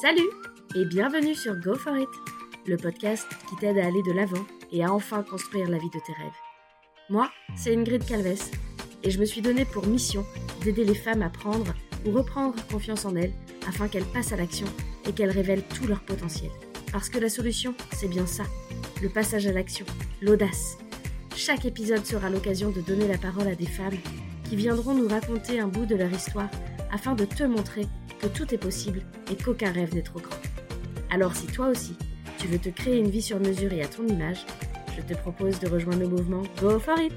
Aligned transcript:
Salut 0.00 0.30
et 0.74 0.86
bienvenue 0.86 1.34
sur 1.34 1.54
Go 1.56 1.74
For 1.74 1.94
It, 1.94 2.08
le 2.66 2.78
podcast 2.78 3.26
qui 3.46 3.56
t'aide 3.56 3.76
à 3.76 3.86
aller 3.86 4.02
de 4.02 4.12
l'avant 4.12 4.46
et 4.72 4.82
à 4.82 4.94
enfin 4.94 5.22
construire 5.22 5.68
la 5.68 5.76
vie 5.76 5.90
de 5.90 5.98
tes 5.98 6.14
rêves. 6.14 6.32
Moi, 7.10 7.30
c'est 7.54 7.76
Ingrid 7.76 8.06
Calves 8.06 8.50
et 9.02 9.10
je 9.10 9.20
me 9.20 9.26
suis 9.26 9.42
donné 9.42 9.66
pour 9.66 9.86
mission 9.86 10.24
d'aider 10.64 10.86
les 10.86 10.94
femmes 10.94 11.20
à 11.20 11.28
prendre 11.28 11.74
ou 12.06 12.12
reprendre 12.12 12.54
confiance 12.68 13.04
en 13.04 13.14
elles 13.14 13.34
afin 13.68 13.88
qu'elles 13.88 14.06
passent 14.06 14.32
à 14.32 14.36
l'action 14.36 14.66
et 15.06 15.12
qu'elles 15.12 15.32
révèlent 15.32 15.68
tout 15.68 15.86
leur 15.86 16.00
potentiel. 16.00 16.50
Parce 16.92 17.10
que 17.10 17.18
la 17.18 17.28
solution, 17.28 17.74
c'est 17.92 18.08
bien 18.08 18.24
ça, 18.24 18.44
le 19.02 19.10
passage 19.10 19.46
à 19.46 19.52
l'action, 19.52 19.84
l'audace. 20.22 20.78
Chaque 21.36 21.66
épisode 21.66 22.06
sera 22.06 22.30
l'occasion 22.30 22.70
de 22.70 22.80
donner 22.80 23.06
la 23.06 23.18
parole 23.18 23.48
à 23.48 23.54
des 23.54 23.66
femmes 23.66 23.98
qui 24.48 24.56
viendront 24.56 24.94
nous 24.94 25.08
raconter 25.08 25.60
un 25.60 25.68
bout 25.68 25.84
de 25.84 25.96
leur 25.96 26.10
histoire 26.10 26.48
afin 26.90 27.14
de 27.14 27.26
te 27.26 27.44
montrer 27.44 27.86
que 28.20 28.26
tout 28.28 28.54
est 28.54 28.58
possible 28.58 29.02
et 29.30 29.36
qu'aucun 29.36 29.72
rêve 29.72 29.94
n'est 29.94 30.02
trop 30.02 30.20
grand. 30.20 30.36
Alors 31.10 31.34
si 31.34 31.46
toi 31.46 31.68
aussi, 31.68 31.96
tu 32.38 32.46
veux 32.46 32.58
te 32.58 32.68
créer 32.68 32.98
une 32.98 33.10
vie 33.10 33.22
sur 33.22 33.40
mesure 33.40 33.72
et 33.72 33.82
à 33.82 33.88
ton 33.88 34.06
image, 34.06 34.44
je 34.96 35.02
te 35.02 35.18
propose 35.18 35.58
de 35.60 35.68
rejoindre 35.68 36.00
le 36.00 36.08
mouvement 36.08 36.42
Go 36.60 36.78
For 36.78 36.98
It 37.00 37.12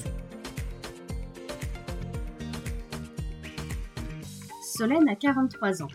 Solène 4.62 5.08
a 5.08 5.16
43 5.16 5.84
ans. 5.84 5.88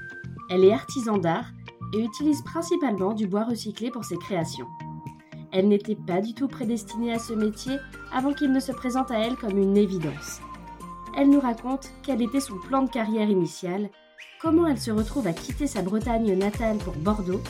Elle 0.50 0.64
est 0.64 0.72
artisan 0.72 1.18
d'art 1.18 1.46
et 1.94 2.02
utilise 2.02 2.42
principalement 2.42 3.12
du 3.12 3.26
bois 3.26 3.44
recyclé 3.44 3.90
pour 3.90 4.04
ses 4.04 4.16
créations. 4.18 4.68
Elle 5.52 5.68
n'était 5.68 5.96
pas 5.96 6.20
du 6.20 6.34
tout 6.34 6.46
prédestinée 6.46 7.12
à 7.12 7.18
ce 7.18 7.32
métier 7.32 7.76
avant 8.12 8.32
qu'il 8.32 8.52
ne 8.52 8.60
se 8.60 8.72
présente 8.72 9.10
à 9.10 9.18
elle 9.18 9.36
comme 9.36 9.58
une 9.58 9.76
évidence. 9.76 10.40
Elle 11.16 11.30
nous 11.30 11.40
raconte 11.40 11.90
quel 12.02 12.22
était 12.22 12.40
son 12.40 12.58
plan 12.58 12.82
de 12.82 12.90
carrière 12.90 13.28
initial 13.28 13.90
comment 14.40 14.66
elle 14.66 14.80
se 14.80 14.90
retrouve 14.90 15.26
à 15.26 15.32
quitter 15.32 15.66
sa 15.66 15.82
Bretagne 15.82 16.36
natale 16.36 16.78
pour 16.78 16.94
Bordeaux? 16.94 17.42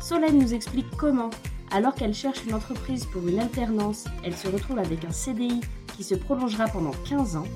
Solène 0.00 0.38
nous 0.38 0.54
explique 0.54 0.90
comment, 0.96 1.30
alors 1.70 1.94
qu'elle 1.94 2.14
cherche 2.14 2.44
une 2.46 2.54
entreprise 2.54 3.04
pour 3.06 3.26
une 3.26 3.38
alternance, 3.38 4.04
elle 4.24 4.36
se 4.36 4.48
retrouve 4.48 4.78
avec 4.78 5.04
un 5.04 5.12
CDI 5.12 5.60
qui 5.96 6.04
se 6.04 6.14
prolongera 6.14 6.66
pendant 6.68 6.92
15 7.08 7.36
ans. 7.36 7.46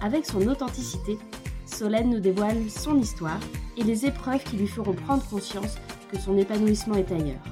Avec 0.00 0.26
son 0.26 0.46
authenticité, 0.48 1.18
Solène 1.66 2.10
nous 2.10 2.20
dévoile 2.20 2.68
son 2.68 2.98
histoire 2.98 3.40
et 3.76 3.82
les 3.82 4.06
épreuves 4.06 4.44
qui 4.44 4.56
lui 4.56 4.66
feront 4.66 4.92
prendre 4.92 5.24
conscience 5.28 5.76
que 6.10 6.18
son 6.18 6.36
épanouissement 6.36 6.96
est 6.96 7.10
ailleurs. 7.10 7.42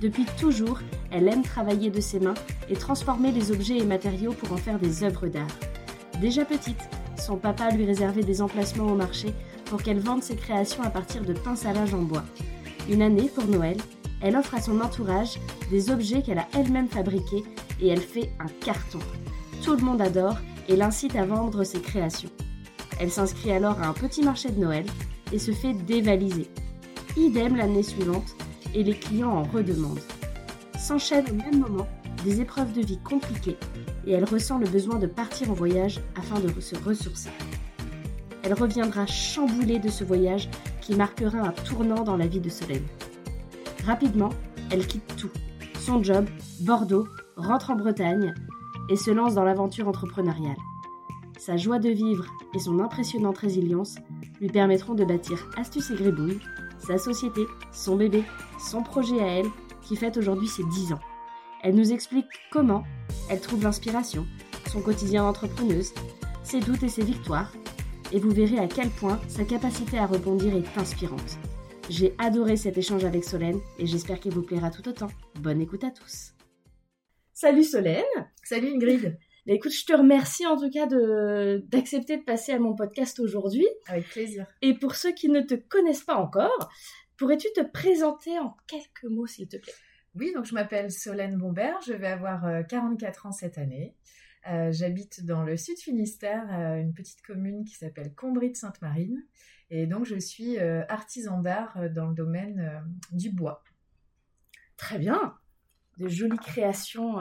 Depuis 0.00 0.26
toujours, 0.38 0.80
elle 1.10 1.28
aime 1.28 1.42
travailler 1.42 1.90
de 1.90 2.00
ses 2.00 2.20
mains 2.20 2.34
et 2.68 2.74
transformer 2.74 3.32
les 3.32 3.52
objets 3.52 3.78
et 3.78 3.84
matériaux 3.84 4.32
pour 4.32 4.52
en 4.52 4.56
faire 4.56 4.78
des 4.78 5.04
œuvres 5.04 5.28
d'art. 5.28 5.46
Déjà 6.20 6.44
petite, 6.44 6.88
son 7.18 7.36
papa 7.36 7.70
lui 7.70 7.84
réservait 7.84 8.22
des 8.22 8.42
emplacements 8.42 8.86
au 8.86 8.94
marché 8.94 9.32
pour 9.66 9.82
qu'elle 9.82 10.00
vende 10.00 10.22
ses 10.22 10.36
créations 10.36 10.82
à 10.82 10.90
partir 10.90 11.22
de 11.22 11.32
pinces 11.32 11.66
à 11.66 11.72
linge 11.72 11.94
en 11.94 12.02
bois. 12.02 12.24
Une 12.88 13.02
année, 13.02 13.30
pour 13.34 13.46
Noël, 13.46 13.76
elle 14.22 14.36
offre 14.36 14.54
à 14.54 14.62
son 14.62 14.80
entourage 14.80 15.38
des 15.70 15.90
objets 15.90 16.22
qu'elle 16.22 16.38
a 16.38 16.48
elle-même 16.54 16.88
fabriqués 16.88 17.44
et 17.80 17.88
elle 17.88 18.00
fait 18.00 18.30
un 18.38 18.48
carton. 18.64 19.00
Tout 19.62 19.76
le 19.76 19.82
monde 19.82 20.00
adore 20.00 20.38
et 20.68 20.76
l'incite 20.76 21.16
à 21.16 21.24
vendre 21.24 21.64
ses 21.64 21.80
créations. 21.80 22.30
Elle 22.98 23.10
s'inscrit 23.10 23.52
alors 23.52 23.80
à 23.80 23.88
un 23.88 23.92
petit 23.92 24.22
marché 24.22 24.50
de 24.50 24.60
Noël 24.60 24.86
et 25.32 25.38
se 25.38 25.52
fait 25.52 25.74
dévaliser. 25.74 26.48
Idem 27.16 27.56
l'année 27.56 27.82
suivante 27.82 28.36
et 28.74 28.82
les 28.82 28.94
clients 28.94 29.32
en 29.32 29.42
redemandent. 29.42 30.00
S'enchaînent 30.78 31.28
au 31.30 31.34
même 31.34 31.60
moment 31.60 31.86
des 32.24 32.40
épreuves 32.40 32.72
de 32.72 32.82
vie 32.82 32.98
compliquées 32.98 33.56
et 34.06 34.12
elle 34.12 34.24
ressent 34.24 34.58
le 34.58 34.66
besoin 34.66 34.98
de 34.98 35.06
partir 35.06 35.50
en 35.50 35.54
voyage 35.54 36.00
afin 36.16 36.38
de 36.40 36.48
se 36.60 36.76
ressourcer. 36.76 37.30
Elle 38.42 38.54
reviendra 38.54 39.06
chamboulée 39.06 39.78
de 39.78 39.88
ce 39.88 40.04
voyage 40.04 40.48
qui 40.80 40.94
marquera 40.94 41.38
un 41.38 41.52
tournant 41.52 42.04
dans 42.04 42.16
la 42.16 42.28
vie 42.28 42.40
de 42.40 42.48
Solène. 42.48 42.86
Rapidement, 43.84 44.30
elle 44.70 44.86
quitte 44.86 45.16
tout. 45.16 45.30
Son 45.80 46.02
job, 46.02 46.26
Bordeaux, 46.60 47.08
rentre 47.36 47.70
en 47.70 47.76
Bretagne 47.76 48.32
et 48.88 48.96
se 48.96 49.10
lance 49.10 49.34
dans 49.34 49.44
l'aventure 49.44 49.88
entrepreneuriale. 49.88 50.56
Sa 51.38 51.56
joie 51.56 51.78
de 51.78 51.90
vivre 51.90 52.26
et 52.54 52.58
son 52.58 52.78
impressionnante 52.80 53.38
résilience 53.38 53.96
lui 54.40 54.48
permettront 54.48 54.94
de 54.94 55.04
bâtir 55.04 55.48
Astuce 55.56 55.90
et 55.90 55.94
Gribouille, 55.94 56.40
sa 56.78 56.98
société, 56.98 57.46
son 57.72 57.96
bébé, 57.96 58.22
son 58.58 58.82
projet 58.82 59.20
à 59.20 59.26
elle, 59.26 59.46
qui 59.82 59.96
fête 59.96 60.16
aujourd'hui 60.16 60.48
ses 60.48 60.64
10 60.64 60.92
ans. 60.92 61.00
Elle 61.62 61.74
nous 61.74 61.92
explique 61.92 62.26
comment 62.50 62.84
elle 63.28 63.40
trouve 63.40 63.62
l'inspiration, 63.62 64.26
son 64.70 64.80
quotidien 64.80 65.22
d'entrepreneuse, 65.24 65.92
ses 66.42 66.60
doutes 66.60 66.82
et 66.82 66.88
ses 66.88 67.04
victoires, 67.04 67.52
et 68.12 68.20
vous 68.20 68.30
verrez 68.30 68.58
à 68.58 68.68
quel 68.68 68.88
point 68.90 69.20
sa 69.28 69.44
capacité 69.44 69.98
à 69.98 70.06
rebondir 70.06 70.54
est 70.56 70.78
inspirante. 70.78 71.38
J'ai 71.88 72.14
adoré 72.18 72.56
cet 72.56 72.78
échange 72.78 73.04
avec 73.04 73.24
Solène 73.24 73.60
et 73.78 73.86
j'espère 73.86 74.20
qu'il 74.20 74.32
vous 74.32 74.42
plaira 74.42 74.70
tout 74.70 74.88
autant. 74.88 75.08
Bonne 75.40 75.60
écoute 75.60 75.84
à 75.84 75.90
tous. 75.90 76.32
Salut 77.32 77.64
Solène 77.64 78.04
Salut 78.42 78.68
Ingrid 78.68 79.18
bah, 79.46 79.52
Écoute, 79.52 79.72
je 79.72 79.84
te 79.84 79.92
remercie 79.92 80.46
en 80.46 80.56
tout 80.56 80.70
cas 80.70 80.86
d'accepter 80.86 82.16
de 82.16 82.24
passer 82.24 82.52
à 82.52 82.58
mon 82.58 82.74
podcast 82.74 83.20
aujourd'hui. 83.20 83.66
Avec 83.86 84.08
plaisir. 84.08 84.46
Et 84.62 84.74
pour 84.74 84.96
ceux 84.96 85.12
qui 85.12 85.28
ne 85.28 85.40
te 85.40 85.54
connaissent 85.54 86.04
pas 86.04 86.16
encore, 86.16 86.70
pourrais-tu 87.16 87.48
te 87.54 87.62
présenter 87.62 88.38
en 88.38 88.56
quelques 88.66 89.04
mots 89.10 89.26
s'il 89.26 89.48
te 89.48 89.56
plaît? 89.56 89.72
Oui, 90.18 90.32
donc 90.34 90.46
je 90.46 90.54
m'appelle 90.54 90.90
Solène 90.90 91.36
Bombert, 91.36 91.80
je 91.86 91.92
vais 91.92 92.06
avoir 92.06 92.66
44 92.68 93.26
euh, 93.26 93.28
ans 93.28 93.32
cette 93.32 93.58
année. 93.58 93.94
Euh, 94.48 94.72
j'habite 94.72 95.24
dans 95.24 95.42
le 95.42 95.56
sud 95.56 95.76
Finistère, 95.78 96.46
euh, 96.52 96.80
une 96.80 96.94
petite 96.94 97.20
commune 97.22 97.64
qui 97.64 97.74
s'appelle 97.74 98.14
Combry 98.14 98.50
de 98.50 98.56
Sainte-Marine. 98.56 99.24
Et 99.68 99.86
donc 99.86 100.04
je 100.06 100.16
suis 100.16 100.58
artisan 100.58 101.40
d'art 101.40 101.76
dans 101.90 102.06
le 102.06 102.14
domaine 102.14 102.84
du 103.10 103.30
bois. 103.30 103.64
Très 104.76 104.96
bien. 104.96 105.34
De 105.98 106.06
jolies 106.06 106.38
créations 106.38 107.16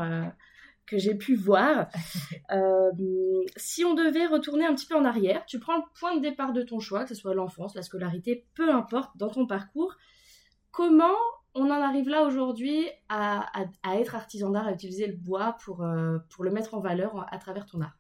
que 0.86 1.00
j'ai 1.00 1.16
pu 1.16 1.36
voir. 1.36 1.90
si 3.58 3.84
on 3.84 3.96
devait 3.96 4.28
retourner 4.28 4.64
un 4.64 4.76
petit 4.76 4.86
peu 4.86 4.96
en 4.96 5.06
arrière, 5.06 5.44
tu 5.48 5.58
prends 5.58 5.78
le 5.78 5.84
point 6.00 6.16
de 6.18 6.22
départ 6.22 6.54
de 6.54 6.62
ton 6.62 6.80
choix, 6.80 7.02
que 7.02 7.10
ce 7.10 7.16
soit 7.16 7.34
l'enfance, 7.34 7.74
la 7.74 7.82
scolarité, 7.82 8.46
peu 8.54 8.72
importe 8.72 9.18
dans 9.18 9.30
ton 9.30 9.48
parcours. 9.48 9.98
Comment 10.70 11.18
on 11.56 11.72
en 11.72 11.82
arrive 11.82 12.10
là 12.10 12.24
aujourd'hui 12.24 12.86
à, 13.08 13.50
être 13.98 14.16
artisan 14.16 14.52
d'art, 14.52 14.68
à 14.68 14.74
utiliser 14.74 15.08
le 15.08 15.16
bois 15.16 15.58
pour, 15.64 15.84
euh, 15.84 16.20
le 16.40 16.52
mettre 16.52 16.76
en 16.76 16.82
valeur 16.82 17.26
à 17.34 17.38
travers 17.40 17.66
ton 17.66 17.82
art 17.82 17.98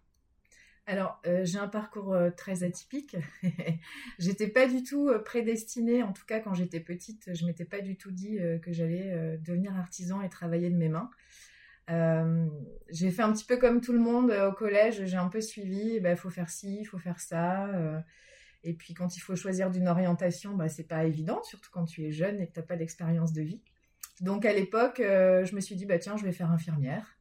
alors, 0.87 1.19
euh, 1.25 1.43
j'ai 1.43 1.57
un 1.57 1.67
parcours 1.67 2.13
euh, 2.13 2.29
très 2.29 2.61
atypique. 2.61 3.17
j'étais 4.19 4.47
pas 4.47 4.67
du 4.67 4.83
tout 4.83 5.11
prédestinée, 5.25 6.03
en 6.03 6.13
tout 6.13 6.27
cas 6.27 6.39
quand 6.39 6.53
j'étais 6.53 6.79
petite, 6.79 7.33
je 7.33 7.43
m'étais 7.47 7.65
pas 7.65 7.81
du 7.81 7.97
tout 7.97 8.11
dit 8.11 8.37
que 8.61 8.71
j'allais 8.71 9.39
devenir 9.39 9.75
artisan 9.75 10.21
et 10.21 10.29
travailler 10.29 10.69
de 10.69 10.77
mes 10.77 10.89
mains. 10.89 11.09
j'ai 12.91 13.09
fait 13.09 13.23
un 13.23 13.33
petit 13.33 13.45
peu 13.45 13.57
comme 13.57 13.81
tout 13.81 13.93
le 13.93 13.99
monde 13.99 14.29
au 14.29 14.51
collège, 14.51 15.05
j'ai 15.05 15.17
un 15.17 15.29
peu 15.29 15.41
suivi, 15.41 15.95
il 15.95 16.01
bah, 16.01 16.15
faut 16.15 16.29
faire 16.29 16.51
ci, 16.51 16.81
il 16.81 16.85
faut 16.85 16.99
faire 16.99 17.19
ça. 17.19 17.67
Et 18.65 18.73
puis 18.73 18.95
quand 18.95 19.15
il 19.15 19.19
faut 19.19 19.35
choisir 19.35 19.69
d'une 19.69 19.87
orientation, 19.87 20.55
bah, 20.55 20.67
c'est 20.69 20.87
pas 20.87 21.05
évident, 21.05 21.41
surtout 21.43 21.69
quand 21.71 21.85
tu 21.85 22.03
es 22.03 22.11
jeune 22.11 22.41
et 22.41 22.47
que 22.47 22.53
tu 22.53 22.59
n'as 22.59 22.65
pas 22.65 22.75
d'expérience 22.75 23.31
de 23.31 23.43
vie. 23.43 23.61
Donc 24.21 24.43
à 24.43 24.53
l'époque, 24.53 24.99
euh, 24.99 25.45
je 25.45 25.55
me 25.55 25.61
suis 25.61 25.75
dit, 25.75 25.85
bah 25.85 25.99
tiens, 25.99 26.17
je 26.17 26.23
vais 26.23 26.31
faire 26.31 26.49
infirmière. 26.49 27.15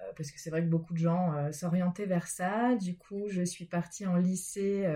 Euh, 0.00 0.12
parce 0.16 0.32
que 0.32 0.40
c'est 0.40 0.50
vrai 0.50 0.60
que 0.62 0.68
beaucoup 0.68 0.92
de 0.92 0.98
gens 0.98 1.34
euh, 1.34 1.52
s'orientaient 1.52 2.06
vers 2.06 2.26
ça. 2.26 2.74
Du 2.74 2.96
coup, 2.96 3.28
je 3.28 3.42
suis 3.42 3.64
partie 3.64 4.06
en 4.06 4.16
lycée 4.16 4.86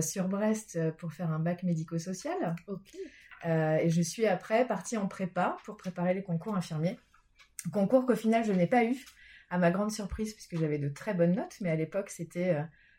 sur 0.00 0.28
Brest 0.28 0.78
pour 0.98 1.12
faire 1.12 1.32
un 1.32 1.40
bac 1.40 1.64
médico-social. 1.64 2.54
et 3.44 3.88
je 3.88 4.02
suis 4.02 4.26
après 4.26 4.64
partie 4.64 4.96
en 4.96 5.08
prépa 5.08 5.56
pour 5.64 5.76
préparer 5.76 6.14
les 6.14 6.22
concours 6.22 6.54
infirmiers. 6.54 6.96
Concours 7.72 8.06
qu'au 8.06 8.14
final, 8.14 8.44
je 8.44 8.52
n'ai 8.52 8.68
pas 8.68 8.84
eu, 8.84 8.96
à 9.50 9.58
ma 9.58 9.72
grande 9.72 9.90
surprise, 9.90 10.34
puisque 10.34 10.56
j'avais 10.56 10.78
de 10.78 10.88
très 10.88 11.14
bonnes 11.14 11.34
notes. 11.34 11.56
Mais 11.60 11.70
à 11.70 11.74
l'époque, 11.74 12.10
c'était 12.10 12.56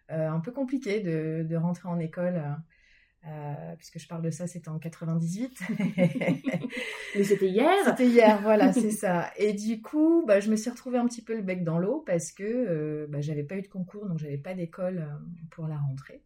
un 0.09 0.39
peu 0.39 0.51
compliqué 0.51 0.99
de, 0.99 1.55
rentrer 1.55 1.89
en 1.89 1.99
école. 1.99 2.37
Euh, 2.37 2.53
euh, 3.25 3.75
puisque 3.77 3.99
je 3.99 4.07
parle 4.07 4.21
de 4.21 4.31
ça, 4.31 4.47
c'était 4.47 4.67
en 4.67 4.79
98. 4.79 5.61
Mais 7.15 7.23
c'était 7.23 7.47
hier 7.47 7.71
C'était 7.85 8.07
hier, 8.07 8.41
voilà, 8.41 8.73
c'est 8.73 8.91
ça. 8.91 9.31
Et 9.37 9.53
du 9.53 9.81
coup, 9.81 10.25
bah, 10.27 10.41
je 10.41 10.51
me 10.51 10.57
suis 10.57 10.69
retrouvée 10.69 10.97
un 10.97 11.05
petit 11.05 11.21
peu 11.21 11.33
le 11.33 11.41
bec 11.41 11.63
dans 11.63 11.79
l'eau 11.79 12.03
parce 12.05 12.33
que 12.33 13.07
bah, 13.09 13.21
j'avais 13.21 13.43
pas 13.43 13.55
eu 13.55 13.61
de 13.61 13.67
concours, 13.67 14.07
donc 14.07 14.19
j'avais 14.19 14.37
pas 14.37 14.53
d'école 14.53 15.07
pour 15.51 15.67
la 15.67 15.77
rentrée. 15.77 16.21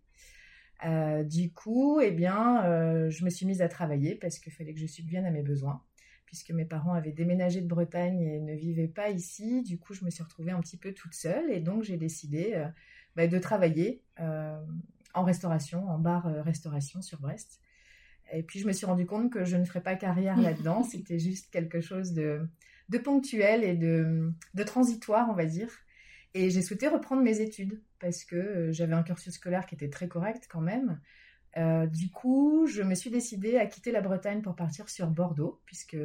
du 1.25 1.53
coup, 1.53 1.99
eh 2.01 2.09
bien, 2.09 2.63
je 3.09 3.23
me 3.23 3.29
suis 3.29 3.45
mise 3.45 3.61
à 3.61 3.67
travailler 3.67 4.15
parce 4.15 4.39
qu'il 4.39 4.51
fallait 4.51 4.73
que 4.73 4.79
je 4.79 4.87
subvienne 4.87 5.25
à 5.25 5.31
mes 5.31 5.43
besoins, 5.43 5.83
puisque 6.25 6.49
mes 6.49 6.65
parents 6.65 6.93
avaient 6.93 7.11
déménagé 7.11 7.61
de 7.61 7.67
Bretagne 7.67 8.21
et 8.21 8.39
ne 8.39 8.55
vivaient 8.55 8.87
pas 8.87 9.11
ici. 9.11 9.61
Du 9.61 9.77
coup, 9.77 9.93
je 9.93 10.03
me 10.03 10.09
suis 10.09 10.23
retrouvée 10.23 10.51
un 10.51 10.61
petit 10.61 10.77
peu 10.77 10.93
toute 10.93 11.13
seule 11.13 11.51
et 11.51 11.59
donc 11.59 11.83
j'ai 11.83 11.97
décidé 11.97 12.65
bah, 13.17 13.25
de 13.25 13.39
travailler 13.39 14.03
euh, 14.19 14.63
en 15.15 15.23
restauration, 15.23 15.89
en 15.89 15.97
bar-restauration 15.97 16.99
euh, 16.99 17.01
sur 17.01 17.19
Brest. 17.19 17.59
Et 18.31 18.43
puis 18.43 18.59
je 18.59 18.67
me 18.67 18.73
suis 18.73 18.85
rendu 18.85 19.07
compte 19.07 19.31
que 19.31 19.43
je 19.43 19.57
ne 19.57 19.65
ferais 19.65 19.81
pas 19.81 19.95
carrière 19.95 20.39
là-dedans, 20.39 20.83
c'était 20.91 21.17
juste 21.17 21.49
quelque 21.49 21.81
chose 21.81 22.13
de, 22.13 22.47
de 22.89 22.97
ponctuel 22.99 23.63
et 23.63 23.75
de, 23.75 24.31
de, 24.53 24.63
transitoire, 24.63 25.27
on 25.31 25.33
va 25.33 25.45
dire. 25.45 25.71
Et 26.35 26.51
j'ai 26.51 26.61
souhaité 26.61 26.87
reprendre 26.87 27.23
mes 27.23 27.41
études 27.41 27.81
parce 27.99 28.23
que 28.23 28.35
euh, 28.35 28.71
j'avais 28.71 28.93
un 28.93 29.01
cursus 29.01 29.33
scolaire 29.33 29.65
qui 29.65 29.73
était 29.73 29.89
très 29.89 30.07
correct 30.07 30.47
quand 30.47 30.61
même. 30.61 30.99
Euh, 31.57 31.87
du 31.87 32.11
coup, 32.11 32.67
je 32.67 32.83
me 32.83 32.93
suis 32.93 33.09
décidée 33.09 33.57
à 33.57 33.65
quitter 33.65 33.91
la 33.91 34.01
Bretagne 34.01 34.43
pour 34.43 34.55
partir 34.55 34.89
sur 34.89 35.07
Bordeaux, 35.07 35.59
puisque 35.65 35.97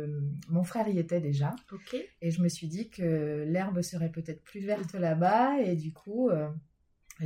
mon 0.48 0.64
frère 0.64 0.88
y 0.88 0.98
était 0.98 1.20
déjà. 1.20 1.54
Ok. 1.70 1.94
Et 2.22 2.30
je 2.30 2.40
me 2.40 2.48
suis 2.48 2.68
dit 2.68 2.88
que 2.88 3.44
l'herbe 3.46 3.82
serait 3.82 4.10
peut-être 4.10 4.42
plus 4.42 4.60
verte 4.60 4.94
là-bas. 4.94 5.60
Et 5.60 5.76
du 5.76 5.92
coup, 5.92 6.30
euh, 6.30 6.48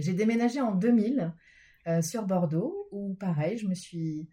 j'ai 0.01 0.13
déménagé 0.13 0.61
en 0.61 0.75
2000 0.75 1.33
euh, 1.87 2.03
sur 2.03 2.25
Bordeaux, 2.27 2.89
où 2.91 3.15
pareil, 3.15 3.59
je 3.59 3.67
me 3.67 3.75
suis 3.75 4.29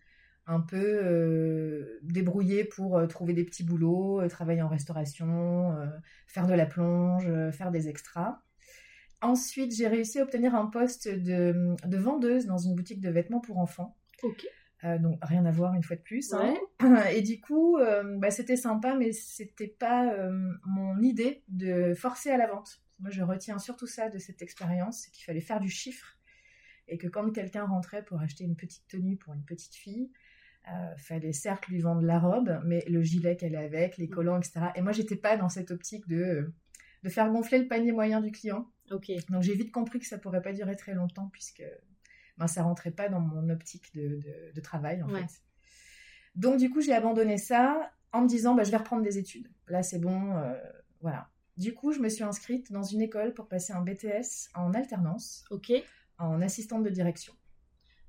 un 0.45 0.59
peu 0.59 0.99
euh, 1.03 1.99
débrouillée 2.01 2.63
pour 2.65 2.97
euh, 2.97 3.07
trouver 3.07 3.33
des 3.33 3.45
petits 3.45 3.63
boulots, 3.63 4.27
travailler 4.27 4.61
en 4.61 4.67
restauration, 4.67 5.75
faire 6.27 6.47
de 6.47 6.53
la 6.53 6.65
plonge, 6.65 7.27
faire 7.51 7.71
des 7.71 7.87
extras. 7.89 8.41
Ensuite, 9.21 9.73
j'ai 9.73 9.87
réussi 9.87 10.19
à 10.19 10.23
obtenir 10.23 10.53
un 10.55 10.65
poste 10.65 11.07
de, 11.07 11.75
de 11.85 11.97
vendeuse 11.97 12.45
dans 12.45 12.57
une 12.57 12.75
boutique 12.75 12.99
de 12.99 13.09
vêtements 13.09 13.39
pour 13.39 13.57
enfants. 13.59 13.95
Ok. 14.21 14.45
Donc 14.99 15.17
rien 15.21 15.45
à 15.45 15.51
voir 15.51 15.75
une 15.75 15.83
fois 15.83 15.95
de 15.95 16.01
plus. 16.01 16.33
hein. 16.33 16.55
Et 17.13 17.21
du 17.21 17.39
coup, 17.39 17.77
bah, 18.17 18.31
c'était 18.31 18.57
sympa, 18.57 18.95
mais 18.95 19.13
c'était 19.13 19.67
pas 19.79 20.13
mon 20.65 21.01
idée 21.01 21.43
de 21.47 21.93
forcer 21.93 22.31
à 22.31 22.37
la 22.37 22.47
vente. 22.47 22.82
Moi, 22.99 23.09
je 23.09 23.21
retiens 23.21 23.59
surtout 23.59 23.87
ça 23.87 24.09
de 24.09 24.17
cette 24.17 24.41
expérience, 24.41 24.99
c'est 25.01 25.11
qu'il 25.11 25.23
fallait 25.25 25.41
faire 25.41 25.59
du 25.59 25.69
chiffre 25.69 26.17
et 26.87 26.97
que 26.97 27.07
quand 27.07 27.31
quelqu'un 27.31 27.65
rentrait 27.65 28.03
pour 28.03 28.19
acheter 28.21 28.43
une 28.43 28.55
petite 28.55 28.87
tenue 28.87 29.17
pour 29.17 29.33
une 29.33 29.43
petite 29.43 29.75
fille, 29.75 30.11
euh, 30.69 30.95
fallait 30.97 31.33
certes 31.33 31.67
lui 31.67 31.79
vendre 31.81 32.01
la 32.03 32.19
robe, 32.19 32.61
mais 32.65 32.83
le 32.87 33.01
gilet 33.01 33.35
qu'elle 33.35 33.55
est 33.55 33.65
avec, 33.65 33.97
les 33.97 34.07
collants, 34.07 34.37
etc. 34.39 34.67
Et 34.75 34.81
moi, 34.81 34.91
j'étais 34.93 35.15
pas 35.17 35.35
dans 35.37 35.49
cette 35.49 35.71
optique 35.71 36.07
de 36.07 36.51
de 37.03 37.09
faire 37.09 37.29
gonfler 37.29 37.59
le 37.59 37.67
panier 37.67 37.91
moyen 37.91 38.21
du 38.21 38.31
client. 38.31 38.71
Ok. 38.89 39.11
Donc 39.29 39.43
j'ai 39.43 39.53
vite 39.55 39.73
compris 39.73 39.99
que 39.99 40.05
ça 40.07 40.17
pourrait 40.17 40.41
pas 40.41 40.53
durer 40.53 40.77
très 40.77 40.93
longtemps 40.93 41.27
puisque 41.33 41.61
ben, 42.37 42.47
ça 42.47 42.63
rentrait 42.63 42.91
pas 42.91 43.09
dans 43.09 43.19
mon 43.19 43.49
optique 43.49 43.93
de, 43.93 44.07
de- 44.21 44.51
de 44.55 44.61
travail 44.61 45.03
en 45.03 45.09
Ouais. 45.09 45.19
fait. 45.27 45.41
Donc 46.35 46.57
du 46.59 46.69
coup 46.69 46.79
j'ai 46.79 46.93
abandonné 46.93 47.37
ça 47.37 47.91
en 48.13 48.21
me 48.21 48.27
disant 48.29 48.55
bah, 48.55 48.63
je 48.63 48.71
vais 48.71 48.77
reprendre 48.77 49.03
des 49.03 49.17
études. 49.17 49.49
Là 49.67 49.83
c'est 49.83 49.99
bon, 49.99 50.37
euh, 50.37 50.53
voilà. 51.01 51.29
Du 51.57 51.73
coup 51.73 51.91
je 51.91 51.99
me 51.99 52.09
suis 52.09 52.23
inscrite 52.23 52.71
dans 52.71 52.83
une 52.83 53.01
école 53.01 53.33
pour 53.33 53.47
passer 53.47 53.73
un 53.73 53.81
BTS 53.81 54.49
en 54.55 54.73
alternance, 54.73 55.45
Ok. 55.51 55.71
en 56.17 56.41
assistante 56.41 56.83
de 56.83 56.89
direction. 56.89 57.33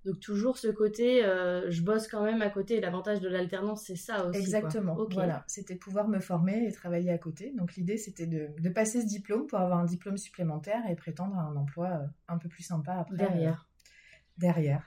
Donc 0.06 0.20
toujours 0.20 0.58
ce 0.58 0.68
côté, 0.68 1.24
euh, 1.24 1.70
je 1.70 1.80
bosse 1.80 2.08
quand 2.08 2.22
même 2.22 2.42
à 2.42 2.50
côté. 2.50 2.78
L'avantage 2.78 3.20
de 3.20 3.28
l'alternance, 3.28 3.84
c'est 3.86 3.96
ça 3.96 4.26
aussi. 4.26 4.32
quoi. 4.32 4.38
Exactement. 4.40 4.96
Voilà, 5.10 5.44
c'était 5.46 5.76
pouvoir 5.76 6.08
me 6.08 6.20
former 6.20 6.66
et 6.66 6.72
travailler 6.72 7.10
à 7.10 7.16
côté. 7.16 7.52
Donc 7.56 7.74
l'idée 7.74 7.96
c'était 7.96 8.26
de, 8.26 8.48
de 8.58 8.68
passer 8.68 9.00
ce 9.00 9.06
diplôme 9.06 9.46
pour 9.46 9.58
avoir 9.60 9.78
un 9.78 9.86
diplôme 9.86 10.18
supplémentaire 10.18 10.82
et 10.90 10.94
prétendre 10.94 11.36
à 11.38 11.42
un 11.42 11.56
emploi 11.56 11.88
euh, 11.88 12.06
un 12.28 12.36
peu 12.38 12.48
plus 12.50 12.62
sympa 12.62 12.92
après. 12.96 13.14
euh, 13.14 13.28
Derrière. 13.28 13.66
derrière. 14.36 14.84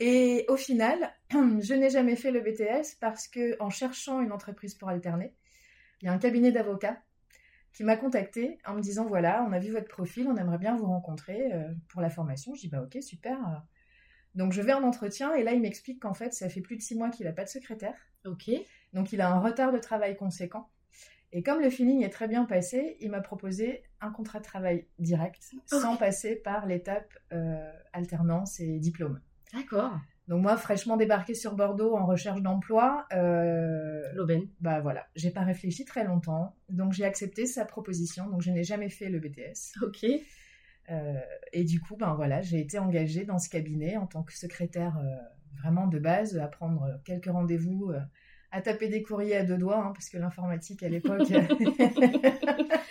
Et 0.00 0.44
au 0.48 0.56
final, 0.56 1.12
je 1.32 1.74
n'ai 1.74 1.90
jamais 1.90 2.14
fait 2.14 2.30
le 2.30 2.40
BTS 2.40 2.96
parce 3.00 3.26
que 3.26 3.56
en 3.60 3.70
cherchant 3.70 4.20
une 4.20 4.30
entreprise 4.30 4.74
pour 4.76 4.88
alterner, 4.88 5.34
il 6.00 6.04
y 6.06 6.08
a 6.08 6.12
un 6.12 6.18
cabinet 6.18 6.52
d'avocats 6.52 7.02
qui 7.72 7.84
m'a 7.84 7.96
contacté 7.96 8.58
en 8.66 8.74
me 8.74 8.80
disant 8.80 9.06
voilà, 9.06 9.44
on 9.48 9.52
a 9.52 9.58
vu 9.58 9.70
votre 9.72 9.88
profil, 9.88 10.26
on 10.28 10.36
aimerait 10.36 10.58
bien 10.58 10.76
vous 10.76 10.86
rencontrer 10.86 11.52
euh, 11.52 11.72
pour 11.88 12.00
la 12.00 12.10
formation. 12.10 12.54
Je 12.54 12.60
dis 12.62 12.68
bah 12.68 12.82
ok, 12.82 13.02
super. 13.02 13.38
Donc 14.34 14.52
je 14.52 14.62
vais 14.62 14.72
en 14.72 14.82
entretien 14.82 15.34
et 15.34 15.42
là 15.42 15.52
il 15.52 15.60
m'explique 15.60 16.00
qu'en 16.00 16.14
fait 16.14 16.32
ça 16.32 16.48
fait 16.48 16.60
plus 16.60 16.76
de 16.76 16.82
six 16.82 16.94
mois 16.96 17.10
qu'il 17.10 17.26
n'a 17.26 17.32
pas 17.32 17.44
de 17.44 17.48
secrétaire, 17.48 17.94
Ok. 18.26 18.50
donc 18.92 19.12
il 19.12 19.20
a 19.20 19.30
un 19.30 19.40
retard 19.40 19.72
de 19.72 19.78
travail 19.78 20.16
conséquent. 20.16 20.68
Et 21.32 21.42
comme 21.42 21.60
le 21.60 21.68
feeling 21.68 22.02
est 22.02 22.08
très 22.10 22.26
bien 22.26 22.44
passé, 22.46 22.96
il 23.00 23.10
m'a 23.10 23.20
proposé 23.20 23.82
un 24.00 24.10
contrat 24.10 24.38
de 24.38 24.44
travail 24.44 24.86
direct, 24.98 25.42
sans 25.66 25.96
passer 25.96 26.36
par 26.36 26.64
l'étape 26.66 27.12
euh, 27.32 27.70
alternance 27.92 28.60
et 28.60 28.78
diplôme. 28.78 29.20
D'accord. 29.52 29.92
Donc 30.28 30.42
moi, 30.42 30.56
fraîchement 30.58 30.98
débarquée 30.98 31.34
sur 31.34 31.54
Bordeaux 31.54 31.96
en 31.96 32.04
recherche 32.04 32.42
d'emploi, 32.42 33.06
euh, 33.14 34.02
L'aubaine. 34.14 34.46
bah 34.60 34.80
voilà, 34.80 35.06
j'ai 35.16 35.30
pas 35.30 35.40
réfléchi 35.42 35.86
très 35.86 36.04
longtemps, 36.04 36.54
donc 36.68 36.92
j'ai 36.92 37.04
accepté 37.04 37.46
sa 37.46 37.64
proposition. 37.64 38.28
Donc 38.28 38.42
je 38.42 38.50
n'ai 38.50 38.62
jamais 38.62 38.90
fait 38.90 39.08
le 39.08 39.20
BTS. 39.20 39.82
Ok. 39.82 40.04
Euh, 40.90 41.20
et 41.52 41.64
du 41.64 41.80
coup, 41.80 41.96
ben 41.96 42.14
voilà, 42.14 42.42
j'ai 42.42 42.60
été 42.60 42.78
engagée 42.78 43.24
dans 43.24 43.38
ce 43.38 43.48
cabinet 43.48 43.96
en 43.96 44.06
tant 44.06 44.22
que 44.22 44.32
secrétaire 44.32 44.98
euh, 44.98 45.16
vraiment 45.60 45.86
de 45.86 45.98
base, 45.98 46.38
à 46.38 46.46
prendre 46.46 47.00
quelques 47.04 47.30
rendez-vous, 47.30 47.90
euh, 47.90 48.00
à 48.50 48.62
taper 48.62 48.88
des 48.88 49.02
courriers 49.02 49.36
à 49.36 49.44
deux 49.44 49.58
doigts, 49.58 49.82
hein, 49.82 49.92
parce 49.94 50.08
que 50.08 50.18
l'informatique 50.18 50.82
à 50.82 50.88
l'époque. 50.88 51.28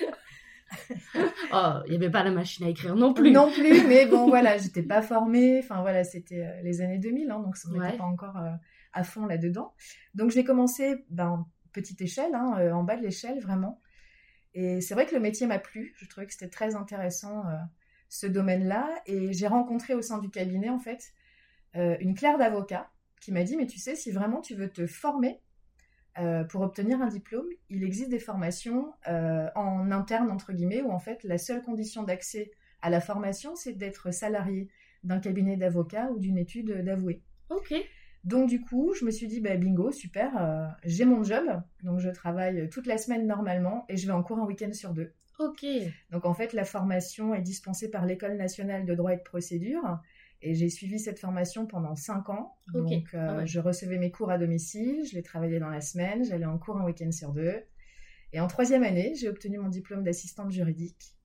Oh, 1.53 1.73
il 1.85 1.91
n'y 1.91 1.95
avait 1.95 2.09
pas 2.09 2.23
la 2.23 2.31
machine 2.31 2.65
à 2.65 2.69
écrire 2.69 2.95
non 2.95 3.13
plus. 3.13 3.31
non 3.31 3.51
plus, 3.51 3.87
mais 3.87 4.05
bon 4.05 4.27
voilà, 4.29 4.57
j'étais 4.57 4.83
pas 4.83 5.01
formée. 5.01 5.59
Enfin 5.59 5.81
voilà, 5.81 6.03
c'était 6.03 6.43
euh, 6.43 6.61
les 6.63 6.81
années 6.81 6.97
2000, 6.99 7.31
hein, 7.31 7.39
donc 7.39 7.55
on 7.67 7.71
n'était 7.73 7.85
Ouais. 7.85 7.97
pas 7.97 8.03
encore 8.03 8.37
euh, 8.37 8.51
à 8.93 9.03
fond 9.03 9.25
là-dedans. 9.25 9.73
Donc 10.13 10.31
j'ai 10.31 10.43
commencé, 10.43 11.05
ben 11.09 11.45
petite 11.71 12.01
échelle, 12.01 12.33
hein, 12.35 12.55
euh, 12.59 12.71
en 12.71 12.83
bas 12.83 12.97
de 12.97 13.03
l'échelle 13.03 13.39
vraiment. 13.39 13.81
Et 14.53 14.81
c'est 14.81 14.93
vrai 14.95 15.05
que 15.05 15.13
le 15.15 15.21
métier 15.21 15.45
m'a 15.47 15.59
plu. 15.59 15.93
Je 15.97 16.07
trouvais 16.07 16.25
que 16.25 16.33
c'était 16.33 16.49
très 16.49 16.75
intéressant 16.75 17.45
euh, 17.47 17.55
ce 18.09 18.25
domaine-là. 18.27 18.89
Et 19.05 19.31
j'ai 19.33 19.47
rencontré 19.47 19.93
au 19.93 20.01
sein 20.01 20.17
du 20.17 20.29
cabinet 20.29 20.69
en 20.69 20.79
fait 20.79 21.13
euh, 21.75 21.95
une 21.99 22.15
clerc 22.15 22.37
d'avocat 22.37 22.89
qui 23.21 23.31
m'a 23.31 23.43
dit 23.43 23.55
mais 23.57 23.67
tu 23.67 23.77
sais 23.79 23.95
si 23.95 24.11
vraiment 24.11 24.41
tu 24.41 24.55
veux 24.55 24.69
te 24.69 24.85
former 24.87 25.39
euh, 26.19 26.43
pour 26.43 26.61
obtenir 26.61 27.01
un 27.01 27.07
diplôme, 27.07 27.47
il 27.69 27.83
existe 27.83 28.09
des 28.09 28.19
formations 28.19 28.93
euh, 29.07 29.47
en 29.55 29.91
interne, 29.91 30.31
entre 30.31 30.53
guillemets, 30.53 30.81
où 30.81 30.91
en 30.91 30.99
fait 30.99 31.23
la 31.23 31.37
seule 31.37 31.61
condition 31.61 32.03
d'accès 32.03 32.51
à 32.81 32.89
la 32.89 33.01
formation, 33.01 33.55
c'est 33.55 33.73
d'être 33.73 34.11
salarié 34.11 34.69
d'un 35.03 35.19
cabinet 35.19 35.57
d'avocats 35.57 36.09
ou 36.11 36.19
d'une 36.19 36.37
étude 36.37 36.71
d'avoué. 36.83 37.21
Ok. 37.49 37.73
Donc 38.23 38.49
du 38.49 38.61
coup, 38.61 38.93
je 38.93 39.05
me 39.05 39.11
suis 39.11 39.27
dit, 39.27 39.39
bah, 39.39 39.55
bingo, 39.55 39.91
super, 39.91 40.31
euh, 40.39 40.67
j'ai 40.83 41.05
mon 41.05 41.23
job, 41.23 41.45
donc 41.83 41.99
je 41.99 42.09
travaille 42.09 42.69
toute 42.69 42.87
la 42.87 42.97
semaine 42.97 43.25
normalement 43.25 43.85
et 43.87 43.95
je 43.95 44.05
vais 44.07 44.13
en 44.13 44.23
cours 44.23 44.39
un 44.39 44.45
week-end 44.45 44.73
sur 44.73 44.93
deux. 44.93 45.13
Ok. 45.39 45.65
Donc 46.09 46.25
en 46.25 46.33
fait, 46.33 46.53
la 46.53 46.65
formation 46.65 47.35
est 47.35 47.41
dispensée 47.41 47.91
par 47.91 48.05
l'École 48.05 48.37
nationale 48.37 48.85
de 48.85 48.95
droit 48.95 49.13
et 49.13 49.17
de 49.17 49.23
procédure. 49.23 49.99
Et 50.41 50.53
j'ai 50.53 50.69
suivi 50.69 50.99
cette 50.99 51.19
formation 51.19 51.65
pendant 51.65 51.95
cinq 51.95 52.29
ans. 52.29 52.55
Ok. 52.73 52.83
Donc 52.89 53.13
euh, 53.13 53.27
Ah 53.29 53.37
ouais. 53.37 53.47
je 53.47 53.59
recevais 53.59 53.97
mes 53.97 54.11
cours 54.11 54.29
à 54.29 54.37
domicile, 54.37 55.03
je 55.09 55.15
les 55.15 55.23
travaillais 55.23 55.59
dans 55.59 55.69
la 55.69 55.81
semaine, 55.81 56.23
j'allais 56.23 56.45
en 56.45 56.57
cours 56.57 56.77
un 56.77 56.85
week-end 56.85 57.11
sur 57.11 57.31
deux. 57.33 57.63
Et 58.33 58.39
en 58.39 58.47
troisième 58.47 58.83
année, 58.83 59.13
j'ai 59.15 59.29
obtenu 59.29 59.57
mon 59.57 59.69
diplôme 59.69 60.03
d'assistante 60.03 60.51
juridique. 60.51 61.15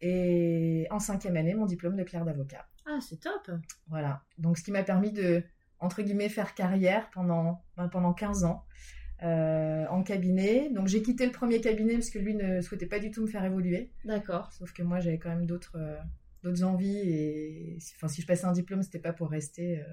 Et 0.00 0.86
en 0.90 0.98
cinquième 0.98 1.36
année, 1.36 1.54
mon 1.54 1.66
diplôme 1.66 1.96
de 1.96 2.02
clerc 2.02 2.24
d'avocat. 2.24 2.66
Ah, 2.86 2.98
c'est 3.00 3.20
top. 3.20 3.50
Voilà. 3.88 4.22
Donc 4.38 4.58
ce 4.58 4.62
qui 4.62 4.70
m'a 4.70 4.82
permis 4.82 5.10
de, 5.12 5.42
entre 5.80 6.02
guillemets, 6.02 6.28
faire 6.28 6.54
carrière 6.54 7.10
pendant, 7.10 7.62
ben, 7.76 7.88
pendant 7.88 8.12
15 8.12 8.44
ans. 8.44 8.64
euh, 9.22 9.86
en 9.88 10.02
cabinet. 10.02 10.68
Donc 10.70 10.88
j'ai 10.88 11.00
quitté 11.02 11.24
le 11.24 11.32
premier 11.32 11.60
cabinet 11.62 11.94
parce 11.94 12.10
que 12.10 12.18
lui 12.18 12.34
ne 12.34 12.60
souhaitait 12.60 12.86
pas 12.86 12.98
du 12.98 13.10
tout 13.10 13.22
me 13.22 13.26
faire 13.26 13.44
évoluer. 13.46 13.90
D'accord. 14.04 14.52
Sauf 14.52 14.72
que 14.74 14.82
moi, 14.82 15.00
j'avais 15.00 15.18
quand 15.18 15.30
même 15.30 15.46
d'autres 15.46 15.76
euh, 15.78 15.96
d'autres 16.46 16.64
envies 16.64 16.98
et 16.98 17.78
enfin, 17.96 18.08
si 18.08 18.22
je 18.22 18.26
passais 18.26 18.44
un 18.46 18.52
diplôme, 18.52 18.82
c'était 18.82 18.98
pas 18.98 19.12
pour 19.12 19.30
rester 19.30 19.78
euh, 19.80 19.84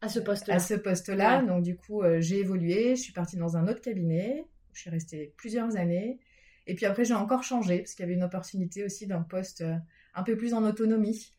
À 0.00 0.08
ce 0.08 0.20
poste-là. 0.20 0.54
à 0.54 0.58
ce 0.58 0.74
poste-là. 0.74 1.40
Ouais. 1.40 1.46
Donc 1.46 1.62
du 1.62 1.76
coup, 1.76 2.02
euh, 2.02 2.20
j'ai 2.20 2.38
évolué. 2.38 2.96
Je 2.96 3.00
suis 3.02 3.12
partie 3.12 3.36
dans 3.36 3.56
un 3.56 3.66
autre 3.68 3.80
cabinet. 3.80 4.44
Je 4.72 4.80
suis 4.80 4.90
restée 4.90 5.34
plusieurs 5.36 5.76
années. 5.76 6.18
Et 6.66 6.74
puis 6.74 6.86
après, 6.86 7.04
j'ai 7.04 7.14
encore 7.14 7.42
changé 7.42 7.78
parce 7.78 7.94
qu'il 7.94 8.04
y 8.04 8.06
avait 8.06 8.14
une 8.14 8.22
opportunité 8.22 8.84
aussi 8.84 9.06
d'un 9.06 9.22
poste 9.22 9.62
euh, 9.62 9.74
un 10.14 10.22
peu 10.22 10.36
plus 10.36 10.54
en 10.54 10.62
autonomie. 10.64 11.34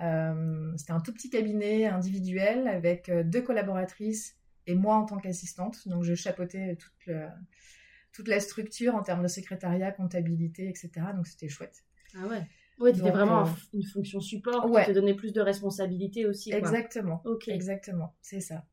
Euh, 0.00 0.72
c'était 0.76 0.92
un 0.92 1.00
tout 1.00 1.12
petit 1.12 1.28
cabinet 1.30 1.86
individuel 1.86 2.68
avec 2.68 3.10
deux 3.10 3.42
collaboratrices 3.42 4.36
et 4.68 4.74
moi 4.76 4.94
en 4.96 5.04
tant 5.06 5.18
qu'assistante. 5.18 5.88
Donc 5.88 6.04
je 6.04 6.14
chapeautais 6.14 6.76
toute, 6.76 7.06
le- 7.06 7.26
toute 8.12 8.28
la 8.28 8.38
structure 8.38 8.94
en 8.94 9.02
termes 9.02 9.22
de 9.24 9.28
secrétariat, 9.28 9.90
comptabilité, 9.90 10.68
etc. 10.68 10.90
Donc 11.16 11.26
c'était 11.26 11.48
chouette. 11.48 11.82
Ah 12.16 12.26
ouais. 12.28 12.42
Ouais, 12.80 12.92
tu 12.92 13.00
Donc, 13.00 13.10
vraiment 13.12 13.40
euh, 13.40 13.44
un- 13.44 13.56
une 13.74 13.82
fonction 13.82 14.20
support 14.20 14.70
ouais. 14.70 14.82
qui 14.84 14.88
te 14.90 14.94
donnait 14.94 15.14
plus 15.14 15.32
de 15.32 15.40
responsabilités 15.40 16.26
aussi. 16.26 16.50
quoi. 16.50 16.58
Exactement. 16.60 17.20
Ok. 17.24 17.48
Exactement. 17.48 18.14
C'est 18.22 18.40
ça. 18.40 18.64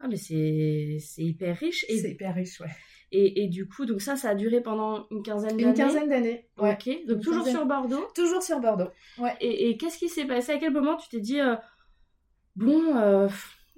Ah, 0.00 0.08
mais 0.08 0.16
c'est 0.16 0.98
c'est 1.00 1.22
hyper 1.22 1.56
riche. 1.56 1.84
C'est 1.88 1.94
Et, 1.94 2.10
hyper 2.10 2.34
riche, 2.34 2.60
ouais. 2.60 2.66
et, 3.10 3.42
et 3.44 3.48
du 3.48 3.66
coup, 3.66 3.86
donc 3.86 4.02
ça, 4.02 4.16
ça 4.16 4.30
a 4.30 4.34
duré 4.34 4.60
pendant 4.60 5.06
une 5.10 5.22
quinzaine 5.22 5.56
d'années. 5.56 5.62
Une 5.70 5.74
quinzaine 5.74 6.08
d'années. 6.10 6.48
Ouais. 6.58 6.72
Ok. 6.72 6.86
Donc 7.06 7.16
Une 7.16 7.20
toujours 7.22 7.44
quinzaine. 7.44 7.56
sur 7.56 7.66
Bordeaux. 7.66 8.04
Toujours 8.14 8.42
sur 8.42 8.60
Bordeaux. 8.60 8.90
Et, 9.40 9.70
et 9.70 9.76
qu'est-ce 9.78 9.96
qui 9.96 10.08
s'est 10.10 10.26
passé? 10.26 10.52
À 10.52 10.58
quel 10.58 10.72
moment 10.72 10.96
tu 10.96 11.08
t'es 11.08 11.20
dit, 11.20 11.40
euh, 11.40 11.54
bon, 12.56 12.96
euh, 12.96 13.28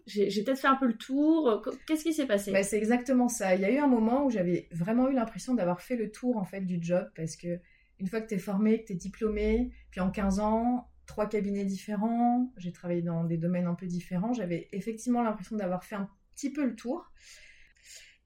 j'ai 0.07 0.31
j'ai 0.31 0.43
peut-être 0.43 0.59
fait 0.61 0.69
un 0.69 0.77
peu 0.77 0.87
le 0.87 0.97
tour. 0.97 1.63
Qu'est-ce 1.87 2.03
qui 2.03 2.13
s'est 2.13 2.27
passé? 2.27 2.51
Bah, 2.51 2.63
c'est 2.63 2.77
exactement 2.79 3.29
ça. 3.29 3.55
Il 3.55 3.61
y 3.61 3.65
a 3.65 3.71
eu 3.71 3.79
un 3.79 3.87
moment 3.89 4.25
où 4.25 4.31
j'avais 4.31 4.69
vraiment 4.73 5.09
eu 5.09 5.15
l'impression 5.15 5.55
d'avoir 5.55 5.81
fait 5.81 5.97
le 5.97 6.11
tour 6.11 6.37
en 6.39 6.45
fait 6.45 6.61
du 6.63 6.79
job 6.81 7.07
parce 7.15 7.37
que 7.37 7.59
une 7.99 8.07
fois 8.09 8.21
que 8.21 8.29
tu 8.29 8.35
es 8.35 8.39
formé, 8.39 8.83
que 8.83 8.89
tu 8.89 8.93
es 8.93 8.97
diplômé, 8.97 9.71
puis 9.91 10.01
en 10.01 10.11
15 10.11 10.41
ans, 10.41 10.91
trois 11.07 11.29
cabinets 11.29 11.65
différents, 11.65 12.53
j'ai 12.57 12.73
travaillé 12.73 13.03
dans 13.03 13.25
des 13.25 13.39
domaines 13.39 13.67
un 13.67 13.75
peu 13.75 13.87
différents, 13.87 14.33
j'avais 14.33 14.69
effectivement 14.73 15.23
l'impression 15.23 15.57
d'avoir 15.57 15.85
fait 15.85 15.97
un 15.97 16.09
petit 16.35 16.53
peu 16.53 16.65
le 16.65 16.75
tour. 16.75 17.11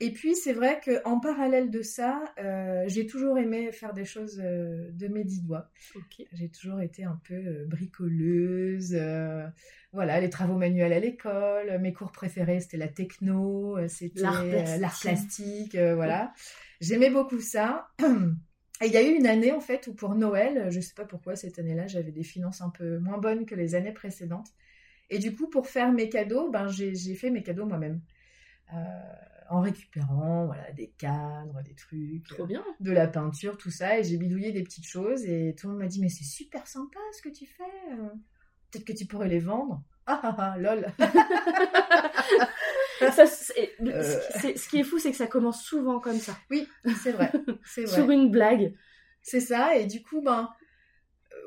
Et 0.03 0.13
puis 0.13 0.35
c'est 0.35 0.55
vrai 0.55 0.81
qu'en 0.83 1.21
parallèle 1.21 1.71
de 1.71 1.83
ça, 1.83 2.25
euh, 2.39 2.85
j'ai 2.87 3.07
toujours 3.07 3.37
aimé 3.37 3.71
faire 3.71 3.93
des 3.93 4.07
choses 4.07 4.41
euh, 4.43 4.91
de 4.93 5.09
mes 5.09 5.25
dix 5.25 5.43
doigts. 5.43 5.71
J'ai 6.33 6.49
toujours 6.49 6.81
été 6.81 7.05
un 7.05 7.21
peu 7.29 7.35
euh, 7.35 7.67
bricoleuse. 7.67 8.99
voilà, 9.93 10.21
les 10.21 10.31
travaux 10.31 10.57
manuels 10.57 10.95
à 10.95 11.01
l'école. 11.01 11.79
Mes 11.81 11.93
cours 11.93 12.13
préférés, 12.13 12.61
c'était 12.61 12.79
la 12.79 12.89
techno, 12.89 13.77
c'était 13.89 14.23
l'art 14.23 14.99
plastique. 15.03 15.77
voilà. 15.77 16.33
J'aimais 16.81 17.11
beaucoup 17.11 17.41
ça. 17.41 17.91
Et 18.83 18.87
il 18.87 18.93
y 18.93 18.97
a 18.97 19.03
eu 19.03 19.15
une 19.15 19.27
année 19.27 19.53
en 19.53 19.61
fait 19.61 19.87
où 19.89 19.95
pour 19.95 20.15
Noël, 20.15 20.71
je 20.71 20.77
ne 20.77 20.83
sais 20.83 20.95
pas 20.95 21.05
pourquoi 21.05 21.37
cette 21.37 21.59
année-là, 21.59 21.87
j'avais 21.87 22.13
des 22.13 22.23
finances 22.23 22.63
un 22.63 22.71
peu 22.71 22.99
moins 22.99 23.19
bonnes 23.19 23.45
que 23.45 23.55
les 23.55 23.75
années 23.75 23.93
précédentes. 23.93 24.49
Et 25.11 25.19
du 25.19 25.35
coup, 25.35 25.49
pour 25.49 25.67
faire 25.67 25.93
mes 25.93 26.09
cadeaux, 26.09 26.51
ben, 26.51 26.69
j'ai 26.69 27.15
fait 27.15 27.31
mes 27.31 27.43
cadeaux 27.43 27.67
moi-même. 27.67 28.01
Euh, 28.73 28.77
en 29.51 29.61
récupérant 29.61 30.47
voilà, 30.47 30.71
des 30.73 30.91
cadres, 30.97 31.61
des 31.65 31.75
trucs, 31.75 32.29
Trop 32.29 32.47
bien. 32.47 32.65
de 32.79 32.93
la 32.93 33.09
peinture, 33.09 33.59
tout 33.59 33.71
ça. 33.71 33.99
Et 33.99 34.05
j'ai 34.05 34.17
bidouillé 34.17 34.53
des 34.53 34.63
petites 34.63 34.87
choses. 34.87 35.25
Et 35.25 35.57
tout 35.59 35.67
le 35.67 35.73
monde 35.73 35.83
m'a 35.83 35.89
dit 35.89 36.01
Mais 36.01 36.09
c'est 36.09 36.25
super 36.25 36.67
sympa 36.67 37.01
ce 37.13 37.23
que 37.23 37.29
tu 37.29 37.47
fais. 37.47 37.65
Euh. 37.93 38.09
Peut-être 38.71 38.85
que 38.85 38.93
tu 38.93 39.07
pourrais 39.07 39.29
les 39.29 39.41
vendre. 39.41 39.83
Ah 40.07 40.21
ah 40.23 40.37
ah, 40.39 40.59
lol. 40.59 40.87
ça, 43.01 43.23
euh. 43.23 44.03
ce 44.57 44.69
qui 44.69 44.81
est 44.81 44.85
fou, 44.85 44.99
c'est 44.99 45.11
que 45.11 45.17
ça 45.17 45.27
commence 45.27 45.63
souvent 45.65 46.01
comme 46.01 46.19
ça. 46.19 46.37
Oui, 46.51 46.69
c'est 47.03 47.13
vrai. 47.13 47.33
vrai. 47.77 47.87
Sur 47.87 48.11
une 48.11 48.31
blague. 48.31 48.75
C'est 49.23 49.41
ça. 49.41 49.77
Et 49.77 49.87
du 49.87 50.03
coup, 50.03 50.23
ben 50.23 50.51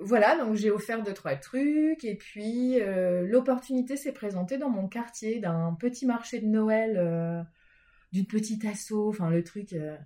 voilà, 0.01 0.37
donc 0.37 0.55
j'ai 0.55 0.71
offert 0.71 1.03
deux, 1.03 1.13
trois 1.13 1.35
trucs. 1.35 2.03
Et 2.03 2.15
puis, 2.15 2.79
l'opportunité 2.79 3.97
s'est 3.97 4.13
présentée 4.13 4.57
dans 4.57 4.69
mon 4.69 4.87
quartier 4.87 5.39
d'un 5.39 5.75
petit 5.79 6.05
marché 6.05 6.39
de 6.39 6.47
Noël 6.47 7.45
d'une 8.13 8.27
petite 8.27 8.63
asso, 8.63 9.09
enfin 9.09 9.29
le 9.31 9.43
truc 9.43 9.73
euh, 9.73 9.97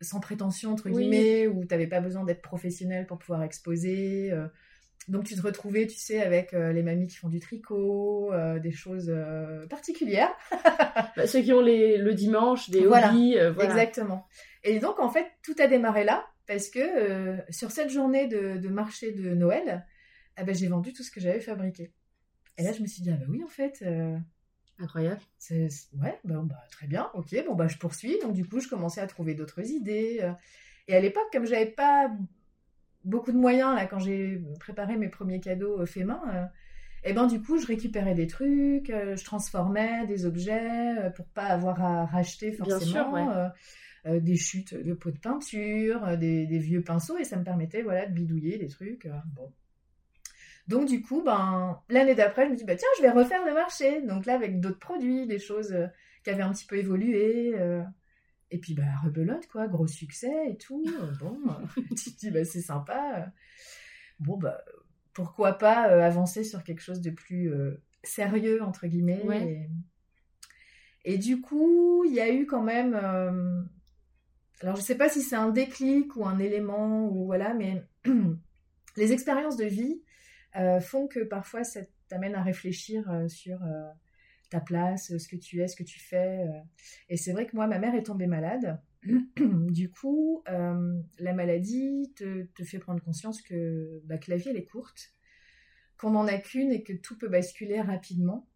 sans 0.00 0.20
prétention 0.20 0.72
entre 0.72 0.88
guillemets, 0.88 1.46
où 1.46 1.60
tu 1.60 1.68
n'avais 1.70 1.86
pas 1.86 2.00
besoin 2.00 2.24
d'être 2.24 2.40
professionnel 2.40 3.06
pour 3.06 3.18
pouvoir 3.18 3.42
exposer. 3.42 4.32
Euh. 5.08 5.12
donc 5.12 5.24
tu 5.24 5.34
te 5.34 5.42
retrouvais, 5.42 5.86
tu 5.86 5.96
sais, 5.96 6.22
avec 6.22 6.54
euh, 6.54 6.72
les 6.72 6.82
mamies 6.82 7.06
qui 7.06 7.16
font 7.16 7.28
du 7.28 7.40
tricot, 7.40 8.32
des 8.62 8.72
choses 8.72 9.12
particulières. 9.68 10.32
Bah, 11.16 11.26
ceux 11.26 11.42
qui 11.42 11.52
ont 11.52 11.60
les, 11.60 11.98
le 11.98 12.14
dimanche, 12.14 12.70
des 12.70 12.86
hobbies. 12.86 13.36
Voilà. 13.54 13.64
Exactement. 13.64 14.26
Et 14.64 14.78
donc 14.78 14.98
en 14.98 15.10
fait, 15.10 15.26
tout 15.42 15.54
a 15.58 15.66
démarré 15.66 16.04
là, 16.04 16.26
parce 16.46 16.68
que 16.68 17.36
sur 17.50 17.70
cette 17.70 17.90
journée 17.90 18.28
de, 18.28 18.68
marché 18.68 19.12
de 19.12 19.34
Noël, 19.34 19.84
eh 20.38 20.44
ben, 20.44 20.54
j'ai 20.54 20.68
vendu 20.68 20.92
tout 20.92 21.02
ce 21.02 21.10
que 21.10 21.20
j'avais 21.20 21.40
fabriqué. 21.40 21.92
Et 22.56 22.62
là, 22.62 22.72
je 22.72 22.80
me 22.80 22.86
suis 22.86 23.02
dit, 23.02 23.10
ah 23.10 23.16
bah 23.16 23.26
oui, 23.28 23.42
en 23.44 23.48
fait, 23.48 23.84
Incroyable. 24.82 25.20
C'est, 25.38 25.68
ouais, 26.00 26.18
bah, 26.24 26.44
très 26.70 26.86
bien, 26.86 27.10
ok, 27.14 27.34
bon, 27.46 27.54
bah, 27.54 27.68
je 27.68 27.78
poursuis. 27.78 28.18
Donc, 28.20 28.32
du 28.32 28.44
coup, 28.44 28.60
je 28.60 28.68
commençais 28.68 29.00
à 29.00 29.06
trouver 29.06 29.34
d'autres 29.34 29.70
idées. 29.70 30.18
Euh. 30.22 30.32
Et 30.88 30.96
à 30.96 31.00
l'époque, 31.00 31.28
comme 31.30 31.46
j'avais 31.46 31.66
pas 31.66 32.10
beaucoup 33.04 33.32
de 33.32 33.36
moyens, 33.36 33.74
là, 33.74 33.86
quand 33.86 33.98
j'ai 33.98 34.42
préparé 34.60 34.96
mes 34.96 35.08
premiers 35.08 35.40
cadeaux 35.40 35.80
euh, 35.80 35.86
faits 35.86 36.04
main, 36.04 36.20
et 36.26 36.36
euh, 36.36 36.44
eh 37.04 37.12
ben, 37.12 37.26
du 37.26 37.40
coup, 37.40 37.58
je 37.58 37.66
récupérais 37.66 38.14
des 38.14 38.26
trucs, 38.26 38.88
je 38.88 39.24
transformais 39.24 40.06
des 40.06 40.24
objets 40.24 41.10
pour 41.16 41.26
pas 41.26 41.46
avoir 41.46 41.82
à 41.82 42.06
racheter 42.06 42.52
forcément. 42.52 43.50
des 44.06 44.36
chutes 44.36 44.74
de 44.74 44.94
pots 44.94 45.10
de 45.10 45.18
peinture, 45.18 46.16
des, 46.16 46.46
des, 46.46 46.58
vieux 46.58 46.82
pinceaux, 46.82 47.18
et 47.18 47.24
ça 47.24 47.36
me 47.36 47.42
permettait 47.42 47.82
voilà, 47.82 48.06
de 48.06 48.12
bidouiller 48.12 48.56
des 48.56 48.68
trucs. 48.68 49.08
bon. 49.34 49.52
Donc 50.68 50.88
du 50.88 51.02
coup, 51.02 51.22
ben, 51.22 51.80
l'année 51.88 52.14
d'après, 52.14 52.46
je 52.46 52.50
me 52.50 52.56
dis, 52.56 52.64
bah, 52.64 52.76
tiens, 52.76 52.88
je 52.98 53.02
vais 53.02 53.10
refaire 53.10 53.44
le 53.44 53.54
marché. 53.54 54.02
Donc 54.02 54.26
là, 54.26 54.34
avec 54.34 54.60
d'autres 54.60 54.78
produits, 54.78 55.26
des 55.26 55.38
choses 55.38 55.72
euh, 55.72 55.86
qui 56.24 56.30
avaient 56.30 56.42
un 56.42 56.52
petit 56.52 56.66
peu 56.66 56.76
évolué. 56.76 57.54
Euh. 58.52 58.56
et 58.56 58.58
puis, 58.58 58.74
bah, 58.74 58.84
rebelote, 59.02 59.46
quoi, 59.48 59.68
gros 59.68 59.86
succès 59.86 60.50
et 60.50 60.56
tout. 60.56 60.84
Euh, 60.86 61.12
bon, 61.18 61.38
tu 61.96 62.12
te 62.12 62.18
dis, 62.18 62.30
bah, 62.30 62.44
c'est 62.44 62.60
sympa. 62.60 63.32
Bon, 64.18 64.36
bah, 64.36 64.62
pourquoi 65.12 65.54
pas 65.54 65.82
avancer 66.04 66.44
sur 66.44 66.62
quelque 66.62 66.82
chose 66.82 67.00
de 67.00 67.10
plus 67.10 67.52
sérieux, 68.02 68.62
entre 68.62 68.86
guillemets. 68.86 69.68
Et... 71.04 71.18
du 71.18 71.40
coup, 71.40 72.04
il 72.04 72.14
y 72.14 72.20
a 72.20 72.32
eu 72.32 72.46
quand 72.46 72.62
même... 72.62 72.94
alors, 72.94 74.76
je 74.76 74.80
ne 74.80 74.86
sais 74.86 74.96
pas 74.96 75.08
si 75.08 75.22
c'est 75.22 75.36
un 75.36 75.50
déclic 75.50 76.16
ou 76.16 76.24
un 76.24 76.38
élément, 76.38 77.08
ou 77.08 77.26
voilà, 77.26 77.54
mais 77.54 77.84
les 78.96 79.12
expériences 79.12 79.56
de 79.56 79.64
vie 79.64 80.02
euh, 80.56 80.80
font 80.80 81.08
que 81.08 81.20
parfois 81.20 81.64
ça 81.64 81.80
t'amène 82.08 82.34
à 82.34 82.42
réfléchir 82.42 83.10
euh, 83.10 83.26
sur 83.28 83.62
euh, 83.62 83.88
ta 84.52 84.60
place, 84.60 85.16
ce 85.16 85.28
que 85.28 85.36
tu 85.36 85.62
es, 85.62 85.68
ce 85.68 85.76
que 85.76 85.82
tu 85.82 85.98
fais. 85.98 86.46
Et 87.08 87.16
c'est 87.16 87.32
vrai 87.32 87.46
que 87.46 87.56
moi, 87.56 87.66
ma 87.66 87.78
mère 87.78 87.94
est 87.94 88.02
tombée 88.02 88.26
malade. 88.26 88.80
du 89.70 89.90
coup, 89.90 90.44
la 90.46 91.32
maladie 91.32 92.12
te, 92.14 92.46
fait 92.62 92.78
prendre 92.78 93.02
conscience 93.02 93.40
que, 93.40 94.02
bah, 94.04 94.18
que 94.18 94.30
la 94.30 94.36
vie, 94.36 94.50
elle 94.50 94.58
est 94.58 94.66
courte, 94.66 95.14
qu'on 95.96 96.10
n'en 96.10 96.26
a 96.26 96.36
qu'une 96.36 96.70
et 96.70 96.82
que 96.82 96.92
tout 96.92 97.16
peut 97.16 97.28
basculer 97.28 97.80
rapidement. 97.80 98.46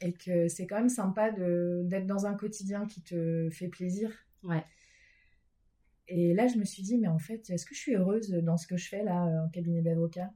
Et 0.00 0.12
que 0.12 0.48
c'est 0.48 0.66
quand 0.66 0.78
même 0.78 0.88
sympa 0.88 1.30
d'être 1.30 2.06
dans 2.06 2.26
un 2.26 2.34
quotidien 2.34 2.86
qui 2.86 3.02
te 3.02 3.48
fait 3.52 3.68
plaisir. 3.68 4.10
Ouais. 4.42 4.64
Et 6.08 6.34
là, 6.34 6.48
je 6.48 6.58
me 6.58 6.64
suis 6.64 6.82
dit, 6.82 6.98
mais 6.98 7.06
en 7.06 7.20
fait, 7.20 7.48
est-ce 7.48 7.64
que 7.64 7.76
je 7.76 7.80
suis 7.80 7.94
heureuse 7.94 8.30
dans 8.30 8.56
ce 8.56 8.66
que 8.66 8.76
je 8.76 8.88
fais 8.88 9.04
là 9.04 9.22
en 9.44 9.48
cabinet 9.50 9.82
d'avocat? 9.82 10.32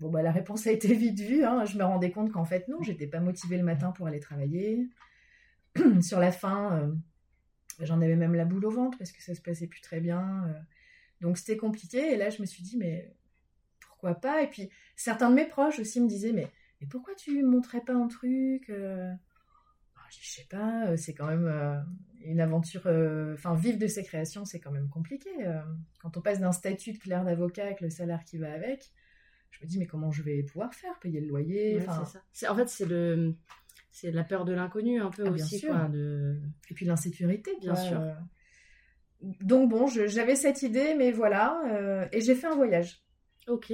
Bon, 0.00 0.08
bah, 0.08 0.22
la 0.22 0.32
réponse 0.32 0.66
a 0.66 0.72
été 0.72 0.94
vite 0.94 1.20
vue. 1.20 1.44
Hein. 1.44 1.66
Je 1.66 1.76
me 1.76 1.84
rendais 1.84 2.10
compte 2.10 2.32
qu'en 2.32 2.46
fait, 2.46 2.68
non, 2.68 2.82
j'étais 2.82 3.06
pas 3.06 3.20
motivée 3.20 3.58
le 3.58 3.64
matin 3.64 3.92
pour 3.92 4.06
aller 4.06 4.20
travailler. 4.20 4.88
Sur 6.00 6.18
la 6.18 6.32
fin, 6.32 6.78
euh, 6.78 6.94
j'en 7.80 8.00
avais 8.00 8.16
même 8.16 8.34
la 8.34 8.46
boule 8.46 8.64
au 8.64 8.70
ventre 8.70 8.96
parce 8.96 9.12
que 9.12 9.22
ça 9.22 9.34
se 9.34 9.42
passait 9.42 9.66
plus 9.66 9.82
très 9.82 10.00
bien. 10.00 10.46
Euh. 10.48 10.58
Donc, 11.20 11.36
c'était 11.36 11.58
compliqué. 11.58 12.14
Et 12.14 12.16
là, 12.16 12.30
je 12.30 12.40
me 12.40 12.46
suis 12.46 12.62
dit, 12.62 12.78
mais 12.78 13.14
pourquoi 13.80 14.14
pas? 14.14 14.42
Et 14.42 14.48
puis, 14.48 14.70
certains 14.96 15.28
de 15.28 15.34
mes 15.34 15.44
proches 15.44 15.78
aussi 15.78 16.00
me 16.00 16.08
disaient, 16.08 16.32
mais, 16.32 16.50
mais 16.80 16.86
pourquoi 16.86 17.14
tu 17.14 17.42
montrais 17.44 17.82
pas 17.82 17.92
un 17.92 18.08
truc 18.08 18.70
euh? 18.70 19.12
ah, 19.96 20.06
Je 20.08 20.26
sais 20.26 20.46
pas, 20.48 20.96
c'est 20.96 21.12
quand 21.12 21.26
même 21.26 21.84
une 22.24 22.40
aventure. 22.40 22.86
Enfin, 23.34 23.54
vivre 23.54 23.78
de 23.78 23.86
ses 23.86 24.02
créations, 24.02 24.46
c'est 24.46 24.60
quand 24.60 24.70
même 24.70 24.88
compliqué. 24.88 25.28
Quand 26.00 26.16
on 26.16 26.22
passe 26.22 26.40
d'un 26.40 26.52
statut 26.52 26.92
de 26.92 26.98
clerc 26.98 27.24
d'avocat 27.24 27.66
avec 27.66 27.82
le 27.82 27.90
salaire 27.90 28.24
qui 28.24 28.38
va 28.38 28.50
avec 28.50 28.94
je 29.50 29.62
me 29.62 29.68
dis 29.68 29.78
mais 29.78 29.86
comment 29.86 30.10
je 30.10 30.22
vais 30.22 30.42
pouvoir 30.42 30.74
faire 30.74 30.98
payer 31.00 31.20
le 31.20 31.26
loyer 31.26 31.80
en 31.88 32.54
fait 32.54 32.68
c'est 32.68 32.86
le 32.86 33.34
c'est 33.90 34.10
la 34.10 34.24
peur 34.24 34.44
de 34.44 34.52
l'inconnu 34.52 35.00
un 35.00 35.10
peu 35.10 35.24
ah, 35.26 35.30
aussi 35.30 35.60
quoi, 35.60 35.88
de... 35.88 36.40
et 36.70 36.74
puis 36.74 36.86
l'insécurité 36.86 37.56
bien 37.60 37.74
sûr. 37.74 38.00
Donc 39.20 39.68
bon 39.68 39.86
j'avais 39.86 40.36
cette 40.36 40.62
idée 40.62 40.94
mais 40.96 41.10
voilà 41.10 41.60
euh, 41.66 42.06
et 42.12 42.20
j'ai 42.20 42.34
fait 42.34 42.46
un 42.46 42.54
voyage. 42.54 43.02
Ok. 43.48 43.72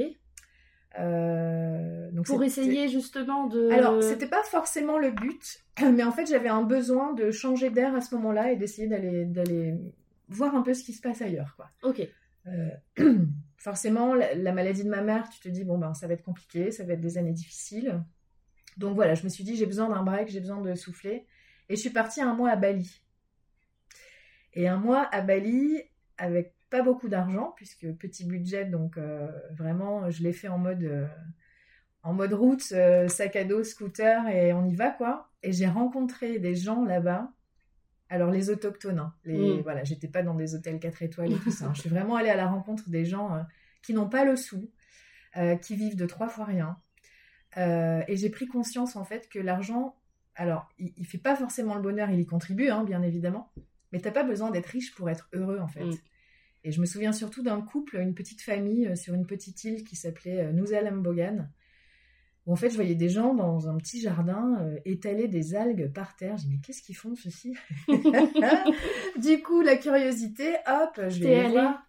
Euh, 0.98 2.10
donc 2.12 2.26
pour 2.26 2.42
essayer 2.42 2.88
justement 2.88 3.46
de 3.48 3.68
alors 3.68 4.02
c'était 4.02 4.28
pas 4.28 4.42
forcément 4.42 4.98
le 4.98 5.10
but 5.10 5.62
mais 5.82 6.02
en 6.02 6.10
fait 6.10 6.24
j'avais 6.24 6.48
un 6.48 6.62
besoin 6.62 7.12
de 7.12 7.30
changer 7.30 7.68
d'air 7.68 7.94
à 7.94 8.00
ce 8.00 8.14
moment-là 8.14 8.52
et 8.52 8.56
d'essayer 8.56 8.88
d'aller 8.88 9.26
d'aller 9.26 9.74
voir 10.28 10.54
un 10.54 10.62
peu 10.62 10.72
ce 10.72 10.82
qui 10.82 10.94
se 10.94 11.02
passe 11.02 11.20
ailleurs 11.20 11.54
quoi. 11.56 11.70
Ok. 11.82 12.08
Euh, 12.46 12.70
forcément, 13.56 14.14
la, 14.14 14.52
maladie 14.52 14.84
de 14.84 14.88
ma 14.88 15.02
mère, 15.02 15.28
tu 15.28 15.40
te 15.40 15.48
dis, 15.48 15.64
bon, 15.64 15.78
ben, 15.78 15.94
ça 15.94 16.06
va 16.06 16.14
être 16.14 16.22
compliqué, 16.22 16.70
ça 16.70 16.84
va 16.84 16.94
être 16.94 17.00
des 17.00 17.18
années 17.18 17.32
difficiles. 17.32 18.02
Donc 18.76 18.94
voilà, 18.94 19.14
je 19.14 19.24
me 19.24 19.28
suis 19.28 19.44
dit, 19.44 19.56
j'ai 19.56 19.66
besoin 19.66 19.88
d'un 19.88 20.02
break, 20.02 20.28
j'ai 20.28 20.40
besoin 20.40 20.60
de 20.60 20.74
souffler. 20.74 21.26
Et 21.68 21.76
je 21.76 21.80
suis 21.80 21.90
partie 21.90 22.20
un 22.20 22.34
mois 22.34 22.50
à 22.50 22.56
Bali. 22.56 23.02
Et 24.52 24.68
un 24.68 24.76
mois 24.76 25.08
à 25.12 25.20
Bali 25.20 25.82
avec 26.18 26.54
pas 26.70 26.82
beaucoup 26.82 27.08
d'argent, 27.08 27.52
puisque 27.56 27.90
petit 27.92 28.24
budget, 28.24 28.64
donc 28.64 28.98
euh, 28.98 29.28
vraiment, 29.52 30.10
je 30.10 30.22
l'ai 30.22 30.32
fait 30.32 30.48
en 30.48 30.58
mode, 30.58 30.82
euh, 30.82 31.06
en 32.02 32.12
mode 32.12 32.32
route, 32.32 32.62
sac 32.62 33.36
à 33.36 33.44
dos, 33.44 33.64
scooter, 33.64 34.26
et 34.28 34.52
on 34.52 34.66
y 34.66 34.74
va, 34.74 34.90
quoi. 34.90 35.30
Et 35.42 35.52
j'ai 35.52 35.66
rencontré 35.66 36.38
des 36.38 36.54
gens 36.54 36.84
là-bas 36.84 37.30
alors 38.08 38.30
les 38.30 38.50
autochtones, 38.50 38.98
hein, 38.98 39.14
les, 39.24 39.58
mm. 39.58 39.62
voilà, 39.62 39.84
j'étais 39.84 40.08
pas 40.08 40.22
dans 40.22 40.34
des 40.34 40.54
hôtels 40.54 40.78
4 40.78 41.02
étoiles 41.02 41.32
et 41.32 41.38
tout 41.38 41.50
ça. 41.50 41.66
Hein. 41.66 41.72
Je 41.74 41.80
suis 41.80 41.90
vraiment 41.90 42.16
allée 42.16 42.30
à 42.30 42.36
la 42.36 42.46
rencontre 42.46 42.88
des 42.88 43.04
gens 43.04 43.34
euh, 43.34 43.42
qui 43.82 43.94
n'ont 43.94 44.08
pas 44.08 44.24
le 44.24 44.36
sou, 44.36 44.70
euh, 45.36 45.56
qui 45.56 45.76
vivent 45.76 45.96
de 45.96 46.06
trois 46.06 46.28
fois 46.28 46.44
rien. 46.44 46.78
Euh, 47.56 48.02
et 48.06 48.16
j'ai 48.16 48.30
pris 48.30 48.46
conscience 48.46 48.96
en 48.96 49.04
fait 49.04 49.28
que 49.28 49.38
l'argent, 49.38 49.96
alors 50.34 50.68
il, 50.78 50.92
ne 50.98 51.04
fait 51.04 51.18
pas 51.18 51.34
forcément 51.34 51.74
le 51.74 51.82
bonheur, 51.82 52.10
il 52.10 52.20
y 52.20 52.26
contribue, 52.26 52.68
hein, 52.68 52.84
bien 52.84 53.02
évidemment, 53.02 53.52
mais 53.92 54.00
t'as 54.00 54.10
pas 54.12 54.24
besoin 54.24 54.50
d'être 54.50 54.66
riche 54.66 54.94
pour 54.94 55.10
être 55.10 55.28
heureux 55.32 55.58
en 55.58 55.68
fait. 55.68 55.84
Mm. 55.84 55.98
Et 56.64 56.72
je 56.72 56.80
me 56.80 56.86
souviens 56.86 57.12
surtout 57.12 57.42
d'un 57.42 57.60
couple, 57.60 57.96
une 57.96 58.14
petite 58.14 58.40
famille 58.40 58.96
sur 58.96 59.14
une 59.14 59.24
petite 59.24 59.62
île 59.64 59.84
qui 59.84 59.94
s'appelait 59.94 60.50
Bogan 60.92 61.48
où 62.46 62.52
en 62.52 62.56
fait 62.56 62.70
je 62.70 62.76
voyais 62.76 62.94
des 62.94 63.08
gens 63.08 63.34
dans 63.34 63.68
un 63.68 63.76
petit 63.76 64.00
jardin 64.00 64.58
euh, 64.60 64.78
étaler 64.84 65.28
des 65.28 65.54
algues 65.54 65.92
par 65.92 66.16
terre. 66.16 66.36
J'ai 66.36 66.44
dit 66.44 66.54
mais 66.54 66.60
qu'est-ce 66.60 66.82
qu'ils 66.82 66.96
font 66.96 67.14
ceci 67.14 67.54
Du 69.18 69.42
coup 69.42 69.60
la 69.62 69.76
curiosité, 69.76 70.54
hop, 70.66 71.00
je 71.08 71.20
vais 71.20 71.34
aller 71.40 71.50
voir. 71.50 71.82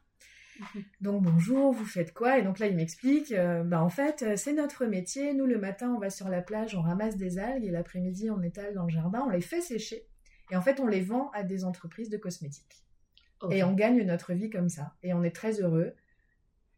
Donc 1.01 1.21
bonjour, 1.21 1.71
vous 1.71 1.85
faites 1.85 2.13
quoi? 2.13 2.39
Et 2.39 2.41
donc 2.41 2.57
là 2.57 2.65
il 2.65 2.75
m'explique, 2.75 3.31
euh, 3.31 3.63
bah 3.63 3.83
en 3.83 3.89
fait 3.89 4.23
euh, 4.23 4.35
c'est 4.35 4.53
notre 4.53 4.85
métier. 4.85 5.33
Nous 5.35 5.45
le 5.45 5.59
matin 5.59 5.93
on 5.95 5.99
va 5.99 6.09
sur 6.09 6.29
la 6.29 6.41
plage, 6.41 6.75
on 6.75 6.81
ramasse 6.81 7.15
des 7.15 7.37
algues 7.37 7.63
et 7.63 7.71
l'après-midi 7.71 8.31
on 8.31 8.41
étale 8.41 8.73
dans 8.73 8.85
le 8.85 8.89
jardin, 8.89 9.23
on 9.27 9.29
les 9.29 9.41
fait 9.41 9.61
sécher 9.61 10.07
Et 10.51 10.55
en 10.55 10.61
fait, 10.61 10.79
on 10.79 10.87
les 10.87 11.01
vend 11.01 11.29
à 11.31 11.43
des 11.43 11.63
entreprises 11.63 12.09
de 12.09 12.17
cosmétiques. 12.17 12.83
Et 13.51 13.63
on 13.63 13.73
gagne 13.73 14.01
notre 14.03 14.33
vie 14.33 14.49
comme 14.49 14.69
ça. 14.69 14.95
Et 15.03 15.13
on 15.13 15.23
est 15.23 15.35
très 15.35 15.61
heureux. 15.61 15.93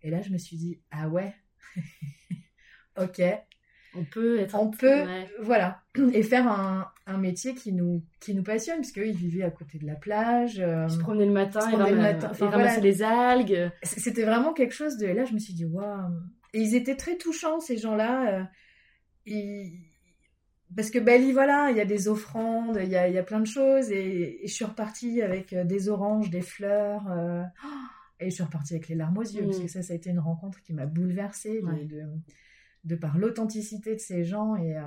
Et 0.02 0.10
là, 0.10 0.22
je 0.22 0.32
me 0.32 0.38
suis 0.38 0.58
dit, 0.58 0.82
ah 0.92 1.08
ouais, 1.08 1.34
ok. 2.98 3.22
On 3.96 4.04
peut 4.04 4.40
être. 4.40 4.56
On 4.56 4.70
peut, 4.70 5.04
voilà. 5.42 5.82
Et 6.14 6.24
faire 6.24 6.48
un, 6.48 6.88
un, 7.08 7.18
métier 7.18 7.56
qui 7.56 7.74
nous, 7.74 8.04
qui 8.20 8.36
nous 8.36 8.44
passionne, 8.44 8.78
parce 8.78 8.92
qu'eux, 8.92 9.08
ils 9.08 9.16
vivaient 9.16 9.44
à 9.44 9.52
côté 9.52 9.78
de 9.80 9.86
la 9.86 9.96
plage. 9.96 10.60
Euh, 10.60 10.86
ils 10.88 10.94
se 10.94 11.00
promenaient 11.00 11.26
le 11.26 11.32
matin, 11.32 11.62
ils, 11.72 11.78
le 11.78 11.96
matin, 11.96 12.80
les 12.82 13.02
algues. 13.02 13.72
C'était 13.84 14.24
vraiment 14.24 14.54
quelque 14.54 14.74
chose 14.74 14.98
de. 14.98 15.08
Et 15.08 15.14
là, 15.14 15.26
je 15.26 15.34
me 15.34 15.40
suis 15.40 15.54
dit, 15.54 15.66
waouh. 15.66 16.12
Et 16.54 16.62
ils 16.62 16.76
étaient 16.76 16.96
très 16.96 17.18
touchants, 17.18 17.60
ces 17.60 17.78
gens-là. 17.78 18.48
Euh, 19.28 19.64
parce 20.76 20.92
que 20.92 21.00
Bali, 21.00 21.32
voilà, 21.32 21.70
il 21.72 21.78
y 21.78 21.82
a 21.82 21.86
des 21.86 22.08
offrandes, 22.08 22.80
il 22.82 22.90
y 22.90 22.96
a, 22.96 23.08
il 23.08 23.14
y 23.14 23.18
a 23.18 23.24
plein 23.24 23.40
de 23.40 23.48
choses. 23.48 23.92
Et, 23.92 24.42
je 24.46 24.54
suis 24.54 24.66
repartie 24.66 25.22
avec 25.22 25.54
euh, 25.54 25.64
des 25.64 25.90
oranges, 25.90 26.30
des 26.30 26.42
fleurs. 26.42 27.08
Et 28.20 28.30
je 28.30 28.36
suis 28.36 28.44
repartie 28.44 28.74
avec 28.74 28.90
les 28.90 28.96
larmes 28.96 29.18
aux 29.18 29.24
yeux, 29.24 29.46
parce 29.46 29.60
mm. 29.60 29.64
que 29.64 29.68
ça, 29.68 29.82
ça 29.82 29.94
a 29.94 29.96
été 29.96 30.10
une 30.10 30.20
rencontre 30.20 30.62
qui 30.62 30.74
m'a 30.74 30.86
bouleversée 30.86 31.62
de, 31.62 31.84
de, 31.88 32.04
par 33.00 33.18
l'authenticité 33.18 33.96
de 33.96 34.00
ces 34.00 34.24
gens 34.24 34.56
et, 34.56 34.78
euh, 34.78 34.82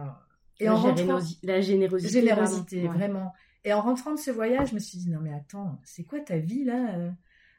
et 0.60 0.64
la, 0.64 0.74
en 0.74 0.76
rentrant, 0.76 1.18
la 1.42 1.60
générosité. 1.60 2.12
Générosité, 2.12 2.88
vraiment. 2.88 3.32
Et 3.64 3.72
en 3.72 3.80
rentrant 3.80 4.12
de 4.12 4.18
ce 4.18 4.30
voyage, 4.30 4.70
je 4.70 4.74
me 4.74 4.80
suis 4.80 4.98
dit, 4.98 5.10
non 5.10 5.20
mais 5.20 5.32
attends, 5.32 5.80
c'est 5.84 6.04
quoi 6.04 6.20
ta 6.20 6.38
vie 6.38 6.64
là 6.64 6.96
euh, 6.96 7.10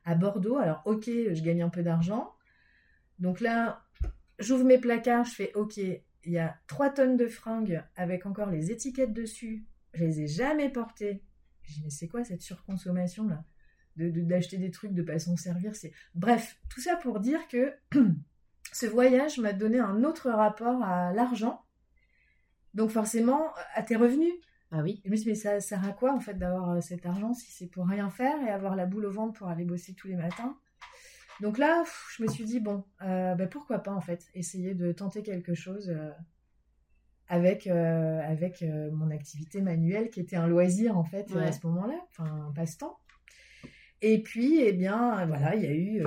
à 0.05 0.15
Bordeaux? 0.15 0.57
Alors, 0.57 0.81
ok, 0.85 1.05
je 1.05 1.41
gagne 1.41 1.61
un 1.61 1.69
peu 1.69 1.81
d'argent. 1.81 2.33
Donc 3.19 3.39
là, 3.39 3.85
j'ouvre 4.39 4.65
mes 4.65 4.77
placards, 4.77 5.25
je 5.25 5.31
fais, 5.31 5.53
ok, 5.53 5.77
il 5.77 6.31
y 6.31 6.37
a 6.37 6.55
trois 6.67 6.89
tonnes 6.89 7.17
de 7.17 7.27
fringues 7.27 7.83
avec 7.95 8.25
encore 8.25 8.49
les 8.49 8.71
étiquettes 8.71 9.13
dessus. 9.13 9.65
Je 9.93 10.03
les 10.03 10.21
ai 10.21 10.27
jamais 10.27 10.69
portées. 10.69 11.23
Je 11.63 11.73
dis, 11.75 11.81
mais 11.83 11.89
c'est 11.89 12.07
quoi 12.07 12.23
cette 12.23 12.41
surconsommation 12.41 13.27
là? 13.27 13.43
D'acheter 13.95 14.57
des 14.57 14.71
trucs, 14.71 14.93
de 14.93 15.03
pas 15.03 15.19
s'en 15.19 15.37
servir. 15.37 15.75
C'est 15.75 15.91
Bref, 16.15 16.57
tout 16.67 16.81
ça 16.81 16.95
pour 16.95 17.19
dire 17.19 17.47
que 17.47 17.73
ce 18.73 18.85
voyage 18.85 19.37
m'a 19.37 19.53
donné 19.53 19.79
un 19.79 20.03
autre 20.03 20.29
rapport 20.29 20.83
à 20.83 21.13
l'argent. 21.13 21.63
Donc 22.73 22.89
forcément, 22.89 23.53
à 23.75 23.83
tes 23.83 23.95
revenus. 23.95 24.33
Ah 24.71 24.81
oui. 24.81 25.01
je 25.05 25.11
me 25.11 25.15
suis 25.15 25.25
dit, 25.25 25.29
mais 25.29 25.35
ça 25.35 25.59
sert 25.59 25.85
à 25.87 25.91
quoi 25.91 26.13
en 26.13 26.19
fait 26.19 26.33
d'avoir 26.33 26.71
euh, 26.71 26.81
cet 26.81 27.05
argent 27.05 27.35
si 27.35 27.51
c'est 27.51 27.67
pour 27.67 27.87
rien 27.87 28.09
faire 28.09 28.41
et 28.41 28.49
avoir 28.49 28.75
la 28.75 28.87
boule 28.87 29.05
au 29.05 29.11
ventre 29.11 29.37
pour 29.37 29.47
aller 29.47 29.65
bosser 29.65 29.93
tous 29.93 30.07
les 30.07 30.15
matins? 30.15 30.57
Donc 31.41 31.59
là, 31.59 31.83
je 32.15 32.23
me 32.23 32.27
suis 32.27 32.43
dit, 32.43 32.59
bon, 32.59 32.83
euh, 33.03 33.35
bah, 33.35 33.45
pourquoi 33.45 33.79
pas 33.79 33.91
en 33.91 34.01
fait, 34.01 34.25
essayer 34.33 34.73
de 34.73 34.91
tenter 34.91 35.21
quelque 35.21 35.53
chose 35.53 35.91
euh, 35.91 36.09
avec, 37.27 37.67
avec 37.67 38.63
mon 38.91 39.11
activité 39.11 39.61
manuelle 39.61 40.09
qui 40.09 40.19
était 40.19 40.35
un 40.35 40.47
loisir 40.47 40.97
en 40.97 41.03
fait 41.03 41.35
à 41.35 41.51
ce 41.51 41.65
moment-là, 41.67 41.99
enfin 42.09 42.25
un 42.25 42.51
passe-temps. 42.51 42.99
Et 44.01 44.21
puis, 44.21 44.59
eh 44.59 44.73
bien, 44.73 45.25
voilà, 45.25 45.55
il 45.55 45.63
y 45.63 45.67
a 45.67 45.73
eu. 45.73 46.03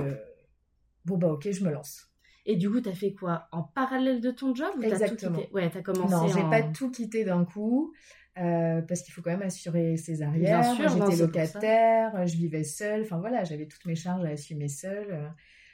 Bon, 1.05 1.17
bah, 1.17 1.27
ok, 1.27 1.49
je 1.51 1.63
me 1.63 1.71
lance. 1.71 2.07
Et 2.47 2.55
du 2.55 2.71
coup, 2.71 2.79
tu 2.79 2.89
as 2.89 2.93
fait 2.93 3.13
quoi? 3.13 3.49
En 3.51 3.61
parallèle 3.61 4.21
de 4.21 4.31
ton 4.31 4.55
job 4.55 4.69
ou 4.77 4.81
Exactement. 4.81 5.37
As 5.37 5.41
tout 5.43 5.53
ouais, 5.53 5.69
tu 5.69 5.77
as 5.77 5.81
commencé. 5.81 6.15
Non, 6.15 6.27
j'ai 6.27 6.49
pas 6.49 6.63
tout 6.63 6.89
quitté 6.89 7.25
d'un 7.25 7.45
coup. 7.45 7.93
Euh, 8.39 8.81
parce 8.81 9.01
qu'il 9.01 9.13
faut 9.13 9.21
quand 9.21 9.31
même 9.31 9.41
assurer 9.41 9.97
ses 9.97 10.21
arrières. 10.21 10.63
J'étais 10.63 11.15
locataire, 11.17 12.27
je 12.27 12.37
vivais 12.37 12.63
seule. 12.63 13.01
Enfin 13.01 13.19
voilà, 13.19 13.43
j'avais 13.43 13.65
toutes 13.65 13.85
mes 13.85 13.95
charges 13.95 14.23
à 14.25 14.29
assumer 14.29 14.69
seule. 14.69 15.31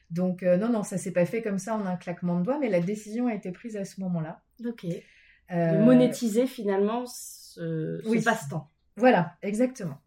Donc 0.09 0.43
euh, 0.43 0.57
non, 0.57 0.69
non, 0.69 0.83
ça 0.83 0.97
s'est 0.97 1.11
pas 1.11 1.25
fait 1.25 1.41
comme 1.41 1.59
ça 1.59 1.75
en 1.75 1.85
un 1.85 1.95
claquement 1.95 2.39
de 2.39 2.45
doigts, 2.45 2.57
mais 2.59 2.69
la 2.69 2.79
décision 2.79 3.27
a 3.27 3.35
été 3.35 3.51
prise 3.51 3.77
à 3.77 3.85
ce 3.85 4.01
moment-là. 4.01 4.41
Ok. 4.65 4.85
De 5.51 5.83
monétiser 5.83 6.47
finalement 6.47 7.05
ce, 7.05 8.01
ce 8.03 8.23
passe-temps. 8.23 8.71
Voilà, 8.95 9.35
exactement. 9.41 9.99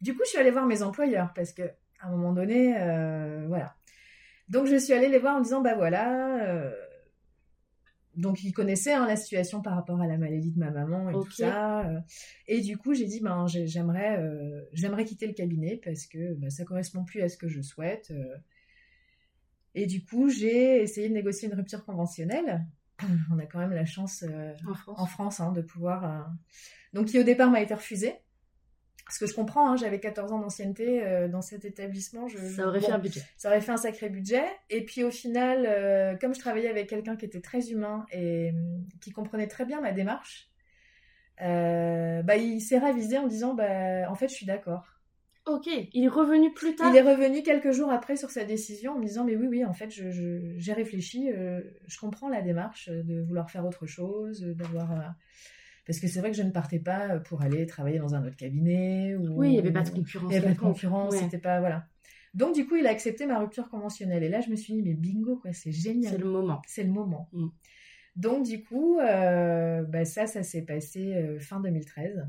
Du 0.00 0.14
coup, 0.14 0.20
je 0.24 0.30
suis 0.30 0.38
allée 0.38 0.50
voir 0.50 0.66
mes 0.66 0.82
employeurs 0.82 1.32
parce 1.34 1.52
que 1.52 1.62
à 2.00 2.08
un 2.08 2.10
moment 2.10 2.32
donné, 2.32 2.74
euh, 2.76 3.46
voilà. 3.48 3.74
Donc, 4.52 4.66
je 4.66 4.76
suis 4.76 4.92
allée 4.92 5.08
les 5.08 5.18
voir 5.18 5.36
en 5.36 5.40
disant, 5.40 5.62
bah 5.62 5.74
voilà. 5.74 6.46
Euh, 6.46 6.70
donc, 8.16 8.44
ils 8.44 8.52
connaissaient 8.52 8.92
hein, 8.92 9.06
la 9.06 9.16
situation 9.16 9.62
par 9.62 9.74
rapport 9.74 9.98
à 10.02 10.06
la 10.06 10.18
maladie 10.18 10.52
de 10.52 10.58
ma 10.58 10.70
maman 10.70 11.08
et 11.08 11.14
tout 11.14 11.30
ça. 11.30 11.88
Euh. 11.88 12.00
et 12.48 12.60
du 12.60 12.76
coup, 12.76 12.92
j'ai 12.92 13.06
dit, 13.06 13.20
ben, 13.20 13.46
j'aimerais, 13.46 14.22
j'aimerais 14.74 15.06
quitter 15.06 15.26
le 15.26 15.32
cabinet 15.32 15.80
parce 15.82 16.06
que 16.06 16.34
ben, 16.34 16.50
ça 16.50 16.66
correspond 16.66 17.02
plus 17.02 17.22
à 17.22 17.30
ce 17.30 17.38
que 17.38 17.48
je 17.48 17.62
souhaite. 17.62 18.12
Et 19.74 19.86
du 19.86 20.04
coup, 20.04 20.28
j'ai 20.28 20.82
essayé 20.82 21.08
de 21.08 21.14
négocier 21.14 21.48
une 21.48 21.54
rupture 21.54 21.86
conventionnelle. 21.86 22.66
On 23.32 23.38
a 23.38 23.46
quand 23.46 23.58
même 23.58 23.72
la 23.72 23.86
chance 23.86 24.22
en 24.86 25.06
France, 25.06 25.40
hein, 25.40 25.52
de 25.52 25.62
pouvoir. 25.62 26.30
Donc, 26.92 27.06
qui 27.06 27.18
au 27.18 27.22
départ 27.22 27.50
m'a 27.50 27.62
été 27.62 27.72
refusée. 27.72 28.18
Parce 29.06 29.18
que 29.18 29.26
je 29.26 29.34
comprends, 29.34 29.70
hein, 29.70 29.76
j'avais 29.76 30.00
14 30.00 30.32
ans 30.32 30.38
d'ancienneté 30.38 31.04
euh, 31.04 31.28
dans 31.28 31.42
cet 31.42 31.64
établissement. 31.64 32.28
Je, 32.28 32.38
ça 32.38 32.66
aurait 32.66 32.80
fait 32.80 32.92
un 32.92 32.98
budget. 32.98 33.22
Ça 33.36 33.48
aurait 33.48 33.60
fait 33.60 33.72
un 33.72 33.76
sacré 33.76 34.08
budget. 34.08 34.44
Et 34.70 34.84
puis 34.84 35.04
au 35.04 35.10
final, 35.10 35.66
euh, 35.66 36.16
comme 36.16 36.34
je 36.34 36.40
travaillais 36.40 36.68
avec 36.68 36.88
quelqu'un 36.88 37.16
qui 37.16 37.24
était 37.24 37.40
très 37.40 37.70
humain 37.70 38.06
et 38.12 38.50
hum, 38.50 38.86
qui 39.00 39.10
comprenait 39.10 39.48
très 39.48 39.64
bien 39.64 39.80
ma 39.80 39.92
démarche, 39.92 40.50
euh, 41.42 42.22
bah, 42.22 42.36
il 42.36 42.60
s'est 42.60 42.78
ravisé 42.78 43.18
en 43.18 43.26
disant 43.26 43.54
bah, 43.54 44.10
En 44.10 44.14
fait, 44.14 44.28
je 44.28 44.34
suis 44.34 44.46
d'accord. 44.46 44.86
Ok, 45.44 45.66
il 45.66 46.04
est 46.04 46.08
revenu 46.08 46.52
plus 46.54 46.76
tard? 46.76 46.90
Il 46.94 46.96
est 46.96 47.02
revenu 47.02 47.42
quelques 47.42 47.72
jours 47.72 47.90
après 47.90 48.16
sur 48.16 48.30
sa 48.30 48.44
décision 48.44 48.92
en 48.92 48.98
me 48.98 49.04
disant 49.04 49.24
Mais 49.24 49.34
oui, 49.34 49.48
oui, 49.48 49.64
en 49.64 49.72
fait, 49.72 49.90
j'ai 49.90 50.12
je, 50.12 50.72
réfléchi, 50.72 51.30
je 51.30 51.98
comprends 51.98 52.28
la 52.28 52.42
démarche 52.42 52.88
de 52.88 53.20
vouloir 53.20 53.50
faire 53.50 53.66
autre 53.66 53.86
chose, 53.86 54.42
d'avoir 54.42 55.16
parce 55.86 55.98
que 55.98 56.06
c'est 56.06 56.20
vrai 56.20 56.30
que 56.30 56.36
je 56.36 56.42
ne 56.42 56.50
partais 56.50 56.78
pas 56.78 57.18
pour 57.18 57.42
aller 57.42 57.66
travailler 57.66 57.98
dans 57.98 58.14
un 58.14 58.24
autre 58.24 58.36
cabinet. 58.36 59.16
Ou... 59.16 59.38
Oui, 59.38 59.48
il 59.48 59.52
n'y 59.52 59.58
avait 59.58 59.72
pas 59.72 59.82
de 59.82 59.90
concurrence. 59.90 60.30
Il 60.30 60.32
n'y 60.32 60.36
avait 60.36 60.48
pas 60.48 60.54
de 60.54 60.58
concurrence, 60.58 61.16
c'était 61.16 61.38
pas. 61.38 61.60
Voilà. 61.60 61.86
Donc, 62.34 62.54
du 62.54 62.66
coup, 62.66 62.76
il 62.76 62.86
a 62.86 62.90
accepté 62.90 63.26
ma 63.26 63.38
rupture 63.38 63.68
conventionnelle. 63.68 64.22
Et 64.22 64.28
là, 64.28 64.40
je 64.40 64.50
me 64.50 64.56
suis 64.56 64.74
dit, 64.74 64.82
mais 64.82 64.94
bingo, 64.94 65.36
quoi, 65.36 65.52
c'est 65.52 65.72
génial. 65.72 66.12
C'est 66.12 66.18
le 66.18 66.30
moment. 66.30 66.62
C'est 66.66 66.84
le 66.84 66.90
moment. 66.90 67.28
Mm. 67.32 67.48
Donc, 68.16 68.46
du 68.46 68.62
coup, 68.62 68.98
euh, 69.00 69.82
bah, 69.82 70.04
ça, 70.04 70.26
ça 70.26 70.42
s'est 70.42 70.62
passé 70.62 71.14
euh, 71.14 71.38
fin 71.40 71.60
2013. 71.60 72.26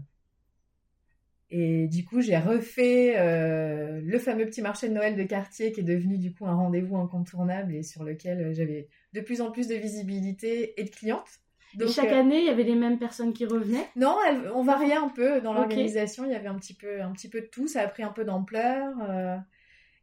Et 1.55 1.87
du 1.87 2.03
coup, 2.03 2.21
j'ai 2.21 2.37
refait 2.37 3.13
euh, 3.17 4.01
le 4.03 4.17
fameux 4.17 4.45
petit 4.45 4.63
marché 4.63 4.89
de 4.89 4.93
Noël 4.93 5.15
de 5.15 5.23
quartier 5.23 5.71
qui 5.71 5.81
est 5.81 5.83
devenu 5.83 6.17
du 6.17 6.33
coup 6.33 6.47
un 6.47 6.55
rendez-vous 6.55 6.97
incontournable 6.97 7.75
et 7.75 7.83
sur 7.83 8.03
lequel 8.03 8.53
j'avais 8.55 8.87
de 9.13 9.21
plus 9.21 9.39
en 9.39 9.51
plus 9.51 9.67
de 9.67 9.75
visibilité 9.75 10.81
et 10.81 10.83
de 10.83 10.89
clientes 10.89 11.42
chaque 11.87 12.11
euh, 12.11 12.19
année, 12.19 12.39
il 12.39 12.45
y 12.45 12.49
avait 12.49 12.63
les 12.63 12.75
mêmes 12.75 12.99
personnes 12.99 13.33
qui 13.33 13.45
revenaient? 13.45 13.87
Non, 13.95 14.17
on 14.53 14.63
variait 14.63 14.95
un 14.95 15.09
peu 15.09 15.41
dans 15.41 15.53
l'organisation. 15.53 16.25
Il 16.25 16.31
y 16.31 16.35
avait 16.35 16.47
un 16.47 16.55
petit, 16.55 16.73
peu, 16.73 17.01
un 17.01 17.11
petit 17.11 17.29
peu 17.29 17.41
de 17.41 17.47
tout. 17.47 17.67
Ça 17.67 17.81
a 17.81 17.87
pris 17.87 18.03
un 18.03 18.11
peu 18.11 18.23
d'ampleur. 18.25 18.93
Euh, 19.09 19.37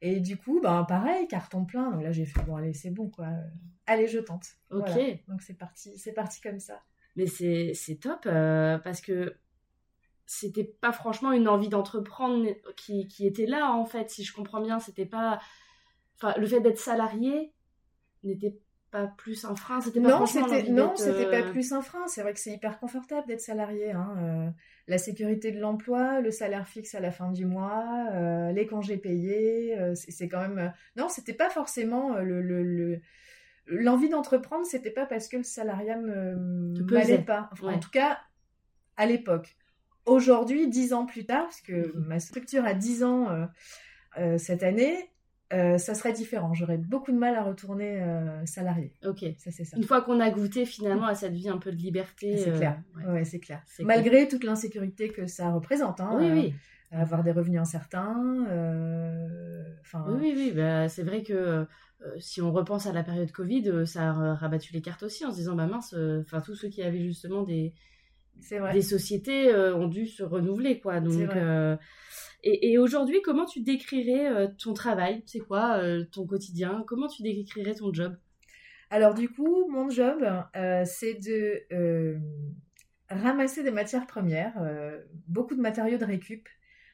et 0.02 0.20
du 0.20 0.36
coup, 0.36 0.60
ben, 0.60 0.84
pareil, 0.84 1.28
carton 1.28 1.64
plein. 1.64 1.90
Donc 1.90 2.02
là, 2.02 2.12
j'ai 2.12 2.24
fait, 2.24 2.42
bon, 2.42 2.56
allez, 2.56 2.72
c'est 2.72 2.90
bon, 2.90 3.08
quoi. 3.08 3.28
Allez, 3.86 4.08
je 4.08 4.18
tente. 4.18 4.46
Ok. 4.70 4.90
Donc 5.28 5.42
c'est 5.42 5.58
parti, 5.58 5.96
c'est 5.98 6.12
parti 6.12 6.40
comme 6.40 6.60
ça. 6.60 6.80
Mais 7.16 7.26
c'est 7.26 7.98
top 8.00 8.20
euh, 8.26 8.78
parce 8.78 9.00
que 9.00 9.36
c'était 10.26 10.64
pas 10.64 10.92
franchement 10.92 11.32
une 11.32 11.48
envie 11.48 11.68
d'entreprendre 11.68 12.46
qui, 12.76 13.08
qui, 13.08 13.26
était 13.26 13.46
là, 13.46 13.72
en 13.72 13.84
fait. 13.84 14.10
Si 14.10 14.24
je 14.24 14.32
comprends 14.32 14.60
bien, 14.60 14.78
c'était 14.78 15.06
pas. 15.06 15.40
Enfin, 16.16 16.34
le 16.38 16.46
fait 16.46 16.60
d'être 16.60 16.78
salarié 16.78 17.52
n'était 18.22 18.58
pas 18.90 19.06
plus 19.06 19.44
un 19.44 19.54
frein 19.54 19.80
c'était 19.80 20.00
non 20.00 20.26
c'était 20.26 20.70
non 20.70 20.94
c'était 20.96 21.30
pas 21.30 21.46
euh, 21.46 21.50
plus 21.50 21.72
un 21.72 21.82
frein 21.82 22.06
c'est 22.08 22.22
vrai 22.22 22.32
que 22.32 22.40
c'est 22.40 22.50
hyper 22.50 22.78
confortable 22.78 23.26
d'être 23.26 23.40
salarié 23.40 23.92
hein. 23.92 24.14
Euh, 24.18 24.50
la 24.88 24.98
sécurité 24.98 25.52
de 25.52 25.60
l'emploi 25.60 26.20
le 26.20 26.30
salaire 26.30 26.66
fixe 26.66 26.94
à 26.94 27.00
la 27.00 27.10
fin 27.10 27.30
du 27.30 27.46
mois 27.46 27.84
euh, 28.12 28.52
les 28.52 28.66
congés 28.66 28.96
payés 28.96 29.76
c'est 29.94 30.28
quand 30.28 30.40
même 30.40 30.72
non 30.96 31.08
c'était 31.08 31.32
pas 31.32 31.50
forcément 31.50 32.16
le, 32.16 33.00
l'envie 33.66 34.08
d'entreprendre 34.08 34.66
c'était 34.66 34.90
pas 34.90 35.06
parce 35.06 35.28
que 35.28 35.36
le 35.36 35.44
salariat 35.44 35.96
me 35.96 36.34
m'allait 36.90 37.18
pas 37.18 37.50
en 37.62 37.78
tout 37.78 37.90
cas 37.90 38.18
à 38.96 39.06
l'époque 39.06 39.56
aujourd'hui 40.06 40.68
dix 40.68 40.92
ans 40.92 41.06
plus 41.06 41.24
tard 41.24 41.44
parce 41.44 41.60
que 41.60 41.96
mhm. 41.96 42.04
ma 42.06 42.18
structure 42.18 42.64
a 42.64 42.74
dix 42.74 43.04
ans 43.04 43.28
cette 44.38 44.64
année 44.64 45.10
euh, 45.52 45.78
ça 45.78 45.94
serait 45.94 46.12
différent. 46.12 46.54
J'aurais 46.54 46.76
beaucoup 46.76 47.10
de 47.10 47.16
mal 47.16 47.34
à 47.34 47.42
retourner 47.42 48.00
euh, 48.00 48.46
salarié. 48.46 48.92
Ok. 49.04 49.24
Ça, 49.36 49.50
c'est 49.50 49.64
ça. 49.64 49.76
Une 49.76 49.82
fois 49.82 50.00
qu'on 50.00 50.20
a 50.20 50.30
goûté 50.30 50.64
finalement 50.64 51.06
à 51.06 51.14
cette 51.14 51.32
vie 51.32 51.48
un 51.48 51.58
peu 51.58 51.72
de 51.72 51.76
liberté. 51.76 52.36
C'est 52.36 52.52
clair. 52.52 52.80
Euh, 53.04 53.14
ouais, 53.14 53.24
c'est 53.24 53.40
clair. 53.40 53.62
Malgré 53.80 54.28
toute 54.28 54.44
l'insécurité 54.44 55.08
que 55.08 55.26
ça 55.26 55.50
représente. 55.50 56.00
Hein, 56.00 56.16
oui, 56.20 56.30
oui. 56.30 56.54
avoir 56.92 57.24
des 57.24 57.32
revenus 57.32 57.60
incertains. 57.60 58.16
Enfin. 59.80 60.04
oui, 60.20 60.32
oui, 60.36 60.52
bah, 60.54 60.88
c'est 60.88 61.02
vrai 61.02 61.22
que 61.24 61.66
si 62.18 62.40
on 62.40 62.52
repense 62.52 62.86
à 62.86 62.92
la 62.92 63.02
période 63.02 63.32
Covid, 63.32 63.86
ça 63.86 64.10
a 64.10 64.34
rabattu 64.34 64.72
les 64.72 64.80
cartes 64.80 65.02
aussi 65.02 65.24
en 65.24 65.32
se 65.32 65.36
disant 65.36 65.54
bah 65.56 65.66
mince, 65.66 65.94
enfin 66.20 66.40
tous 66.40 66.54
ceux 66.54 66.68
qui 66.68 66.82
avaient 66.82 67.02
justement 67.02 67.42
des 67.42 67.74
des 68.72 68.82
sociétés 68.82 69.54
ont 69.54 69.88
dû 69.88 70.06
se 70.06 70.22
renouveler 70.22 70.78
quoi. 70.78 71.00
Donc 71.00 71.28
et, 72.42 72.78
aujourd'hui, 72.78 73.20
comment 73.22 73.44
tu 73.44 73.60
décrirais 73.60 74.28
euh, 74.28 74.48
ton 74.58 74.72
travail? 74.72 75.22
C'est 75.26 75.40
quoi 75.40 75.78
euh, 75.78 76.04
ton 76.04 76.26
quotidien? 76.26 76.84
Comment 76.86 77.08
tu 77.08 77.22
décrirais 77.22 77.74
ton 77.74 77.92
job? 77.92 78.16
Alors 78.90 79.14
du 79.14 79.28
coup, 79.28 79.68
mon 79.70 79.88
job, 79.88 80.18
euh, 80.56 80.84
c'est 80.84 81.14
de 81.14 82.18
ramasser 83.08 83.62
des 83.62 83.70
matières 83.70 84.06
premières, 84.06 84.54
beaucoup 85.28 85.54
de 85.54 85.60
matériaux 85.60 85.98
de 85.98 86.04
récup. 86.04 86.48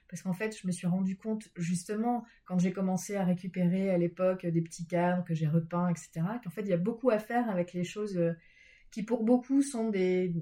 Parce 0.08 0.22
qu'en 0.22 0.32
fait, 0.34 0.56
je 0.56 0.66
me 0.66 0.72
suis 0.72 0.86
rendu 0.86 1.16
compte, 1.16 1.48
justement, 1.56 2.24
quand 2.44 2.58
j'ai 2.58 2.72
commencé 2.72 3.16
à 3.16 3.24
récupérer 3.24 3.90
à 3.90 3.98
l'époque 3.98 4.46
des 4.46 4.62
petits 4.62 4.86
cadres 4.86 5.24
que 5.24 5.34
j'ai 5.34 5.48
repeints, 5.48 5.88
etc., 5.88 6.24
qu'en 6.44 6.50
fait, 6.50 6.62
il 6.62 6.68
y 6.68 6.72
a 6.72 6.78
beaucoup 6.78 7.10
à 7.10 7.18
faire 7.18 7.50
avec 7.50 7.72
les 7.72 7.82
choses 7.82 8.18
qui, 8.92 9.02
pour 9.02 9.24
beaucoup, 9.24 9.62
sont 9.62 9.90
des, 9.90 10.32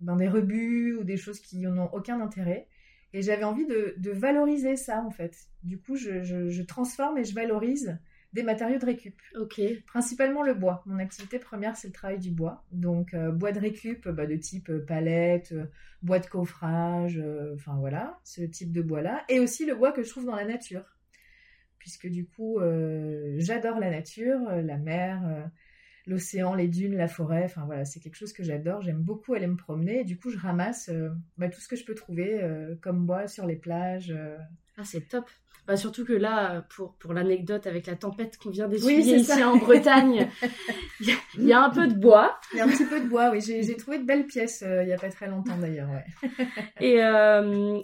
dans 0.00 0.16
des 0.16 0.28
rebuts 0.28 0.96
ou 0.96 1.04
des 1.04 1.16
choses 1.16 1.38
qui 1.40 1.58
n'ont 1.58 1.92
aucun 1.92 2.20
intérêt. 2.20 2.66
Et 3.12 3.22
j'avais 3.22 3.44
envie 3.44 3.66
de, 3.66 4.10
valoriser 4.10 4.76
ça, 4.76 5.02
en 5.02 5.10
fait. 5.10 5.36
Du 5.62 5.78
coup, 5.80 5.96
je, 5.96 6.62
transforme 6.62 7.18
et 7.18 7.24
je 7.24 7.34
valorise 7.34 7.98
des 8.32 8.44
matériaux 8.44 8.78
de 8.78 8.86
récup. 8.86 9.20
Ok. 9.34 9.60
Principalement 9.86 10.42
le 10.42 10.54
bois. 10.54 10.82
Mon 10.86 10.98
activité 11.00 11.40
première, 11.40 11.76
c'est 11.76 11.88
le 11.88 11.92
travail 11.92 12.18
du 12.18 12.30
bois. 12.30 12.64
Donc, 12.70 13.12
euh, 13.12 13.32
bois 13.32 13.50
de 13.50 13.58
récup 13.58 14.08
bah, 14.08 14.26
de 14.26 14.36
type 14.36 14.70
euh, 14.70 14.84
palette, 14.86 15.50
euh, 15.50 15.64
bois 16.02 16.20
de 16.20 16.26
coffrage, 16.26 17.20
enfin 17.54 17.76
voilà, 17.76 18.20
ce 18.22 18.42
type 18.42 18.70
de 18.72 18.82
bois-là. 18.82 19.24
Et 19.28 19.40
aussi 19.40 19.66
le 19.66 19.74
bois 19.74 19.90
que 19.90 20.04
je 20.04 20.10
trouve 20.10 20.26
dans 20.26 20.36
la 20.36 20.44
nature. 20.44 20.84
Puisque 21.78 22.06
du 22.06 22.26
coup, 22.26 22.58
j'adore 23.38 23.78
la 23.78 23.90
nature, 23.90 24.38
la 24.50 24.76
mer 24.76 25.50
l'océan, 26.10 26.54
les 26.54 26.68
dunes, 26.68 26.96
la 26.96 27.08
forêt. 27.08 27.44
Enfin 27.44 27.62
voilà, 27.64 27.84
c'est 27.84 28.00
quelque 28.00 28.16
chose 28.16 28.32
que 28.32 28.42
j'adore. 28.42 28.82
J'aime 28.82 29.00
beaucoup 29.00 29.34
aller 29.34 29.46
me 29.46 29.56
promener. 29.56 30.00
Et 30.00 30.04
du 30.04 30.18
coup, 30.18 30.30
je 30.30 30.38
ramasse 30.38 30.90
euh, 30.90 31.08
bah, 31.38 31.48
tout 31.48 31.60
ce 31.60 31.68
que 31.68 31.76
je 31.76 31.84
peux 31.84 31.94
trouver 31.94 32.42
euh, 32.42 32.74
comme 32.82 33.06
bois 33.06 33.28
sur 33.28 33.46
les 33.46 33.56
plages. 33.56 34.12
Euh. 34.14 34.36
Ah, 34.76 34.84
c'est 34.84 35.08
top. 35.08 35.24
Bah, 35.66 35.76
surtout 35.76 36.04
que 36.04 36.12
là, 36.12 36.66
pour, 36.74 36.94
pour 36.94 37.12
l'anecdote 37.12 37.66
avec 37.66 37.86
la 37.86 37.94
tempête 37.94 38.38
qu'on 38.38 38.50
vient 38.50 38.66
d'essuyer 38.66 39.16
ici 39.16 39.44
en 39.44 39.56
Bretagne, 39.56 40.28
il 41.00 41.44
y, 41.44 41.52
a 41.52 41.62
un 41.62 41.70
peu 41.70 41.86
de 41.86 41.94
bois. 41.94 42.40
Il 42.52 42.58
y 42.58 42.60
a 42.60 42.64
un 42.64 42.68
petit 42.68 42.86
peu 42.86 42.98
de 42.98 43.06
bois, 43.06 43.30
oui. 43.30 43.40
J'ai 43.40 43.76
trouvé 43.76 43.98
de 43.98 44.04
belles 44.04 44.26
pièces 44.26 44.64
il 44.66 44.86
n'y 44.86 44.92
a 44.92 44.98
pas 44.98 45.10
très 45.10 45.28
longtemps 45.28 45.58
d'ailleurs. 45.58 45.88
Ouais. 45.90 46.04
et, 46.80 46.96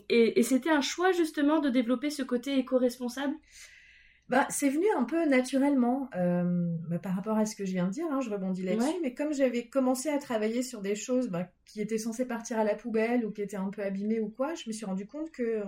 et, 0.08 0.40
et 0.40 0.42
c'était 0.42 0.70
un 0.70 0.80
choix 0.80 1.12
justement 1.12 1.60
de 1.60 1.68
développer 1.68 2.10
ce 2.10 2.22
côté 2.22 2.58
éco-responsable? 2.58 3.34
Bah, 4.28 4.46
c'est 4.50 4.68
venu 4.68 4.86
un 4.96 5.04
peu 5.04 5.24
naturellement 5.28 6.10
euh, 6.16 6.74
bah, 6.88 6.98
par 6.98 7.14
rapport 7.14 7.38
à 7.38 7.46
ce 7.46 7.54
que 7.54 7.64
je 7.64 7.72
viens 7.72 7.86
de 7.86 7.92
dire, 7.92 8.06
hein, 8.10 8.20
je 8.20 8.28
rebondis 8.28 8.62
là-dessus, 8.62 8.96
mais 9.02 9.14
comme 9.14 9.32
j'avais 9.32 9.68
commencé 9.68 10.08
à 10.08 10.18
travailler 10.18 10.62
sur 10.62 10.82
des 10.82 10.96
choses 10.96 11.28
bah, 11.28 11.48
qui 11.64 11.80
étaient 11.80 11.98
censées 11.98 12.26
partir 12.26 12.58
à 12.58 12.64
la 12.64 12.74
poubelle 12.74 13.24
ou 13.24 13.30
qui 13.30 13.42
étaient 13.42 13.56
un 13.56 13.70
peu 13.70 13.82
abîmées 13.82 14.18
ou 14.18 14.28
quoi, 14.28 14.54
je 14.54 14.64
me 14.66 14.72
suis 14.72 14.84
rendu 14.84 15.06
compte 15.06 15.30
que, 15.30 15.42
euh, 15.42 15.64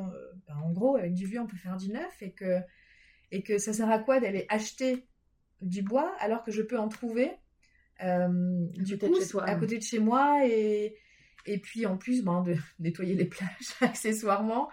bah, 0.49 0.57
en 0.65 0.73
gros, 0.73 0.97
avec 0.97 1.15
du 1.15 1.27
vieux, 1.27 1.41
on 1.41 1.47
peut 1.47 1.57
faire 1.57 1.77
du 1.77 1.91
neuf 1.91 2.21
et 2.21 2.33
que, 2.33 2.59
et 3.31 3.43
que 3.43 3.59
ça 3.59 3.73
sert 3.73 3.91
à 3.91 4.01
quoi 4.01 4.19
d'aller 4.19 4.47
acheter 4.49 5.07
du 5.61 5.83
bois 5.83 6.13
alors 6.19 6.43
que 6.43 6.51
je 6.51 6.63
peux 6.63 6.79
en 6.79 6.89
trouver 6.89 7.33
euh, 8.03 8.67
du 8.77 8.97
coup, 8.99 9.13
à 9.41 9.55
côté 9.57 9.79
de 9.79 9.83
chez 9.83 9.99
moi 9.99 10.47
et, 10.47 10.95
et 11.47 11.59
puis 11.59 11.87
en 11.87 11.97
plus 11.97 12.23
ben, 12.23 12.43
de 12.43 12.55
nettoyer 12.79 13.15
les 13.15 13.25
plages 13.25 13.49
accessoirement. 13.81 14.69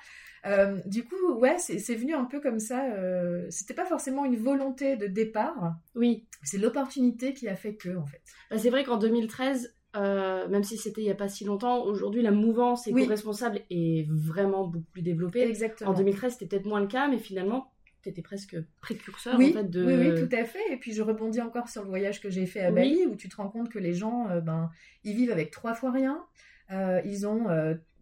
Euh, 0.46 0.80
du 0.86 1.04
coup, 1.04 1.34
ouais, 1.34 1.58
c'est 1.58 1.96
venu 1.96 2.14
un 2.14 2.26
peu 2.26 2.40
comme 2.40 2.60
ça. 2.60 2.86
Euh, 2.94 3.46
C'était 3.50 3.74
pas 3.74 3.86
forcément 3.86 4.26
une 4.26 4.38
volonté 4.38 4.96
de 4.96 5.08
départ. 5.08 5.76
Oui. 5.96 6.28
C'est 6.44 6.58
l'opportunité 6.58 7.34
qui 7.34 7.48
a 7.48 7.56
fait 7.56 7.76
que, 7.76 7.96
en 7.96 8.06
fait. 8.06 8.22
Bah, 8.52 8.58
c'est 8.58 8.70
vrai 8.70 8.84
qu'en 8.84 8.98
2013, 8.98 9.76
euh, 9.96 10.48
même 10.50 10.64
si 10.64 10.78
c'était 10.78 11.02
il 11.02 11.06
n'y 11.06 11.12
a 11.12 11.16
pas 11.16 11.30
si 11.30 11.46
longtemps, 11.46 11.84
aujourd'hui 11.84 12.22
la 12.22 12.32
mouvance 12.32 12.86
éco-responsable 12.88 13.62
est 13.70 14.08
vraiment 14.10 14.68
beaucoup 14.68 14.92
plus 14.92 15.02
développée. 15.02 15.42
Exactement. 15.42 15.92
En 15.92 15.94
2013, 15.94 16.34
c'était 16.34 16.46
peut-être 16.48 16.66
moins 16.66 16.82
le 16.82 16.88
cas, 16.88 17.08
mais 17.08 17.18
finalement, 17.18 17.72
tu 18.04 18.10
étais 18.10 18.22
presque 18.22 18.58
précurseur 18.82 19.36
oui, 19.38 19.52
en 19.52 19.62
fait, 19.62 19.70
de... 19.70 19.84
oui, 19.84 20.10
oui, 20.12 20.28
tout 20.28 20.36
à 20.36 20.44
fait. 20.44 20.72
Et 20.72 20.78
puis 20.78 20.94
je 20.94 21.02
rebondis 21.02 21.42
encore 21.42 21.70
sur 21.70 21.82
le 21.82 21.90
voyage 21.90 22.22
que 22.22 22.30
j'ai 22.30 22.46
fait 22.46 22.60
à 22.60 22.72
Bali, 22.72 23.06
où 23.08 23.16
tu 23.16 23.30
te 23.30 23.38
rends 23.38 23.50
compte 23.50 23.70
que 23.70 23.80
les 23.80 23.94
gens, 23.94 24.30
euh, 24.30 24.42
ben, 24.42 24.70
ils 25.04 25.16
vivent 25.16 25.32
avec 25.32 25.50
trois 25.50 25.74
fois 25.74 25.92
rien. 25.92 26.24
ils 26.70 27.26
ont 27.26 27.48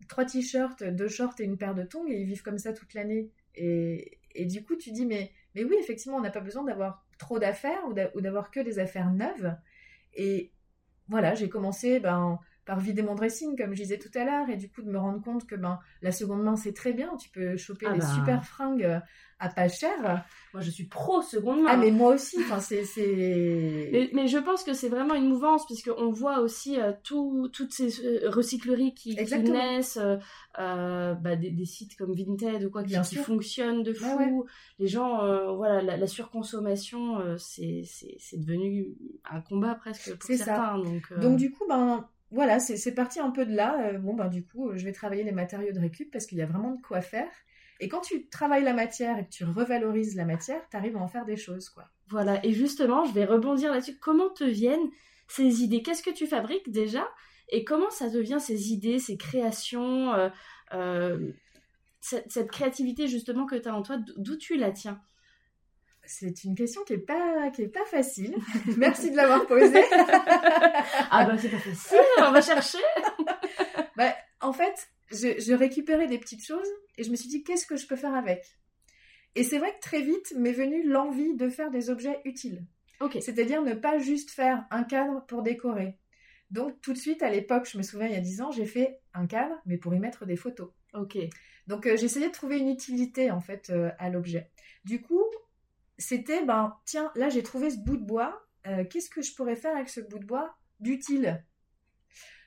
trois 0.07 0.25
t-shirts, 0.25 0.83
deux 0.83 1.07
shorts 1.07 1.35
et 1.39 1.43
une 1.43 1.57
paire 1.57 1.75
de 1.75 1.83
tongs 1.83 2.07
et 2.07 2.21
ils 2.21 2.25
vivent 2.25 2.43
comme 2.43 2.57
ça 2.57 2.73
toute 2.73 2.93
l'année. 2.93 3.29
Et, 3.55 4.45
du 4.45 4.63
coup, 4.63 4.75
tu 4.75 4.91
dis, 4.91 5.05
mais, 5.05 5.31
mais 5.55 5.63
oui, 5.63 5.75
effectivement, 5.79 6.17
on 6.17 6.21
n'a 6.21 6.31
pas 6.31 6.41
besoin 6.41 6.63
d'avoir 6.63 7.05
trop 7.17 7.39
d'affaires 7.39 7.83
ou 7.85 8.21
d'avoir 8.21 8.51
que 8.51 8.59
des 8.59 8.79
affaires 8.79 9.11
neuves. 9.11 9.55
Et 10.15 10.51
voilà, 11.07 11.35
j'ai 11.35 11.49
commencé 11.49 11.99
ben, 11.99 12.39
par 12.65 12.79
vider 12.79 13.01
mon 13.01 13.15
dressing, 13.15 13.57
comme 13.57 13.73
je 13.73 13.81
disais 13.81 13.99
tout 13.99 14.11
à 14.17 14.23
l'heure, 14.23 14.49
et 14.49 14.57
du 14.57 14.69
coup 14.69 14.81
de 14.81 14.89
me 14.89 14.97
rendre 14.97 15.21
compte 15.21 15.45
que 15.45 15.55
ben, 15.55 15.79
la 16.01 16.11
seconde 16.11 16.43
main, 16.43 16.55
c'est 16.55 16.73
très 16.73 16.93
bien. 16.93 17.15
Tu 17.17 17.29
peux 17.29 17.57
choper 17.57 17.85
ah 17.89 17.93
des 17.93 17.99
bah. 17.99 18.13
super 18.15 18.45
fringues 18.45 19.01
à 19.43 19.49
pas 19.49 19.67
cher. 19.67 20.23
Moi, 20.53 20.61
je 20.61 20.69
suis 20.69 20.85
pro 20.85 21.21
seconde 21.21 21.63
main. 21.63 21.71
Ah, 21.71 21.77
mais 21.77 21.91
moi 21.91 22.13
aussi. 22.13 22.37
Enfin, 22.39 22.59
c'est, 22.59 22.83
mais, 23.91 24.09
mais, 24.13 24.27
je 24.27 24.37
pense 24.37 24.63
que 24.63 24.73
c'est 24.73 24.89
vraiment 24.89 25.15
une 25.15 25.27
mouvance, 25.27 25.65
puisqu'on 25.65 26.11
voit 26.11 26.39
aussi 26.39 26.79
euh, 26.79 26.91
tout, 27.03 27.49
toutes 27.51 27.73
ces 27.73 28.05
euh, 28.05 28.29
recycleries 28.29 28.93
qui, 28.93 29.15
naissent, 29.15 29.99
bah, 30.57 31.35
des, 31.35 31.65
sites 31.65 31.95
comme 31.97 32.13
Vinted 32.13 32.63
ou 32.63 32.69
quoi, 32.69 32.83
qui, 32.83 32.99
qui 33.01 33.15
fonctionnent 33.15 33.83
de 33.83 33.93
fou. 33.93 34.45
Les 34.79 34.87
gens, 34.87 35.55
voilà, 35.55 35.81
la, 35.81 36.07
surconsommation, 36.07 37.37
c'est, 37.37 37.83
c'est, 37.85 38.37
devenu 38.37 38.87
un 39.29 39.41
combat 39.41 39.75
presque 39.75 40.15
pour 40.15 40.23
certains. 40.23 40.45
Ça. 40.45 40.75
Donc, 40.77 41.19
donc, 41.19 41.37
du 41.37 41.51
coup, 41.51 41.65
ben 41.67 42.07
voilà, 42.33 42.59
c'est 42.59 42.95
parti 42.95 43.19
un 43.19 43.29
peu 43.29 43.45
de 43.45 43.55
là. 43.55 43.89
Euh, 43.89 43.99
bon, 43.99 44.15
ben 44.15 44.27
du 44.27 44.43
coup, 44.43 44.71
je 44.73 44.83
vais 44.83 44.91
travailler 44.91 45.23
les 45.23 45.31
matériaux 45.31 45.71
de 45.71 45.79
récup 45.79 46.11
parce 46.11 46.25
qu'il 46.25 46.39
y 46.39 46.41
a 46.41 46.47
vraiment 46.47 46.71
de 46.71 46.81
quoi 46.81 47.01
faire. 47.01 47.29
Et 47.83 47.89
quand 47.89 47.99
tu 47.99 48.29
travailles 48.29 48.63
la 48.63 48.73
matière 48.73 49.19
et 49.19 49.25
que 49.25 49.29
tu 49.29 49.43
revalorises 49.43 50.15
la 50.15 50.23
matière, 50.23 50.61
tu 50.71 50.77
arrives 50.77 50.95
à 50.95 51.01
en 51.01 51.09
faire 51.09 51.25
des 51.25 51.35
choses, 51.35 51.67
quoi. 51.67 51.83
Voilà, 52.07 52.39
et 52.45 52.53
justement, 52.53 53.03
je 53.03 53.11
vais 53.11 53.25
rebondir 53.25 53.73
là-dessus. 53.73 53.97
Comment 53.99 54.29
te 54.29 54.45
viennent 54.45 54.89
ces 55.27 55.63
idées? 55.63 55.81
Qu'est-ce 55.81 56.01
que 56.01 56.09
tu 56.09 56.25
fabriques 56.25 56.71
déjà? 56.71 57.05
Et 57.49 57.65
comment 57.65 57.89
ça 57.89 58.07
devient 58.09 58.37
ces 58.39 58.71
idées, 58.71 58.99
ces 58.99 59.17
créations, 59.17 60.13
euh, 60.13 60.29
euh, 60.73 61.33
cette, 61.99 62.31
cette, 62.31 62.51
créativité 62.51 63.09
justement 63.09 63.45
que 63.45 63.55
tu 63.55 63.67
as 63.67 63.75
en 63.75 63.81
toi, 63.81 63.97
d'où 64.15 64.37
tu 64.37 64.55
la 64.55 64.71
tiens? 64.71 65.01
C'est 66.05 66.45
une 66.45 66.55
question 66.55 66.83
qui 66.85 66.93
est 66.93 66.97
pas 66.97 67.49
qui 67.51 67.63
est 67.63 67.67
pas 67.67 67.83
facile. 67.85 68.37
Merci 68.77 69.11
de 69.11 69.17
l'avoir 69.17 69.45
posée. 69.45 69.83
ah 71.11 71.25
bah 71.25 71.37
c'est 71.37 71.49
pas 71.49 71.59
facile, 71.59 71.99
on 72.19 72.31
va 72.31 72.41
chercher. 72.41 72.83
bah, 73.97 74.15
en 74.39 74.53
fait, 74.53 74.87
je, 75.11 75.39
je, 75.39 75.53
récupérais 75.53 76.07
des 76.07 76.17
petites 76.17 76.45
choses 76.45 76.67
et 76.97 77.03
je 77.03 77.11
me 77.11 77.15
suis 77.15 77.29
dit 77.29 77.43
qu'est-ce 77.43 77.65
que 77.65 77.75
je 77.75 77.87
peux 77.87 77.95
faire 77.95 78.15
avec? 78.15 78.45
Et 79.35 79.43
c'est 79.43 79.57
vrai 79.57 79.73
que 79.73 79.79
très 79.81 80.01
vite 80.01 80.33
m'est 80.37 80.51
venue 80.51 80.87
l'envie 80.87 81.35
de 81.35 81.49
faire 81.49 81.71
des 81.71 81.89
objets 81.89 82.19
utiles. 82.25 82.65
C'est-à-dire 83.19 83.61
ne 83.61 83.73
pas 83.73 83.97
juste 83.97 84.31
faire 84.31 84.65
un 84.71 84.83
cadre 84.83 85.25
pour 85.25 85.41
décorer. 85.41 85.97
Donc 86.51 86.79
tout 86.81 86.93
de 86.93 86.97
suite 86.97 87.23
à 87.23 87.29
l'époque, 87.29 87.67
je 87.69 87.77
me 87.77 87.83
souviens 87.83 88.07
il 88.07 88.13
y 88.13 88.17
a 88.17 88.21
10 88.21 88.41
ans, 88.41 88.51
j'ai 88.51 88.65
fait 88.65 88.99
un 89.13 89.25
cadre 89.25 89.55
mais 89.65 89.77
pour 89.77 89.93
y 89.93 89.99
mettre 89.99 90.25
des 90.25 90.35
photos. 90.35 90.69
Ok. 90.93 91.17
Donc 91.67 91.85
euh, 91.85 91.97
j'essayais 91.97 92.27
de 92.27 92.33
trouver 92.33 92.59
une 92.59 92.69
utilité 92.69 93.31
en 93.31 93.39
fait 93.39 93.69
euh, 93.69 93.89
à 93.97 94.09
l'objet. 94.09 94.51
Du 94.85 95.01
coup, 95.01 95.23
c'était, 95.97 96.45
ben, 96.45 96.77
tiens, 96.85 97.11
là 97.15 97.29
j'ai 97.29 97.43
trouvé 97.43 97.71
ce 97.71 97.77
bout 97.77 97.97
de 97.97 98.05
bois, 98.05 98.45
euh, 98.67 98.85
qu'est-ce 98.85 99.09
que 99.09 99.21
je 99.21 99.33
pourrais 99.33 99.55
faire 99.55 99.75
avec 99.75 99.89
ce 99.89 100.01
bout 100.01 100.19
de 100.19 100.25
bois 100.25 100.55
d'utile? 100.79 101.43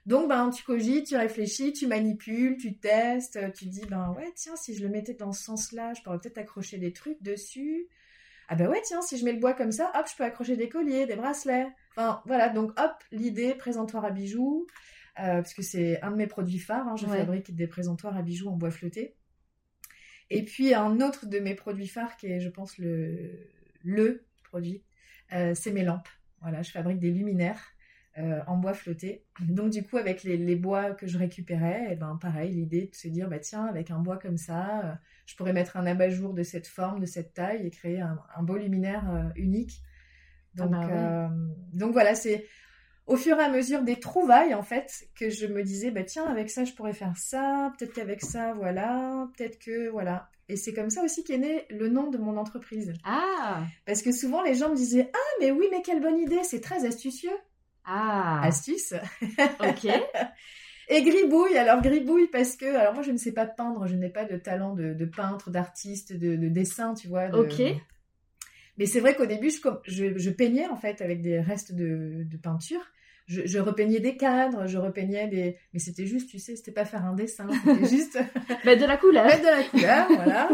Donc, 0.07 0.29
ben, 0.29 0.51
tu 0.51 0.63
cogites, 0.63 1.09
tu 1.09 1.17
réfléchis, 1.17 1.73
tu 1.73 1.89
manipules, 1.89 2.57
tu 2.57 2.79
testes, 2.79 3.39
tu 3.55 3.67
dis, 3.67 3.85
ben 3.87 4.15
ouais, 4.17 4.33
tiens, 4.37 4.55
si 4.55 4.75
je 4.75 4.85
le 4.85 4.89
mettais 4.89 5.15
dans 5.15 5.33
ce 5.33 5.43
sens-là, 5.43 5.95
je 5.95 6.03
pourrais 6.03 6.19
peut-être 6.19 6.39
accrocher 6.39 6.79
des 6.79 6.93
trucs 6.93 7.21
dessus. 7.23 7.89
Ah 8.49 8.55
ben 8.55 8.69
ouais, 8.69 8.81
tiens, 8.85 9.03
si 9.03 9.19
je 9.19 9.25
mets 9.25 9.33
le 9.33 9.41
bois 9.41 9.53
comme 9.53 9.73
ça, 9.73 9.91
hop, 9.99 10.07
je 10.09 10.17
peux 10.17 10.23
accrocher 10.23 10.57
des 10.57 10.69
colliers, 10.69 11.07
des 11.07 11.17
bracelets. 11.17 11.67
Enfin, 11.91 12.23
voilà, 12.25 12.49
donc 12.49 12.71
hop, 12.79 12.93
l'idée, 13.11 13.55
présentoir 13.55 14.05
à 14.05 14.11
bijoux, 14.11 14.69
euh, 15.19 15.43
parce 15.43 15.55
que 15.55 15.63
c'est 15.63 16.01
un 16.03 16.13
de 16.13 16.17
mes 16.17 16.29
produits 16.29 16.61
phares, 16.61 16.87
hein, 16.87 16.95
je 16.97 17.07
fabrique 17.07 17.57
des 17.57 17.67
présentoirs 17.67 18.17
à 18.17 18.23
bijoux 18.23 18.49
en 18.49 18.57
bois 18.57 18.71
flotté. 18.71 19.17
Et 20.31 20.45
puis 20.45 20.73
un 20.75 21.01
autre 21.01 21.27
de 21.27 21.41
mes 21.41 21.57
produits 21.57 21.89
phares 21.89 22.17
qui 22.17 22.29
est, 22.29 22.39
je 22.39 22.49
pense, 22.49 22.79
le, 22.79 23.51
le 23.83 24.25
produit, 24.45 24.85
euh, 25.33 25.55
c'est 25.55 25.73
mes 25.73 25.83
lampes. 25.83 26.09
Voilà, 26.43 26.63
je 26.63 26.71
fabrique 26.71 27.01
des 27.01 27.11
luminaires 27.11 27.73
euh, 28.19 28.41
en 28.47 28.57
bois 28.57 28.75
flotté. 28.75 29.25
Donc 29.41 29.71
du 29.71 29.83
coup, 29.83 29.97
avec 29.99 30.23
les, 30.23 30.57
bois 30.57 30.93
que 30.93 31.07
je 31.07 31.19
récupérais, 31.19 31.89
et 31.89 31.93
eh 31.93 31.97
ben 31.97 32.19
pareil, 32.21 32.53
l'idée 32.53 32.89
de 32.91 32.95
se 32.95 33.09
dire, 33.09 33.29
bah 33.29 33.39
tiens, 33.39 33.67
avec 33.67 33.91
un 33.91 33.99
bois 33.99 34.17
comme 34.17 34.39
ça, 34.39 34.81
euh, 34.85 34.93
je 35.27 35.37
pourrais 35.37 35.53
mettre 35.53 35.77
un 35.77 35.87
abat-jour 35.87 36.33
de 36.33 36.43
cette 36.43 36.67
forme, 36.67 37.01
de 37.01 37.07
cette 37.07 37.35
taille, 37.35 37.67
et 37.67 37.71
créer 37.71 38.01
un, 38.01 38.43
beau 38.43 38.57
luminaire 38.57 39.33
unique. 39.37 39.83
Ah 40.59 40.63
donc, 40.63 40.71
bah 40.71 41.31
donc 41.75 41.93
voilà, 41.93 42.15
c'est 42.15 42.47
au 43.07 43.17
fur 43.17 43.39
et 43.39 43.43
à 43.43 43.51
mesure 43.51 43.83
des 43.83 44.01
trouvailles, 44.01 44.55
en 44.55 44.63
fait, 44.63 45.09
que 45.15 45.31
je 45.31 45.47
me 45.47 45.63
disais, 45.63 45.91
bah 45.91 46.03
tiens, 46.03 46.27
avec 46.27 46.51
ça, 46.51 46.65
je 46.65 46.73
pourrais 46.73 46.93
faire 46.93 47.17
ça, 47.17 47.73
peut-être 47.79 47.93
qu'avec 47.93 48.23
ça, 48.23 48.55
voilà, 48.55 49.29
peut-être 49.37 49.59
que, 49.59 49.89
voilà. 49.89 50.29
Et 50.49 50.57
c'est 50.57 50.73
comme 50.73 50.91
ça 50.91 51.03
aussi 51.03 51.25
qu'est 51.25 51.39
né 51.39 51.67
le 51.71 51.89
nom 51.89 52.11
de 52.11 52.19
mon 52.19 52.37
entreprise. 52.37 52.95
Ah 53.05 53.63
Parce 53.85 54.03
que 54.03 54.13
souvent, 54.13 54.43
les 54.43 54.55
gens 54.55 54.71
me 54.71 54.77
disaient, 54.77 55.11
ah, 55.13 55.31
mais 55.41 55.51
oui, 55.51 55.67
mais 55.71 55.83
quelle 55.83 56.01
bonne 56.01 56.19
idée, 56.19 56.43
c'est 56.45 56.61
très 56.61 56.85
astucieux. 56.85 57.37
Ah 57.87 58.43
Astuce. 58.43 58.95
Ok. 59.61 59.89
Et 60.89 61.03
gribouille, 61.03 61.57
alors 61.57 61.83
gribouille 61.83 62.29
parce 62.29 62.55
que, 62.57 62.77
alors 62.77 62.95
moi 62.95 63.03
je 63.03 63.11
ne 63.11 63.17
sais 63.17 63.33
pas 63.33 63.45
peindre, 63.45 63.89
je 63.89 63.97
n'ai 63.97 64.09
pas 64.09 64.25
de 64.25 64.37
talent 64.37 64.73
de, 64.73 65.05
peintre, 65.05 65.51
d'artiste, 65.51 66.13
de, 66.13 66.37
dessin, 66.49 66.95
tu 66.95 67.09
vois. 67.09 67.29
Ok. 67.35 67.61
Mais 68.79 68.87
c'est 68.87 69.01
vrai 69.01 69.17
qu'au 69.17 69.27
début, 69.27 69.51
je, 69.51 70.19
je, 70.19 70.31
peignais 70.31 70.69
en 70.69 70.77
fait 70.77 71.01
avec 71.01 71.23
des 71.23 71.41
restes 71.41 71.75
de, 71.75 72.27
peinture 72.43 72.83
je, 73.27 73.59
repeignais 73.59 73.99
des 73.99 74.17
cadres, 74.17 74.67
je 74.67 74.79
repeignais 74.79 75.27
des. 75.27 75.57
Mais 75.73 75.81
c'était 75.81 76.07
juste, 76.07 76.31
tu 76.31 76.39
sais, 76.39 76.55
c'était 76.55 76.71
pas 76.71 76.85
faire 76.85 77.05
un 77.05 77.15
dessin, 77.15 77.49
c'était 77.65 77.87
juste. 77.97 78.19
mettre 78.65 78.83
de 78.83 78.87
la 78.87 78.97
couleur. 78.97 79.27
Mettre 79.27 79.43
de 79.43 79.47
la 79.47 79.65
couleur, 79.65 80.07
voilà. 80.11 80.49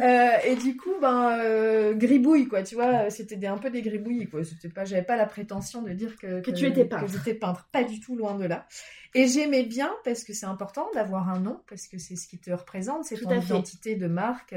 Euh, 0.00 0.50
et 0.50 0.56
du 0.56 0.76
coup, 0.76 0.94
ben, 1.00 1.38
euh, 1.38 1.94
gribouille, 1.94 2.48
quoi, 2.48 2.62
tu 2.62 2.74
vois, 2.74 3.08
c'était 3.10 3.46
un 3.46 3.58
peu 3.58 3.70
des 3.70 3.82
gribouilles, 3.82 4.26
quoi. 4.26 4.42
C'était 4.42 4.68
pas, 4.68 4.84
j'avais 4.84 5.02
pas 5.02 5.16
la 5.16 5.26
prétention 5.26 5.82
de 5.82 5.90
dire 5.90 6.16
que, 6.16 6.40
que, 6.40 6.50
tu 6.50 6.66
étais 6.66 6.84
peintre. 6.84 7.06
Que 7.06 7.12
j'étais 7.12 7.34
peintre, 7.34 7.68
pas 7.70 7.84
du 7.84 8.00
tout, 8.00 8.16
loin 8.16 8.36
de 8.36 8.46
là. 8.46 8.66
Et 9.14 9.26
j'aimais 9.26 9.62
bien, 9.62 9.90
parce 10.04 10.24
que 10.24 10.32
c'est 10.32 10.46
important 10.46 10.88
d'avoir 10.94 11.28
un 11.28 11.38
nom, 11.38 11.60
parce 11.68 11.86
que 11.86 11.98
c'est 11.98 12.16
ce 12.16 12.26
qui 12.26 12.38
te 12.38 12.50
représente, 12.50 13.04
c'est 13.04 13.16
ton 13.16 13.40
identité 13.40 13.94
de 13.94 14.06
marque. 14.06 14.54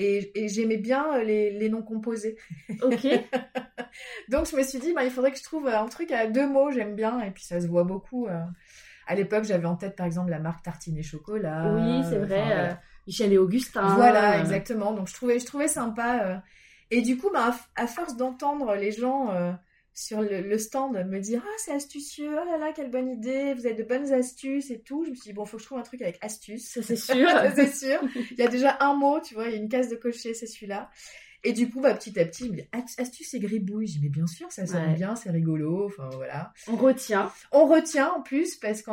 Et, 0.00 0.48
j'aimais 0.48 0.78
bien 0.78 1.18
euh, 1.18 1.22
les, 1.22 1.68
noms 1.68 1.82
composés. 1.82 2.36
Ok. 2.82 3.06
Donc 4.28 4.46
je 4.50 4.56
me 4.56 4.62
suis 4.62 4.78
dit, 4.78 4.92
bah, 4.94 5.04
il 5.04 5.10
faudrait 5.10 5.30
que 5.30 5.38
je 5.38 5.42
trouve 5.42 5.68
un 5.68 5.86
truc 5.86 6.10
à 6.12 6.26
deux 6.26 6.48
mots, 6.48 6.70
j'aime 6.70 6.94
bien, 6.94 7.20
et 7.20 7.30
puis 7.30 7.42
ça 7.42 7.60
se 7.60 7.66
voit 7.66 7.84
beaucoup. 7.84 8.26
Euh. 8.26 8.42
À 9.06 9.14
l'époque, 9.14 9.44
j'avais 9.44 9.66
en 9.66 9.76
tête 9.76 9.96
par 9.96 10.06
exemple 10.06 10.30
la 10.30 10.38
marque 10.38 10.62
Tartine 10.64 10.96
et 10.96 11.02
Chocolat. 11.02 11.74
Oui, 11.74 12.02
c'est 12.08 12.18
vrai. 12.18 12.44
Euh, 12.52 12.72
Michel 13.06 13.32
et 13.32 13.38
Augustin. 13.38 13.94
Voilà, 13.96 14.38
exactement. 14.38 14.92
Donc 14.92 15.08
je 15.08 15.14
trouvais, 15.14 15.38
je 15.38 15.46
trouvais 15.46 15.68
sympa. 15.68 16.42
Et 16.90 17.02
du 17.02 17.16
coup, 17.18 17.30
bah, 17.32 17.54
à, 17.76 17.86
force 17.86 18.16
d'entendre 18.16 18.74
les 18.76 18.92
gens 18.92 19.28
sur 19.94 20.22
le, 20.22 20.58
stand 20.58 20.92
me 21.06 21.18
dire 21.18 21.42
ah 21.44 21.56
c'est 21.58 21.72
astucieux 21.72 22.30
oh 22.30 22.44
là 22.44 22.58
là 22.58 22.72
quelle 22.74 22.90
bonne 22.90 23.08
idée 23.08 23.54
vous 23.54 23.66
avez 23.66 23.74
de 23.74 23.82
bonnes 23.82 24.12
astuces 24.12 24.70
et 24.70 24.80
tout. 24.80 25.04
Je 25.04 25.10
me 25.10 25.14
suis 25.14 25.30
dit 25.30 25.32
bon 25.32 25.44
faut 25.44 25.56
que 25.56 25.62
je 25.62 25.66
trouve 25.66 25.78
un 25.78 25.82
truc 25.82 26.02
avec 26.02 26.18
astuce 26.20 26.78
c'est 26.80 26.96
sûr. 26.96 27.28
C'est 27.54 27.74
sûr. 27.74 28.00
Il 28.30 28.38
y 28.38 28.42
a 28.42 28.48
déjà 28.48 28.76
un 28.80 28.94
mot 28.94 29.20
tu 29.20 29.34
vois 29.34 29.46
il 29.48 29.52
y 29.52 29.54
a 29.54 29.58
une 29.58 29.68
case 29.68 29.88
de 29.88 29.96
cocher 29.96 30.34
c'est 30.34 30.46
celui-là. 30.46 30.90
Et 31.42 31.52
du 31.52 31.70
coup 31.70 31.80
bah, 31.80 31.94
petit 31.94 32.18
à 32.20 32.24
petit 32.24 32.46
il 32.46 32.52
me 32.52 32.56
dit 32.56 32.68
astuce 32.98 33.34
et 33.34 33.40
gribouille 33.40 33.86
je 33.86 33.92
dis 33.94 34.00
mais 34.02 34.08
bien 34.08 34.26
sûr 34.26 34.50
ça 34.52 34.66
sonne 34.66 34.94
bien 34.94 35.16
c'est 35.16 35.30
rigolo 35.30 35.86
enfin 35.86 36.08
voilà. 36.14 36.52
On 36.68 36.76
retient. 36.76 37.32
On 37.52 37.66
retient 37.66 38.12
en 38.12 38.22
plus 38.22 38.56
parce 38.56 38.82
que 38.82 38.90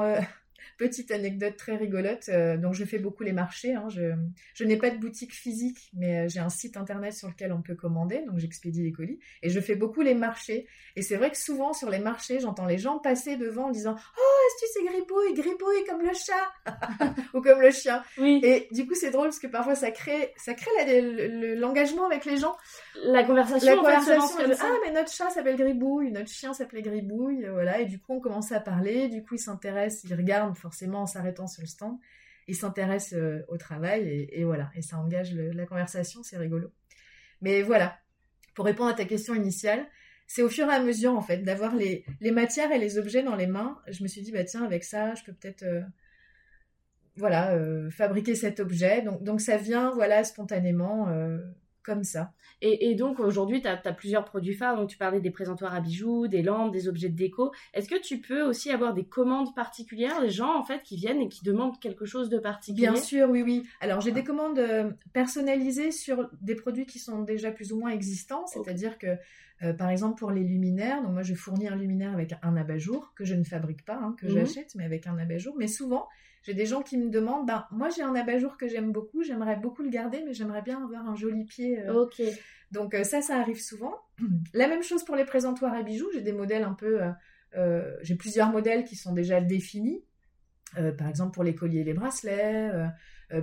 Petite 0.78 1.12
anecdote 1.12 1.56
très 1.58 1.76
rigolote. 1.76 2.30
Euh, 2.30 2.58
donc, 2.58 2.74
je 2.74 2.86
fais 2.86 3.00
beaucoup 3.00 3.24
les 3.24 3.34
marchés. 3.34 3.74
Hein. 3.76 3.88
Je, 3.90 4.14
je 4.54 4.64
n'ai 4.64 4.78
pas 4.78 4.90
de 4.90 4.98
boutique 4.98 5.34
physique, 5.34 5.90
mais 5.94 6.26
euh, 6.26 6.28
j'ai 6.28 6.40
un 6.40 6.50
site 6.50 6.78
internet 6.78 7.14
sur 7.14 7.28
lequel 7.28 7.52
on 7.52 7.62
peut 7.62 7.76
commander. 7.76 8.24
Donc, 8.26 8.40
j'expédie 8.40 8.84
les 8.84 8.92
colis. 8.92 9.20
Et 9.44 9.50
je 9.50 9.60
fais 9.60 9.76
beaucoup 9.76 10.02
les 10.02 10.16
marchés. 10.16 10.68
Et 10.96 11.02
c'est 11.02 11.16
vrai 11.16 11.32
que 11.32 11.38
souvent, 11.38 11.74
sur 11.74 11.90
les 11.90 12.00
marchés, 12.00 12.40
j'entends 12.40 12.66
les 12.66 12.78
gens 12.78 13.00
passer 13.00 13.38
devant 13.38 13.68
en 13.68 13.72
disant 13.72 13.96
Oh, 14.18 14.38
astuce 14.48 14.78
et 14.82 14.86
gribouille, 14.86 15.34
gribouille 15.34 15.84
comme 15.88 16.02
le 16.02 16.14
chat 16.14 17.14
ou 17.34 17.42
comme 17.42 17.62
le 17.62 17.72
chien. 17.72 18.04
Oui. 18.18 18.42
Et 18.44 18.68
du 18.72 18.88
coup, 18.88 18.96
c'est 18.96 19.12
drôle 19.12 19.28
parce 19.28 19.40
que 19.40 19.48
parfois, 19.48 19.76
ça 19.76 19.92
crée, 19.92 20.34
ça 20.38 20.54
crée 20.54 21.56
l'engagement 21.56 22.06
avec 22.06 22.26
les 22.26 22.38
gens. 22.38 22.56
La 23.04 23.24
conversation. 23.24 23.76
La 23.76 23.78
conversation. 23.78 24.38
ah, 24.60 24.74
mais 24.86 24.92
notre 24.92 25.12
chat 25.12 25.30
s'appelle 25.30 25.58
Gribouille, 25.58 26.12
notre 26.12 26.30
chien 26.30 26.54
s'appelait 26.54 26.82
Gribouille. 26.82 27.48
Voilà. 27.52 27.80
Et 27.80 27.86
du 27.86 28.00
coup, 28.00 28.14
on 28.14 28.20
commence 28.20 28.52
à 28.52 28.60
parler. 28.60 29.08
Du 29.08 29.24
coup, 29.24 29.36
ils 29.36 29.40
s'intéressent, 29.40 30.04
ils 30.04 30.16
regardent 30.16 30.57
forcément 30.58 31.04
en 31.04 31.06
s'arrêtant 31.06 31.48
sur 31.48 31.62
le 31.62 31.68
stand. 31.68 31.98
Ils 32.48 32.56
s'intéressent 32.56 33.20
euh, 33.20 33.44
au 33.50 33.58
travail 33.58 34.28
et, 34.32 34.44
voilà, 34.44 34.72
et 34.76 34.82
ça 34.82 34.98
engage 34.98 35.34
la 35.34 35.66
conversation, 35.66 36.24
c'est 36.24 36.38
rigolo. 36.38 36.72
Mais 37.42 37.62
voilà, 37.62 38.00
pour 38.56 38.66
répondre 38.66 38.90
à 38.90 38.94
ta 38.94 39.06
question 39.06 39.36
initiale, 39.36 39.86
c'est 40.28 40.42
au 40.42 40.50
fur 40.50 40.68
et 40.68 40.74
à 40.74 40.82
mesure 40.82 41.14
en 41.14 41.22
fait 41.22 41.38
d'avoir 41.40 41.76
les, 41.76 42.06
matières 42.32 42.72
et 42.72 42.80
les 42.80 42.98
objets 42.98 43.24
dans 43.24 43.36
les 43.36 43.48
mains. 43.48 43.80
Je 43.88 44.04
me 44.04 44.08
suis 44.08 44.22
dit 44.22 44.32
bah 44.32 44.44
tiens 44.44 44.64
avec 44.64 44.84
ça 44.84 45.16
je 45.16 45.24
peux 45.24 45.34
peut-être 45.34 45.64
euh, 45.64 45.82
voilà 47.16 47.54
euh, 47.54 47.90
fabriquer 47.90 48.36
cet 48.36 48.60
objet. 48.60 49.02
Donc 49.02 49.24
donc 49.24 49.42
ça 49.42 49.58
vient 49.58 49.92
voilà 49.92 50.24
spontanément 50.24 51.08
comme 51.88 52.04
ça. 52.04 52.34
Et, 52.62 52.96
donc 52.96 53.20
aujourd'hui, 53.20 53.62
tu 53.62 53.68
as, 53.68 53.78
plusieurs 53.94 54.26
produits 54.26 54.54
phares. 54.54 54.76
Donc 54.76 54.90
tu 54.90 54.98
parlais 54.98 55.22
des 55.22 55.32
présentoirs 55.32 55.74
à 55.74 55.80
bijoux, 55.80 56.28
des 56.28 56.42
lampes, 56.42 56.74
des 56.74 56.90
objets 56.90 57.08
de 57.08 57.16
déco. 57.16 57.54
Est-ce 57.74 57.88
que 57.88 58.00
tu 58.00 58.20
peux 58.20 58.42
aussi 58.42 58.72
avoir 58.72 58.94
des 58.94 59.06
commandes 59.06 59.56
particulières, 59.56 60.22
des 60.22 60.30
gens 60.30 60.54
en 60.54 60.64
fait 60.64 60.84
qui 60.84 60.98
viennent 60.98 61.22
et 61.22 61.30
qui 61.30 61.46
demandent 61.46 61.80
quelque 61.80 62.06
chose 62.06 62.30
de 62.30 62.40
particulier? 62.40 62.90
Bien 62.90 62.96
sûr, 62.98 63.30
oui, 63.30 63.42
oui. 63.42 63.64
Alors 63.80 64.02
j'ai 64.02 64.12
des 64.12 64.26
commandes 64.26 64.60
euh, 64.60 64.92
personnalisées 65.14 65.92
sur 65.92 66.30
des 66.42 66.56
produits 66.56 66.86
qui 66.86 67.00
sont 67.00 67.22
déjà 67.22 67.52
plus 67.52 67.72
ou 67.72 67.80
moins 67.80 67.92
existants. 67.92 68.46
C'est-à-dire 68.48 68.98
que 68.98 69.16
euh, 69.64 69.74
par 69.74 69.90
exemple, 69.90 70.20
pour 70.20 70.32
les 70.32 70.44
luminaires, 70.44 71.02
donc 71.02 71.14
moi 71.14 71.24
je 71.24 71.34
fournis 71.36 71.70
un 71.70 71.76
luminaire 71.76 72.12
avec 72.14 72.36
un 72.44 72.58
abat-jour 72.58 73.14
que 73.16 73.24
je 73.24 73.34
ne 73.34 73.46
fabrique 73.46 73.86
pas, 73.86 73.96
hein, 73.96 74.14
que 74.20 74.28
mhm. 74.28 74.34
j'achète, 74.34 74.76
mais 74.76 74.84
avec 74.84 75.08
un 75.08 75.18
abat-jour. 75.18 75.56
Mais 75.58 75.68
souvent, 75.68 76.08
j'ai 76.48 76.54
des 76.54 76.66
gens 76.66 76.82
qui 76.82 76.98
me 76.98 77.10
demandent, 77.10 77.46
ben, 77.46 77.68
moi 77.72 77.90
j'ai 77.90 78.04
un 78.04 78.16
abat-jour 78.16 78.56
que 78.56 78.70
j'aime 78.70 78.94
beaucoup, 78.94 79.22
j'aimerais 79.22 79.58
beaucoup 79.58 79.84
le 79.84 79.90
garder, 79.90 80.24
mais 80.26 80.34
j'aimerais 80.34 80.62
bien 80.62 80.82
avoir 80.82 81.06
un 81.06 81.14
joli 81.14 81.44
pied. 81.44 81.82
Euh. 81.82 82.04
Ok. 82.04 82.22
Donc 82.72 82.94
euh, 82.94 83.04
ça, 83.04 83.22
ça 83.22 83.38
arrive 83.38 83.62
souvent. 83.62 83.94
La 84.54 84.70
même 84.70 84.82
chose 84.82 85.04
pour 85.04 85.18
les 85.18 85.26
présentoirs 85.26 85.74
à 85.74 85.84
bijoux, 85.84 86.08
j'ai 86.14 86.22
des 86.22 86.32
modèles 86.32 86.64
un 86.64 86.72
peu, 86.72 87.02
euh, 87.58 87.98
j'ai 88.02 88.16
plusieurs 88.16 88.50
modèles 88.50 88.86
qui 88.86 88.96
sont 88.96 89.12
déjà 89.12 89.42
définis. 89.42 90.06
par 90.98 91.10
exemple 91.10 91.34
pour 91.34 91.44
les 91.44 91.54
colliers 91.54 91.82
et 91.82 91.84
les 91.84 91.94
bracelets, 91.94 92.72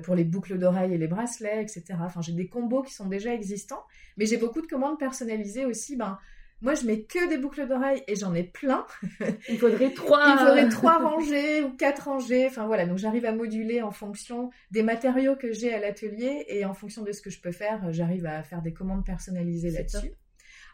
pour 0.03 0.15
les 0.15 0.25
boucles 0.25 0.59
d'oreilles 0.59 0.95
et 0.95 0.99
les 0.99 1.09
bracelets, 1.09 1.61
etc. 1.61 1.85
Enfin, 2.01 2.23
j'ai 2.23 2.33
des 2.33 2.49
combos 2.49 2.83
qui 2.83 2.95
sont 2.95 3.07
déjà 3.07 3.35
existants, 3.35 3.85
mais 4.17 4.25
j'ai 4.25 4.39
beaucoup 4.39 4.63
de 4.63 4.67
commandes 4.67 4.99
personnalisées 4.99 5.67
aussi. 5.67 5.97
Ben, 5.97 6.19
moi, 6.65 6.75
je 6.75 6.87
mets 6.87 7.03
que 7.03 7.29
des 7.29 7.37
boucles 7.37 7.69
d'oreilles 7.69 8.03
et 8.09 8.17
j'en 8.17 8.35
ai 8.35 8.43
plein. 8.43 8.87
Il 9.51 9.59
faudrait 9.59 9.91
trois. 9.91 10.33
Il 10.33 10.39
faudrait 10.39 10.69
trois 10.71 10.99
rangées 11.11 11.63
ou 11.63 11.77
quatre 11.77 12.09
rangées. 12.09 12.47
Enfin 12.47 12.67
voilà, 12.67 12.87
donc 12.87 12.97
j'arrive 12.97 13.27
à 13.27 13.33
moduler 13.33 13.83
en 13.83 13.91
fonction 13.91 14.51
des 14.71 14.83
matériaux 14.83 15.37
que 15.37 15.53
j'ai 15.53 15.75
à 15.75 15.79
l'atelier 15.79 16.47
et 16.49 16.65
en 16.65 16.73
fonction 16.73 17.03
de 17.03 17.13
ce 17.13 17.21
que 17.21 17.29
je 17.29 17.39
peux 17.39 17.53
faire, 17.53 17.93
j'arrive 17.93 18.25
à 18.25 18.43
faire 18.43 18.63
des 18.63 18.73
commandes 18.73 19.05
personnalisées 19.05 19.73
là-dessus. 19.73 20.13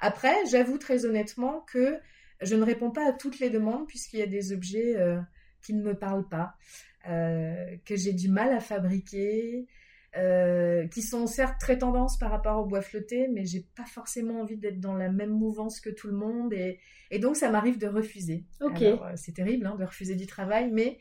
Après, 0.00 0.34
j'avoue 0.48 0.78
très 0.78 1.06
honnêtement 1.06 1.66
que 1.72 1.98
je 2.40 2.54
ne 2.54 2.62
réponds 2.62 2.92
pas 2.92 3.08
à 3.08 3.12
toutes 3.12 3.40
les 3.40 3.50
demandes 3.50 3.88
puisqu'il 3.88 4.20
y 4.20 4.22
a 4.22 4.28
des 4.28 4.52
objets 4.52 4.96
euh, 4.96 5.20
qui 5.60 5.74
ne 5.74 5.82
me 5.82 5.94
parlent 5.94 6.28
pas, 6.28 6.54
euh, 7.08 7.76
que 7.84 7.96
j'ai 7.96 8.12
du 8.12 8.28
mal 8.28 8.52
à 8.52 8.60
fabriquer, 8.60 9.66
euh, 10.16 10.88
qui 10.88 11.02
sont 11.02 11.28
certes 11.28 11.60
très 11.60 11.78
tendances 11.78 12.18
par 12.18 12.32
rapport 12.32 12.60
au 12.60 12.66
bois 12.66 12.82
flotté, 12.82 13.28
mais 13.28 13.44
j'ai 13.44 13.64
pas 13.76 13.84
forcément 13.84 14.40
envie 14.40 14.56
d'être 14.56 14.80
dans 14.80 14.94
la 14.94 15.08
même 15.08 15.30
mouvance 15.30 15.80
que 15.80 15.88
tout 15.90 16.08
le 16.08 16.14
monde, 16.14 16.52
et, 16.52 16.80
donc 17.20 17.36
ça 17.36 17.48
m'arrive 17.48 17.78
de 17.78 17.86
refuser. 17.86 18.44
Ok. 18.60 18.82
Euh, 18.82 18.96
c'est 19.14 19.32
terrible 19.32 19.66
hein, 19.66 19.76
de 19.76 19.84
refuser 19.84 20.16
du 20.16 20.26
travail, 20.26 20.70
mais 20.72 20.98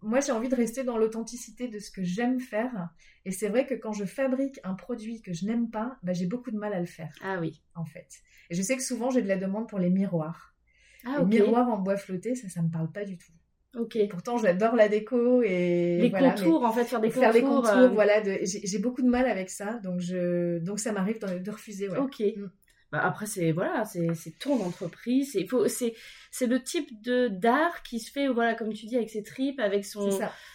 moi 0.00 0.18
j'ai 0.18 0.32
envie 0.32 0.48
de 0.48 0.56
rester 0.56 0.82
dans 0.82 0.98
l'authenticité 0.98 1.68
de 1.68 1.78
ce 1.78 1.92
que 1.92 2.02
j'aime 2.02 2.40
faire, 2.40 2.90
et 3.24 3.30
c'est 3.30 3.48
vrai 3.48 3.64
que 3.64 3.74
quand 3.74 3.92
je 3.92 4.04
fabrique 4.04 4.58
un 4.64 4.74
produit 4.74 5.22
que 5.22 5.32
je 5.32 5.46
n'aime 5.46 5.70
pas, 5.70 5.96
bah, 6.02 6.12
j'ai 6.12 6.26
beaucoup 6.26 6.50
de 6.50 6.58
mal 6.58 6.72
à 6.72 6.80
le 6.80 6.86
faire. 6.86 7.14
Ah 7.22 7.38
oui. 7.40 7.62
En 7.76 7.84
fait. 7.84 8.08
Et 8.50 8.56
je 8.56 8.62
sais 8.62 8.76
que 8.76 8.82
souvent 8.82 9.10
j'ai 9.10 9.22
de 9.22 9.28
la 9.28 9.36
demande 9.36 9.68
pour 9.68 9.78
les 9.78 9.90
miroirs. 9.90 10.56
Ah, 11.04 11.18
les 11.20 11.26
miroirs 11.26 11.68
en 11.68 11.78
bois 11.78 11.96
flotté, 11.96 12.34
ça, 12.34 12.48
ça 12.48 12.60
me 12.60 12.70
parle 12.70 12.90
pas 12.90 13.04
du 13.04 13.16
tout. 13.18 13.32
Ok. 13.76 13.98
Pourtant, 14.10 14.36
j'adore 14.36 14.76
la 14.76 14.88
déco 14.88 15.42
et 15.42 15.98
les 15.98 16.10
contours 16.10 16.64
en 16.64 16.72
fait, 16.72 16.84
faire 16.84 17.00
des 17.00 17.08
contours. 17.08 17.22
Faire 17.22 17.32
des 17.32 17.42
contours, 17.42 17.68
euh. 17.70 17.88
voilà. 17.88 18.22
J'ai 18.42 18.78
beaucoup 18.78 19.02
de 19.02 19.08
mal 19.08 19.26
avec 19.26 19.48
ça, 19.48 19.78
donc 19.82 20.00
je, 20.00 20.58
donc 20.58 20.78
ça 20.78 20.92
m'arrive 20.92 21.18
de, 21.20 21.50
refuser. 21.50 21.88
Ouais. 21.88 21.98
Ok. 21.98 22.20
Mm. 22.20 22.50
Bah 22.90 23.00
après, 23.02 23.24
c'est 23.24 23.52
voilà, 23.52 23.84
c'est 23.86 24.38
ton 24.38 24.62
entreprise. 24.62 25.32
C'est 25.32 25.46
c'est 25.68 25.94
c'est 26.30 26.46
le 26.46 26.62
type 26.62 27.02
de 27.02 27.28
d'art 27.28 27.82
qui 27.82 27.98
se 27.98 28.10
fait 28.12 28.28
voilà, 28.28 28.54
comme 28.54 28.74
tu 28.74 28.84
dis, 28.84 28.96
avec 28.96 29.08
ses 29.08 29.22
tripes, 29.22 29.60
avec 29.60 29.86
son 29.86 30.10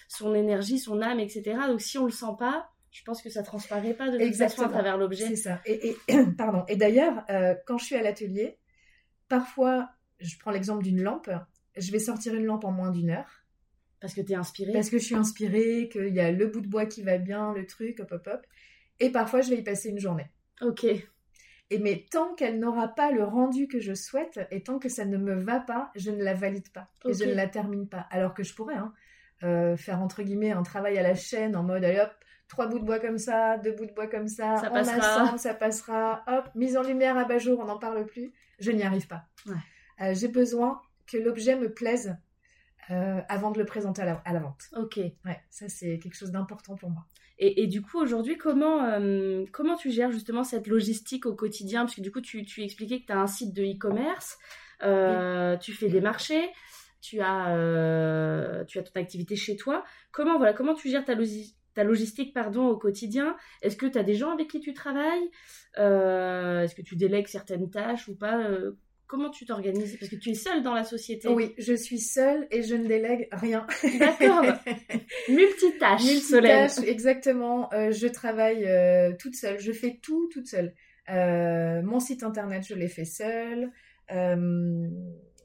son 0.08 0.36
énergie, 0.36 0.78
son 0.78 1.02
âme, 1.02 1.20
etc. 1.20 1.58
Donc 1.68 1.82
si 1.82 1.98
on 1.98 2.06
le 2.06 2.12
sent 2.12 2.36
pas, 2.38 2.70
je 2.92 3.04
pense 3.04 3.24
que 3.24 3.30
ça 3.30 3.42
transparaît 3.42 3.96
pas 3.96 4.10
de 4.10 4.32
façon 4.32 4.64
à 4.64 4.70
travers 4.70 4.98
l'objet. 4.98 5.28
C'est 5.30 5.36
ça. 5.36 5.62
Et, 5.66 5.96
pardon. 6.38 6.64
Et 6.68 6.76
d'ailleurs, 6.76 7.24
euh, 7.32 7.56
quand 7.66 7.80
je 7.80 7.86
suis 7.86 7.96
à 7.96 8.04
l'atelier, 8.04 8.60
parfois, 9.28 9.90
je 10.20 10.38
prends 10.40 10.52
l'exemple 10.52 10.84
d'une 10.84 11.02
lampe 11.02 11.30
je 11.80 11.92
vais 11.92 12.00
sortir 12.00 12.34
une 12.34 12.46
lampe 12.46 12.64
en 12.64 12.72
moins 12.72 12.92
d'une 12.92 13.10
heure. 13.10 13.44
Parce 14.00 14.14
que 14.14 14.22
tu 14.22 14.34
es 14.34 14.36
inspirée 14.36 14.74
Parce 14.74 14.90
que 14.90 15.00
je 15.00 15.06
suis 15.06 15.16
inspirée, 15.16 15.90
qu'il 15.92 16.14
y 16.14 16.20
a 16.20 16.32
le 16.32 16.48
bout 16.48 16.62
de 16.62 16.68
bois 16.68 16.86
qui 16.86 17.02
va 17.02 17.18
bien, 17.18 17.54
le 17.54 17.66
truc, 17.66 18.00
hop, 18.00 18.12
hop, 18.12 18.28
hop. 18.28 18.46
Et 19.00 19.12
parfois, 19.12 19.42
je 19.42 19.50
vais 19.50 19.58
y 19.58 19.64
passer 19.64 19.90
une 19.90 20.00
journée. 20.00 20.30
Ok. 20.62 20.86
Et 21.70 21.80
mais 21.80 22.06
tant 22.10 22.34
qu'elle 22.36 22.60
n'aura 22.60 22.88
pas 22.88 23.12
le 23.12 23.24
rendu 23.24 23.68
que 23.68 23.80
je 23.80 23.94
souhaite, 23.94 24.40
et 24.52 24.64
tant 24.64 24.80
que 24.80 24.88
ça 24.88 25.04
ne 25.06 25.18
me 25.18 25.34
va 25.34 25.60
pas, 25.60 25.92
je 25.96 26.12
ne 26.12 26.24
la 26.24 26.34
valide 26.34 26.70
pas. 26.70 26.90
Et 27.06 27.14
je 27.14 27.26
ne 27.26 27.34
la 27.34 27.48
termine 27.48 27.90
pas. 27.90 28.08
Alors 28.10 28.34
que 28.34 28.44
je 28.44 28.54
pourrais 28.54 28.76
hein, 28.76 28.94
euh, 29.44 29.76
faire, 29.76 30.00
entre 30.00 30.24
guillemets, 30.24 30.52
un 30.52 30.64
travail 30.64 30.98
à 30.98 31.04
la 31.04 31.16
chaîne 31.16 31.56
en 31.56 31.64
mode, 31.64 31.84
allez 31.84 32.00
hop, 32.00 32.12
trois 32.48 32.68
bouts 32.68 32.80
de 32.80 32.86
bois 32.86 33.00
comme 33.00 33.18
ça, 33.18 33.58
deux 33.58 33.74
bouts 33.74 33.86
de 33.86 33.94
bois 33.94 34.08
comme 34.08 34.28
ça, 34.28 34.58
ça 34.58 34.70
on 34.72 34.74
passera. 34.74 35.38
ça 35.38 35.54
passera, 35.54 36.24
hop, 36.28 36.50
mise 36.56 36.78
en 36.78 36.84
lumière 36.84 37.18
à 37.18 37.26
bas 37.26 37.38
jour, 37.38 37.60
on 37.60 37.66
n'en 37.66 37.80
parle 37.80 38.06
plus. 38.06 38.32
Je 38.60 38.72
n'y 38.72 38.84
arrive 38.84 39.08
pas. 39.08 39.26
Ouais. 39.46 39.56
Euh, 40.02 40.14
j'ai 40.14 40.30
besoin 40.30 40.82
que 41.08 41.18
l'objet 41.18 41.56
me 41.56 41.74
plaise 41.74 42.16
euh, 42.90 43.20
avant 43.28 43.52
de 43.52 43.60
le 43.60 43.66
présenter 43.66 44.02
à 44.02 44.34
la, 44.34 44.40
vente. 44.40 44.64
Ok. 44.78 44.98
Ouais, 44.98 45.42
ça 45.50 45.68
c'est 45.68 46.00
quelque 46.00 46.16
chose 46.16 46.32
d'important 46.32 46.76
pour 46.76 46.90
moi. 46.90 47.06
Et, 47.40 47.68
du 47.68 47.84
coup, 47.84 48.00
aujourd'hui, 48.00 48.36
comment, 48.36 48.84
euh, 48.84 49.46
comment 49.52 49.76
tu 49.76 49.92
gères 49.92 50.12
justement 50.12 50.44
cette 50.44 50.66
logistique 50.66 51.28
au 51.28 51.36
quotidien? 51.36 51.82
Parce 51.82 51.94
que 51.94 52.02
du 52.02 52.12
coup, 52.12 52.20
tu, 52.20 52.44
tu 52.46 52.64
expliquais 52.64 53.00
que 53.02 53.06
tu 53.06 53.12
as 53.12 53.20
un 53.20 53.28
site 53.28 53.54
de 53.54 53.62
e-commerce, 53.62 54.40
euh, 54.82 55.56
tu 55.58 55.72
fais 55.74 55.88
des 55.88 56.02
marchés, 56.02 56.50
tu 57.00 57.22
as, 57.22 58.66
tu 58.68 58.80
as 58.80 58.84
ton 58.84 59.00
activité 59.00 59.36
chez 59.36 59.56
toi. 59.56 59.84
Comment, 60.12 60.38
voilà, 60.38 60.54
comment 60.54 60.74
tu 60.74 60.90
gères 60.90 61.06
ta, 61.06 61.14
ta 61.76 61.84
logistique 61.84 62.34
pardon, 62.34 62.70
au 62.70 62.78
quotidien? 62.78 63.36
Est-ce 63.62 63.78
que 63.78 63.86
tu 63.86 64.00
as 64.00 64.04
des 64.04 64.16
gens 64.16 64.32
avec 64.32 64.48
qui 64.48 64.60
tu 64.60 64.74
travailles? 64.74 65.30
Est-ce 65.76 66.74
que 66.74 66.82
tu 66.82 66.96
délègues 66.96 67.28
certaines 67.28 67.70
tâches 67.70 68.08
ou 68.08 68.16
pas 68.16 68.50
comment 69.08 69.30
tu 69.30 69.46
t'organises? 69.46 69.98
Parce 69.98 70.12
que 70.12 70.16
tu 70.16 70.32
es 70.32 70.34
seule 70.34 70.62
dans 70.62 70.74
la 70.74 70.84
société. 70.84 71.28
Oui, 71.28 71.54
je 71.58 71.74
suis 71.74 72.00
seule 72.00 72.48
et 72.52 72.62
je 72.62 72.76
ne 72.76 72.88
délègue 72.88 73.28
rien. 73.32 73.66
D'accord. 74.00 74.44
Multitâche, 75.30 76.04
Multitâche, 76.04 76.80
exactement. 76.86 77.74
Euh, 77.74 77.92
je 77.92 78.08
travaille 78.08 78.66
euh, 78.66 79.14
toute 79.18 79.36
seule. 79.36 79.60
Je 79.60 79.72
fais 79.72 80.00
tout 80.02 80.30
toute 80.32 80.48
seule. 80.48 80.74
Euh, 81.10 81.82
mon 81.82 82.00
site 82.00 82.24
internet, 82.24 82.66
je 82.68 82.76
l'ai 82.76 82.90
fait 82.90 83.06
seule. 83.06 83.72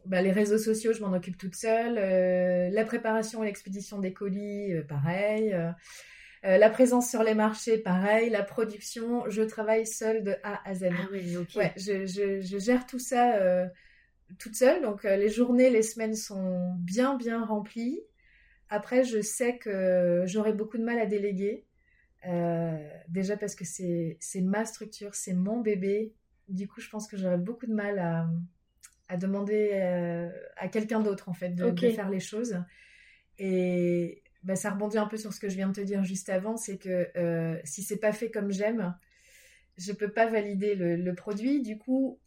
Bah, 0.04 0.20
les 0.20 0.32
réseaux 0.32 0.58
sociaux, 0.58 0.92
je 0.92 1.00
m'en 1.00 1.12
occupe 1.12 1.38
toute 1.38 1.54
seule. 1.54 1.94
la 1.94 2.84
préparation 2.84 3.42
et 3.42 3.46
l'expédition 3.46 4.00
des 4.00 4.12
colis, 4.12 4.74
pareil. 4.88 5.54
Euh, 6.44 6.58
la 6.58 6.70
présence 6.70 7.08
sur 7.08 7.22
les 7.22 7.34
marchés, 7.34 7.78
pareil. 7.78 8.28
La 8.28 8.42
production, 8.42 9.28
je 9.28 9.42
travaille 9.42 9.86
seule 9.86 10.24
de 10.24 10.34
A 10.42 10.60
à 10.68 10.74
Z. 10.74 10.88
Ah 10.90 11.08
oui, 11.12 11.36
ok. 11.36 11.54
Ouais, 11.54 11.72
je, 11.76 12.04
je, 12.04 12.40
je 12.40 12.58
gère 12.58 12.86
tout 12.86 12.98
ça 12.98 13.36
euh, 13.36 13.66
toute 14.38 14.56
seule. 14.56 14.82
Donc, 14.82 15.04
euh, 15.04 15.16
les 15.16 15.28
journées, 15.28 15.70
les 15.70 15.82
semaines 15.82 16.16
sont 16.16 16.74
bien, 16.78 17.16
bien 17.16 17.44
remplies. 17.44 18.00
Après, 18.70 19.04
je 19.04 19.20
sais 19.20 19.58
que 19.58 20.24
j'aurai 20.26 20.52
beaucoup 20.52 20.78
de 20.78 20.84
mal 20.84 20.98
à 20.98 21.06
déléguer. 21.06 21.64
déjà 23.08 23.36
parce 23.36 23.54
que 23.54 23.64
c'est 23.64 24.18
ma 24.40 24.64
structure, 24.64 25.14
c'est 25.14 25.34
mon 25.34 25.60
bébé. 25.60 26.12
Du 26.48 26.66
coup, 26.66 26.80
je 26.80 26.88
pense 26.88 27.06
que 27.06 27.16
j'aurai 27.16 27.36
beaucoup 27.36 27.66
de 27.66 27.74
mal 27.74 27.98
à, 27.98 28.26
à 29.08 29.16
demander 29.16 29.72
à 30.56 30.68
quelqu'un 30.68 31.00
d'autre, 31.00 31.28
en 31.28 31.34
fait, 31.34 31.50
de, 31.50 31.70
de, 31.70 31.90
faire 31.90 32.08
les 32.08 32.20
choses. 32.20 32.56
Et, 33.38 34.21
bah, 34.44 34.56
ça 34.56 34.70
rebondit 34.70 34.98
un 34.98 35.06
peu 35.06 35.16
sur 35.16 35.32
ce 35.32 35.40
que 35.40 35.48
je 35.48 35.56
viens 35.56 35.68
de 35.68 35.74
te 35.74 35.80
dire 35.80 36.02
juste 36.02 36.28
avant, 36.28 36.56
c'est 36.56 36.78
que 36.78 37.08
euh, 37.16 37.58
si 37.64 37.82
c'est 37.82 37.98
pas 37.98 38.12
fait 38.12 38.30
comme 38.30 38.50
j'aime, 38.50 38.96
je 39.76 39.92
peux 39.92 40.10
pas 40.10 40.26
valider 40.26 40.74
le, 40.74 41.14
produit. 41.14 41.62
Du 41.62 41.78
coup, 41.78 42.18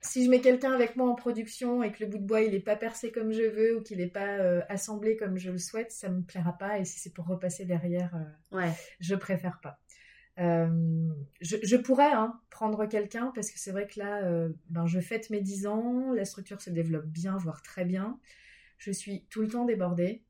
si 0.00 0.24
je 0.24 0.30
mets 0.30 0.40
quelqu'un 0.40 0.72
avec 0.72 0.96
moi 0.96 1.08
en 1.08 1.14
production 1.14 1.82
et 1.82 1.90
que 1.90 2.04
le 2.04 2.10
bout 2.10 2.18
de 2.18 2.26
bois 2.26 2.42
il 2.42 2.54
est 2.54 2.60
pas 2.60 2.76
percé 2.76 3.10
comme 3.10 3.32
je 3.32 3.42
veux 3.42 3.76
ou 3.76 3.82
qu'il 3.82 3.98
n'est 3.98 4.06
pas 4.06 4.38
euh, 4.38 4.60
assemblé 4.68 5.16
comme 5.16 5.38
je 5.38 5.50
le 5.50 5.58
souhaite, 5.58 5.92
ça 5.92 6.08
me 6.10 6.22
plaira 6.22 6.56
pas. 6.58 6.78
Et 6.78 6.84
si 6.84 6.98
c'est 6.98 7.12
pour 7.12 7.26
repasser 7.26 7.64
derrière, 7.64 8.14
euh, 8.14 8.56
ouais. 8.58 8.72
je 9.00 9.14
préfère 9.14 9.58
pas. 9.60 9.78
je, 10.36 11.76
pourrais 11.76 12.12
hein, 12.12 12.38
prendre 12.50 12.84
quelqu'un 12.84 13.32
parce 13.34 13.50
que 13.50 13.58
c'est 13.58 13.72
vrai 13.72 13.86
que 13.86 13.98
là, 13.98 14.22
ben, 14.68 14.86
je 14.86 15.00
fête 15.00 15.30
mes 15.30 15.40
10 15.40 15.66
ans, 15.66 16.12
la 16.12 16.26
structure 16.26 16.60
se 16.60 16.70
développe 16.70 17.06
bien, 17.06 17.38
voire 17.38 17.62
très 17.62 17.86
bien. 17.86 18.20
Je 18.76 18.90
suis 18.90 19.24
tout 19.30 19.40
le 19.40 19.48
temps 19.48 19.64
débordée. 19.64 20.22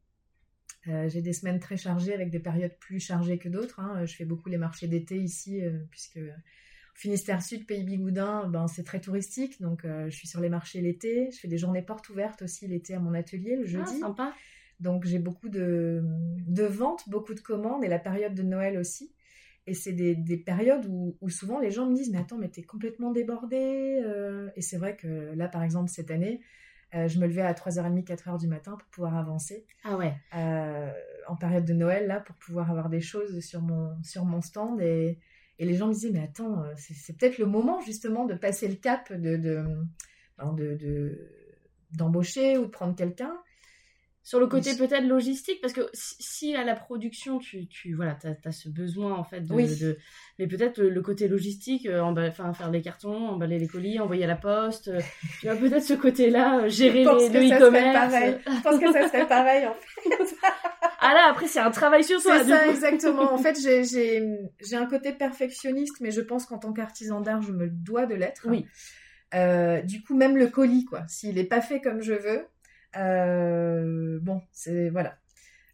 Euh, 0.88 1.08
j'ai 1.08 1.22
des 1.22 1.32
semaines 1.32 1.60
très 1.60 1.76
chargées 1.76 2.12
avec 2.12 2.30
des 2.30 2.40
périodes 2.40 2.76
plus 2.78 2.98
chargées 2.98 3.38
que 3.38 3.48
d'autres. 3.48 3.80
Hein. 3.80 4.04
Je 4.04 4.14
fais 4.14 4.24
beaucoup 4.24 4.48
les 4.48 4.58
marchés 4.58 4.88
d'été 4.88 5.16
ici, 5.16 5.62
euh, 5.62 5.78
puisque 5.90 6.18
Finistère 6.94 7.42
Sud, 7.42 7.66
Pays 7.66 7.84
Bigoudin, 7.84 8.48
ben, 8.48 8.66
c'est 8.66 8.82
très 8.82 9.00
touristique. 9.00 9.60
Donc, 9.60 9.84
euh, 9.84 10.10
je 10.10 10.16
suis 10.16 10.26
sur 10.26 10.40
les 10.40 10.48
marchés 10.48 10.80
l'été. 10.80 11.30
Je 11.30 11.38
fais 11.38 11.48
des 11.48 11.58
journées 11.58 11.82
portes 11.82 12.08
ouvertes 12.08 12.42
aussi 12.42 12.66
l'été 12.66 12.94
à 12.94 12.98
mon 12.98 13.14
atelier, 13.14 13.56
le 13.56 13.64
jeudi. 13.64 13.92
Ah, 13.96 14.00
sympa. 14.00 14.34
Donc, 14.80 15.04
j'ai 15.04 15.20
beaucoup 15.20 15.48
de, 15.48 16.02
de 16.48 16.64
ventes, 16.64 17.08
beaucoup 17.08 17.34
de 17.34 17.40
commandes 17.40 17.84
et 17.84 17.88
la 17.88 18.00
période 18.00 18.34
de 18.34 18.42
Noël 18.42 18.76
aussi. 18.76 19.12
Et 19.68 19.74
c'est 19.74 19.92
des, 19.92 20.16
des, 20.16 20.36
périodes 20.36 20.86
où, 20.88 21.16
où, 21.20 21.30
souvent 21.30 21.60
les 21.60 21.70
gens 21.70 21.88
me 21.88 21.94
disent 21.94 22.10
Mais 22.10 22.18
attends, 22.18 22.38
mais 22.38 22.48
t'es 22.48 22.64
complètement 22.64 23.12
débordée. 23.12 24.02
et 24.56 24.60
c'est 24.60 24.76
vrai 24.76 24.96
que 24.96 25.32
là, 25.36 25.46
par 25.46 25.62
exemple, 25.62 25.88
cette 25.88 26.10
année, 26.10 26.40
euh, 26.94 27.08
je 27.08 27.18
me 27.18 27.26
levais 27.26 27.42
à 27.42 27.52
3h30, 27.52 28.04
4h 28.04 28.38
du 28.38 28.46
matin 28.46 28.76
pour 28.78 28.88
pouvoir 28.88 29.16
avancer. 29.16 29.66
Ah 29.84 29.96
ouais. 29.96 30.14
Euh, 30.34 30.90
en 31.26 31.36
période 31.36 31.64
de 31.64 31.72
Noël, 31.72 32.06
là, 32.06 32.20
pour 32.20 32.36
pouvoir 32.36 32.70
avoir 32.70 32.88
des 32.90 33.00
choses 33.00 33.40
sur 33.40 33.62
mon, 33.62 33.96
sur 34.02 34.24
mon 34.24 34.40
stand. 34.40 34.80
Et, 34.80 35.18
et 35.58 35.64
les 35.64 35.74
gens 35.74 35.88
me 35.88 35.94
disaient, 35.94 36.10
mais 36.12 36.22
attends, 36.22 36.62
euh, 36.62 36.72
c'est 36.76 37.16
peut-être 37.16 37.38
le 37.38 37.46
moment 37.46 37.80
justement 37.80 38.26
de 38.26 38.34
passer 38.34 38.68
le 38.68 38.74
cap 38.74 39.12
de, 39.12 39.36
de, 39.36 39.64
ben, 40.38 40.52
de, 40.52 41.30
d'embaucher 41.92 42.58
ou 42.58 42.66
de 42.66 42.70
prendre 42.70 42.94
quelqu'un. 42.94 43.36
Sur 44.24 44.38
le 44.38 44.46
côté 44.46 44.76
peut-être 44.76 45.04
logistique, 45.04 45.60
parce 45.60 45.72
que 45.72 45.80
si, 45.94 46.54
à 46.54 46.62
la 46.62 46.76
production, 46.76 47.40
tu, 47.40 47.66
tu 47.66 47.94
voilà, 47.94 48.16
as, 48.44 48.52
ce 48.52 48.68
besoin 48.68 49.14
en 49.14 49.24
fait 49.24 49.40
de. 49.40 49.52
Oui. 49.52 49.66
de 49.80 49.98
mais 50.38 50.46
peut-être 50.46 50.80
le 50.80 51.02
côté 51.02 51.26
logistique, 51.26 51.86
euh, 51.86 52.00
enfin, 52.00 52.52
faire 52.52 52.70
les 52.70 52.82
cartons, 52.82 53.30
emballer 53.30 53.58
les 53.58 53.66
colis, 53.66 53.98
envoyer 53.98 54.22
à 54.22 54.28
la 54.28 54.36
poste, 54.36 54.88
euh, 54.88 55.00
tu 55.40 55.48
as 55.48 55.56
peut-être 55.56 55.82
ce 55.82 55.94
côté-là, 55.94 56.60
euh, 56.60 56.68
gérer 56.68 57.04
les, 57.04 57.28
le 57.30 57.56
e-commerce. 57.56 58.14
Je 58.46 58.62
pense 58.62 58.78
que 58.78 58.92
ça 58.92 59.08
serait 59.08 59.26
pareil 59.26 59.66
en 59.66 59.74
fait. 59.74 60.36
ah 61.00 61.14
là, 61.14 61.26
après, 61.28 61.48
c'est 61.48 61.58
un 61.58 61.72
travail 61.72 62.04
sur 62.04 62.20
soi. 62.20 62.38
C'est 62.44 62.50
ça, 62.50 62.68
exactement. 62.68 63.32
En 63.32 63.38
fait, 63.38 63.58
j'ai 63.60 64.76
un 64.76 64.86
côté 64.86 65.12
perfectionniste, 65.12 65.96
mais 66.00 66.12
je 66.12 66.20
pense 66.20 66.46
qu'en 66.46 66.58
tant 66.58 66.72
qu'artisan 66.72 67.20
d'art, 67.20 67.42
je 67.42 67.50
me 67.50 67.66
dois 67.68 68.06
de 68.06 68.14
l'être. 68.14 68.46
Oui. 68.46 68.66
du 69.84 70.00
coup, 70.04 70.14
même 70.14 70.36
le 70.36 70.46
colis, 70.46 70.84
quoi, 70.84 71.02
s'il 71.08 71.34
n'est 71.34 71.44
pas 71.44 71.60
fait 71.60 71.80
comme 71.80 72.02
je 72.02 72.12
veux, 72.12 72.46
euh, 72.96 74.18
bon, 74.20 74.42
c'est 74.52 74.90
voilà. 74.90 75.18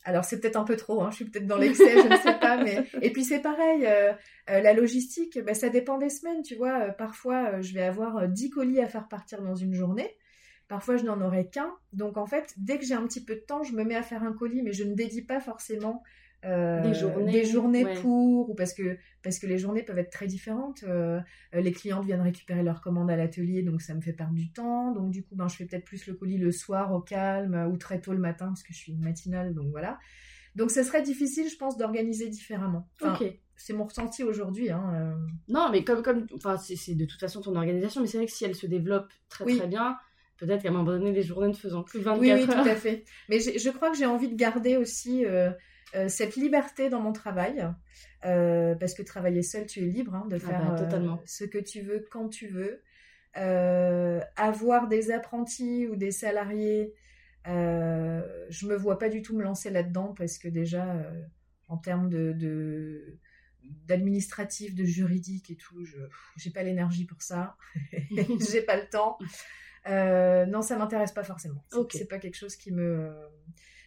Alors 0.04 0.24
c'est 0.24 0.40
peut-être 0.40 0.56
un 0.56 0.64
peu 0.64 0.76
trop, 0.76 1.02
hein, 1.02 1.10
je 1.10 1.16
suis 1.16 1.24
peut-être 1.26 1.46
dans 1.46 1.58
l'excès, 1.58 1.90
je 1.90 2.08
ne 2.08 2.16
sais 2.16 2.38
pas, 2.38 2.56
mais 2.56 2.86
et 3.02 3.12
puis 3.12 3.24
c'est 3.24 3.40
pareil, 3.40 3.84
euh, 3.84 4.12
euh, 4.48 4.60
la 4.60 4.72
logistique, 4.72 5.38
ben, 5.44 5.54
ça 5.54 5.68
dépend 5.68 5.98
des 5.98 6.08
semaines, 6.08 6.42
tu 6.42 6.54
vois. 6.54 6.92
parfois, 6.92 7.60
je 7.60 7.74
vais 7.74 7.82
avoir 7.82 8.26
10 8.26 8.50
colis 8.50 8.80
à 8.80 8.86
faire 8.86 9.08
partir 9.08 9.42
dans 9.42 9.54
une 9.54 9.74
journée. 9.74 10.16
Parfois, 10.66 10.98
je 10.98 11.04
n'en 11.04 11.20
aurai 11.22 11.48
qu'un. 11.48 11.74
Donc 11.92 12.16
en 12.16 12.26
fait, 12.26 12.54
dès 12.58 12.78
que 12.78 12.84
j'ai 12.84 12.94
un 12.94 13.06
petit 13.06 13.24
peu 13.24 13.34
de 13.34 13.40
temps, 13.40 13.62
je 13.62 13.72
me 13.72 13.84
mets 13.84 13.96
à 13.96 14.02
faire 14.02 14.22
un 14.22 14.32
colis, 14.32 14.62
mais 14.62 14.72
je 14.72 14.84
ne 14.84 14.94
dédie 14.94 15.22
pas 15.22 15.40
forcément 15.40 16.02
euh, 16.44 16.82
des 16.82 16.94
journées, 16.94 17.32
des 17.32 17.44
journées 17.44 17.94
pour, 18.00 18.50
ou 18.50 18.54
parce 18.54 18.72
que, 18.72 18.96
parce 19.22 19.38
que 19.38 19.46
les 19.46 19.58
journées 19.58 19.82
peuvent 19.82 19.98
être 19.98 20.10
très 20.10 20.26
différentes. 20.26 20.84
Euh, 20.84 21.20
les 21.52 21.72
clientes 21.72 22.04
viennent 22.04 22.20
récupérer 22.20 22.62
leurs 22.62 22.80
commandes 22.80 23.10
à 23.10 23.16
l'atelier, 23.16 23.62
donc 23.62 23.82
ça 23.82 23.94
me 23.94 24.00
fait 24.00 24.12
perdre 24.12 24.34
du 24.34 24.50
temps. 24.52 24.92
Donc 24.92 25.10
du 25.10 25.24
coup, 25.24 25.34
ben, 25.34 25.48
je 25.48 25.56
fais 25.56 25.64
peut-être 25.66 25.84
plus 25.84 26.06
le 26.06 26.14
colis 26.14 26.38
le 26.38 26.52
soir 26.52 26.92
au 26.92 27.00
calme 27.00 27.68
ou 27.72 27.76
très 27.76 28.00
tôt 28.00 28.12
le 28.12 28.20
matin 28.20 28.46
parce 28.46 28.62
que 28.62 28.72
je 28.72 28.78
suis 28.78 28.92
une 28.92 29.02
matinale, 29.02 29.54
donc 29.54 29.68
voilà. 29.70 29.98
Donc 30.58 30.72
ce 30.72 30.82
serait 30.82 31.02
difficile, 31.02 31.48
je 31.48 31.56
pense, 31.56 31.76
d'organiser 31.76 32.28
différemment. 32.28 32.88
C'est 33.56 33.72
mon 33.72 33.84
ressenti 33.84 34.22
aujourd'hui. 34.22 34.70
Hein, 34.70 34.92
euh. 34.94 35.26
Non, 35.48 35.68
mais 35.70 35.82
comme, 35.82 36.02
comme, 36.02 36.26
enfin, 36.34 36.56
c'est 36.56 36.94
de 36.94 37.04
toute 37.04 37.18
façon 37.18 37.40
ton 37.40 37.56
organisation, 37.56 38.00
mais 38.00 38.06
c'est 38.06 38.18
vrai 38.18 38.26
que 38.26 38.32
si 38.32 38.44
elle 38.44 38.54
se 38.54 38.66
développe 38.66 39.08
très 39.28 39.44
très 39.44 39.66
bien, 39.66 39.96
peut-être 40.36 40.62
qu'à 40.62 40.68
un 40.68 40.72
moment 40.72 40.84
donné, 40.84 41.12
les 41.12 41.22
journées 41.22 41.48
ne 41.48 41.54
faisant 41.54 41.82
plus 41.82 42.00
24 42.00 42.20
oui, 42.20 42.32
oui, 42.32 42.46
tout 42.46 42.52
à 42.52 42.76
fait. 42.76 43.04
Mais 43.28 43.40
je 43.40 43.70
crois 43.70 43.90
que 43.90 43.96
j'ai 43.96 44.06
envie 44.06 44.28
de 44.28 44.36
garder 44.36 44.76
aussi 44.76 45.24
euh, 45.24 45.50
cette 46.08 46.36
liberté 46.36 46.90
dans 46.90 47.00
mon 47.00 47.12
travail, 47.12 47.66
euh, 48.24 48.74
parce 48.74 48.94
que 48.94 49.02
travailler 49.02 49.42
seul, 49.42 49.66
tu 49.66 49.80
es 49.80 49.86
libre 49.86 50.14
hein, 50.14 50.26
de 50.28 50.36
ah 50.36 50.38
faire 50.38 50.74
bah, 50.74 50.88
euh, 50.92 51.16
ce 51.24 51.44
que 51.44 51.58
tu 51.58 51.82
veux 51.82 52.04
quand 52.10 52.28
tu 52.28 52.48
veux. 52.48 52.82
avoir 53.34 54.88
des 54.88 55.10
apprentis 55.10 55.86
ou 55.86 55.96
des 55.96 56.10
salariés, 56.10 56.94
je 57.44 58.66
me 58.66 58.74
vois 58.74 58.98
pas 58.98 59.08
du 59.08 59.22
tout 59.22 59.36
me 59.36 59.42
lancer 59.42 59.70
là-dedans 59.70 60.14
parce 60.16 60.38
que 60.38 60.48
déjà, 60.48 60.96
en 61.68 61.78
termes 61.78 62.10
de, 62.10 63.18
d'administratif, 63.62 64.74
de 64.74 64.84
juridique 64.84 65.50
et 65.50 65.56
tout, 65.56 65.84
je 65.84 65.98
j'ai 66.36 66.50
pas 66.50 66.62
l'énergie 66.62 67.06
pour 67.06 67.22
ça, 67.22 67.56
j'ai 68.50 68.62
pas 68.62 68.76
le 68.76 68.88
temps. 68.88 69.18
non, 70.50 70.62
ça 70.62 70.76
m'intéresse 70.76 71.12
pas 71.12 71.24
forcément. 71.24 71.64
C'est, 71.70 71.98
c'est 71.98 72.08
pas 72.08 72.18
quelque 72.18 72.36
chose 72.36 72.56
qui 72.56 72.72
me 72.72 73.14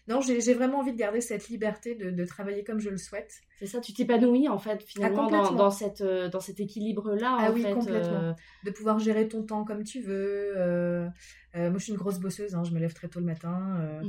non, 0.08 0.20
j'ai 0.20 0.54
vraiment 0.54 0.80
envie 0.80 0.94
de 0.94 0.98
garder 0.98 1.22
cette 1.22 1.48
liberté 1.50 1.96
de, 1.96 2.26
travailler 2.26 2.64
comme 2.64 2.80
je 2.80 2.90
le 2.90 2.98
souhaite. 2.98 3.42
C'est 3.60 3.68
ça, 3.68 3.80
tu 3.80 3.94
t'épanouis 3.94 4.50
en 4.50 4.58
fait 4.58 4.82
finalement 4.84 5.30
ah, 5.32 5.54
dans, 5.54 5.70
cette, 5.70 6.02
euh, 6.02 6.28
dans 6.28 6.40
cet 6.40 6.60
équilibre-là. 6.60 7.38
Ah 7.40 7.52
oui, 7.52 7.64
complètement. 7.64 8.24
Euh. 8.24 8.34
De 8.66 8.72
pouvoir 8.72 9.00
gérer 9.00 9.28
ton 9.28 9.44
temps 9.44 9.64
comme 9.64 9.84
tu 9.84 10.02
veux. 10.02 10.54
Euh, 10.58 11.08
moi, 11.54 11.74
je 11.78 11.84
suis 11.84 11.92
une 11.92 12.00
grosse 12.00 12.20
bosseuse, 12.20 12.56
hein, 12.56 12.64
je 12.64 12.72
me 12.72 12.80
lève 12.80 12.94
très 12.94 13.08
tôt 13.08 13.20
le 13.20 13.26
matin. 13.26 14.02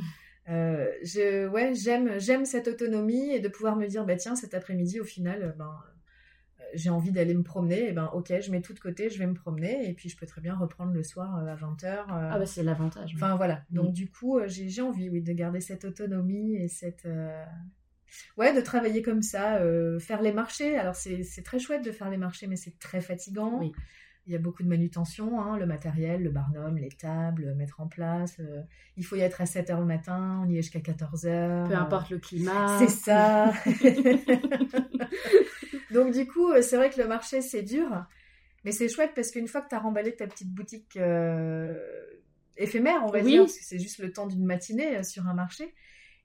je, 0.46 1.46
ouais, 1.48 1.74
j'aime, 1.74 2.18
j'aime 2.18 2.46
cette 2.46 2.68
autonomie 2.68 3.30
et 3.30 3.40
de 3.40 3.48
pouvoir 3.48 3.76
me 3.76 3.86
dire, 3.86 4.06
bah 4.06 4.16
tiens, 4.16 4.34
cet 4.34 4.54
après-midi, 4.54 4.98
au 4.98 5.04
final, 5.04 5.54
ben, 5.58 5.74
j'ai 6.74 6.90
envie 6.90 7.12
d'aller 7.12 7.34
me 7.34 7.42
promener, 7.42 7.88
et 7.88 7.92
ben 7.92 8.10
ok, 8.14 8.32
je 8.40 8.50
mets 8.50 8.60
tout 8.60 8.72
de 8.72 8.80
côté, 8.80 9.10
je 9.10 9.18
vais 9.18 9.26
me 9.26 9.34
promener, 9.34 9.88
et 9.88 9.94
puis 9.94 10.08
je 10.08 10.16
peux 10.16 10.26
très 10.26 10.40
bien 10.40 10.54
reprendre 10.56 10.92
le 10.92 11.02
soir 11.02 11.38
euh, 11.38 11.52
à 11.52 11.56
20h. 11.56 11.86
Euh. 11.86 12.04
Ah 12.08 12.38
bah 12.38 12.46
c'est 12.46 12.62
l'avantage. 12.62 13.12
Enfin 13.14 13.36
voilà, 13.36 13.62
donc 13.70 13.90
mm. 13.90 13.92
du 13.92 14.10
coup, 14.10 14.38
euh, 14.38 14.46
j'ai 14.48 14.82
envie, 14.82 15.08
oui, 15.08 15.22
de 15.22 15.32
garder 15.32 15.60
cette 15.60 15.84
autonomie 15.84 16.56
et 16.56 16.68
cette... 16.68 17.06
Ouais, 18.36 18.54
de 18.54 18.60
travailler 18.60 19.00
comme 19.00 19.22
ça, 19.22 19.58
faire 19.98 20.20
les 20.20 20.32
marchés. 20.32 20.76
Alors 20.76 20.94
c'est 20.94 21.42
très 21.42 21.58
chouette 21.58 21.82
de 21.82 21.90
faire 21.90 22.10
les 22.10 22.18
marchés, 22.18 22.46
mais 22.46 22.56
c'est 22.56 22.78
très 22.78 23.00
fatigant. 23.00 23.60
Oui. 23.60 23.72
Il 24.26 24.32
y 24.32 24.36
a 24.36 24.38
beaucoup 24.38 24.62
de 24.62 24.68
manutention, 24.68 25.40
hein, 25.40 25.56
le 25.58 25.66
matériel, 25.66 26.22
le 26.22 26.30
barnum, 26.30 26.76
les 26.76 26.90
tables, 26.90 27.54
mettre 27.54 27.80
en 27.80 27.88
place. 27.88 28.38
il 28.98 29.04
faut 29.04 29.16
y 29.16 29.20
être 29.20 29.40
à 29.40 29.44
7h 29.44 29.78
le 29.78 29.86
matin, 29.86 30.42
on 30.44 30.48
y 30.50 30.58
est 30.58 30.62
jusqu'à 30.62 30.80
14h. 30.80 31.68
Peu 31.68 31.74
importe 31.74 32.10
le 32.10 32.18
climat. 32.18 32.78
C'est 32.78 32.90
ça. 32.90 33.52
Donc 35.92 36.12
du 36.12 36.26
coup, 36.26 36.50
euh, 36.50 36.62
c'est 36.62 36.76
vrai 36.76 36.90
que 36.90 37.00
le 37.00 37.08
marché, 37.08 37.40
c'est 37.42 37.62
dur. 37.62 37.88
Mais 38.64 38.72
c'est 38.72 38.88
chouette 38.88 39.12
parce 39.14 39.30
qu'une 39.32 39.48
fois 39.48 39.60
que 39.60 39.68
tu 39.68 39.74
as 39.74 39.80
remballé 39.80 40.14
ta 40.14 40.26
petite 40.26 40.50
boutique 40.52 40.96
euh, 40.96 41.74
éphémère, 42.56 43.02
on 43.04 43.10
va 43.10 43.20
dire, 43.20 43.40
parce 43.42 43.58
que 43.58 43.64
c'est 43.64 43.78
juste 43.78 43.98
le 43.98 44.12
temps 44.12 44.26
d'une 44.26 44.44
matinée 44.44 44.98
euh, 44.98 45.02
sur 45.02 45.26
un 45.26 45.34
marché, 45.34 45.74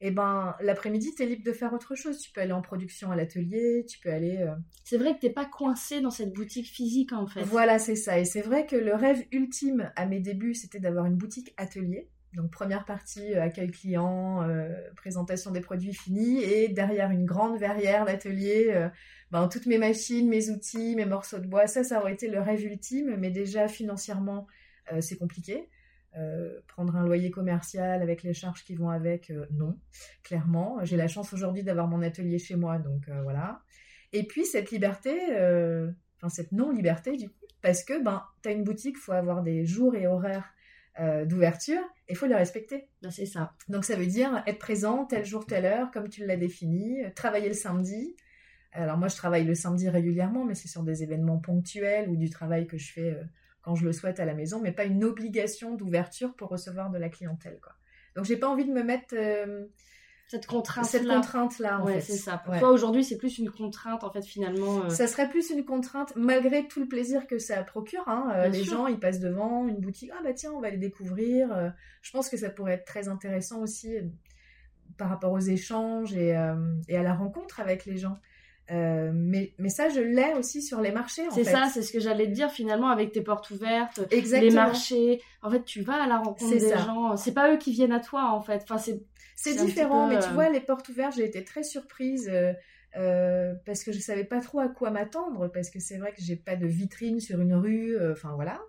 et 0.02 0.12
ben 0.12 0.56
l'après-midi, 0.62 1.16
tu 1.16 1.24
es 1.24 1.26
libre 1.26 1.44
de 1.44 1.52
faire 1.52 1.74
autre 1.74 1.96
chose. 1.96 2.20
Tu 2.20 2.32
peux 2.32 2.42
aller 2.42 2.52
en 2.52 2.62
production 2.62 3.12
à 3.12 3.16
l'atelier, 3.16 3.84
tu 3.90 3.98
peux 4.00 4.12
aller. 4.12 4.38
euh, 4.38 4.54
C'est 4.84 4.98
vrai 4.98 5.16
que 5.16 5.22
t'es 5.22 5.32
pas 5.32 5.46
coincé 5.46 6.00
dans 6.02 6.12
cette 6.12 6.32
boutique 6.34 6.68
physique 6.68 7.12
en 7.14 7.26
fait. 7.26 7.42
Voilà, 7.42 7.80
c'est 7.80 7.96
ça. 7.96 8.20
Et 8.20 8.26
c'est 8.26 8.42
vrai 8.42 8.68
que 8.68 8.76
le 8.76 8.94
rêve 8.94 9.26
ultime 9.32 9.92
à 9.96 10.06
mes 10.06 10.20
débuts, 10.20 10.54
c'était 10.54 10.80
d'avoir 10.80 11.06
une 11.06 11.16
boutique 11.16 11.52
atelier. 11.58 12.08
Donc 12.38 12.52
première 12.52 12.86
partie, 12.86 13.34
euh, 13.34 13.42
accueil 13.42 13.72
client, 13.72 14.48
euh, 14.48 14.70
présentation 14.96 15.50
des 15.50 15.60
produits 15.60 15.94
finis, 15.94 16.44
et 16.44 16.70
derrière 16.70 17.10
une 17.10 17.26
grande 17.26 17.58
verrière 17.58 18.06
d'atelier, 18.06 18.68
euh, 18.70 18.90
ben, 19.32 19.48
toutes 19.48 19.66
mes 19.66 19.80
machines, 19.80 20.30
mes 20.30 20.52
outils, 20.52 20.96
mes 20.96 21.06
morceaux 21.06 21.40
de 21.40 21.48
bois. 21.48 21.66
Ça, 21.66 21.84
ça 21.84 22.00
aurait 22.00 22.14
été 22.14 22.30
le 22.30 22.40
rêve 22.40 22.64
ultime, 22.64 23.16
mais 23.18 23.32
déjà 23.32 23.68
financièrement, 23.68 24.48
c'est 25.02 25.18
compliqué. 25.18 25.68
Prendre 26.68 26.96
un 26.96 27.06
loyer 27.06 27.30
commercial 27.30 28.02
avec 28.02 28.24
les 28.24 28.34
charges 28.34 28.64
qui 28.64 28.74
vont 28.76 28.90
avec, 28.90 29.34
non, 29.52 29.78
clairement. 30.24 30.78
J'ai 30.84 30.96
la 30.96 31.10
chance 31.10 31.34
aujourd'hui 31.34 31.64
d'avoir 31.64 31.88
mon 31.88 32.02
atelier 32.02 32.40
chez 32.40 32.56
moi, 32.56 32.78
donc 32.80 33.10
voilà. 33.24 33.64
Et 34.14 34.24
puis 34.24 34.46
cette 34.46 34.72
liberté, 34.72 35.12
enfin 36.16 36.30
cette 36.30 36.54
non-liberté 36.54 37.18
du 37.18 37.28
coup, 37.28 37.46
parce 37.62 37.84
que 37.84 38.02
ben 38.02 38.24
t'as 38.42 38.54
une 38.54 38.64
boutique, 38.64 38.98
faut 38.98 39.12
avoir 39.12 39.44
des 39.44 39.66
jours 39.66 39.94
et 39.96 40.08
horaires 40.08 40.54
euh, 41.00 41.26
d'ouverture 41.26 41.82
et 42.08 42.16
faut 42.16 42.26
les 42.26 42.36
respecter. 42.36 42.90
Ben, 43.02 43.12
c'est 43.12 43.26
ça. 43.26 43.54
Donc 43.70 43.86
ça 43.86 43.96
veut 43.96 44.06
dire 44.08 44.44
être 44.48 44.58
présent 44.58 45.06
tel 45.06 45.26
jour, 45.26 45.46
telle 45.46 45.66
heure, 45.66 45.92
comme 45.92 46.10
tu 46.10 46.26
l'as 46.26 46.38
défini, 46.38 47.04
euh, 47.04 47.10
travailler 47.16 47.50
le 47.50 47.54
samedi. 47.54 48.16
Alors 48.72 48.98
moi 48.98 49.08
je 49.08 49.16
travaille 49.16 49.46
le 49.46 49.56
samedi 49.56 49.90
régulièrement, 49.90 50.44
mais 50.44 50.56
c'est 50.56 50.68
sur 50.68 50.84
des 50.84 51.04
événements 51.04 51.38
ponctuels 51.38 52.10
ou 52.10 52.16
du 52.16 52.30
travail 52.30 52.68
que 52.68 52.78
je 52.78 52.92
fais 52.92 53.12
euh, 53.12 53.24
quand 53.62 53.76
je 53.76 53.86
le 53.86 53.92
souhaite 53.92 54.20
à 54.20 54.26
la 54.26 54.34
maison, 54.34 54.60
mais 54.62 54.72
pas 54.72 54.86
une 54.86 55.04
obligation 55.04 55.76
d'ouverture 55.76 56.36
pour 56.36 56.50
recevoir 56.50 56.90
de 56.90 56.98
la 56.98 57.10
clientèle. 57.10 57.60
Quoi. 57.62 57.74
Donc 58.16 58.26
j'ai 58.26 58.38
pas 58.38 58.48
envie 58.48 58.66
de 58.66 58.72
me 58.72 58.84
mettre 58.84 59.14
Cette 60.30 60.46
contrainte 60.46 60.86
cette 60.86 61.04
là. 61.60 61.80
en 61.80 61.86
ouais, 61.86 61.96
fait. 62.02 62.02
c'est 62.12 62.18
ça. 62.18 62.38
Pour 62.38 62.54
Ouais. 62.54 62.60
toi 62.60 62.72
aujourd'hui, 62.72 63.04
c'est 63.06 63.18
plus 63.18 63.38
une 63.40 63.50
contrainte 63.50 64.04
en 64.04 64.12
fait 64.12 64.24
finalement. 64.26 64.84
euh, 64.84 64.90
Ça 64.90 65.08
serait 65.08 65.30
plus 65.30 65.50
une 65.52 65.64
contrainte, 65.64 66.12
malgré 66.18 66.68
tout 66.68 66.82
le 66.82 66.88
plaisir 66.88 67.28
que 67.28 67.40
ça 67.40 67.64
procure. 67.64 68.04
hein. 68.08 68.30
Euh, 68.36 68.48
les 68.50 68.64
sûr. 68.64 68.74
gens, 68.74 68.88
ils 68.88 69.00
passent 69.00 69.22
devant 69.22 69.68
une 69.68 69.80
boutique, 69.80 70.12
ah 70.14 70.20
bah 70.24 70.34
tiens, 70.34 70.52
on 70.54 70.60
va 70.60 70.70
les 70.70 70.78
découvrir. 70.78 71.52
Euh, 71.54 71.70
je 72.02 72.12
pense 72.12 72.28
que 72.30 72.36
ça 72.36 72.50
pourrait 72.50 72.74
être 72.74 72.86
très 72.86 73.08
intéressant 73.08 73.62
aussi 73.62 73.96
par 74.98 75.10
rapport 75.10 75.32
aux 75.32 75.40
échanges 75.40 76.14
et, 76.16 76.36
et 76.90 76.98
à 76.98 77.04
la 77.04 77.14
rencontre 77.14 77.60
avec 77.60 77.86
les 77.86 77.98
gens. 77.98 78.18
Euh, 78.70 79.12
mais, 79.14 79.54
mais 79.60 79.70
ça, 79.70 79.88
je 79.90 80.02
l'ai 80.02 80.34
aussi 80.34 80.62
sur 80.62 80.82
les 80.82 80.92
marchés. 80.92 81.24
C'est 81.32 81.44
ça, 81.46 81.70
c'est 81.74 81.82
ce 81.82 81.92
que 81.94 82.00
j'allais 82.00 82.26
te 82.26 82.32
dire 82.32 82.52
finalement 82.52 82.90
avec 82.90 83.12
tes 83.14 83.22
portes 83.22 83.50
ouvertes, 83.52 84.02
Exactement. 84.12 84.50
les 84.50 84.56
marchés. 84.56 85.22
En 85.42 85.50
fait, 85.50 85.64
tu 85.64 85.82
vas 85.82 86.04
à 86.04 86.08
la 86.08 86.18
rencontre 86.18 86.52
des 86.52 86.60
ça. 86.60 86.78
gens. 86.78 87.16
C'est 87.16 87.34
pas 87.34 87.54
eux 87.54 87.58
qui 87.58 87.72
viennent 87.72 87.94
à 87.94 88.02
toi 88.02 88.32
en 88.32 88.42
fait. 88.42 88.64
Enfin, 88.64 88.78
c'est 88.78 89.00
C'est 89.36 89.56
différent, 89.56 90.10
peu, 90.10 90.16
mais 90.16 90.22
tu 90.22 90.30
euh, 90.30 90.34
vois, 90.34 90.50
les 90.50 90.60
portes 90.60 90.90
ouvertes, 90.90 91.16
j'ai 91.16 91.24
été 91.24 91.44
très 91.44 91.64
surprise 91.64 92.28
euh, 92.30 92.54
euh, 92.98 93.54
parce 93.66 93.84
que 93.84 93.92
je 93.92 94.00
savais 94.00 94.26
pas 94.26 94.42
trop 94.42 94.60
à 94.60 94.68
quoi 94.68 94.90
m'attendre, 94.90 95.48
parce 95.48 95.70
que 95.70 95.80
c'est 95.80 95.98
vrai 95.98 96.12
que 96.12 96.22
j'ai 96.22 96.36
pas 96.36 96.56
de 96.56 96.68
vitrine 96.68 97.20
sur 97.22 97.40
une 97.40 97.54
rue, 97.54 97.96
enfin 98.12 98.34
voilà. 98.36 98.60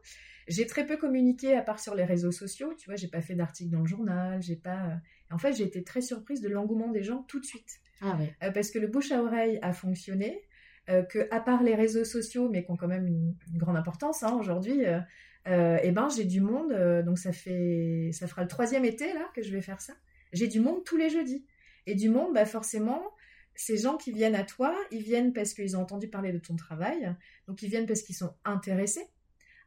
J'ai 0.46 0.66
très 0.66 0.86
peu 0.86 0.96
communiqué 0.96 1.56
à 1.56 1.62
part 1.62 1.80
sur 1.80 1.94
les 1.94 2.04
réseaux 2.04 2.32
sociaux, 2.32 2.72
tu 2.78 2.86
vois, 2.86 2.96
j'ai 2.96 3.08
pas 3.08 3.20
fait 3.20 3.34
d'article 3.34 3.70
dans 3.70 3.80
le 3.80 3.86
journal, 3.86 4.40
j'ai 4.42 4.56
pas. 4.56 4.92
En 5.30 5.38
fait, 5.38 5.52
j'ai 5.52 5.64
été 5.64 5.82
très 5.82 6.00
surprise 6.00 6.40
de 6.40 6.48
l'engouement 6.48 6.88
des 6.88 7.02
gens 7.02 7.24
tout 7.28 7.40
de 7.40 7.44
suite. 7.44 7.80
Ah. 8.00 8.18
Euh, 8.42 8.50
parce 8.50 8.70
que 8.70 8.78
le 8.78 8.86
bouche 8.86 9.12
à 9.12 9.22
oreille 9.22 9.58
a 9.62 9.72
fonctionné, 9.72 10.42
euh, 10.88 11.02
que 11.02 11.28
à 11.30 11.40
part 11.40 11.62
les 11.62 11.74
réseaux 11.74 12.04
sociaux, 12.04 12.48
mais 12.48 12.64
qui 12.64 12.70
ont 12.70 12.76
quand 12.76 12.88
même 12.88 13.06
une, 13.06 13.34
une 13.52 13.58
grande 13.58 13.76
importance 13.76 14.22
hein, 14.22 14.36
aujourd'hui, 14.38 14.86
euh, 14.86 15.00
euh, 15.46 15.78
eh 15.82 15.92
ben 15.92 16.08
j'ai 16.08 16.24
du 16.24 16.40
monde. 16.40 16.72
euh, 16.72 17.02
donc 17.02 17.18
ça 17.18 17.32
fait, 17.32 18.10
ça 18.12 18.26
fera 18.26 18.42
le 18.42 18.48
troisième 18.48 18.84
été 18.84 19.12
là 19.12 19.28
que 19.34 19.42
je 19.42 19.50
vais 19.50 19.62
faire 19.62 19.80
ça. 19.80 19.94
J'ai 20.32 20.46
du 20.46 20.60
monde 20.60 20.84
tous 20.84 20.96
les 20.96 21.10
jeudis. 21.10 21.46
Et 21.86 21.94
du 21.94 22.10
monde, 22.10 22.34
bah 22.34 22.44
forcément, 22.44 23.02
ces 23.54 23.78
gens 23.78 23.96
qui 23.96 24.12
viennent 24.12 24.34
à 24.34 24.44
toi, 24.44 24.76
ils 24.90 25.02
viennent 25.02 25.32
parce 25.32 25.54
qu'ils 25.54 25.76
ont 25.76 25.80
entendu 25.80 26.08
parler 26.08 26.32
de 26.32 26.38
ton 26.38 26.54
travail, 26.54 27.14
donc 27.46 27.62
ils 27.62 27.70
viennent 27.70 27.86
parce 27.86 28.02
qu'ils 28.02 28.14
sont 28.14 28.34
intéressés. 28.44 29.06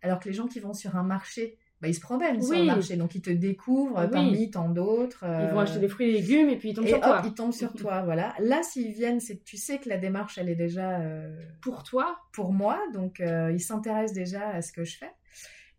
Alors 0.04 0.20
que 0.20 0.30
les 0.30 0.34
gens 0.34 0.48
qui 0.48 0.60
vont 0.60 0.74
sur 0.74 0.96
un 0.96 1.04
marché, 1.04 1.58
bah, 1.82 1.88
ils 1.88 1.96
se 1.96 2.00
promènent 2.00 2.42
sur 2.42 2.52
Oui. 2.52 2.60
le 2.60 2.66
marché, 2.66 2.96
donc 2.96 3.16
ils 3.16 3.22
te 3.22 3.32
découvrent 3.32 4.02
Oui. 4.04 4.10
parmi 4.12 4.52
tant 4.52 4.70
d'autres. 4.70 5.24
Ils 5.24 5.48
vont 5.50 5.60
euh, 5.60 5.64
acheter 5.64 5.80
des 5.80 5.88
fruits 5.88 6.10
et 6.10 6.12
légumes 6.14 6.50
et 6.50 6.58
puis 6.58 6.70
ils 6.70 6.74
tombent 6.76 6.86
et 6.86 6.90
sur 6.90 6.98
hop, 7.00 7.04
toi. 7.04 7.22
ils 7.26 7.34
tombent 7.34 7.54
sur 7.54 7.74
toi, 7.74 8.04
voilà. 8.04 8.36
Là, 8.40 8.62
s'ils 8.64 8.92
viennent, 8.94 9.20
c'est 9.20 9.38
que 9.38 9.44
tu 9.44 9.58
sais 9.58 9.80
que 9.80 9.90
la 9.90 9.98
démarche, 9.98 10.38
elle 10.38 10.50
est 10.50 10.56
déjà 10.56 11.00
euh, 11.00 11.36
Pour 11.62 11.84
toi, 11.84 12.20
pour 12.34 12.54
moi, 12.54 12.80
donc 12.94 13.20
euh, 13.20 13.52
ils 13.52 13.60
s'intéressent 13.60 14.14
déjà 14.14 14.50
à 14.50 14.62
ce 14.62 14.72
que 14.72 14.84
je 14.84 14.98
fais. 14.98 15.12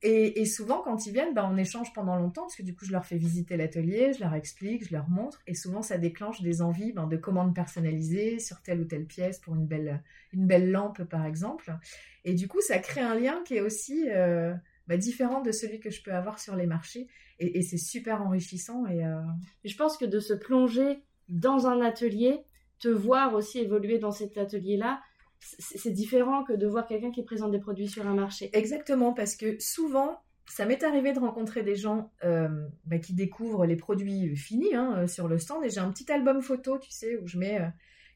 Et, 0.04 0.40
et 0.40 0.46
souvent, 0.46 0.82
quand 0.82 1.06
ils 1.06 1.12
viennent, 1.12 1.32
bah, 1.32 1.48
on 1.48 1.56
échange 1.56 1.92
pendant 1.92 2.16
longtemps, 2.16 2.42
parce 2.42 2.56
que 2.56 2.64
du 2.64 2.74
coup, 2.74 2.84
je 2.84 2.90
leur 2.90 3.06
fais 3.06 3.16
visiter 3.16 3.56
l'atelier, 3.56 4.12
je 4.12 4.18
leur 4.18 4.34
explique, 4.34 4.88
je 4.88 4.92
leur 4.92 5.08
montre, 5.08 5.40
et 5.46 5.54
souvent, 5.54 5.80
ça 5.80 5.96
déclenche 5.96 6.42
des 6.42 6.60
envies 6.60 6.92
ben, 6.92 7.06
de 7.06 7.16
commandes 7.16 7.54
personnalisées 7.54 8.40
sur 8.40 8.60
telle 8.62 8.80
ou 8.80 8.84
telle 8.84 9.06
pièce 9.06 9.38
pour 9.38 9.54
une 9.54 9.64
belle, 9.64 10.02
une 10.32 10.48
belle 10.48 10.72
lampe, 10.72 11.04
par 11.04 11.24
exemple. 11.24 11.72
Et 12.24 12.34
du 12.34 12.48
coup, 12.48 12.60
ça 12.60 12.80
crée 12.80 13.00
un 13.00 13.14
lien 13.14 13.42
qui 13.44 13.54
est 13.54 13.60
aussi 13.60 14.08
bah, 14.86 14.96
différent 14.96 15.40
de 15.40 15.52
celui 15.52 15.80
que 15.80 15.90
je 15.90 16.02
peux 16.02 16.12
avoir 16.12 16.38
sur 16.38 16.56
les 16.56 16.66
marchés, 16.66 17.08
et, 17.38 17.58
et 17.58 17.62
c'est 17.62 17.78
super 17.78 18.22
enrichissant. 18.22 18.86
Et, 18.86 19.04
euh, 19.04 19.20
je 19.64 19.76
pense 19.76 19.96
que 19.96 20.04
de 20.04 20.20
se 20.20 20.34
plonger 20.34 21.02
dans 21.28 21.66
un 21.66 21.80
atelier, 21.80 22.44
te 22.78 22.88
voir 22.88 23.34
aussi 23.34 23.60
évoluer 23.60 23.98
dans 23.98 24.10
cet 24.10 24.36
atelier-là, 24.38 25.00
c'est 25.40 25.78
c'est 25.78 25.90
différent 25.90 26.44
que 26.44 26.52
de 26.52 26.66
voir 26.66 26.86
quelqu'un 26.86 27.10
qui 27.10 27.22
présente 27.24 27.50
des 27.50 27.58
produits 27.58 27.88
sur 27.88 28.06
un 28.06 28.14
marché. 28.14 28.50
Exactement, 28.52 29.12
parce 29.12 29.34
que 29.34 29.56
souvent, 29.58 30.20
ça 30.46 30.66
m'est 30.66 30.82
arrivé 30.82 31.12
de 31.12 31.18
rencontrer 31.18 31.62
des 31.62 31.74
gens 31.74 32.10
euh, 32.24 32.48
bah, 32.84 32.98
qui 32.98 33.14
découvrent 33.14 33.64
les 33.64 33.76
produits 33.76 34.36
finis 34.36 34.74
hein, 34.74 34.94
euh, 34.98 35.06
sur 35.06 35.28
le 35.28 35.38
stand. 35.38 35.64
Et 35.64 35.70
j'ai 35.70 35.80
un 35.80 35.90
petit 35.90 36.10
album 36.12 36.42
photo, 36.42 36.78
tu 36.78 36.90
sais, 36.90 37.16
où 37.16 37.26
je 37.26 37.38
mets 37.38 37.60
euh, 37.60 37.66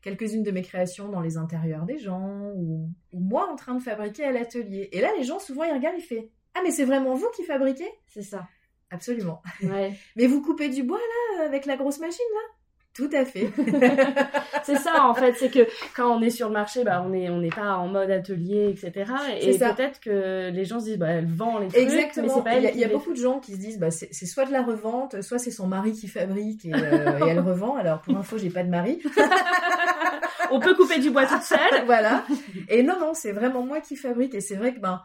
quelques-unes 0.03 0.43
de 0.43 0.51
mes 0.51 0.63
créations 0.63 1.09
dans 1.09 1.21
les 1.21 1.37
intérieurs 1.37 1.85
des 1.85 1.99
gens, 1.99 2.53
ou, 2.55 2.91
ou 3.13 3.21
moi 3.21 3.51
en 3.51 3.57
train 3.57 3.75
de 3.75 3.83
fabriquer 3.83 4.25
à 4.25 4.33
l'atelier. 4.33 4.89
Et 4.93 5.01
là, 5.01 5.09
les 5.17 5.25
gens, 5.25 5.39
souvent, 5.39 5.65
ils 5.65 5.73
regardent, 5.73 5.99
ils 5.99 6.03
font 6.03 6.29
Ah, 6.57 6.61
mais 6.65 6.71
c'est 6.71 6.85
vraiment 6.85 7.15
vous 7.15 7.29
qui 7.37 7.45
fabriquez? 7.45 7.91
C'est 8.09 8.23
ça. 8.23 8.47
Absolument. 8.91 9.43
Ouais. 9.63 9.93
Mais 10.17 10.27
vous 10.27 10.41
coupez 10.41 10.69
du 10.69 10.85
bois, 10.85 10.99
là, 11.39 11.45
avec 11.45 11.67
la 11.67 11.77
grosse 11.77 11.99
machine, 11.99 12.25
là? 12.33 12.55
Tout 12.95 13.11
à 13.13 13.27
fait. 13.27 13.51
c'est 14.63 14.77
ça 14.77 15.05
en 15.05 15.13
fait, 15.15 15.35
c'est 15.35 15.51
que 15.51 15.69
quand 15.95 16.17
on 16.17 16.23
est 16.23 16.31
sur 16.31 16.47
le 16.49 16.55
marché, 16.55 16.83
bah, 16.83 17.03
on 17.05 17.11
n'est 17.11 17.29
on 17.29 17.47
pas 17.51 17.77
en 17.77 17.89
mode 17.89 18.11
atelier, 18.11 18.71
etc. 18.71 19.13
Et 19.39 19.59
peut-être 19.59 20.01
que 20.01 20.49
les 20.51 20.65
gens 20.65 20.81
se 20.81 20.87
disent, 20.87 20.99
bah, 20.99 21.09
elle 21.11 21.27
vend 21.27 21.59
les 21.59 21.69
trucs, 21.69 21.77
mais 21.77 21.83
Exactement. 21.83 22.37
c'est 22.37 22.43
pas 22.43 22.55
Il 22.57 22.63
y 22.63 22.67
a, 22.67 22.71
qui 22.71 22.79
il 22.79 22.81
y 22.81 22.85
a 22.85 22.87
les 22.87 22.95
beaucoup 22.95 23.13
de 23.13 23.19
gens 23.19 23.39
qui 23.39 23.53
se 23.53 23.59
disent, 23.59 23.79
bah, 23.79 23.91
c'est 23.91 24.25
soit 24.25 24.47
de 24.47 24.53
la 24.53 24.63
revente, 24.63 25.21
soit 25.21 25.39
c'est 25.39 25.51
son 25.51 25.67
mari 25.67 25.93
qui 25.93 26.09
fabrique 26.09 26.65
et, 26.65 26.73
euh, 26.73 27.19
et 27.27 27.29
elle 27.29 27.41
revend. 27.41 27.77
Alors 27.77 28.01
pour 28.01 28.17
info, 28.17 28.39
j'ai 28.39 28.49
pas 28.49 28.63
de 28.63 28.71
mari. 28.71 29.03
On 30.51 30.59
peut 30.59 30.75
couper 30.75 30.99
du 30.99 31.11
bois 31.11 31.27
toute 31.27 31.43
seule. 31.43 31.85
voilà. 31.85 32.25
Et 32.71 32.83
non, 32.83 32.99
non, 32.99 33.13
c'est 33.13 33.33
vraiment 33.33 33.63
moi 33.63 33.81
qui 33.83 33.97
fabrique. 33.97 34.35
Et 34.35 34.41
c'est 34.41 34.57
vrai 34.57 34.73
que 34.73 34.81
ben, 34.81 35.03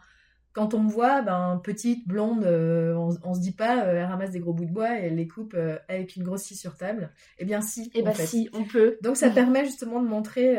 quand 0.52 0.74
on 0.74 0.80
me 0.80 0.90
voit, 0.90 1.22
ben, 1.22 1.60
petite, 1.64 2.06
blonde, 2.06 2.44
euh, 2.44 2.94
on, 2.94 3.10
on 3.24 3.34
se 3.34 3.40
dit 3.40 3.52
pas, 3.52 3.84
euh, 3.86 3.94
elle 4.00 4.04
ramasse 4.04 4.30
des 4.30 4.40
gros 4.40 4.52
bouts 4.52 4.66
de 4.66 4.72
bois 4.72 4.98
et 5.00 5.04
elle 5.04 5.16
les 5.16 5.26
coupe 5.28 5.54
euh, 5.54 5.78
avec 5.88 6.16
une 6.16 6.22
grosse 6.24 6.42
scie 6.42 6.56
sur 6.56 6.76
table. 6.76 7.10
Eh 7.38 7.44
bien, 7.44 7.60
si. 7.62 7.90
Et 7.94 8.02
en 8.02 8.04
bah 8.04 8.12
fait. 8.12 8.26
si, 8.26 8.50
on 8.52 8.64
peut. 8.64 8.98
Donc 9.02 9.16
ça 9.16 9.30
permet 9.30 9.64
justement 9.64 10.00
de 10.02 10.06
montrer 10.08 10.58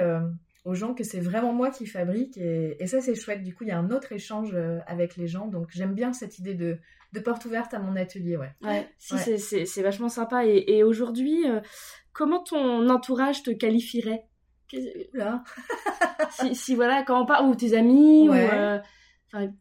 aux 0.65 0.73
gens 0.73 0.93
que 0.93 1.03
c'est 1.03 1.19
vraiment 1.19 1.53
moi 1.53 1.69
qui 1.71 1.85
fabrique. 1.85 2.37
Et, 2.37 2.81
et 2.81 2.87
ça, 2.87 3.01
c'est 3.01 3.15
chouette. 3.15 3.43
Du 3.43 3.53
coup, 3.53 3.63
il 3.65 3.67
y 3.67 3.71
a 3.71 3.77
un 3.77 3.91
autre 3.91 4.11
échange 4.13 4.55
avec 4.87 5.15
les 5.17 5.27
gens. 5.27 5.47
Donc 5.47 5.67
j'aime 5.71 5.93
bien 5.93 6.11
cette 6.13 6.39
idée 6.39 6.53
de, 6.55 6.77
de 7.13 7.19
porte 7.19 7.45
ouverte 7.45 7.73
à 7.73 7.79
mon 7.79 7.95
atelier. 7.95 8.37
Ouais. 8.37 8.51
Ouais, 8.63 8.87
si 8.97 9.13
Ouais. 9.13 9.37
c'est- 9.37 9.81
vachement 9.83 10.09
sympa. 10.09 10.45
Et, 10.47 10.77
et 10.77 10.83
aujourd'hui, 10.83 11.43
comment 12.13 12.41
ton 12.41 12.89
entourage 12.89 13.43
te 13.43 13.51
qualifierait? 13.51 14.23
Oula. 15.13 15.43
si, 16.31 16.55
si 16.55 16.75
voilà, 16.75 17.03
quand 17.03 17.21
on 17.21 17.25
parle, 17.27 17.45
ou 17.47 17.53
tes 17.55 17.75
amis, 17.77 18.27
Ouais. 18.27 18.47
ou. 18.47 18.81
enfin, 19.31 19.51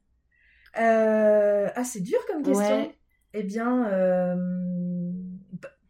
ah, 0.74 1.84
c'est 1.84 2.00
dur 2.00 2.18
comme 2.26 2.42
question. 2.42 2.76
Ouais. 2.82 2.96
Eh 3.34 3.42
bien, 3.42 3.86
euh, 3.90 4.36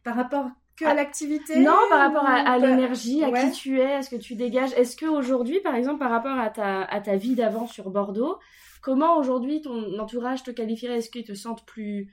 par 0.03 0.15
rapport 0.15 0.47
que 0.77 0.85
à 0.85 0.89
Ah, 0.89 0.93
l'activité 0.93 1.59
Non, 1.59 1.75
par 1.89 1.99
rapport 1.99 2.25
à, 2.25 2.57
l'énergie, 2.57 3.23
à 3.23 3.29
Ouais. 3.29 3.45
qui 3.45 3.51
tu 3.51 3.79
es, 3.79 3.93
à 3.95 4.01
ce 4.01 4.09
que 4.09 4.15
tu 4.15 4.35
dégages? 4.35 4.73
Est-ce 4.73 4.97
qu'aujourd'hui, 4.97 5.59
par 5.59 5.75
exemple, 5.75 5.99
par 5.99 6.09
rapport 6.09 6.37
à 6.39 6.49
ta, 6.49 6.83
à 6.83 6.99
ta 7.01 7.15
vie 7.15 7.35
d'avant 7.35 7.67
sur 7.67 7.89
Bordeaux, 7.89 8.39
comment 8.81 9.17
aujourd'hui 9.17 9.61
ton 9.61 9.99
entourage 9.99 10.43
te 10.43 10.51
qualifierait? 10.51 10.97
Est-ce 10.97 11.09
qu'ils 11.09 11.25
te 11.25 11.33
sentent 11.35 11.65
plus, 11.65 12.11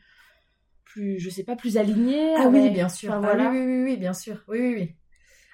plus, 0.85 1.19
je 1.21 1.31
sais 1.31 1.45
pas, 1.45 1.57
plus 1.57 1.77
aligné 1.79 2.35
Ah 2.37 2.49
oui, 2.49 2.71
bien 2.71 2.89
sûr. 2.89 3.11
Enfin, 3.11 3.21
Ah 3.23 3.35
voilà. 3.35 3.51
oui, 3.51 3.59
oui, 3.59 3.67
oui, 3.67 3.83
oui, 3.85 3.97
bien 3.97 4.13
sûr. 4.13 4.45
Oui, 4.49 4.59
oui, 4.61 4.75
oui. 4.77 4.95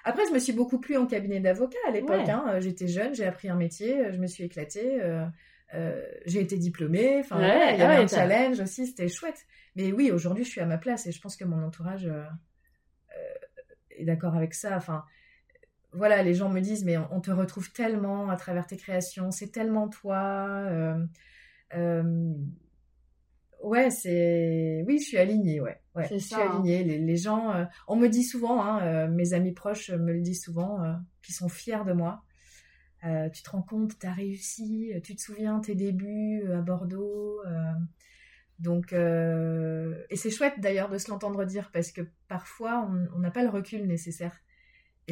Après, 0.03 0.23
je 0.27 0.33
me 0.33 0.39
suis 0.39 0.53
beaucoup 0.53 0.79
plu 0.79 0.97
en 0.97 1.05
cabinet 1.05 1.39
d'avocat 1.39 1.77
à 1.87 1.91
l'époque. 1.91 2.09
Ouais. 2.25 2.29
hein. 2.29 2.45
Euh, 2.49 2.61
J'étais 2.61 2.87
jeune, 2.87 3.13
j'ai 3.13 3.25
appris 3.25 3.49
un 3.49 3.55
métier, 3.55 3.99
euh, 3.99 4.11
je 4.13 4.17
me 4.17 4.27
suis 4.27 4.43
éclatée. 4.43 4.99
euh, 5.01 5.25
euh, 5.73 6.01
j'ai 6.25 6.41
été 6.41 6.57
diplômée. 6.57 7.19
Enfin, 7.19 7.39
Ouais, 7.39 7.73
il 7.73 7.79
y 7.79 7.81
ah 7.81 7.89
avait 7.89 7.97
ouais, 7.97 8.03
un 8.03 8.07
challenge 8.07 8.59
aussi, 8.59 8.87
c'était 8.87 9.07
chouette. 9.07 9.45
Mais 9.75 9.91
oui, 9.91 10.11
aujourd'hui, 10.11 10.43
je 10.43 10.49
suis 10.49 10.61
à 10.61 10.65
ma 10.65 10.77
place 10.77 11.07
et 11.07 11.11
je 11.11 11.21
pense 11.21 11.35
que 11.35 11.45
mon 11.45 11.63
entourage 11.63 12.05
euh, 12.07 12.23
euh, 13.15 13.33
est 13.91 14.05
d'accord 14.05 14.35
avec 14.35 14.53
ça. 14.53 14.75
Enfin, 14.77 15.03
voilà, 15.91 16.23
les 16.23 16.33
gens 16.33 16.49
me 16.49 16.61
disent, 16.61 16.83
mais 16.85 16.97
on, 16.97 17.07
on 17.11 17.21
te 17.21 17.31
retrouve 17.31 17.71
tellement 17.71 18.29
à 18.29 18.35
travers 18.37 18.65
tes 18.67 18.77
créations, 18.77 19.31
c'est 19.31 19.51
tellement 19.51 19.87
toi. 19.89 20.47
euh, 21.75 22.33
ouais, 23.63 23.89
c'est. 23.89 24.83
Oui, 24.87 24.99
je 24.99 25.05
suis 25.05 25.17
alignée, 25.17 25.59
ouais. 25.61 25.79
ouais 25.95 26.07
je 26.09 26.17
suis 26.17 26.35
hein. 26.35 26.49
alignée. 26.51 26.83
Les, 26.83 27.17
gens. 27.17 27.51
euh, 27.53 27.65
on 27.87 27.95
me 27.95 28.07
dit 28.07 28.23
souvent, 28.23 28.63
hein, 28.63 28.81
euh, 28.83 29.07
mes 29.07 29.33
amis 29.33 29.53
proches 29.53 29.89
me 29.91 30.13
le 30.13 30.21
disent 30.21 30.43
souvent, 30.43 30.83
euh, 30.83 30.93
qui 31.21 31.33
sont 31.33 31.49
fiers 31.49 31.83
de 31.85 31.93
moi. 31.93 32.23
Euh, 33.05 33.29
tu 33.29 33.43
te 33.43 33.49
rends 33.51 33.61
compte, 33.61 33.97
tu 33.99 34.07
as 34.07 34.11
réussi, 34.11 34.91
tu 35.03 35.15
te 35.15 35.21
souviens 35.21 35.59
tes 35.59 35.75
débuts 35.75 36.41
euh, 36.45 36.57
à 36.59 36.61
Bordeaux. 36.61 37.41
euh, 37.45 37.71
donc, 38.59 38.91
euh, 38.91 40.03
et 40.09 40.15
c'est 40.15 40.31
chouette 40.31 40.55
d'ailleurs 40.59 40.89
de 40.89 40.97
se 40.97 41.11
l'entendre 41.11 41.45
dire 41.45 41.69
parce 41.71 41.91
que 41.91 42.01
parfois 42.27 42.89
on 43.15 43.19
n'a 43.19 43.29
pas 43.29 43.43
le 43.43 43.49
recul 43.49 43.85
nécessaire. 43.85 44.31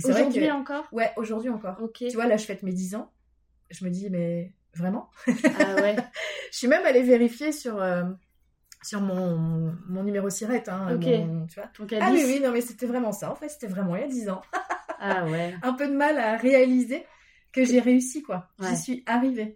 Vrai 0.04 0.12
Aujourd'hui 0.24 0.48
que, 0.48 0.52
encore? 0.54 0.88
Ouais, 0.92 1.12
aujourd'hui 1.16 1.50
encore. 1.50 1.78
Tu 1.94 2.16
vois, 2.16 2.26
là, 2.28 2.38
je 2.38 2.46
fête 2.46 2.64
mes 2.64 2.74
10 2.74 2.96
ans. 2.96 3.12
Je 3.70 3.86
me 3.86 3.90
dis, 3.90 4.10
mais 4.10 4.54
vraiment? 4.74 5.10
Ah 5.28 5.76
ouais. 5.82 5.96
Je 6.52 6.58
suis 6.58 6.68
même 6.68 6.86
allée 6.86 7.02
vérifier 7.04 7.52
sur, 7.52 7.82
euh, 7.82 8.04
sur 8.84 9.02
mon, 9.02 9.74
mon 9.88 10.04
numéro 10.04 10.30
SIRET. 10.30 10.64
Hein, 10.68 10.98
mon- 10.98 11.48
tu 11.48 11.60
vois. 11.60 11.70
Donc 11.80 11.94
Ah 12.00 12.10
oui, 12.12 12.18
10. 12.20 12.26
oui, 12.26 12.40
non, 12.42 12.52
mais 12.52 12.62
c'était 12.62 12.86
vraiment 12.88 13.12
ça. 13.12 13.32
En 13.32 13.36
fait, 13.36 13.50
c'était 13.50 13.68
vraiment 13.68 13.96
il 13.96 14.02
y 14.02 14.06
a 14.06 14.08
10 14.08 14.28
ans. 14.30 14.42
Ah 15.00 15.26
ouais. 15.28 15.54
Un 15.64 15.74
peu 15.74 15.88
de 15.88 15.94
mal 15.96 16.18
à 16.18 16.36
réaliser 16.38 17.06
que 17.56 17.66
j'ai 17.66 17.80
réussi, 17.80 18.22
quoi. 18.22 18.50
Ouais. 18.60 18.68
J'y 18.70 18.76
suis 18.78 19.04
arrivée. 19.06 19.56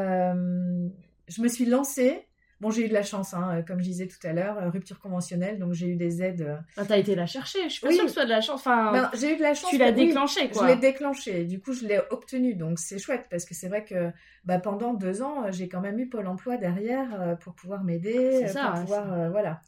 Euh, 0.00 0.88
je 1.28 1.42
me 1.42 1.48
suis 1.48 1.66
lancée. 1.66 2.22
Bon, 2.58 2.70
j'ai 2.70 2.86
eu 2.86 2.88
de 2.88 2.94
la 2.94 3.02
chance, 3.02 3.34
hein, 3.34 3.62
comme 3.68 3.80
je 3.80 3.84
disais 3.84 4.06
tout 4.06 4.16
à 4.26 4.32
l'heure, 4.32 4.56
euh, 4.56 4.70
rupture 4.70 4.98
conventionnelle, 4.98 5.58
donc 5.58 5.74
j'ai 5.74 5.88
eu 5.88 5.96
des 5.96 6.22
aides. 6.22 6.40
euh, 6.40 6.56
Ah, 6.78 6.86
T'as 6.86 6.96
été 6.96 7.14
la 7.14 7.26
chercher. 7.26 7.64
Je 7.64 7.68
suis 7.74 7.80
pas 7.82 7.88
Oui. 7.88 7.94
sûre 7.96 8.04
que 8.04 8.08
ce 8.08 8.14
soit 8.14 8.24
de 8.24 8.30
la 8.30 8.40
chance. 8.40 8.60
Enfin, 8.60 8.92
Ben, 8.92 9.10
j'ai 9.12 9.34
eu 9.34 9.36
de 9.36 9.42
la 9.42 9.52
chance. 9.52 9.68
tu 9.70 9.76
l'as 9.76 9.90
oui, 9.90 10.06
déclenché, 10.06 10.48
quoi. 10.48 10.62
Je 10.66 10.72
l'ai 10.72 10.80
déclenché. 10.80 11.44
Du 11.44 11.60
coup, 11.60 11.74
je 11.74 11.84
l'ai 11.86 12.00
obtenu. 12.10 12.54
Donc, 12.54 12.78
c'est 12.78 12.98
chouette 12.98 13.26
parce 13.30 13.44
que 13.44 13.52
c'est 13.54 13.68
vrai 13.68 13.84
que 13.84 14.10
bah, 14.44 14.58
pendant 14.58 14.94
deux 14.94 15.20
ans, 15.20 15.44
euh, 15.44 15.52
j'ai 15.52 15.68
quand 15.68 15.82
même 15.82 15.98
eu 15.98 16.08
Pôle 16.08 16.26
emploi 16.28 16.56
derrière 16.56 17.20
euh, 17.20 17.34
pour 17.34 17.54
pouvoir 17.54 17.84
m'aider, 17.84 18.44
euh, 18.44 18.46
ça, 18.46 18.68
pour 18.68 18.74
ouais, 18.76 18.80
pouvoir, 18.80 19.12
euh, 19.12 19.28
voilà, 19.28 19.60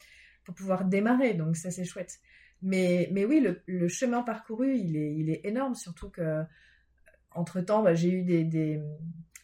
pour 0.47 0.55
pouvoir 0.55 0.85
démarrer. 0.87 1.35
Donc, 1.35 1.57
ça, 1.59 1.71
c'est 1.71 1.85
chouette. 1.85 2.15
Mais, 2.63 3.11
mais 3.13 3.27
oui, 3.27 3.41
le, 3.41 3.61
le 3.67 3.89
chemin 3.89 4.23
parcouru, 4.23 4.75
il 4.79 4.97
est, 4.97 5.15
il 5.15 5.29
est 5.29 5.43
énorme. 5.45 5.75
Surtout 5.75 6.09
que, 6.09 6.43
entre 7.39 7.61
temps, 7.61 7.85
j'ai 7.95 8.11
eu 8.11 8.23
des, 8.23 8.45
des, 8.45 8.83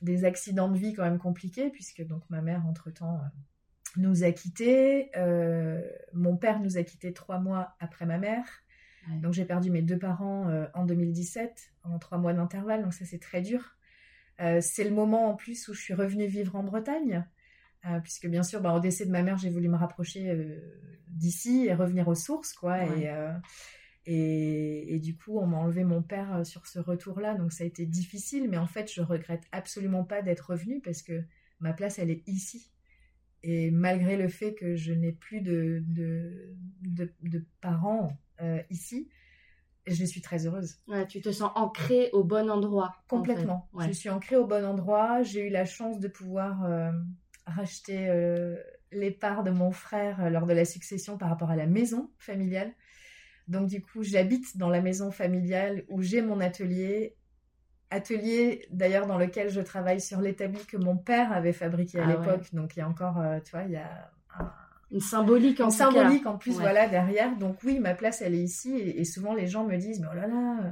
des 0.02 0.24
accidents 0.24 0.68
de 0.68 0.78
vie 0.78 0.92
quand 0.92 1.04
même 1.04 1.18
compliqués 1.18 1.70
puisque 1.70 2.04
donc 2.06 2.22
ma 2.28 2.42
mère, 2.42 2.66
entre 2.66 2.90
temps, 2.90 3.20
nous 3.96 4.24
a 4.24 4.32
quittés. 4.32 5.10
Euh, 5.16 5.80
mon 6.12 6.36
père 6.36 6.60
nous 6.60 6.76
a 6.76 6.82
quittés 6.82 7.12
trois 7.12 7.38
mois 7.38 7.76
après 7.80 8.06
ma 8.06 8.18
mère. 8.18 8.44
Ouais. 9.08 9.18
Donc 9.18 9.32
j'ai 9.32 9.44
perdu 9.44 9.70
mes 9.70 9.82
deux 9.82 9.98
parents 9.98 10.48
euh, 10.48 10.66
en 10.74 10.84
2017, 10.84 11.72
en 11.84 11.98
trois 11.98 12.18
mois 12.18 12.32
d'intervalle, 12.32 12.82
donc 12.82 12.94
ça 12.94 13.04
c'est 13.04 13.18
très 13.20 13.42
dur. 13.42 13.76
Euh, 14.40 14.60
c'est 14.60 14.84
le 14.84 14.90
moment 14.90 15.28
en 15.30 15.34
plus 15.34 15.68
où 15.68 15.74
je 15.74 15.80
suis 15.80 15.94
revenue 15.94 16.26
vivre 16.26 16.56
en 16.56 16.64
Bretagne, 16.64 17.24
euh, 17.86 18.00
puisque 18.00 18.26
bien 18.26 18.42
sûr, 18.42 18.60
bah, 18.60 18.72
au 18.72 18.80
décès 18.80 19.06
de 19.06 19.10
ma 19.10 19.22
mère, 19.22 19.36
j'ai 19.36 19.50
voulu 19.50 19.68
me 19.68 19.76
rapprocher 19.76 20.30
euh, 20.30 20.58
d'ici 21.08 21.66
et 21.66 21.74
revenir 21.74 22.08
aux 22.08 22.14
sources, 22.14 22.52
quoi. 22.54 22.78
Ouais. 22.78 23.02
Et, 23.02 23.08
euh, 23.10 23.30
et, 24.06 24.94
et 24.94 24.98
du 24.98 25.16
coup, 25.16 25.38
on 25.38 25.46
m'a 25.46 25.56
enlevé 25.56 25.84
mon 25.84 26.02
père 26.02 26.34
euh, 26.36 26.44
sur 26.44 26.66
ce 26.66 26.78
retour-là, 26.78 27.34
donc 27.34 27.52
ça 27.52 27.64
a 27.64 27.66
été 27.66 27.86
difficile, 27.86 28.48
mais 28.50 28.58
en 28.58 28.66
fait, 28.66 28.92
je 28.92 29.00
regrette 29.02 29.44
absolument 29.52 30.04
pas 30.04 30.22
d'être 30.22 30.50
revenue 30.50 30.80
parce 30.80 31.02
que 31.02 31.22
ma 31.60 31.72
place, 31.72 31.98
elle 31.98 32.10
est 32.10 32.22
ici. 32.28 32.70
Et 33.42 33.70
malgré 33.70 34.16
le 34.16 34.28
fait 34.28 34.54
que 34.54 34.74
je 34.74 34.92
n'ai 34.92 35.12
plus 35.12 35.40
de, 35.42 35.82
de, 35.86 36.54
de, 36.82 37.12
de 37.22 37.44
parents 37.60 38.16
euh, 38.40 38.60
ici, 38.70 39.08
je 39.86 40.04
suis 40.04 40.22
très 40.22 40.46
heureuse. 40.46 40.78
Ouais, 40.88 41.06
tu 41.06 41.20
te 41.20 41.30
sens 41.30 41.50
ancré 41.54 42.08
au 42.14 42.24
bon 42.24 42.50
endroit. 42.50 42.94
en 43.10 43.16
Complètement. 43.18 43.68
fait. 43.72 43.76
Ouais. 43.78 43.86
Je 43.88 43.92
suis 43.92 44.08
ancrée 44.08 44.36
au 44.36 44.46
bon 44.46 44.64
endroit. 44.64 45.22
J'ai 45.22 45.46
eu 45.46 45.50
la 45.50 45.66
chance 45.66 46.00
de 46.00 46.08
pouvoir 46.08 46.64
euh, 46.64 46.90
racheter 47.46 48.08
euh, 48.08 48.56
les 48.92 49.10
parts 49.10 49.42
de 49.44 49.50
mon 49.50 49.72
frère 49.72 50.30
lors 50.30 50.46
de 50.46 50.54
la 50.54 50.64
succession 50.64 51.18
par 51.18 51.28
rapport 51.28 51.50
à 51.50 51.56
la 51.56 51.66
maison 51.66 52.10
familiale. 52.16 52.72
Donc 53.48 53.68
du 53.68 53.82
coup, 53.82 54.02
j'habite 54.02 54.56
dans 54.56 54.70
la 54.70 54.80
maison 54.80 55.10
familiale 55.10 55.84
où 55.88 56.02
j'ai 56.02 56.22
mon 56.22 56.40
atelier. 56.40 57.14
Atelier 57.90 58.66
d'ailleurs 58.70 59.06
dans 59.06 59.18
lequel 59.18 59.50
je 59.50 59.60
travaille 59.60 60.00
sur 60.00 60.20
l'établi 60.20 60.64
que 60.66 60.76
mon 60.76 60.96
père 60.96 61.30
avait 61.32 61.52
fabriqué 61.52 61.98
à 62.00 62.04
Ah 62.04 62.08
l'époque. 62.08 62.52
Donc 62.52 62.74
il 62.74 62.80
y 62.80 62.82
a 62.82 62.88
encore, 62.88 63.20
euh, 63.20 63.38
tu 63.44 63.52
vois, 63.52 63.62
il 63.64 63.72
y 63.72 63.76
a 63.76 64.10
un, 64.38 64.50
Une 64.90 65.00
symbolique 65.00 65.60
en 65.60 65.66
une 65.66 65.70
tout 65.70 65.78
cas. 65.78 65.84
symbolique 65.92 66.26
en 66.26 66.36
plus 66.38 66.52
Ouais. 66.56 66.60
voilà 66.62 66.88
derrière 66.88 67.36
donc 67.36 67.62
oui 67.62 67.78
ma 67.78 67.94
place 67.94 68.20
elle 68.22 68.34
est 68.34 68.42
ici 68.42 68.74
et, 68.76 69.00
et 69.00 69.04
souvent 69.04 69.32
les 69.34 69.46
gens 69.46 69.64
me 69.64 69.76
disent 69.76 70.00
mais 70.00 70.08
oh 70.10 70.14
là 70.16 70.26
là 70.26 70.58
euh, 70.64 70.70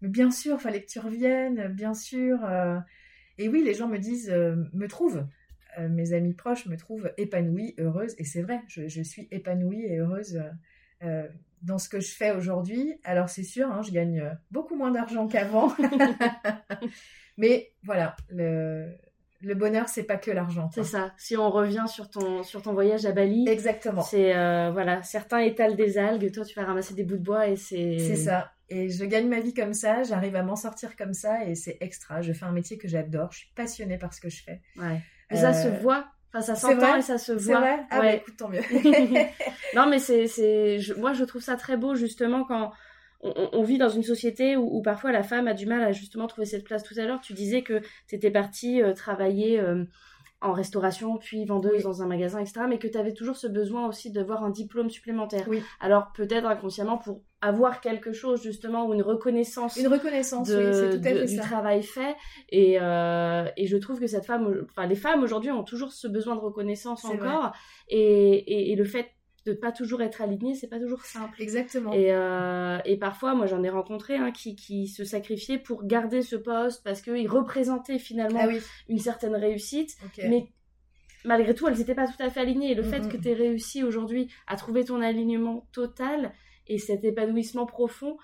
mais 0.00 0.08
bien 0.08 0.30
sûr 0.30 0.60
fallait 0.60 0.82
que 0.82 0.88
tu 0.90 0.98
reviennes 1.00 1.68
bien 1.68 1.92
sûr 1.94 2.38
euh. 2.44 2.78
et 3.38 3.48
oui 3.48 3.62
les 3.62 3.74
gens 3.74 3.88
me 3.88 3.98
disent 3.98 4.30
euh, 4.30 4.56
me 4.72 4.86
trouvent 4.88 5.26
euh, 5.78 5.88
mes 5.88 6.12
amis 6.14 6.34
proches 6.34 6.66
me 6.66 6.76
trouvent 6.76 7.12
épanouie 7.18 7.74
heureuse 7.78 8.14
et 8.18 8.24
c'est 8.24 8.42
vrai 8.42 8.60
je, 8.68 8.88
je 8.88 9.02
suis 9.02 9.28
épanouie 9.30 9.84
et 9.84 9.98
heureuse 9.98 10.42
dans 11.62 11.78
ce 11.78 11.88
que 11.88 12.00
je 12.00 12.10
fais 12.14 12.32
aujourd'hui 12.32 12.94
alors 13.04 13.28
c'est 13.28 13.42
sûr 13.44 13.70
hein, 13.70 13.82
je 13.82 13.90
gagne 13.92 14.20
euh, 14.20 14.30
beaucoup 14.50 14.74
moins 14.76 14.90
d'argent 14.90 15.26
qu'avant 15.28 15.72
mais 17.38 17.72
voilà 17.82 18.16
le, 18.28 18.88
le 19.40 19.54
bonheur 19.54 19.88
c'est 19.88 20.02
pas 20.04 20.16
que 20.16 20.30
l'argent 20.30 20.70
C'est 20.74 20.84
ça. 20.84 21.12
Si 21.16 21.36
on 21.36 21.50
revient 21.50 21.84
sur 21.86 22.10
ton, 22.10 22.42
sur 22.42 22.62
ton 22.62 22.72
voyage 22.72 23.06
à 23.06 23.12
Bali, 23.12 23.48
exactement 23.48 24.02
c'est 24.02 24.34
euh, 24.36 24.70
voilà, 24.72 25.02
certains 25.02 25.38
étalent 25.38 25.74
des 25.74 25.98
algues, 25.98 26.30
toi 26.32 26.44
tu 26.44 26.54
vas 26.58 26.64
ramasser 26.66 26.94
des 26.94 27.04
bouts 27.04 27.16
de 27.16 27.22
bois 27.24 27.48
et 27.48 27.56
c'est. 27.56 27.98
C'est 27.98 28.16
ça. 28.16 28.52
Et 28.68 28.88
je 28.88 29.04
gagne 29.04 29.28
ma 29.28 29.40
vie 29.40 29.52
comme 29.52 29.74
ça, 29.74 30.02
j'arrive 30.02 30.34
à 30.34 30.42
m'en 30.42 30.56
sortir 30.56 30.96
comme 30.96 31.12
ça 31.12 31.44
et 31.44 31.54
c'est 31.54 31.76
extra. 31.80 32.22
Je 32.22 32.32
fais 32.32 32.46
un 32.46 32.52
métier 32.52 32.78
que 32.78 32.88
j'adore, 32.88 33.30
je 33.32 33.38
suis 33.40 33.50
passionnée 33.54 33.98
par 33.98 34.14
ce 34.14 34.20
que 34.20 34.30
je 34.30 34.42
fais. 34.42 34.62
Ouais. 34.78 34.98
Mais 35.30 35.36
ça 35.36 35.50
Euh, 35.50 35.52
se 35.52 35.82
voit. 35.82 36.06
Enfin, 36.34 36.40
ça 36.40 36.54
s'entend 36.54 36.96
et 36.96 37.02
ça 37.02 37.18
se 37.18 37.32
voit. 37.32 37.60
vrai 37.60 37.80
Ah 37.90 37.98
bah 37.98 38.00
Ouais. 38.06 38.16
écoute, 38.16 38.36
tant 38.38 38.48
mieux. 38.48 38.60
non, 39.76 39.86
mais 39.88 39.98
c'est, 39.98 40.26
c'est, 40.26 40.78
je- 40.78 40.94
moi 40.94 41.12
je 41.12 41.24
trouve 41.24 41.42
ça 41.42 41.56
très 41.56 41.76
beau 41.76 41.94
justement 41.94 42.44
quand 42.44 42.72
on 43.24 43.62
vit 43.62 43.78
dans 43.78 43.88
une 43.88 44.02
société 44.02 44.56
où, 44.56 44.78
où 44.78 44.82
parfois 44.82 45.12
la 45.12 45.22
femme 45.22 45.46
a 45.46 45.54
du 45.54 45.64
mal 45.66 45.80
à 45.82 45.92
justement 45.92 46.26
trouver 46.26 46.44
cette 46.46 46.64
place. 46.64 46.82
Tout 46.82 46.94
à 46.98 47.04
l'heure, 47.04 47.20
tu 47.20 47.34
disais 47.34 47.62
que 47.62 47.80
tu 48.08 48.16
étais 48.16 48.32
partie 48.32 48.82
euh, 48.82 48.94
travailler 48.94 49.60
euh, 49.60 49.84
en 50.42 50.52
restauration, 50.52 51.16
puis 51.18 51.44
vendeuse 51.44 51.72
Oui. 51.76 51.82
dans 51.82 52.02
un 52.02 52.06
magasin, 52.06 52.40
etc. 52.40 52.62
Mais 52.68 52.78
que 52.78 52.88
tu 52.88 52.98
avais 52.98 53.12
toujours 53.14 53.36
ce 53.36 53.46
besoin 53.46 53.86
aussi 53.88 54.10
d'avoir 54.10 54.44
un 54.44 54.50
diplôme 54.50 54.90
supplémentaire. 54.90 55.44
Oui. 55.48 55.62
Alors 55.80 56.12
peut-être 56.12 56.46
inconsciemment 56.46 56.98
pour 56.98 57.20
avoir 57.40 57.80
quelque 57.80 58.12
chose 58.12 58.42
justement 58.42 58.86
ou 58.86 58.94
une 58.94 59.02
reconnaissance 59.02 59.76
Une 59.76 59.88
reconnaissance, 59.88 60.48
de, 60.48 60.56
oui, 60.56 60.90
tout 61.00 61.06
à 61.08 61.12
de- 61.12 61.18
fait 61.18 61.24
du 61.26 61.36
ça. 61.36 61.42
travail 61.42 61.82
fait 61.82 62.14
et, 62.50 62.78
euh, 62.80 63.44
et 63.56 63.66
je 63.66 63.76
trouve 63.76 63.98
que 63.98 64.06
cette 64.06 64.26
femme 64.26 64.64
enfin 64.70 64.86
les 64.86 64.94
femmes 64.94 65.22
aujourd'hui 65.24 65.50
ont 65.50 65.64
toujours 65.64 65.90
ce 65.92 66.06
besoin 66.06 66.36
de 66.36 66.40
reconnaissance 66.40 67.04
encore 67.04 67.52
et, 67.88 67.98
et, 68.00 68.72
et 68.72 68.76
le 68.76 68.84
fait 68.84 69.10
de 69.46 69.52
pas 69.52 69.72
toujours 69.72 70.02
être 70.02 70.22
aligné 70.22 70.54
c'est 70.54 70.68
pas 70.68 70.78
toujours 70.78 71.04
simple. 71.04 71.40
Exactement. 71.42 71.92
et, 71.92 72.12
euh, 72.12 72.78
et 72.84 72.96
parfois 72.96 73.34
moi 73.34 73.46
j'en 73.46 73.62
ai 73.62 73.70
rencontré 73.70 74.16
hein, 74.16 74.30
qui, 74.30 74.54
qui 74.56 74.86
se 74.86 75.04
sacrifiaient 75.04 75.58
pour 75.58 75.84
garder 75.84 76.22
ce 76.22 76.36
poste 76.36 76.82
parce 76.84 77.02
qu'ils 77.02 77.28
représentaient 77.28 77.98
finalement 77.98 78.40
Ah 78.42 78.48
oui, 78.48 78.60
une 78.88 78.98
certaine 78.98 79.34
réussite 79.34 79.96
mais 80.18 80.46
malgré 81.24 81.54
tout 81.54 81.68
elles 81.68 81.78
n'étaient 81.78 81.94
pas 81.94 82.06
tout 82.06 82.20
à 82.20 82.30
fait 82.30 82.40
alignées. 82.40 82.72
Et 82.72 82.74
le 82.74 82.82
fait 82.82 83.08
que 83.08 83.16
tu 83.16 83.28
aies 83.28 83.34
réussi 83.34 83.82
aujourd'hui 83.84 84.28
à 84.46 84.56
trouver 84.56 84.84
ton 84.84 85.00
alignement 85.00 85.66
total 85.72 86.32
et 86.66 86.78
cet 86.78 87.04
épanouissement 87.04 87.66
profond 87.66 88.16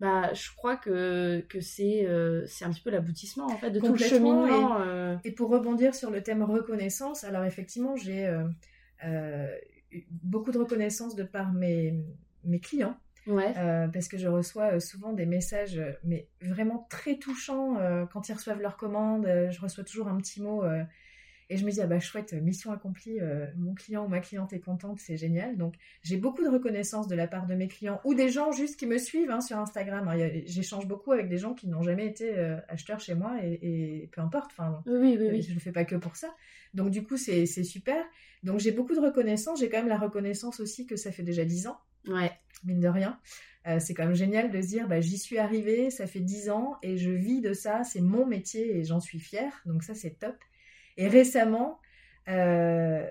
bah, 0.00 0.32
je 0.32 0.48
crois 0.56 0.76
que, 0.76 1.44
que 1.48 1.60
c'est 1.60 2.04
euh, 2.06 2.44
un 2.62 2.70
petit 2.72 2.80
peu 2.80 2.90
l'aboutissement 2.90 3.46
en 3.46 3.56
fait 3.56 3.70
de 3.70 3.78
tout 3.78 3.92
le 3.92 3.98
cheminement. 3.98 4.80
euh, 4.80 5.16
Et 5.22 5.30
pour 5.30 5.48
rebondir 5.50 5.94
sur 5.94 6.10
le 6.10 6.20
thème 6.24 6.42
reconnaissance, 6.42 7.22
alors 7.22 7.44
effectivement, 7.44 7.94
j'ai 7.94 8.26
euh, 9.04 9.46
beaucoup 10.10 10.50
de 10.52 10.58
reconnaissance 10.58 11.14
de 11.14 11.24
par 11.24 11.52
mes, 11.52 11.94
mes 12.44 12.60
clients. 12.60 12.96
Ouais. 13.26 13.54
Euh, 13.56 13.86
parce 13.88 14.08
que 14.08 14.18
je 14.18 14.26
reçois 14.26 14.74
euh, 14.74 14.80
souvent 14.80 15.12
des 15.12 15.26
messages, 15.26 15.78
euh, 15.78 15.92
mais 16.02 16.26
vraiment 16.40 16.86
très 16.90 17.18
touchants 17.18 17.78
euh, 17.78 18.04
quand 18.04 18.28
ils 18.28 18.32
reçoivent 18.32 18.60
leur 18.60 18.76
commande. 18.76 19.26
je 19.26 19.60
reçois 19.60 19.84
toujours 19.84 20.08
un 20.08 20.16
petit 20.16 20.42
mot 20.42 20.64
et 21.52 21.56
je 21.58 21.64
me 21.66 21.70
dis 21.70 21.80
ah 21.80 21.86
bah 21.86 22.00
chouette, 22.00 22.32
mission 22.32 22.72
accomplie, 22.72 23.20
euh, 23.20 23.46
mon 23.56 23.74
client 23.74 24.04
ou 24.04 24.08
ma 24.08 24.20
cliente 24.20 24.52
est 24.52 24.60
contente, 24.60 24.98
c'est 24.98 25.16
génial. 25.16 25.56
Donc 25.56 25.74
j'ai 26.02 26.16
beaucoup 26.16 26.42
de 26.42 26.48
reconnaissance 26.48 27.08
de 27.08 27.14
la 27.14 27.26
part 27.26 27.46
de 27.46 27.54
mes 27.54 27.68
clients 27.68 28.00
ou 28.04 28.14
des 28.14 28.30
gens 28.30 28.50
juste 28.52 28.78
qui 28.78 28.86
me 28.86 28.98
suivent 28.98 29.30
hein, 29.30 29.40
sur 29.40 29.58
Instagram. 29.58 30.08
hein. 30.08 30.30
J'échange 30.46 30.86
beaucoup 30.86 31.12
avec 31.12 31.28
des 31.28 31.38
gens 31.38 31.54
qui 31.54 31.68
n'ont 31.68 31.82
jamais 31.82 32.06
été 32.06 32.36
euh, 32.38 32.56
acheteurs 32.68 33.00
chez 33.00 33.14
moi 33.14 33.36
et, 33.42 33.58
et 34.02 34.08
peu 34.12 34.20
importe. 34.20 34.50
Enfin, 34.52 34.82
Oui, 34.86 34.94
oui, 34.98 35.16
euh, 35.18 35.30
oui. 35.32 35.42
je 35.42 35.52
le 35.54 35.60
fais 35.60 35.72
pas 35.72 35.84
que 35.84 35.96
pour 35.96 36.16
ça. 36.16 36.34
Donc 36.74 36.90
du 36.90 37.04
coup 37.04 37.16
c'est 37.18 37.46
c'est 37.46 37.64
super. 37.64 38.02
Donc 38.42 38.58
j'ai 38.58 38.72
beaucoup 38.72 38.94
de 38.94 39.00
reconnaissance. 39.00 39.60
J'ai 39.60 39.68
quand 39.68 39.78
même 39.78 39.88
la 39.88 39.98
reconnaissance 39.98 40.58
aussi 40.60 40.86
que 40.86 40.96
ça 40.96 41.12
fait 41.12 41.22
déjà 41.22 41.44
10 41.44 41.66
ans 41.66 41.78
Ouais. 42.08 42.32
mine 42.64 42.80
de 42.80 42.88
rien. 42.88 43.18
Euh, 43.68 43.78
c'est 43.78 43.94
quand 43.94 44.04
même 44.06 44.16
génial 44.16 44.50
de 44.50 44.60
se 44.60 44.66
dire, 44.66 44.88
bah, 44.88 45.00
j'y 45.00 45.16
suis 45.18 45.38
arrivée, 45.38 45.90
ça 45.90 46.08
fait 46.08 46.18
10 46.18 46.50
ans 46.50 46.78
et 46.82 46.96
je 46.98 47.10
vis 47.10 47.40
de 47.40 47.52
ça, 47.52 47.84
c'est 47.84 48.00
mon 48.00 48.26
métier 48.26 48.76
et 48.76 48.82
j'en 48.82 48.98
suis 48.98 49.20
fière, 49.20 49.62
donc 49.66 49.84
ça 49.84 49.94
c'est 49.94 50.18
top. 50.18 50.34
Et 50.96 51.08
récemment, 51.08 51.80
euh, 52.28 53.06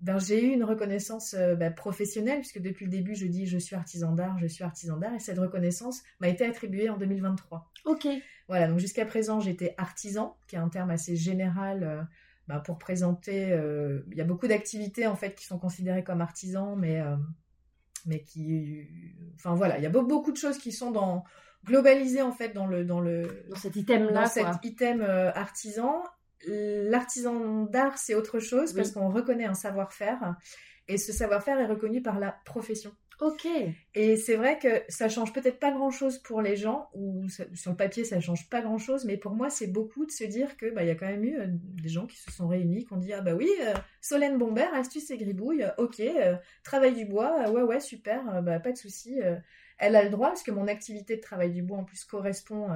ben, 0.00 0.18
j'ai 0.18 0.42
eu 0.42 0.52
une 0.52 0.64
reconnaissance 0.64 1.34
euh, 1.34 1.54
bah, 1.54 1.70
professionnelle, 1.70 2.38
puisque 2.38 2.60
depuis 2.60 2.86
le 2.86 2.90
début 2.90 3.14
je 3.14 3.26
dis 3.26 3.46
je 3.46 3.58
suis 3.58 3.76
artisan 3.76 4.12
d'art, 4.12 4.38
je 4.38 4.46
suis 4.46 4.64
artisan 4.64 4.96
d'art, 4.96 5.14
et 5.14 5.20
cette 5.20 5.38
reconnaissance 5.38 6.02
m'a 6.20 6.28
été 6.28 6.44
attribuée 6.44 6.88
en 6.88 6.96
2023. 6.96 7.70
Ok. 7.84 8.08
Voilà, 8.48 8.66
donc 8.66 8.78
jusqu'à 8.78 9.04
présent 9.04 9.40
j'étais 9.40 9.74
artisan, 9.76 10.36
qui 10.48 10.56
est 10.56 10.58
un 10.58 10.68
terme 10.68 10.90
assez 10.90 11.16
général 11.16 11.82
euh, 11.84 12.02
bah, 12.48 12.60
pour 12.60 12.78
présenter. 12.78 13.56
Il 14.10 14.16
y 14.16 14.20
a 14.20 14.24
beaucoup 14.24 14.48
d'activités 14.48 15.06
en 15.06 15.16
fait 15.16 15.34
qui 15.34 15.44
sont 15.44 15.58
considérées 15.58 16.02
comme 16.02 16.20
artisans, 16.20 16.76
mais 16.78 17.00
mais 18.06 18.22
qui, 18.22 18.88
enfin 19.34 19.54
voilà, 19.54 19.76
il 19.76 19.84
y 19.84 19.86
a 19.86 19.90
beaucoup 19.90 20.32
de 20.32 20.38
choses 20.38 20.56
qui 20.56 20.72
sont 20.72 20.90
dans 20.90 21.24
globalisées 21.66 22.22
en 22.22 22.32
fait 22.32 22.48
dans 22.54 22.66
le 22.66 22.84
dans 22.86 23.00
le 23.00 23.44
dans 23.50 23.56
cet 23.56 23.76
item 23.76 24.06
là, 24.06 24.22
dans 24.22 24.26
cet 24.26 24.64
item 24.64 25.02
artisan. 25.02 26.02
L'artisan 26.46 27.64
d'art 27.64 27.98
c'est 27.98 28.14
autre 28.14 28.38
chose 28.38 28.72
parce 28.72 28.92
qu'on 28.92 29.10
reconnaît 29.10 29.44
un 29.44 29.54
savoir-faire 29.54 30.36
et 30.88 30.98
ce 30.98 31.12
savoir-faire 31.12 31.58
est 31.60 31.66
reconnu 31.66 32.02
par 32.02 32.18
la 32.18 32.32
profession. 32.44 32.92
Ok. 33.20 33.46
Et 33.94 34.16
c'est 34.16 34.34
vrai 34.34 34.58
que 34.58 34.82
ça 34.88 35.10
change 35.10 35.34
peut-être 35.34 35.58
pas 35.58 35.72
grand-chose 35.72 36.18
pour 36.18 36.40
les 36.40 36.56
gens, 36.56 36.88
ou 36.94 37.28
sur 37.28 37.70
le 37.70 37.76
papier 37.76 38.04
ça 38.04 38.18
change 38.18 38.48
pas 38.48 38.62
grand-chose, 38.62 39.04
mais 39.04 39.18
pour 39.18 39.32
moi 39.32 39.50
c'est 39.50 39.66
beaucoup 39.66 40.06
de 40.06 40.10
se 40.10 40.24
dire 40.24 40.56
que 40.56 40.70
bah 40.70 40.84
il 40.84 40.88
y 40.88 40.90
a 40.90 40.94
quand 40.94 41.06
même 41.06 41.24
eu 41.24 41.38
euh, 41.38 41.46
des 41.48 41.90
gens 41.90 42.06
qui 42.06 42.16
se 42.16 42.30
sont 42.30 42.48
réunis, 42.48 42.86
qui 42.86 42.92
ont 42.94 42.96
dit 42.96 43.12
ah 43.12 43.20
bah 43.20 43.34
oui, 43.34 43.50
euh, 43.60 43.74
Solène 44.00 44.38
Bombert, 44.38 44.72
astuce 44.72 45.10
et 45.10 45.18
gribouille, 45.18 45.64
euh, 45.64 45.70
ok, 45.76 46.00
travail 46.64 46.94
du 46.94 47.04
bois, 47.04 47.50
ouais 47.50 47.62
ouais 47.62 47.80
super, 47.80 48.42
bah 48.42 48.58
pas 48.58 48.72
de 48.72 48.78
souci, 48.78 49.20
elle 49.76 49.96
a 49.96 50.02
le 50.02 50.10
droit 50.10 50.28
parce 50.28 50.42
que 50.42 50.50
mon 50.50 50.66
activité 50.66 51.16
de 51.16 51.20
travail 51.20 51.52
du 51.52 51.62
bois 51.62 51.76
en 51.76 51.84
plus 51.84 52.04
correspond 52.04 52.68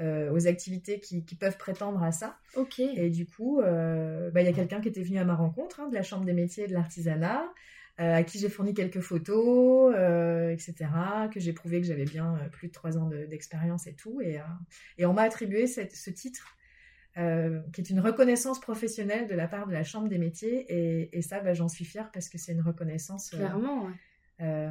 aux 0.00 0.46
activités 0.46 1.00
qui, 1.00 1.22
peuvent 1.38 1.56
prétendre 1.56 2.02
à 2.02 2.12
ça. 2.12 2.38
Ok. 2.54 2.80
Et 2.80 3.10
du 3.10 3.26
coup, 3.26 3.60
bah, 3.62 4.40
il 4.40 4.44
y 4.44 4.48
a 4.48 4.52
quelqu'un 4.52 4.80
qui 4.80 4.88
était 4.88 5.02
venu 5.02 5.18
à 5.18 5.24
ma 5.24 5.34
rencontre 5.34 5.80
hein, 5.80 5.88
de 5.88 5.94
la 5.94 6.02
Chambre 6.02 6.24
des 6.24 6.32
métiers 6.32 6.64
et 6.64 6.68
de 6.68 6.74
l'artisanat. 6.74 7.46
Euh, 7.98 8.14
à 8.14 8.22
qui 8.24 8.38
j'ai 8.38 8.50
fourni 8.50 8.74
quelques 8.74 9.00
photos, 9.00 9.94
euh, 9.96 10.50
etc., 10.50 10.74
que 11.32 11.40
j'ai 11.40 11.54
prouvé 11.54 11.80
que 11.80 11.86
j'avais 11.86 12.04
bien 12.04 12.36
euh, 12.36 12.48
plus 12.50 12.68
de 12.68 12.72
trois 12.72 12.98
ans 12.98 13.08
d'expérience 13.08 13.86
et 13.86 13.94
tout. 13.94 14.20
Et, 14.20 14.38
et 14.98 15.06
on 15.06 15.14
m'a 15.14 15.22
attribué 15.22 15.66
ce 15.66 16.10
titre, 16.10 16.58
qui 17.14 17.80
est 17.80 17.88
une 17.88 18.00
reconnaissance 18.00 18.60
professionnelle 18.60 19.26
de 19.26 19.34
la 19.34 19.48
part 19.48 19.66
de 19.66 19.72
la 19.72 19.82
Chambre 19.82 20.08
des 20.08 20.18
métiers. 20.18 20.66
Et, 20.68 21.16
et 21.16 21.22
ça, 21.22 21.40
bah, 21.40 21.54
j'en 21.54 21.68
suis 21.68 21.86
fière 21.86 22.10
parce 22.12 22.28
que 22.28 22.36
c'est 22.36 22.52
une 22.52 22.60
reconnaissance. 22.60 23.30
Clairement, 23.30 23.86
ouais. 23.86 24.68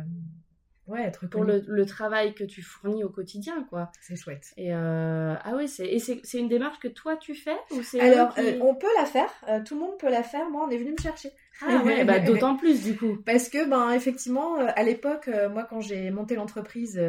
Ouais, 0.87 1.01
être 1.01 1.27
pour 1.27 1.43
le, 1.43 1.63
le, 1.67 1.85
travail 1.85 2.35
que 2.35 2.43
tu 2.43 2.61
fournis 2.61 3.03
au 3.03 3.09
quotidien, 3.09 3.65
quoi. 3.69 3.91
C'est 4.01 4.15
chouette. 4.15 4.53
Et 4.55 4.73
euh, 4.73 5.33
ah 5.43 5.53
oui, 5.55 5.67
c'est 5.67 5.87
et 5.87 5.99
c'est 5.99 6.37
une 6.37 6.47
démarche 6.47 6.77
que 6.79 6.87
toi 6.87 7.17
tu 7.17 7.33
fais 7.33 7.57
ou 7.71 7.81
c'est 7.81 7.99
Alors, 7.99 8.33
euh, 8.37 8.59
on 8.61 8.75
peut 8.75 8.93
la 8.97 9.05
faire. 9.05 9.31
Euh, 9.49 9.61
tout 9.63 9.73
le 9.73 9.79
monde 9.79 9.97
peut 9.97 10.11
la 10.11 10.21
faire. 10.21 10.47
Moi, 10.49 10.63
on 10.67 10.69
est 10.69 10.77
venu 10.77 10.91
me 10.91 11.01
chercher. 11.01 11.31
Ah 11.65 11.81
ouais, 11.83 12.03
bah 12.05 12.19
d'autant 12.19 12.55
plus 12.55 12.83
du 12.83 12.95
coup. 12.95 13.17
Parce 13.25 13.49
que 13.49 13.67
ben 13.67 13.91
effectivement, 13.93 14.57
à 14.57 14.83
l'époque, 14.83 15.27
moi 15.51 15.65
quand 15.67 15.81
j'ai 15.81 16.11
monté 16.11 16.35
l'entreprise 16.35 17.01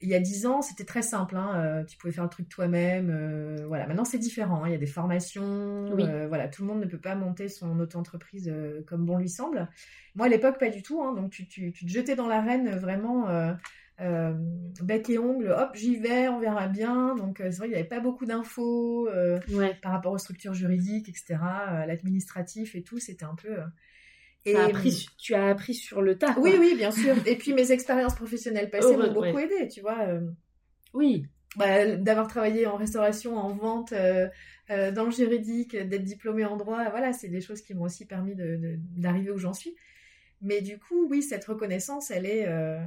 il 0.00 0.08
y 0.08 0.14
a 0.14 0.20
dix 0.20 0.46
ans, 0.46 0.62
c'était 0.62 0.84
très 0.84 1.02
simple. 1.02 1.36
Hein, 1.36 1.84
tu 1.88 1.96
pouvais 1.96 2.12
faire 2.12 2.24
le 2.24 2.30
truc 2.30 2.48
toi-même. 2.48 3.64
voilà. 3.66 3.86
Maintenant, 3.86 4.04
c'est 4.04 4.18
différent. 4.18 4.62
Hein, 4.64 4.68
il 4.68 4.72
y 4.72 4.74
a 4.74 4.78
des 4.78 4.86
formations. 4.86 5.86
voilà, 6.28 6.48
tout 6.48 6.62
le 6.62 6.68
monde 6.68 6.80
ne 6.80 6.86
peut 6.86 7.00
pas 7.00 7.14
monter 7.14 7.48
son 7.48 7.78
auto-entreprise 7.80 8.52
comme 8.86 9.06
bon 9.06 9.18
lui 9.18 9.28
semble. 9.28 9.68
Moi, 10.16 10.26
à 10.26 10.28
l'époque, 10.30 10.58
pas 10.58 10.70
du 10.70 10.82
tout. 10.82 11.02
Hein, 11.02 11.12
donc, 11.14 11.30
tu, 11.30 11.46
tu, 11.46 11.72
te 11.72 11.86
jetais 11.86 12.16
dans 12.16 12.26
l'arène 12.26 12.70
vraiment 12.70 13.28
euh, 13.28 13.52
euh, 14.00 14.32
bec 14.82 15.10
et 15.10 15.18
ongle. 15.18 15.50
Hop, 15.50 15.70
j'y 15.74 15.96
vais, 15.96 16.28
on 16.28 16.40
verra 16.40 16.68
bien. 16.68 17.14
Donc, 17.14 17.40
euh, 17.40 17.50
c'est 17.50 17.58
vrai 17.58 17.66
qu'il 17.66 17.74
n'y 17.74 17.80
avait 17.80 17.88
pas 17.88 18.00
beaucoup 18.00 18.24
d'infos 18.24 19.08
par 19.82 19.92
rapport 19.92 20.12
aux 20.12 20.18
structures 20.18 20.54
juridiques, 20.54 21.08
etc. 21.08 21.36
L'administratif 21.86 22.74
et 22.74 22.82
tout, 22.82 22.98
c'était 22.98 23.26
un 23.26 23.34
peu... 23.34 23.58
Et, 24.46 24.54
tu 25.18 25.34
as 25.34 25.48
appris 25.48 25.74
sur 25.74 26.00
le 26.02 26.16
tas. 26.16 26.36
Oui, 26.38 26.54
oui, 26.58 26.74
bien 26.76 26.90
sûr. 26.90 27.14
et 27.26 27.36
puis 27.36 27.52
mes 27.52 27.72
expériences 27.72 28.14
professionnelles 28.14 28.70
passées 28.70 28.96
m'ont 28.96 29.12
beaucoup 29.12 29.38
aidé, 29.38 29.68
tu 29.68 29.80
vois. 29.80 30.06
Oui. 30.94 31.26
Bah, 31.56 31.96
d'avoir 31.96 32.28
travaillé 32.28 32.66
en 32.66 32.76
restauration, 32.76 33.36
en 33.36 33.54
vente, 33.54 33.92
dans 33.92 35.04
le 35.04 35.10
juridique, 35.10 35.76
d'être 35.76 36.04
diplômée 36.04 36.44
en 36.44 36.56
droit, 36.56 36.88
voilà, 36.90 37.12
c'est 37.12 37.28
des 37.28 37.40
choses 37.40 37.60
qui 37.60 37.74
m'ont 37.74 37.84
aussi 37.84 38.06
permis 38.06 38.34
d'arriver 38.96 39.30
où 39.30 39.38
j'en 39.38 39.52
suis. 39.52 39.74
Mais 40.42 40.60
du 40.60 40.78
coup, 40.78 41.06
oui, 41.08 41.22
cette 41.22 41.44
reconnaissance, 41.44 42.10
elle 42.10 42.26
est, 42.26 42.46
euh, 42.46 42.84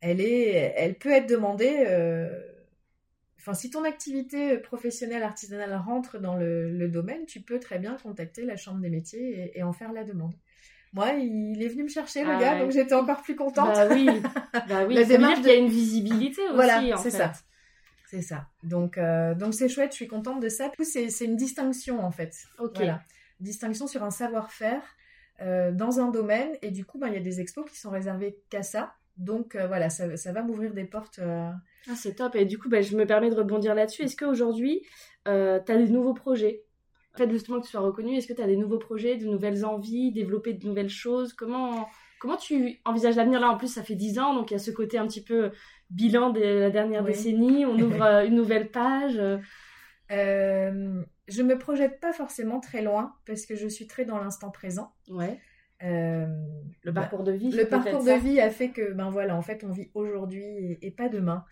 elle 0.00 0.20
est, 0.20 0.74
elle 0.76 0.96
peut 0.96 1.10
être 1.10 1.28
demandée. 1.28 1.84
Euh, 1.86 2.28
enfin, 3.38 3.54
si 3.54 3.70
ton 3.70 3.84
activité 3.84 4.58
professionnelle 4.58 5.22
artisanale 5.22 5.74
rentre 5.74 6.18
dans 6.18 6.36
le, 6.36 6.88
domaine, 6.88 7.24
tu 7.26 7.40
peux 7.40 7.58
très 7.58 7.78
bien 7.78 7.96
contacter 7.96 8.44
la 8.44 8.56
chambre 8.56 8.80
des 8.80 8.90
métiers 8.90 9.56
et, 9.56 9.62
en 9.62 9.72
faire 9.72 9.92
la 9.92 10.04
demande. 10.04 10.34
Moi, 10.92 11.12
il 11.12 11.62
est 11.62 11.68
venu 11.68 11.84
me 11.84 11.88
chercher, 11.88 12.24
le 12.24 12.30
ah 12.30 12.40
gars, 12.40 12.58
donc 12.58 12.72
j'étais 12.72 12.94
encore 12.94 13.22
plus 13.22 13.36
contente. 13.36 13.74
Bah 13.74 13.86
oui, 13.90 14.08
bah 14.68 14.84
oui. 14.88 14.94
la 14.94 15.04
démarche, 15.04 15.38
il 15.40 15.46
y 15.46 15.50
a 15.50 15.54
une 15.54 15.68
visibilité 15.68 16.42
aussi. 16.42 16.54
Voilà, 16.54 16.96
c'est 16.96 17.10
ça. 17.10 17.32
C'est 18.10 18.22
ça. 18.22 18.48
Donc, 18.64 18.98
euh, 18.98 19.36
donc 19.36 19.54
c'est 19.54 19.68
chouette. 19.68 19.92
Je 19.92 19.96
suis 19.96 20.08
contente 20.08 20.40
de 20.40 20.48
ça. 20.48 20.72
C'est 20.82 21.24
une 21.24 21.36
distinction 21.36 22.04
en 22.04 22.10
fait. 22.10 22.34
Ok. 22.58 22.74
Voilà. 22.74 23.04
Distinction 23.38 23.86
sur 23.86 24.02
un 24.02 24.10
savoir-faire 24.10 24.82
euh, 25.42 25.70
dans 25.70 26.00
un 26.00 26.10
domaine. 26.10 26.50
Et 26.60 26.72
du 26.72 26.84
coup, 26.84 26.98
ben, 26.98 27.06
il 27.06 27.14
y 27.14 27.16
a 27.16 27.20
des 27.20 27.40
expos 27.40 27.70
qui 27.70 27.78
sont 27.78 27.90
réservés 27.90 28.40
qu'à 28.50 28.64
ça. 28.64 28.94
Donc 29.16 29.54
euh, 29.54 29.68
voilà, 29.68 29.90
ça, 29.90 30.08
va 30.32 30.42
m'ouvrir 30.42 30.74
des 30.74 30.86
portes. 30.86 31.20
Ah, 31.22 31.54
c'est 31.94 32.16
top. 32.16 32.34
Et 32.34 32.46
du 32.46 32.58
coup, 32.58 32.68
ben, 32.68 32.82
je 32.82 32.96
me 32.96 33.06
permets 33.06 33.30
de 33.30 33.36
rebondir 33.36 33.76
là-dessus. 33.76 34.02
Est-ce 34.02 34.16
qu'aujourd'hui, 34.16 34.82
tu 35.24 35.30
as 35.30 35.60
des 35.60 35.88
nouveaux 35.88 36.14
projets? 36.14 36.64
Fait, 37.16 37.30
justement, 37.30 37.60
que 37.60 37.64
tu 37.64 37.70
sois 37.70 37.80
reconnu, 37.80 38.16
est-ce 38.16 38.26
que 38.26 38.32
tu 38.32 38.42
as 38.42 38.46
des 38.46 38.56
nouveaux 38.56 38.78
projets, 38.78 39.16
de 39.16 39.26
nouvelles 39.26 39.64
envies, 39.64 40.12
développer 40.12 40.52
de 40.52 40.66
nouvelles 40.66 40.88
choses? 40.88 41.32
Comment, 41.32 41.88
comment 42.20 42.36
tu 42.36 42.80
envisages 42.84 43.16
l'avenir? 43.16 43.40
Là, 43.40 43.50
en 43.50 43.56
plus, 43.56 43.72
ça 43.72 43.82
fait 43.82 43.94
10 43.94 44.18
ans, 44.18 44.34
donc 44.34 44.50
il 44.50 44.54
y 44.54 44.56
a 44.56 44.60
ce 44.60 44.70
côté 44.70 44.98
un 44.98 45.06
petit 45.06 45.22
peu 45.22 45.50
bilan 45.90 46.30
de 46.30 46.40
la 46.40 46.70
dernière 46.70 47.04
décennie. 47.04 47.64
On 47.66 47.78
ouvre 47.80 48.02
une 48.24 48.34
nouvelle 48.34 48.70
page. 48.70 49.20
Je 51.30 51.42
me 51.42 51.56
projette 51.58 52.00
pas 52.00 52.12
forcément 52.12 52.58
très 52.58 52.82
loin 52.82 53.14
parce 53.24 53.46
que 53.46 53.54
je 53.54 53.68
suis 53.68 53.86
très 53.86 54.04
dans 54.04 54.18
l'instant 54.18 54.50
présent. 54.50 54.92
Ouais. 55.08 55.38
Euh, 55.82 56.26
le 56.82 56.92
bah, 56.92 57.02
parcours 57.02 57.24
de 57.24 57.32
vie. 57.32 57.50
Le 57.50 57.66
parcours 57.66 58.04
de 58.04 58.12
vie 58.12 58.40
a 58.40 58.50
fait 58.50 58.70
que, 58.70 58.92
ben 58.92 59.10
voilà, 59.10 59.36
en 59.36 59.42
fait, 59.42 59.64
on 59.64 59.70
vit 59.70 59.90
aujourd'hui 59.94 60.78
et, 60.82 60.90
pas 60.90 61.08
demain, 61.08 61.44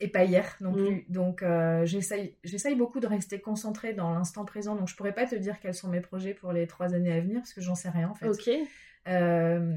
et 0.00 0.08
pas 0.08 0.24
hier 0.24 0.56
non 0.60 0.72
mm. 0.72 0.74
plus. 0.74 1.04
Donc, 1.08 1.42
euh, 1.42 1.84
j'essaye, 1.84 2.74
beaucoup 2.76 3.00
de 3.00 3.06
rester 3.06 3.40
concentrée 3.40 3.92
dans 3.92 4.12
l'instant 4.12 4.44
présent. 4.44 4.74
Donc, 4.74 4.88
je 4.88 4.96
pourrais 4.96 5.14
pas 5.14 5.26
te 5.26 5.34
dire 5.34 5.60
quels 5.60 5.74
sont 5.74 5.88
mes 5.88 6.00
projets 6.00 6.34
pour 6.34 6.52
les 6.52 6.66
trois 6.66 6.94
années 6.94 7.12
à 7.12 7.20
venir 7.20 7.40
parce 7.40 7.52
que 7.52 7.60
j'en 7.60 7.74
sais 7.74 7.90
rien 7.90 8.08
en 8.08 8.14
fait. 8.14 8.28
Ok. 8.28 8.50
Euh, 9.06 9.74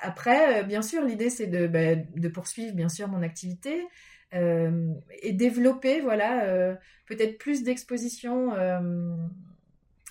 après, 0.00 0.64
bien 0.64 0.82
sûr, 0.82 1.02
l'idée 1.02 1.30
c'est 1.30 1.46
de, 1.46 1.66
bah, 1.66 1.96
de 1.96 2.28
poursuivre 2.28 2.74
bien 2.74 2.88
sûr 2.88 3.08
mon 3.08 3.22
activité. 3.22 3.86
Euh, 4.34 4.92
et 5.22 5.32
développer, 5.32 6.00
voilà, 6.00 6.44
euh, 6.44 6.74
peut-être 7.06 7.38
plus 7.38 7.62
d'expositions 7.62 8.54
euh, 8.54 9.16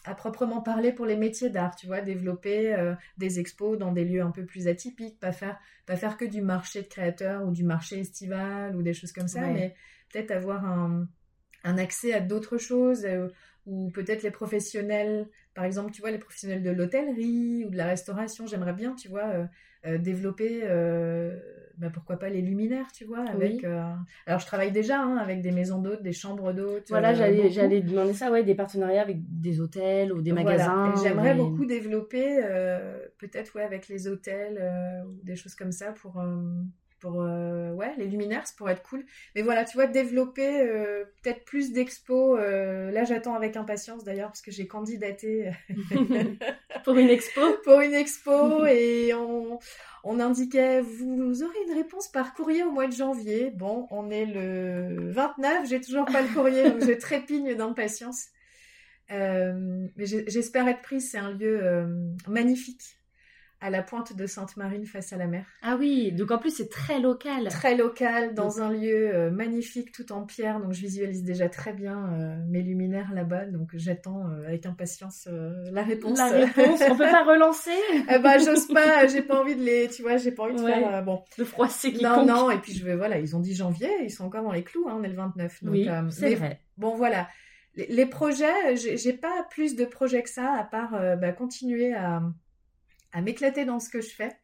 à 0.08 0.16
proprement 0.16 0.62
parler 0.62 0.91
pour 0.91 1.05
les 1.05 1.18
métiers 1.18 1.49
d'art, 1.49 1.76
tu 1.76 1.88
vois, 1.88 2.01
développer 2.01 2.76
des 3.18 3.39
expos 3.39 3.78
dans 3.78 3.91
des 3.91 4.05
lieux 4.05 4.22
un 4.22 4.32
peu 4.32 4.45
plus 4.45 4.68
atypiques, 4.68 5.20
pas 5.20 5.32
faire, 5.32 5.60
pas 5.86 5.97
faire 5.97 6.18
que 6.18 6.26
du 6.26 6.41
marché 6.41 6.82
de 6.82 6.88
créateurs 6.88 7.45
ou 7.45 7.51
du 7.51 7.64
marché 7.64 7.99
estival 7.99 8.76
ou 8.76 8.82
des 8.82 8.93
choses 8.93 9.12
comme 9.12 9.28
ça, 9.28 9.41
mais 9.41 9.76
peut-être 10.12 10.32
avoir 10.32 10.66
un, 10.66 11.08
un, 11.64 11.78
accès 11.78 12.14
à 12.14 12.22
d'autres 12.22 12.58
choses 12.58 13.05
ou 13.66 13.91
peut-être 13.91 14.24
les 14.24 14.32
professionnels, 14.32 15.28
par 15.53 15.66
exemple, 15.66 15.91
tu 15.91 16.01
vois, 16.01 16.12
les 16.12 16.20
professionnels 16.20 16.64
de 16.64 16.72
l'hôtellerie 16.72 17.66
ou 17.66 17.70
de 17.70 17.78
la 17.78 17.88
restauration, 17.88 18.47
j'aimerais 18.47 18.74
bien, 18.74 18.95
tu 18.95 19.10
vois, 19.10 19.47
développer 19.84 20.62
bah, 21.78 21.89
pourquoi 21.93 22.17
pas 22.17 22.30
les 22.30 22.41
luminaires, 22.41 22.91
tu 22.91 23.05
vois, 23.05 23.23
avec. 23.30 23.63
Euh, 23.63 23.84
alors 24.25 24.39
je 24.39 24.45
travaille 24.47 24.71
déjà 24.71 24.99
hein, 24.99 25.17
avec 25.17 25.41
des 25.41 25.51
maisons 25.51 25.80
d'hôtes, 25.80 26.01
des 26.01 26.11
chambres 26.11 26.51
d'hôtes. 26.51 26.89
Voilà, 26.89 27.11
euh, 27.11 27.49
j'allais, 27.49 27.82
demander 27.82 28.13
ça, 28.13 28.32
ouais, 28.32 28.43
des 28.43 28.55
partenaires 28.55 29.01
avec 29.01 29.17
des 29.19 29.61
hôtels 29.61 30.11
ou 30.11 30.21
des 30.21 30.32
magasins. 30.32 30.93
J'aimerais 31.03 31.36
beaucoup 31.36 31.65
développer, 31.65 32.39
euh, 32.43 32.97
peut-être 33.19 33.55
ouais, 33.55 33.63
avec 33.63 33.88
les 33.89 34.07
hôtels 34.07 34.59
ou 35.07 35.23
des 35.23 35.36
choses 35.36 35.53
comme 35.53 35.71
ça 35.71 35.91
pour 35.91 36.23
pour 36.99 37.15
ouais 37.15 37.93
les 37.97 38.05
luminaires 38.05 38.45
ça 38.47 38.53
pourrait 38.57 38.73
être 38.73 38.83
cool 38.83 39.05
mais 39.35 39.41
voilà 39.41 39.65
tu 39.65 39.75
vois 39.75 39.87
développer 39.87 40.65
peut-être 41.21 41.45
plus 41.45 41.71
d'expos 41.71 42.39
là 42.39 43.03
j'attends 43.03 43.35
avec 43.35 43.55
impatience 43.55 44.03
d'ailleurs 44.03 44.29
parce 44.29 44.41
que 44.41 44.51
j'ai 44.51 44.67
candidaté 44.67 45.51
pour 46.83 46.97
une 46.97 47.09
expo? 47.09 47.41
pour 47.63 47.81
une 47.81 47.93
expo 47.93 48.65
et 48.65 49.13
on 49.13 49.59
on 50.09 50.21
indiquait, 50.21 50.79
vous 50.79 51.43
aurez 51.43 51.57
une 51.67 51.73
réponse 51.73 52.07
par 52.07 52.33
courrier 52.33 52.63
au 52.63 52.71
mois 52.71 52.87
de 52.87 52.93
janvier. 52.93 53.51
Bon, 53.51 53.87
on 53.91 54.09
est 54.09 54.25
le 54.25 55.11
29, 55.11 55.67
j'ai 55.67 55.81
toujours 55.81 56.05
pas 56.05 56.21
le 56.21 56.29
courrier, 56.29 56.63
donc 56.63 56.81
je 56.81 56.93
trépigne 56.93 57.55
d'impatience. 57.55 58.27
Euh, 59.11 59.87
mais 59.97 60.05
j'espère 60.05 60.67
être 60.69 60.81
prise, 60.81 61.11
c'est 61.11 61.17
un 61.17 61.31
lieu 61.31 61.59
euh, 61.61 61.87
magnifique 62.27 62.96
à 63.60 63.70
la 63.70 63.82
pointe 63.82 64.16
de 64.16 64.28
Sainte-Marine 64.28 64.86
face 64.86 65.14
à 65.14 65.18
la 65.18 65.26
mer. 65.26 65.45
Ah 65.64 65.78
oui, 65.80 66.12
donc 66.12 66.32
en 66.32 66.38
plus 66.38 66.51
c'est 66.51 66.70
très 66.70 66.99
local. 66.99 67.47
Très 67.49 67.76
local, 67.76 68.36
dans 68.36 68.62
un 68.62 68.72
lieu 68.72 69.14
euh, 69.14 69.32
magnifique, 69.32 69.91
tout 69.91 70.12
en 70.12 70.24
pierre. 70.24 70.60
Donc 70.60 70.74
je 70.74 70.82
visualise 70.82 71.24
déjà 71.24 71.49
très 71.49 71.74
bien 71.74 72.14
euh, 72.14 72.36
mes 72.47 72.62
luminaires 72.62 73.12
là-bas. 73.14 73.45
Donc 73.45 73.70
j'attends 73.74 74.30
euh, 74.30 74.47
avec 74.47 74.66
impatience 74.66 75.28
la 75.72 75.84
réponse. 75.84 76.18
La 76.18 76.28
réponse, 76.28 76.82
on 76.88 76.95
peut 76.95 77.10
pas 77.10 77.24
relancer? 77.28 77.72
Eh 78.10 78.20
ben, 78.20 78.38
j'ose 78.39 78.68
pas, 78.68 79.08
j'ai 79.08 79.24
pas 79.24 79.41
envie 79.41 79.55
de 79.55 79.64
les, 79.64 79.88
tu 79.88 80.03
vois, 80.03 80.18
j'ai 80.18 80.32
pas 80.32 80.43
envie 80.43 80.55
de 80.55 80.62
faire 80.62 81.03
bon. 81.03 81.24
Le 81.38 81.45
froisser 81.45 81.93
qui 81.93 82.03
Non, 82.03 82.26
non, 82.26 82.51
et 82.51 82.60
puis 82.60 82.74
je 82.74 82.86
veux, 82.86 82.95
voilà, 82.95 83.18
ils 83.18 83.36
ont 83.36 83.39
dit 83.39 83.55
janvier, 83.55 83.89
ils 84.03 84.12
sont 84.12 84.26
encore 84.26 84.43
dans 84.43 84.51
les 84.51 84.64
clous, 84.64 84.88
hein, 84.88 84.97
on 84.99 85.03
est 85.03 85.10
le 85.10 85.16
29. 85.16 85.64
Donc, 85.64 85.74
oui, 85.74 85.89
c'est 86.10 86.36
vrai. 86.36 86.62
Bon 86.78 86.95
voilà 86.95 87.28
les, 87.89 88.08
projets, 88.08 88.76
j'ai 88.76 89.14
pas 89.14 89.45
plus 89.51 89.76
de 89.76 89.86
projets 89.86 90.24
que 90.24 90.32
ça, 90.32 90.51
à 90.53 90.64
part 90.64 90.99
bah, 91.18 91.32
continuer 91.32 91.93
à, 91.93 92.24
à 93.18 93.22
m'éclater 93.22 93.65
dans 93.65 93.80
ce 93.80 93.89
que 93.89 93.99
je 93.99 94.09
fais 94.09 94.38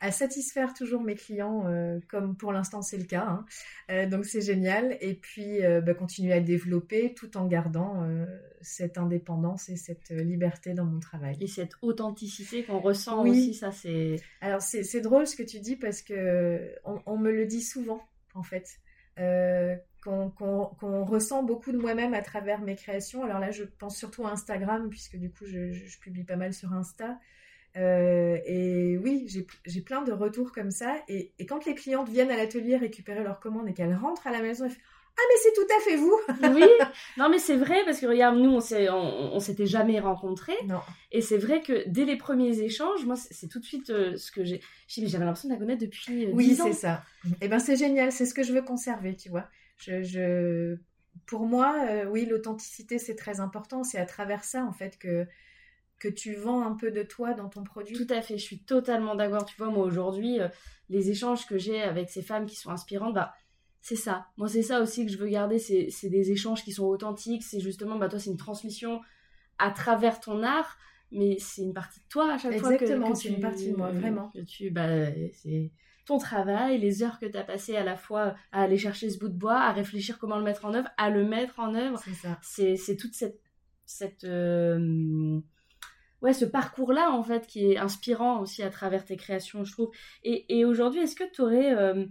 à 0.00 0.12
satisfaire 0.12 0.74
toujours 0.74 1.02
mes 1.02 1.16
clients, 1.16 1.66
euh, 1.66 1.98
comme 2.08 2.36
pour 2.36 2.52
l'instant 2.52 2.82
c'est 2.82 2.98
le 2.98 3.04
cas. 3.04 3.26
Hein. 3.26 3.44
Euh, 3.90 4.06
donc 4.06 4.26
c'est 4.26 4.40
génial. 4.40 4.96
Et 5.00 5.14
puis 5.14 5.64
euh, 5.64 5.80
bah, 5.80 5.94
continuer 5.94 6.32
à 6.32 6.40
développer 6.40 7.14
tout 7.14 7.36
en 7.36 7.46
gardant 7.46 8.06
cette 8.60 8.98
indépendance 8.98 9.68
et 9.68 9.76
cette 9.76 10.10
liberté 10.10 10.74
dans 10.74 10.84
mon 10.84 11.00
travail. 11.00 11.36
Et 11.40 11.48
cette 11.48 11.72
authenticité 11.82 12.64
qu'on 12.64 12.78
ressent 12.78 13.26
aussi, 13.26 13.54
ça 13.54 13.72
c'est. 13.72 14.16
Alors 14.40 14.62
c'est 14.62 15.00
drôle 15.00 15.26
ce 15.26 15.36
que 15.36 15.42
tu 15.42 15.58
dis 15.58 15.76
parce 15.76 16.02
que 16.02 16.74
on, 16.84 17.18
me 17.18 17.32
le 17.32 17.46
dit 17.46 17.62
souvent 17.62 18.00
en 18.34 18.42
fait. 18.44 18.78
qu'on 20.04 21.04
ressent 21.04 21.42
beaucoup 21.42 21.72
de 21.72 21.78
moi-même 21.78 22.14
à 22.14 22.22
travers 22.22 22.60
mes 22.60 22.76
créations. 22.76 23.24
Alors 23.24 23.40
là, 23.40 23.50
je 23.50 23.64
pense 23.64 23.96
surtout 23.96 24.24
à 24.26 24.30
Instagram, 24.30 24.88
puisque 24.90 25.16
du 25.16 25.30
coup, 25.30 25.44
je, 25.44 25.72
je 25.72 25.98
publie 25.98 26.24
pas 26.24 26.36
mal 26.36 26.52
sur 26.54 26.72
Insta. 26.72 27.18
Euh, 27.78 28.38
et 28.44 28.98
oui, 28.98 29.26
j'ai 29.66 29.80
plein 29.80 30.02
de 30.02 30.12
retours 30.12 30.52
comme 30.52 30.70
ça. 30.70 30.96
Et, 31.08 31.32
quand 31.48 31.64
les 31.64 31.74
clientes 31.74 32.08
viennent 32.08 32.30
à 32.30 32.36
l'atelier 32.36 32.76
récupérer 32.76 33.22
leur 33.22 33.40
commande 33.40 33.68
et 33.68 33.74
qu'elles 33.74 33.94
rentrent 33.94 34.26
à 34.26 34.32
la 34.32 34.42
maison, 34.42 34.64
elles 34.64 34.72
font 34.72 34.80
ah 35.20 35.24
mais 35.30 35.40
c'est 35.42 35.52
tout 35.52 35.66
à 35.76 35.80
fait 35.80 35.96
vous. 35.96 36.16
oui, 36.54 36.64
non 37.16 37.28
mais 37.28 37.40
c'est 37.40 37.56
vrai 37.56 37.84
parce 37.84 37.98
que 37.98 38.06
regarde 38.06 38.36
nous 38.36 38.50
on 38.50 39.32
on, 39.32 39.40
s'était 39.40 39.66
jamais 39.66 39.98
rencontrés. 39.98 40.56
Non. 40.66 40.78
Et 41.10 41.22
c'est 41.22 41.38
vrai 41.38 41.60
que 41.60 41.88
dès 41.88 42.04
les 42.04 42.14
premiers 42.14 42.60
échanges, 42.60 43.04
moi 43.04 43.16
c'est 43.16 43.48
tout 43.48 43.58
de 43.58 43.64
suite 43.64 43.90
euh, 43.90 44.16
ce 44.16 44.30
que 44.30 44.44
j'ai. 44.44 44.60
J'avais 44.86 45.24
l'impression 45.24 45.48
de 45.48 45.54
la 45.54 45.58
connaître 45.58 45.80
depuis 45.80 46.26
euh, 46.26 46.30
oui, 46.34 46.54
c'est 46.54 46.72
ça. 46.72 47.02
Et 47.26 47.30
eh 47.40 47.48
ben 47.48 47.58
c'est 47.58 47.74
génial, 47.74 48.12
c'est 48.12 48.26
ce 48.26 48.34
que 48.34 48.44
je 48.44 48.52
veux 48.52 48.62
conserver, 48.62 49.16
tu 49.16 49.28
vois. 49.28 49.48
Je, 49.78 50.04
je... 50.04 50.76
pour 51.26 51.46
moi, 51.46 51.74
oui, 52.12 52.24
l'authenticité 52.24 53.00
c'est 53.00 53.16
très 53.16 53.40
important. 53.40 53.82
C'est 53.82 53.98
à 53.98 54.06
travers 54.06 54.44
ça 54.44 54.62
en 54.62 54.72
fait 54.72 54.98
que 55.00 55.26
que 55.98 56.08
tu 56.08 56.34
vends 56.34 56.64
un 56.64 56.74
peu 56.74 56.90
de 56.90 57.02
toi 57.02 57.34
dans 57.34 57.48
ton 57.48 57.64
produit. 57.64 57.96
Tout 57.96 58.12
à 58.12 58.22
fait, 58.22 58.38
je 58.38 58.44
suis 58.44 58.60
totalement 58.60 59.14
d'accord. 59.14 59.44
Tu 59.44 59.56
vois, 59.56 59.70
moi 59.70 59.84
aujourd'hui, 59.84 60.40
euh, 60.40 60.48
les 60.88 61.10
échanges 61.10 61.46
que 61.46 61.58
j'ai 61.58 61.82
avec 61.82 62.08
ces 62.08 62.22
femmes 62.22 62.46
qui 62.46 62.56
sont 62.56 62.70
inspirantes, 62.70 63.14
bah, 63.14 63.34
c'est 63.80 63.96
ça. 63.96 64.26
Moi, 64.36 64.48
c'est 64.48 64.62
ça 64.62 64.80
aussi 64.80 65.06
que 65.06 65.12
je 65.12 65.18
veux 65.18 65.28
garder. 65.28 65.58
C'est 65.58 66.08
des 66.08 66.30
échanges 66.30 66.62
qui 66.62 66.72
sont 66.72 66.86
authentiques. 66.86 67.42
C'est 67.42 67.60
justement, 67.60 67.96
bah, 67.96 68.08
toi, 68.08 68.18
c'est 68.18 68.30
une 68.30 68.36
transmission 68.36 69.00
à 69.58 69.70
travers 69.70 70.20
ton 70.20 70.42
art, 70.42 70.78
mais 71.10 71.36
c'est 71.40 71.62
une 71.62 71.74
partie 71.74 72.00
de 72.00 72.06
toi 72.08 72.32
à 72.34 72.38
chaque 72.38 72.58
fois 72.58 72.76
que, 72.76 72.84
Exactement, 72.84 73.14
c'est 73.14 73.28
une 73.30 73.40
partie 73.40 73.72
de 73.72 73.76
moi, 73.76 73.90
vraiment. 73.90 74.28
Que 74.28 74.40
tu, 74.40 74.70
bah, 74.70 75.06
c'est 75.32 75.72
ton 76.06 76.18
travail, 76.18 76.78
les 76.78 77.02
heures 77.02 77.18
que 77.18 77.26
tu 77.26 77.36
as 77.36 77.44
passées 77.44 77.76
à 77.76 77.84
la 77.84 77.96
fois 77.96 78.34
à 78.50 78.62
aller 78.62 78.78
chercher 78.78 79.10
ce 79.10 79.18
bout 79.18 79.28
de 79.28 79.36
bois, 79.36 79.60
à 79.60 79.72
réfléchir 79.72 80.18
comment 80.18 80.38
le 80.38 80.44
mettre 80.44 80.64
en 80.64 80.72
œuvre, 80.72 80.88
à 80.96 81.10
le 81.10 81.24
mettre 81.24 81.60
en 81.60 81.74
œuvre. 81.74 82.00
C'est 82.02 82.14
ça. 82.14 82.38
C'est 82.40 82.96
toute 82.96 83.14
cette, 83.14 83.40
cette 83.84 84.24
euh, 84.24 85.40
ouais, 86.22 86.32
ce 86.32 86.44
parcours-là, 86.44 87.12
en 87.12 87.22
fait, 87.22 87.46
qui 87.46 87.72
est 87.72 87.78
inspirant 87.78 88.40
aussi 88.40 88.62
à 88.62 88.70
travers 88.70 89.04
tes 89.04 89.16
créations, 89.16 89.64
je 89.64 89.72
trouve. 89.72 89.90
Et, 90.24 90.64
aujourd'hui, 90.64 91.00
est-ce 91.00 91.14
que 91.14 91.30
tu 91.30 91.42
aurais 91.42 91.74
euh, 91.74 92.04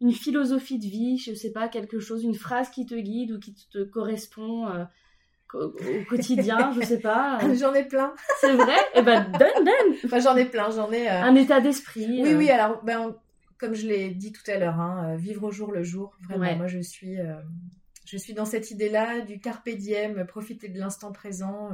une 0.00 0.12
philosophie 0.12 0.78
de 0.78 0.86
vie, 0.86 1.18
je 1.18 1.34
sais 1.34 1.52
pas, 1.52 1.68
quelque 1.68 2.00
chose, 2.00 2.24
une 2.24 2.34
phrase 2.34 2.70
qui 2.70 2.86
te 2.86 2.94
guide 2.94 3.32
ou 3.32 3.38
qui 3.38 3.54
te 3.70 3.82
correspond 3.82 4.68
euh, 4.68 4.84
au 5.54 6.04
quotidien, 6.08 6.72
je 6.78 6.84
sais 6.84 7.00
pas 7.00 7.38
euh? 7.42 7.54
J'en 7.54 7.74
ai 7.74 7.84
plein. 7.84 8.14
C'est 8.40 8.54
vrai? 8.54 8.76
Eh 8.94 9.02
ben, 9.02 9.24
donne, 9.32 9.64
donne 9.64 9.96
enfin, 10.04 10.20
J'en 10.20 10.36
ai 10.36 10.44
plein, 10.44 10.70
j'en 10.70 10.92
ai... 10.92 11.08
Un 11.08 11.34
état 11.34 11.60
d'esprit. 11.60 12.22
Oui, 12.22 12.34
oui, 12.34 12.50
alors, 12.50 12.82
ben, 12.84 13.16
comme 13.58 13.74
je 13.74 13.86
l'ai 13.86 14.10
dit 14.10 14.32
tout 14.32 14.48
à 14.48 14.58
l'heure, 14.58 14.78
hein, 14.78 15.16
vivre 15.16 15.44
au 15.44 15.50
jour 15.50 15.72
le 15.72 15.82
jour, 15.82 16.16
vraiment, 16.28 16.54
moi, 16.56 16.66
je 16.68 16.78
suis... 16.78 17.16
je 18.04 18.16
suis 18.16 18.34
dans 18.34 18.44
cette 18.44 18.70
idée-là 18.70 19.22
du 19.22 19.40
carpe 19.40 19.68
diem, 19.68 20.24
profiter 20.26 20.68
de 20.68 20.78
l'instant 20.78 21.10
présent, 21.10 21.70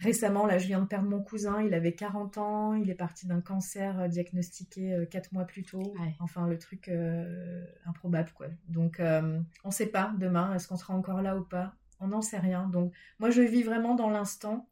Récemment, 0.00 0.46
là, 0.46 0.58
je 0.58 0.66
viens 0.66 0.80
de 0.80 0.86
perdre 0.86 1.08
mon 1.08 1.20
cousin, 1.20 1.60
il 1.60 1.74
avait 1.74 1.92
40 1.92 2.38
ans, 2.38 2.74
il 2.74 2.88
est 2.88 2.94
parti 2.94 3.26
d'un 3.26 3.40
cancer 3.40 3.98
euh, 3.98 4.08
diagnostiqué 4.08 5.06
4 5.10 5.26
euh, 5.26 5.28
mois 5.32 5.44
plus 5.44 5.64
tôt. 5.64 5.92
Enfin, 6.20 6.46
le 6.46 6.56
truc 6.56 6.88
euh, 6.88 7.64
improbable, 7.84 8.30
quoi. 8.32 8.46
Donc, 8.68 9.00
on 9.00 9.68
ne 9.68 9.72
sait 9.72 9.86
pas 9.86 10.14
demain, 10.18 10.54
est-ce 10.54 10.68
qu'on 10.68 10.76
sera 10.76 10.94
encore 10.94 11.20
là 11.20 11.36
ou 11.36 11.42
pas? 11.42 11.74
On 11.98 12.08
n'en 12.08 12.22
sait 12.22 12.38
rien. 12.38 12.68
Donc, 12.68 12.92
moi, 13.18 13.30
je 13.30 13.42
vis 13.42 13.64
vraiment 13.64 13.96
dans 13.96 14.08
l'instant. 14.08 14.68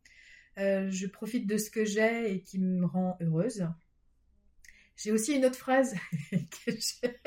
je 0.57 1.07
profite 1.07 1.49
de 1.49 1.57
ce 1.57 1.71
que 1.71 1.85
j'ai 1.85 2.33
et 2.33 2.41
qui 2.41 2.61
me 2.61 2.87
rend 2.87 3.17
heureuse. 3.21 3.69
J'ai 4.97 5.11
aussi 5.11 5.35
une 5.35 5.45
autre 5.45 5.59
phrase 5.59 5.97
que 6.31 6.71
j'ai 6.71 7.21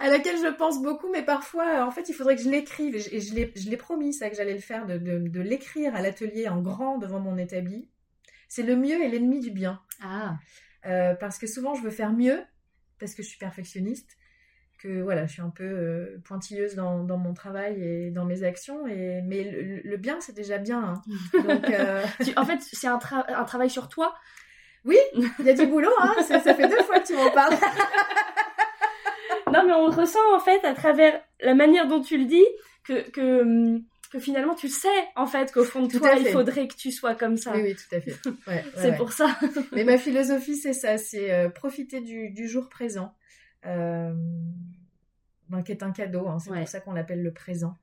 à 0.00 0.08
laquelle 0.08 0.38
je 0.38 0.48
pense 0.48 0.82
beaucoup, 0.82 1.10
mais 1.12 1.22
parfois, 1.22 1.84
en 1.84 1.90
fait, 1.90 2.08
il 2.08 2.14
faudrait 2.14 2.34
que 2.34 2.42
je 2.42 2.48
l'écrive. 2.48 2.96
Et 2.96 3.20
je, 3.20 3.34
l'ai 3.34 3.76
promis, 3.76 4.14
ça, 4.14 4.30
que 4.30 4.36
j'allais 4.36 4.54
le 4.54 4.60
faire, 4.60 4.86
de, 4.86 5.40
l'écrire 5.40 5.94
à 5.94 6.00
l'atelier 6.00 6.48
en 6.48 6.62
grand 6.62 6.96
devant 6.96 7.20
mon 7.20 7.36
établi. 7.36 7.90
C'est 8.48 8.62
le 8.62 8.76
mieux 8.76 9.00
et 9.02 9.08
l'ennemi 9.08 9.40
du 9.40 9.50
bien. 9.50 9.80
Ah. 10.02 10.38
Euh, 10.86 11.14
parce 11.14 11.38
que 11.38 11.46
souvent, 11.46 11.74
je 11.74 11.82
veux 11.82 11.90
faire 11.90 12.14
mieux, 12.14 12.42
parce 12.98 13.14
que 13.14 13.22
je 13.22 13.28
suis 13.28 13.38
perfectionniste, 13.38 14.16
que 14.78 15.02
voilà, 15.02 15.26
je 15.26 15.32
suis 15.32 15.42
un 15.42 15.50
peu 15.50 15.64
euh, 15.64 16.18
pointilleuse 16.24 16.74
dans, 16.76 17.04
mon 17.04 17.34
travail 17.34 17.82
et 17.82 18.10
dans 18.10 18.24
mes 18.24 18.42
actions. 18.42 18.86
Et, 18.86 19.20
mais 19.22 19.44
le, 19.84 19.96
bien, 19.98 20.18
c'est 20.22 20.34
déjà 20.34 20.56
bien. 20.56 20.82
Hein. 20.82 21.02
Euh, 21.68 22.06
en 22.38 22.46
fait, 22.46 22.60
c'est 22.62 22.88
un, 22.88 22.98
un 23.28 23.44
travail 23.44 23.68
sur 23.68 23.88
toi 23.88 24.14
oui, 24.86 24.96
il 25.38 25.44
y 25.44 25.50
a 25.50 25.52
du 25.52 25.66
boulot, 25.66 25.90
hein. 26.00 26.14
ça, 26.26 26.40
ça, 26.40 26.54
fait 26.54 26.66
deux 26.66 26.82
fois 26.84 27.00
que 27.00 27.06
tu 27.06 27.14
m'en 27.14 27.30
parles. 27.30 27.54
non, 29.52 29.64
mais 29.66 29.72
on 29.72 29.86
ressent 29.86 30.34
en 30.34 30.40
fait 30.40 30.64
à 30.64 30.74
travers 30.74 31.20
la 31.40 31.54
manière 31.54 31.86
dont 31.86 32.00
tu 32.00 32.18
le 32.18 32.24
dis 32.24 32.44
que, 32.84 33.08
que, 33.10 33.80
que 34.10 34.18
finalement 34.18 34.54
tu 34.54 34.68
sais 34.68 34.88
en 35.16 35.26
fait 35.26 35.52
qu'au 35.52 35.64
fond 35.64 35.86
de 35.86 35.98
toi 35.98 36.14
il 36.18 36.26
faudrait 36.28 36.68
que 36.68 36.74
tu 36.74 36.90
sois 36.90 37.14
comme 37.14 37.36
ça. 37.36 37.54
Oui, 37.54 37.62
oui, 37.62 37.74
tout 37.74 37.94
à 37.94 38.00
fait. 38.00 38.16
c'est 38.76 38.96
pour 38.96 39.12
ça. 39.12 39.38
mais 39.72 39.84
ma 39.84 39.98
philosophie 39.98 40.56
c'est 40.56 40.72
ça, 40.72 40.98
c'est 40.98 41.32
euh, 41.32 41.48
profiter 41.48 42.00
du, 42.00 42.30
du, 42.30 42.48
jour 42.48 42.68
présent, 42.68 43.14
euh, 43.66 44.12
ben, 45.48 45.62
qui 45.62 45.72
est 45.72 45.82
un 45.82 45.92
cadeau. 45.92 46.28
Hein, 46.28 46.38
c'est 46.38 46.50
pour 46.50 46.68
ça 46.68 46.80
qu'on 46.80 46.92
l'appelle 46.92 47.22
le 47.22 47.32
présent. 47.32 47.76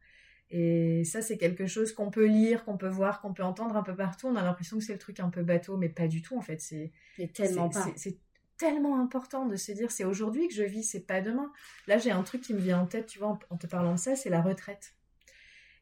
Et 0.50 1.04
ça, 1.04 1.22
c'est 1.22 1.38
quelque 1.38 1.68
chose 1.68 1.92
qu'on 1.92 2.10
peut 2.10 2.26
lire, 2.26 2.64
qu'on 2.64 2.78
peut 2.78 2.88
voir, 2.88 3.20
qu'on 3.20 3.34
peut 3.34 3.44
entendre 3.44 3.76
un 3.76 3.84
peu 3.84 3.94
partout. 3.96 4.28
On 4.28 4.36
a 4.38 4.44
l'impression 4.44 4.78
que 4.78 4.84
c'est 4.84 4.94
le 4.94 5.00
truc 5.00 5.20
un 5.20 5.30
peu 5.30 5.44
bateau, 5.44 5.76
mais 5.76 5.90
pas 5.90 6.08
du 6.08 6.22
tout 6.22 6.38
en 6.38 6.42
fait. 6.42 6.62
C'est 6.62 6.92
tellement 7.34 7.70
pas. 7.70 7.86
C'est 7.96 8.18
tellement 8.58 9.00
important 9.00 9.46
de 9.46 9.56
se 9.56 9.72
dire 9.72 9.92
c'est 9.92 10.04
aujourd'hui 10.04 10.48
que 10.48 10.54
je 10.54 10.64
vis, 10.64 10.84
c'est 10.84 11.06
pas 11.06 11.22
demain. 11.22 11.52
Là, 11.88 11.98
j'ai 11.98 12.12
un 12.12 12.24
truc 12.24 12.42
qui 12.42 12.54
me 12.54 12.60
vient 12.60 12.80
en 12.80 12.86
tête, 12.86 13.08
tu 13.08 13.20
vois, 13.20 13.40
en, 13.50 13.58
te 13.58 13.68
parlant 13.68 13.94
de 13.94 14.00
ça, 14.00 14.16
c'est 14.16 14.30
la 14.30 14.42
retraite. 14.42 14.94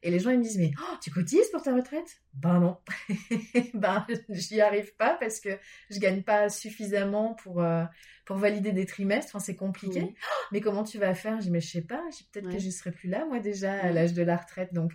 Et 0.02 0.10
les 0.10 0.18
gens, 0.18 0.30
ils 0.30 0.38
me 0.38 0.42
disent, 0.42 0.58
mais 0.58 0.72
oh, 0.78 0.96
tu 1.00 1.10
cotises 1.10 1.48
pour 1.48 1.62
ta 1.62 1.74
retraite? 1.74 2.22
Ben 2.34 2.60
non. 2.60 2.78
ben, 3.74 4.06
j'y 4.28 4.60
arrive 4.60 4.94
pas 4.96 5.16
parce 5.18 5.40
que 5.40 5.58
je 5.90 5.98
gagne 5.98 6.22
pas 6.22 6.48
suffisamment 6.48 7.34
pour, 7.34 7.62
euh, 7.62 7.84
pour 8.24 8.36
valider 8.36 8.72
des 8.72 8.86
trimestres. 8.86 9.34
Enfin, 9.34 9.44
c'est 9.44 9.56
compliqué. 9.56 10.02
Oh, 10.04 10.44
mais 10.52 10.60
comment 10.60 10.84
tu 10.84 10.98
vas 10.98 11.14
faire? 11.14 11.38
Je 11.38 11.46
dis, 11.46 11.50
mais 11.50 11.60
je 11.60 11.70
sais 11.70 11.82
pas. 11.82 12.02
Peut-être 12.32 12.50
que 12.50 12.58
je 12.58 12.70
serai 12.70 12.92
plus 12.92 13.08
là, 13.08 13.24
moi, 13.24 13.40
déjà, 13.40 13.72
à 13.72 13.90
l'âge 13.90 14.12
de 14.12 14.22
la 14.22 14.36
retraite. 14.36 14.72
Donc, 14.72 14.92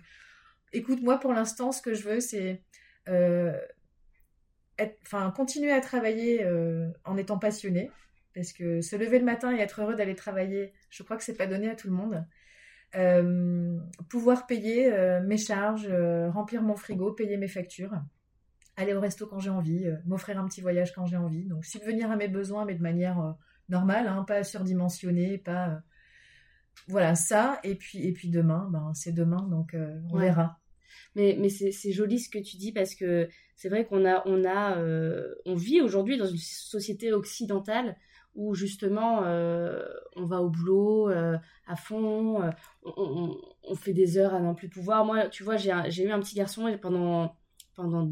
écoute, 0.72 1.02
moi, 1.02 1.18
pour 1.18 1.32
l'instant, 1.32 1.72
ce 1.72 1.82
que 1.82 1.94
je 1.94 2.08
veux, 2.08 2.20
c'est 2.20 2.62
euh, 3.08 3.58
enfin, 5.02 5.30
continuer 5.30 5.72
à 5.72 5.80
travailler 5.80 6.44
euh, 6.44 6.88
en 7.04 7.16
étant 7.16 7.38
passionné, 7.38 7.90
parce 8.34 8.52
que 8.52 8.80
se 8.80 8.96
lever 8.96 9.18
le 9.18 9.24
matin 9.24 9.54
et 9.54 9.60
être 9.60 9.82
heureux 9.82 9.94
d'aller 9.94 10.14
travailler, 10.14 10.72
je 10.90 11.02
crois 11.02 11.16
que 11.16 11.24
c'est 11.24 11.36
pas 11.36 11.46
donné 11.46 11.68
à 11.68 11.74
tout 11.74 11.88
le 11.88 11.94
monde. 11.94 12.26
Euh, 12.94 13.78
pouvoir 14.08 14.46
payer 14.46 14.92
euh, 14.92 15.22
mes 15.22 15.38
charges, 15.38 15.88
remplir 16.30 16.62
mon 16.62 16.76
frigo, 16.76 17.12
payer 17.12 17.36
mes 17.36 17.48
factures, 17.48 17.92
aller 18.76 18.94
au 18.94 19.00
resto 19.00 19.26
quand 19.26 19.38
j'ai 19.38 19.50
envie, 19.50 19.86
m'offrir 20.06 20.38
un 20.38 20.46
petit 20.46 20.60
voyage 20.60 20.92
quand 20.92 21.06
j'ai 21.06 21.16
envie. 21.16 21.46
Donc 21.46 21.64
subvenir 21.64 22.10
à 22.10 22.16
mes 22.16 22.28
besoins, 22.28 22.64
mais 22.64 22.74
de 22.74 22.82
manière 22.82 23.36
normale, 23.68 24.06
hein, 24.08 24.24
pas 24.26 24.44
surdimensionnée, 24.44 25.38
pas 25.38 25.82
voilà 26.88 27.14
ça. 27.14 27.60
Et 27.64 27.74
puis 27.74 28.06
et 28.06 28.12
puis 28.12 28.30
demain, 28.30 28.68
ben 28.70 28.92
c'est 28.94 29.12
demain, 29.12 29.46
donc 29.48 29.76
on 30.10 30.18
verra. 30.18 30.61
Mais, 31.14 31.36
mais 31.38 31.48
c'est 31.48 31.92
joli 31.92 32.18
ce 32.18 32.28
que 32.28 32.38
tu 32.38 32.56
dis 32.56 32.72
parce 32.72 32.94
que 32.94 33.28
c'est 33.54 33.68
vrai 33.68 33.86
qu'on 33.86 34.04
a, 34.04 34.22
on 34.26 34.44
a, 34.44 34.78
euh, 34.78 35.34
on 35.46 35.54
vit 35.54 35.80
aujourd'hui 35.80 36.16
dans 36.18 36.26
une 36.26 36.38
société 36.38 37.12
occidentale 37.12 37.96
où 38.34 38.54
justement 38.54 39.24
euh, 39.24 39.84
on 40.16 40.24
va 40.24 40.40
au 40.40 40.48
boulot 40.48 41.10
euh, 41.10 41.36
à 41.66 41.76
fond, 41.76 42.50
on, 42.84 43.36
on, 43.62 43.74
fait 43.76 43.92
des 43.92 44.16
heures 44.16 44.34
à 44.34 44.40
n'en 44.40 44.54
plus 44.54 44.68
pouvoir. 44.68 45.04
Moi, 45.04 45.28
tu 45.28 45.44
vois, 45.44 45.56
j'ai 45.56 46.02
eu 46.02 46.10
un 46.10 46.20
petit 46.20 46.34
garçon 46.34 46.66
et 46.66 46.78
pendant, 46.78 47.36
pendant 47.74 48.10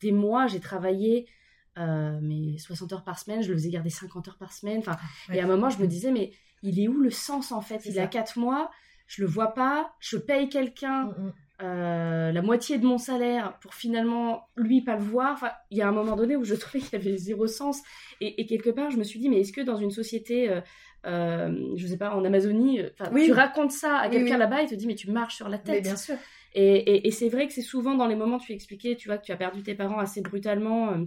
des 0.00 0.12
mois, 0.12 0.46
j'ai 0.46 0.60
travaillé 0.60 1.28
mes 1.76 2.56
60 2.56 2.94
heures 2.94 3.04
par 3.04 3.18
semaine, 3.18 3.42
je 3.42 3.50
le 3.50 3.54
faisais 3.58 3.68
garder 3.68 3.90
50 3.90 4.28
heures 4.28 4.38
par 4.38 4.52
semaine. 4.52 4.78
Enfin, 4.78 4.96
Et 5.30 5.40
à 5.40 5.44
un 5.44 5.46
moment, 5.46 5.68
je 5.68 5.78
me 5.78 5.86
disais, 5.86 6.10
mais 6.10 6.32
il 6.62 6.80
est 6.80 6.88
où 6.88 7.00
le 7.00 7.10
sens 7.10 7.52
en 7.52 7.60
fait? 7.60 7.84
Il 7.86 7.98
a 7.98 8.06
4 8.06 8.38
mois, 8.38 8.70
je 9.06 9.22
le 9.22 9.28
vois 9.28 9.54
pas, 9.54 9.94
je 10.00 10.16
paye 10.16 10.48
quelqu'un. 10.48 11.06
Mm, 11.06 11.26
mm. 11.26 11.32
Euh, 11.62 12.32
la 12.32 12.42
moitié 12.42 12.78
de 12.78 12.86
mon 12.86 12.98
salaire 12.98 13.58
pour 13.60 13.74
finalement 13.74 14.48
lui 14.56 14.82
pas 14.82 14.96
le 14.96 15.02
voir. 15.02 15.32
Enfin, 15.32 15.50
il 15.70 15.78
y 15.78 15.82
a 15.82 15.88
un 15.88 15.92
moment 15.92 16.16
donné 16.16 16.36
où 16.36 16.44
je 16.44 16.54
trouvais 16.56 16.80
qu'il 16.80 16.92
y 16.92 16.96
avait 16.96 17.16
zéro 17.16 17.46
sens. 17.46 17.82
Et, 18.20 18.46
quelque 18.46 18.70
part, 18.70 18.90
je 18.90 18.98
me 18.98 19.04
suis 19.04 19.18
dit, 19.18 19.28
mais 19.28 19.40
est-ce 19.40 19.52
que 19.52 19.60
dans 19.60 19.76
une 19.76 19.90
société, 19.90 20.50
euh, 20.50 20.60
euh, 21.06 21.72
je 21.76 21.86
sais 21.86 21.98
pas, 21.98 22.14
en 22.14 22.24
Amazonie, 22.24 22.80
tu 23.24 23.32
racontes 23.32 23.72
ça 23.72 23.96
à 23.96 24.08
quelqu'un 24.08 24.38
là-bas, 24.38 24.62
il 24.62 24.68
te 24.68 24.74
dit, 24.74 24.86
mais 24.86 24.94
tu 24.94 25.10
marches 25.10 25.36
sur 25.36 25.48
la 25.48 25.58
tête. 25.58 25.82
bien 25.82 25.96
sûr. 25.96 26.16
Et, 26.58 27.06
et 27.06 27.10
c'est 27.10 27.28
vrai 27.28 27.46
que 27.46 27.52
c'est 27.52 27.60
souvent 27.60 27.94
dans 27.94 28.06
les 28.06 28.14
moments, 28.14 28.38
tu 28.38 28.52
expliquais, 28.52 28.96
tu 28.96 29.08
vois, 29.08 29.18
que 29.18 29.24
tu 29.24 29.32
as 29.32 29.36
perdu 29.36 29.62
tes 29.62 29.74
parents 29.74 29.98
assez 29.98 30.22
brutalement 30.22 31.06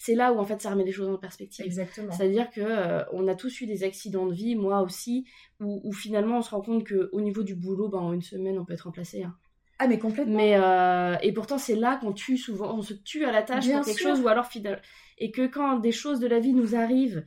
c'est 0.00 0.14
là 0.14 0.32
où 0.32 0.38
en 0.38 0.46
fait 0.46 0.62
ça 0.62 0.70
remet 0.70 0.84
les 0.84 0.92
choses 0.92 1.10
en 1.10 1.18
perspective. 1.18 1.62
Exactement. 1.62 2.10
C'est-à-dire 2.10 2.48
que 2.48 2.62
euh, 2.62 3.04
on 3.12 3.28
a 3.28 3.34
tous 3.34 3.60
eu 3.60 3.66
des 3.66 3.84
accidents 3.84 4.24
de 4.24 4.32
vie, 4.32 4.54
moi 4.54 4.80
aussi, 4.80 5.26
où, 5.60 5.92
finalement 5.92 6.38
on 6.38 6.42
se 6.42 6.50
rend 6.50 6.62
compte 6.62 6.84
que 6.84 7.10
au 7.12 7.20
niveau 7.20 7.42
du 7.42 7.54
boulot, 7.54 7.90
ben, 7.90 7.98
en 7.98 8.14
une 8.14 8.22
semaine 8.22 8.58
on 8.58 8.64
peut 8.64 8.72
être 8.72 8.84
remplacé. 8.84 9.24
Hein. 9.24 9.36
Ah 9.82 9.86
mais 9.86 9.98
complètement. 9.98 10.36
Mais 10.36 10.56
euh, 10.56 11.16
et 11.22 11.32
pourtant 11.32 11.56
c'est 11.56 11.74
là 11.74 11.96
qu'on 11.96 12.12
tue 12.12 12.36
souvent, 12.36 12.76
on 12.76 12.82
se 12.82 12.92
tue 12.92 13.24
à 13.24 13.32
la 13.32 13.42
tâche 13.42 13.66
pour 13.66 13.82
quelque 13.82 14.00
chose 14.00 14.20
ou 14.20 14.28
alors 14.28 14.48
et 15.16 15.30
que 15.30 15.46
quand 15.46 15.78
des 15.78 15.92
choses 15.92 16.20
de 16.20 16.26
la 16.26 16.38
vie 16.38 16.52
nous 16.52 16.76
arrivent 16.76 17.24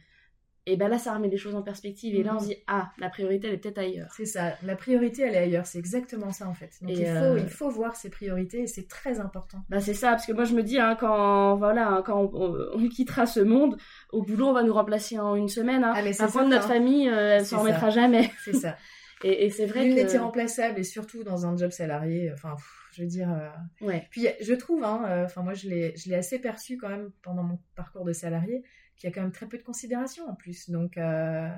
et 0.67 0.77
ben 0.77 0.87
là 0.87 0.99
ça 0.99 1.13
remet 1.13 1.29
les 1.29 1.37
choses 1.37 1.55
en 1.55 1.63
perspective 1.63 2.15
et 2.15 2.21
là 2.21 2.35
on 2.35 2.39
se 2.39 2.45
mhm. 2.45 2.49
dit 2.51 2.57
ah 2.67 2.91
la 2.99 3.09
priorité 3.09 3.47
elle 3.47 3.55
est 3.55 3.57
peut-être 3.57 3.79
ailleurs 3.79 4.13
c'est 4.15 4.25
ça 4.25 4.53
la 4.63 4.75
priorité 4.75 5.23
elle 5.23 5.33
est 5.33 5.39
ailleurs 5.39 5.65
c'est 5.65 5.79
exactement 5.79 6.31
ça 6.31 6.47
en 6.47 6.53
fait. 6.53 6.71
Donc 6.81 6.91
il, 6.91 7.05
faut, 7.05 7.11
euh, 7.11 7.39
il 7.39 7.49
faut 7.49 7.69
voir 7.71 7.95
ses 7.95 8.11
priorités 8.11 8.61
et 8.61 8.67
c'est 8.67 8.87
très 8.87 9.19
important. 9.19 9.57
Bah 9.69 9.81
c'est 9.81 9.95
ça 9.95 10.11
parce 10.11 10.27
que 10.27 10.31
moi 10.31 10.43
je 10.43 10.53
me 10.53 10.61
dis 10.61 10.77
hein, 10.77 10.95
quand 10.97 11.55
voilà 11.55 11.89
hein, 11.89 12.03
quand 12.05 12.29
on, 12.33 12.87
quittera 12.87 13.25
ce 13.25 13.39
monde 13.39 13.77
au 14.11 14.21
boulot 14.21 14.49
on 14.49 14.53
va 14.53 14.61
nous 14.61 14.73
remplacer 14.73 15.17
en 15.17 15.35
une 15.35 15.49
semaine 15.49 15.83
hein. 15.83 15.93
ah, 15.95 16.03
mais 16.03 16.13
par 16.13 16.31
contre 16.31 16.49
notre 16.49 16.67
famille 16.67 17.09
euh, 17.09 17.37
elle 17.37 17.45
s'en 17.47 17.61
remettra 17.61 17.89
jamais. 17.89 18.31
C'est 18.45 18.53
ça 18.53 18.77
et, 19.23 19.49
c'est 19.49 19.65
vrai 19.65 19.85
Nul 19.85 19.95
que 19.95 20.01
n'est 20.01 20.13
irremplaçable 20.13 20.79
et 20.79 20.83
surtout 20.83 21.23
dans 21.23 21.45
un 21.45 21.55
job 21.55 21.71
salarié 21.71 22.31
enfin 22.33 22.55
je 22.91 23.01
veux 23.01 23.07
dire 23.07 23.31
euh, 23.31 23.85
ouais 23.85 24.07
puis 24.09 24.27
je 24.41 24.53
trouve 24.53 24.83
enfin 24.83 25.41
moi 25.41 25.53
je 25.53 25.69
l'ai 25.69 25.95
je 25.95 26.09
l'ai 26.09 26.15
assez 26.15 26.39
perçu 26.39 26.77
quand 26.77 26.89
même 26.89 27.11
pendant 27.21 27.43
mon 27.43 27.59
parcours 27.75 28.03
de 28.03 28.13
salarié 28.13 28.63
qui 28.95 29.07
a 29.07 29.11
quand 29.11 29.21
même 29.21 29.31
très 29.31 29.47
peu 29.47 29.57
de 29.57 29.63
considération 29.63 30.27
en 30.29 30.35
plus. 30.35 30.69
Donc, 30.69 30.97
euh, 30.97 31.49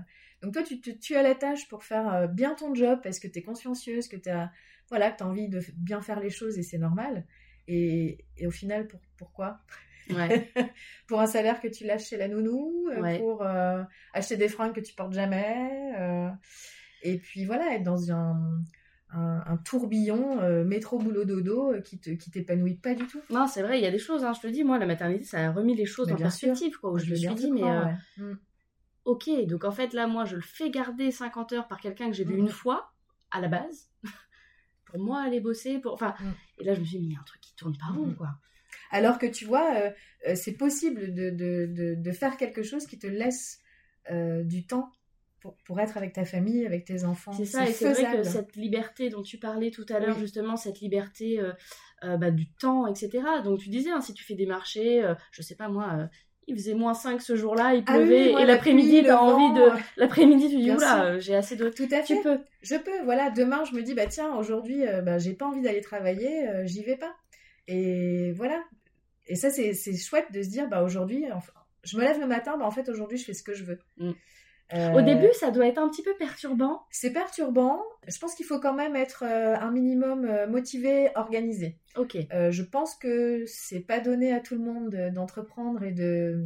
donc 0.42 0.54
toi, 0.54 0.64
tu 0.64 0.80
te 0.80 0.90
tues 0.90 1.16
à 1.16 1.24
la 1.24 1.36
tâche 1.36 1.68
pour 1.68 1.84
faire 1.84 2.14
euh, 2.14 2.28
bien 2.28 2.56
ton 2.56 2.74
job 2.74 3.00
parce 3.04 3.20
que 3.20 3.28
tu 3.28 3.40
es 3.40 3.42
consciencieuse, 3.42 4.08
que 4.08 4.18
tu 4.18 4.30
as, 4.30 4.52
voilà, 4.90 5.16
as 5.20 5.24
envie 5.24 5.50
de 5.50 5.62
bien 5.76 6.02
faire 6.02 6.20
les 6.20 6.30
choses 6.30 6.58
et 6.58 6.64
c'est 6.64 6.78
normal. 6.78 7.26
Et, 7.68 8.26
et, 8.38 8.48
au 8.48 8.52
final, 8.52 8.88
pour, 8.88 9.00
pourquoi 9.18 9.60
ouais. 10.12 10.52
Pour 11.08 11.20
un 11.20 11.28
salaire 11.28 11.60
que 11.60 11.68
tu 11.68 11.84
lâches 11.84 12.06
chez 12.06 12.18
la 12.18 12.28
nounou, 12.28 12.90
euh, 12.92 13.18
pour 13.18 13.44
acheter 14.14 14.38
des 14.38 14.50
fringues 14.50 14.74
que 14.74 14.82
tu 14.82 14.94
portes 14.94 15.14
jamais. 15.14 15.92
Et 17.06 17.20
puis 17.20 17.46
voilà, 17.46 17.76
être 17.76 17.84
dans 17.84 18.12
un, 18.12 18.64
un, 19.12 19.58
tourbillon 19.58 20.40
euh, 20.42 20.64
métro 20.64 20.98
boulot 20.98 21.24
dodo 21.24 21.72
euh, 21.72 21.82
qui 21.82 22.00
te 22.00 22.10
qui 22.10 22.32
t'épanouit 22.32 22.76
pas 22.76 22.96
du 22.96 23.06
tout. 23.06 23.22
Non, 23.30 23.48
c'est 23.48 23.62
vrai, 23.62 23.80
il 23.80 23.84
y 23.84 23.88
a 23.88 23.92
des 23.92 24.00
choses. 24.00 24.24
Hein, 24.24 24.34
je 24.34 24.42
te 24.42 24.48
dis, 24.48 24.64
moi, 24.64 24.78
la 24.80 24.88
maternité, 24.88 25.24
ça 25.24 25.46
a 25.46 25.52
remis 25.52 25.76
les 25.76 25.86
choses 25.86 26.12
en 26.12 26.16
perspective, 26.16 26.78
quoi. 26.80 26.92
Où 26.92 26.98
je, 26.98 27.10
me 27.10 27.16
suis 27.16 27.34
dit, 27.36 27.52
mais 27.52 27.64
euh, 27.64 27.86
mm. 28.18 28.38
ok, 29.06 29.30
donc 29.46 29.64
en 29.64 29.72
fait 29.72 29.94
là, 29.94 30.08
moi, 30.08 30.26
je 30.26 30.36
le 30.36 30.42
fais 30.42 30.70
garder 30.70 31.12
50 31.12 31.54
heures 31.54 31.68
par 31.68 31.80
quelqu'un 31.80 32.08
que 32.08 32.14
j'ai 32.14 32.26
vu 32.26 32.36
une 32.36 32.50
fois 32.50 32.92
à 33.32 33.40
la 33.40 33.48
base 33.48 33.90
pour 34.86 35.00
moi 35.00 35.22
aller 35.22 35.40
bosser, 35.40 35.78
pour 35.78 35.94
enfin. 35.94 36.16
Mm. 36.20 36.32
Et 36.60 36.64
là, 36.64 36.74
je 36.74 36.80
me 36.80 36.86
suis 36.86 36.98
dit, 36.98 37.04
mais 37.04 37.12
il 37.12 37.14
y 37.14 37.18
a 37.18 37.22
un 37.22 37.26
truc 37.26 37.42
qui 37.42 37.56
tourne 37.56 37.78
pas 37.78 37.94
rond, 37.94 38.14
quoi. 38.14 38.30
Alors 38.92 39.20
que 39.20 39.26
tu 39.26 39.46
vois, 39.46 39.74
c'est 40.36 40.54
possible 40.54 41.14
de, 41.14 41.30
de, 41.30 41.96
de, 41.96 42.12
faire 42.12 42.38
quelque 42.38 42.62
chose 42.62 42.86
qui 42.86 43.00
te 43.00 43.08
laisse 43.08 43.62
du 44.44 44.66
temps 44.68 44.92
pour, 45.40 45.80
être 45.80 45.98
avec 45.98 46.14
ta 46.14 46.26
famille, 46.26 46.66
avec 46.66 46.86
tes 46.86 47.04
enfants. 47.04 47.34
C'est 47.34 47.46
ça, 47.46 47.68
et 47.68 47.72
c'est 47.72 47.92
vrai 47.92 48.18
que 48.18 48.24
cette 48.24 48.56
liberté 48.56 49.10
dont 49.10 49.22
tu 49.22 49.38
parlais 49.38 49.72
tout 49.72 49.86
à 49.90 50.00
l'heure, 50.00 50.18
justement, 50.18 50.56
cette 50.56 50.80
liberté 50.80 51.40
euh, 51.40 51.52
euh, 52.04 52.18
bah, 52.18 52.32
du 52.32 52.50
temps, 52.54 52.88
etc. 52.88 53.24
Donc 53.44 53.60
tu 53.60 53.70
disais, 53.70 53.92
hein, 53.92 54.02
si 54.02 54.14
tu 54.14 54.24
fais 54.24 54.36
des 54.36 54.46
marchés, 54.46 55.04
euh, 55.04 55.14
je 55.32 55.42
sais 55.42 55.56
pas 55.56 55.68
moi, 55.68 56.10
il 56.48 56.56
faisait 56.56 56.74
moins 56.74 56.94
5 56.94 57.22
ce 57.22 57.36
jour-là, 57.36 57.76
il 57.76 57.84
ah 57.88 57.94
pleuvait, 57.94 58.32
et 58.32 58.46
l'après-midi, 58.46 59.04
t'as 59.04 59.18
envie 59.18 59.60
de. 59.60 59.70
L'après-midi, 59.98 60.50
tu 60.50 60.58
dis, 60.58 60.72
oula, 60.72 61.20
j'ai 61.20 61.36
assez 61.36 61.56
de. 61.56 61.70
Tout 61.70 61.88
à 61.92 62.02
fait. 62.02 62.16
Tu 62.16 62.22
peux. 62.22 62.40
Je 62.62 62.76
peux, 62.76 63.04
voilà. 63.04 63.30
Demain, 63.30 63.64
je 63.66 63.76
me 63.76 63.82
dis, 63.82 63.94
bah 63.94 64.08
tiens, 64.08 64.36
aujourd'hui, 64.36 64.84
bah, 65.04 65.18
j'ai 65.18 65.34
pas 65.34 65.46
envie 65.46 65.62
d'aller 65.62 65.82
travailler, 65.82 66.48
j'y 66.66 66.84
vais 66.84 66.98
pas. 66.98 67.16
Et 67.68 68.32
voilà. 68.34 68.64
Et 69.28 69.36
ça, 69.36 69.50
c'est 69.50 69.74
chouette 69.98 70.32
de 70.32 70.42
se 70.44 70.50
dire, 70.50 70.68
bah 70.70 70.84
aujourd'hui, 70.84 71.26
enfin, 71.32 71.54
je 71.84 71.98
me 71.98 72.04
lève 72.04 72.20
le 72.20 72.28
matin, 72.28 72.58
bah 72.58 72.66
en 72.66 72.72
fait, 72.72 72.90
aujourd'hui, 72.90 73.18
je 73.18 73.26
fais 73.26 73.34
ce 73.34 73.44
que 73.44 73.54
je 73.54 73.64
veux. 73.64 73.80
Mm. 73.98 74.12
Au 74.74 75.02
début, 75.02 75.30
ça 75.34 75.52
doit 75.52 75.68
être 75.68 75.78
un 75.78 75.90
petit 75.90 76.02
peu 76.02 76.16
perturbant. 76.18 76.82
C'est 76.90 77.12
perturbant. 77.12 77.84
Je 78.08 78.18
pense 78.18 78.34
qu'il 78.34 78.46
faut 78.46 78.60
quand 78.60 78.74
même 78.74 78.96
être 78.96 79.24
euh, 79.24 79.56
un 79.56 79.72
minimum 79.72 80.26
euh, 80.26 80.48
motivé, 80.48 81.10
organisé. 81.16 81.78
Ok. 81.96 82.18
Euh, 82.34 82.52
je 82.52 82.64
pense 82.64 82.96
que 82.96 83.44
c'est 83.46 83.82
pas 83.82 84.00
donné 84.00 84.34
à 84.34 84.40
tout 84.40 84.56
le 84.56 84.62
monde 84.62 85.12
d'entreprendre 85.14 85.84
et 85.84 85.92
de. 85.92 86.42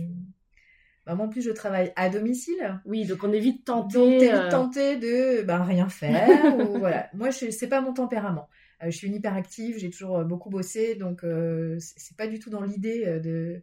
Bah, 1.06 1.16
moi, 1.16 1.28
en 1.28 1.30
plus, 1.30 1.42
je 1.42 1.52
travaille 1.52 1.94
à 1.96 2.10
domicile. 2.10 2.82
Oui, 2.86 3.06
donc 3.06 3.24
on 3.24 3.32
évite 3.32 3.60
de 3.60 3.64
tenter. 3.64 4.32
Donc, 4.32 4.50
tenter 4.50 4.98
de 4.98 5.42
bah, 5.44 5.64
rien 5.64 5.88
faire. 5.88 6.28
ou, 6.70 6.78
voilà. 6.78 7.10
Moi, 7.14 7.32
c'est 7.32 7.70
pas 7.70 7.80
mon 7.80 7.94
tempérament. 7.94 8.50
je 8.82 8.92
suis 8.92 9.08
une 9.08 9.16
hyperactive, 9.16 9.78
j'ai 9.78 9.90
toujours 9.90 10.26
beaucoup 10.26 10.50
bossé, 10.50 10.96
donc 10.96 11.24
c'est 11.80 12.18
pas 12.18 12.28
du 12.28 12.40
tout 12.40 12.50
dans 12.50 12.64
l'idée 12.64 13.20
de 13.22 13.62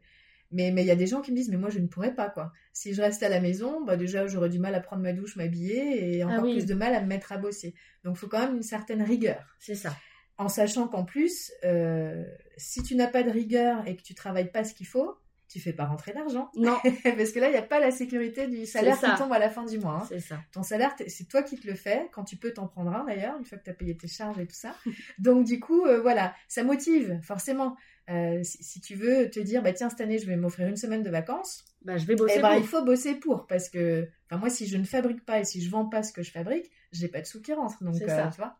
mais 0.57 0.82
il 0.82 0.86
y 0.86 0.90
a 0.90 0.96
des 0.96 1.07
gens 1.07 1.20
qui 1.20 1.30
me 1.32 1.36
disent, 1.36 1.50
mais 1.50 1.57
moi 1.57 1.70
je 1.70 1.78
ne 1.78 1.86
pourrais 1.86 2.14
pas 2.14 2.30
quoi. 2.30 2.52
Si 2.72 2.94
je 2.94 3.02
reste 3.02 3.22
à 3.22 3.28
la 3.28 3.40
maison, 3.40 3.84
bah 3.84 3.96
déjà 3.96 4.26
j'aurais 4.26 4.48
du 4.48 4.59
mal 4.59 4.74
à 4.74 4.80
prendre 4.80 5.02
ma 5.02 5.12
douche, 5.12 5.36
m'habiller 5.36 6.16
et 6.16 6.22
ah 6.22 6.28
encore 6.28 6.50
plus 6.50 6.66
de 6.66 6.74
mal 6.74 6.94
à 6.94 7.00
me 7.00 7.07
mettre 7.07 7.32
à 7.32 7.38
bosser. 7.38 7.74
Donc 8.04 8.16
il 8.16 8.18
faut 8.18 8.28
quand 8.28 8.40
même 8.40 8.57
une 8.57 8.62
certaine 8.62 9.02
rigueur. 9.02 9.57
C'est 9.59 9.74
ça. 9.74 9.96
En 10.38 10.48
sachant 10.48 10.86
qu'en 10.88 11.04
plus, 11.04 11.52
euh, 11.64 12.24
si 12.57 12.82
tu 12.82 12.94
n'as 12.94 13.07
pas 13.07 13.22
de 13.22 13.30
rigueur 13.30 13.86
et 13.86 13.96
que 13.96 14.02
tu 14.02 14.14
travailles 14.14 14.50
pas 14.50 14.64
ce 14.64 14.74
qu'il 14.74 14.86
faut, 14.86 15.16
tu 15.57 15.62
fais 15.62 15.72
pas 15.72 15.86
rentrer 15.86 16.12
d'argent. 16.12 16.50
Non. 16.54 16.76
Parce 17.04 17.32
que 17.32 17.40
là, 17.40 17.48
il 17.48 17.52
n'y 17.52 17.57
a 17.57 17.62
pas 17.62 17.80
la 17.80 17.90
sécurité 17.90 18.46
du 18.46 18.66
salaire 18.66 19.00
qui 19.00 19.07
tombe 19.16 19.32
à 19.32 19.38
la 19.38 19.48
fin 19.48 19.64
du 19.64 19.78
mois. 19.78 20.00
Hein. 20.02 20.07
C'est 20.07 20.20
ça. 20.20 20.38
Ton 20.52 20.62
salaire, 20.62 20.94
c'est 21.07 21.28
toi 21.28 21.42
qui 21.42 21.57
te 21.57 21.66
le 21.66 21.74
fais, 21.74 22.09
quand 22.12 22.24
tu 22.24 22.36
peux 22.36 22.52
t'en 22.52 22.66
prendre 22.66 22.94
un 22.94 23.04
d'ailleurs, 23.04 23.38
une 23.38 23.44
fois 23.46 23.57
que 23.57 23.64
tu 23.64 23.70
as 23.70 23.74
payé 23.74 23.96
tes 23.96 24.07
charges 24.07 24.38
et 24.38 24.46
tout 24.46 24.54
ça. 24.54 24.74
Donc 25.18 25.46
du 25.46 25.59
coup, 25.59 25.86
euh, 25.86 26.00
voilà, 26.00 26.34
ça 26.46 26.62
motive, 26.62 27.18
forcément. 27.22 27.74
Euh, 28.11 28.40
si, 28.42 28.80
tu 28.80 28.94
veux 28.94 29.30
te 29.30 29.40
dire, 29.40 29.62
bah 29.62 29.72
tiens, 29.72 29.88
cette 29.88 30.00
année, 30.00 30.18
je 30.18 30.26
vais 30.26 30.36
m'offrir 30.36 30.68
une 30.68 30.76
semaine 30.76 31.02
de 31.02 31.11
vacances, 31.11 31.64
bah, 31.82 31.96
je 31.96 32.07
vais 32.07 32.14
bosser 32.14 32.34
eh 32.38 32.42
ben, 32.42 32.54
il 32.54 32.64
faut 32.64 32.84
bosser 32.84 33.14
pour, 33.14 33.46
parce 33.46 33.68
que, 33.68 34.09
moi, 34.30 34.50
si 34.50 34.66
je 34.66 34.76
ne 34.76 34.84
fabrique 34.84 35.24
pas 35.24 35.40
et 35.40 35.44
si 35.44 35.61
je 35.61 35.70
vends 35.70 35.86
pas 35.86 36.02
ce 36.02 36.12
que 36.12 36.22
je 36.22 36.30
fabrique, 36.30 36.70
j'ai 36.92 37.09
pas 37.09 37.20
de 37.20 37.26
sous 37.26 37.40
qui 37.40 37.52
rentrent. 37.52 37.82
Donc, 37.82 38.00
euh, 38.00 38.07
ça. 38.07 38.30
tu 38.32 38.36
vois. 38.36 38.57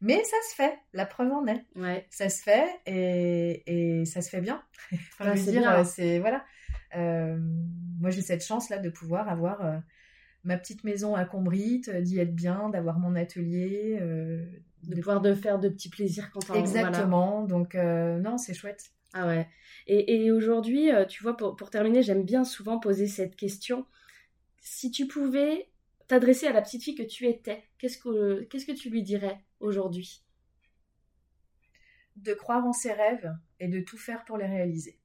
Mais 0.00 0.22
ça 0.24 0.36
se 0.50 0.54
fait, 0.54 0.78
la 0.92 1.06
preuve 1.06 1.32
en 1.32 1.46
est. 1.46 1.64
Ouais. 1.74 2.06
Ça 2.10 2.28
se 2.28 2.42
fait 2.42 2.68
et, 2.86 4.00
et 4.00 4.04
ça 4.04 4.20
se 4.20 4.28
fait 4.28 4.40
bien. 4.40 4.62
enfin, 4.92 5.34
dire, 5.34 5.70
euh, 5.70 5.84
c'est 5.84 6.18
voilà. 6.18 6.44
moi, 6.94 8.10
j'ai 8.10 8.22
cette 8.22 8.44
chance-là 8.44 8.78
de 8.78 8.90
pouvoir 8.90 9.28
avoir 9.28 9.82
ma 10.44 10.56
petite 10.58 10.84
maison 10.84 11.14
à 11.14 11.24
Combrite, 11.24 11.90
d'y 11.90 12.18
être 12.18 12.34
bien, 12.34 12.68
d'avoir 12.68 12.98
mon 12.98 13.16
atelier, 13.16 13.98
de, 14.86 14.96
pouvoir 14.96 15.20
de 15.20 15.34
faire 15.34 15.58
de 15.58 15.68
petits 15.68 15.88
plaisirs 15.88 16.30
quand 16.30 16.50
on 16.50 16.54
Exactement. 16.54 17.42
Donc, 17.44 17.74
euh, 17.74 18.18
non, 18.18 18.38
c'est 18.38 18.54
chouette. 18.54 18.90
Ah 19.12 19.26
ouais. 19.26 19.48
Et, 19.86 20.30
aujourd'hui, 20.30 20.92
euh, 20.92 21.04
tu 21.04 21.22
vois, 21.22 21.36
pour, 21.36 21.70
terminer, 21.70 22.02
j'aime 22.02 22.24
bien 22.24 22.44
souvent 22.44 22.78
poser 22.78 23.06
cette 23.06 23.36
question. 23.36 23.86
Si 24.58 24.90
tu 24.90 25.06
pouvais 25.06 25.68
t'adresser 26.08 26.46
à 26.46 26.52
la 26.52 26.62
petite 26.62 26.82
fille 26.82 26.94
que 26.94 27.02
tu 27.02 27.26
étais, 27.26 27.62
qu'est-ce 27.78 27.98
que, 27.98 28.42
qu'est-ce 28.44 28.66
que 28.66 28.72
tu 28.72 28.90
lui 28.90 29.02
dirais? 29.02 29.38
Aujourd'hui 29.60 30.22
De 32.16 32.34
croire 32.34 32.64
en 32.64 32.72
ses 32.72 32.92
rêves 32.92 33.34
et 33.60 33.68
de 33.68 33.80
tout 33.80 33.98
faire 33.98 34.24
pour 34.24 34.36
les 34.36 34.46
réaliser. 34.46 34.98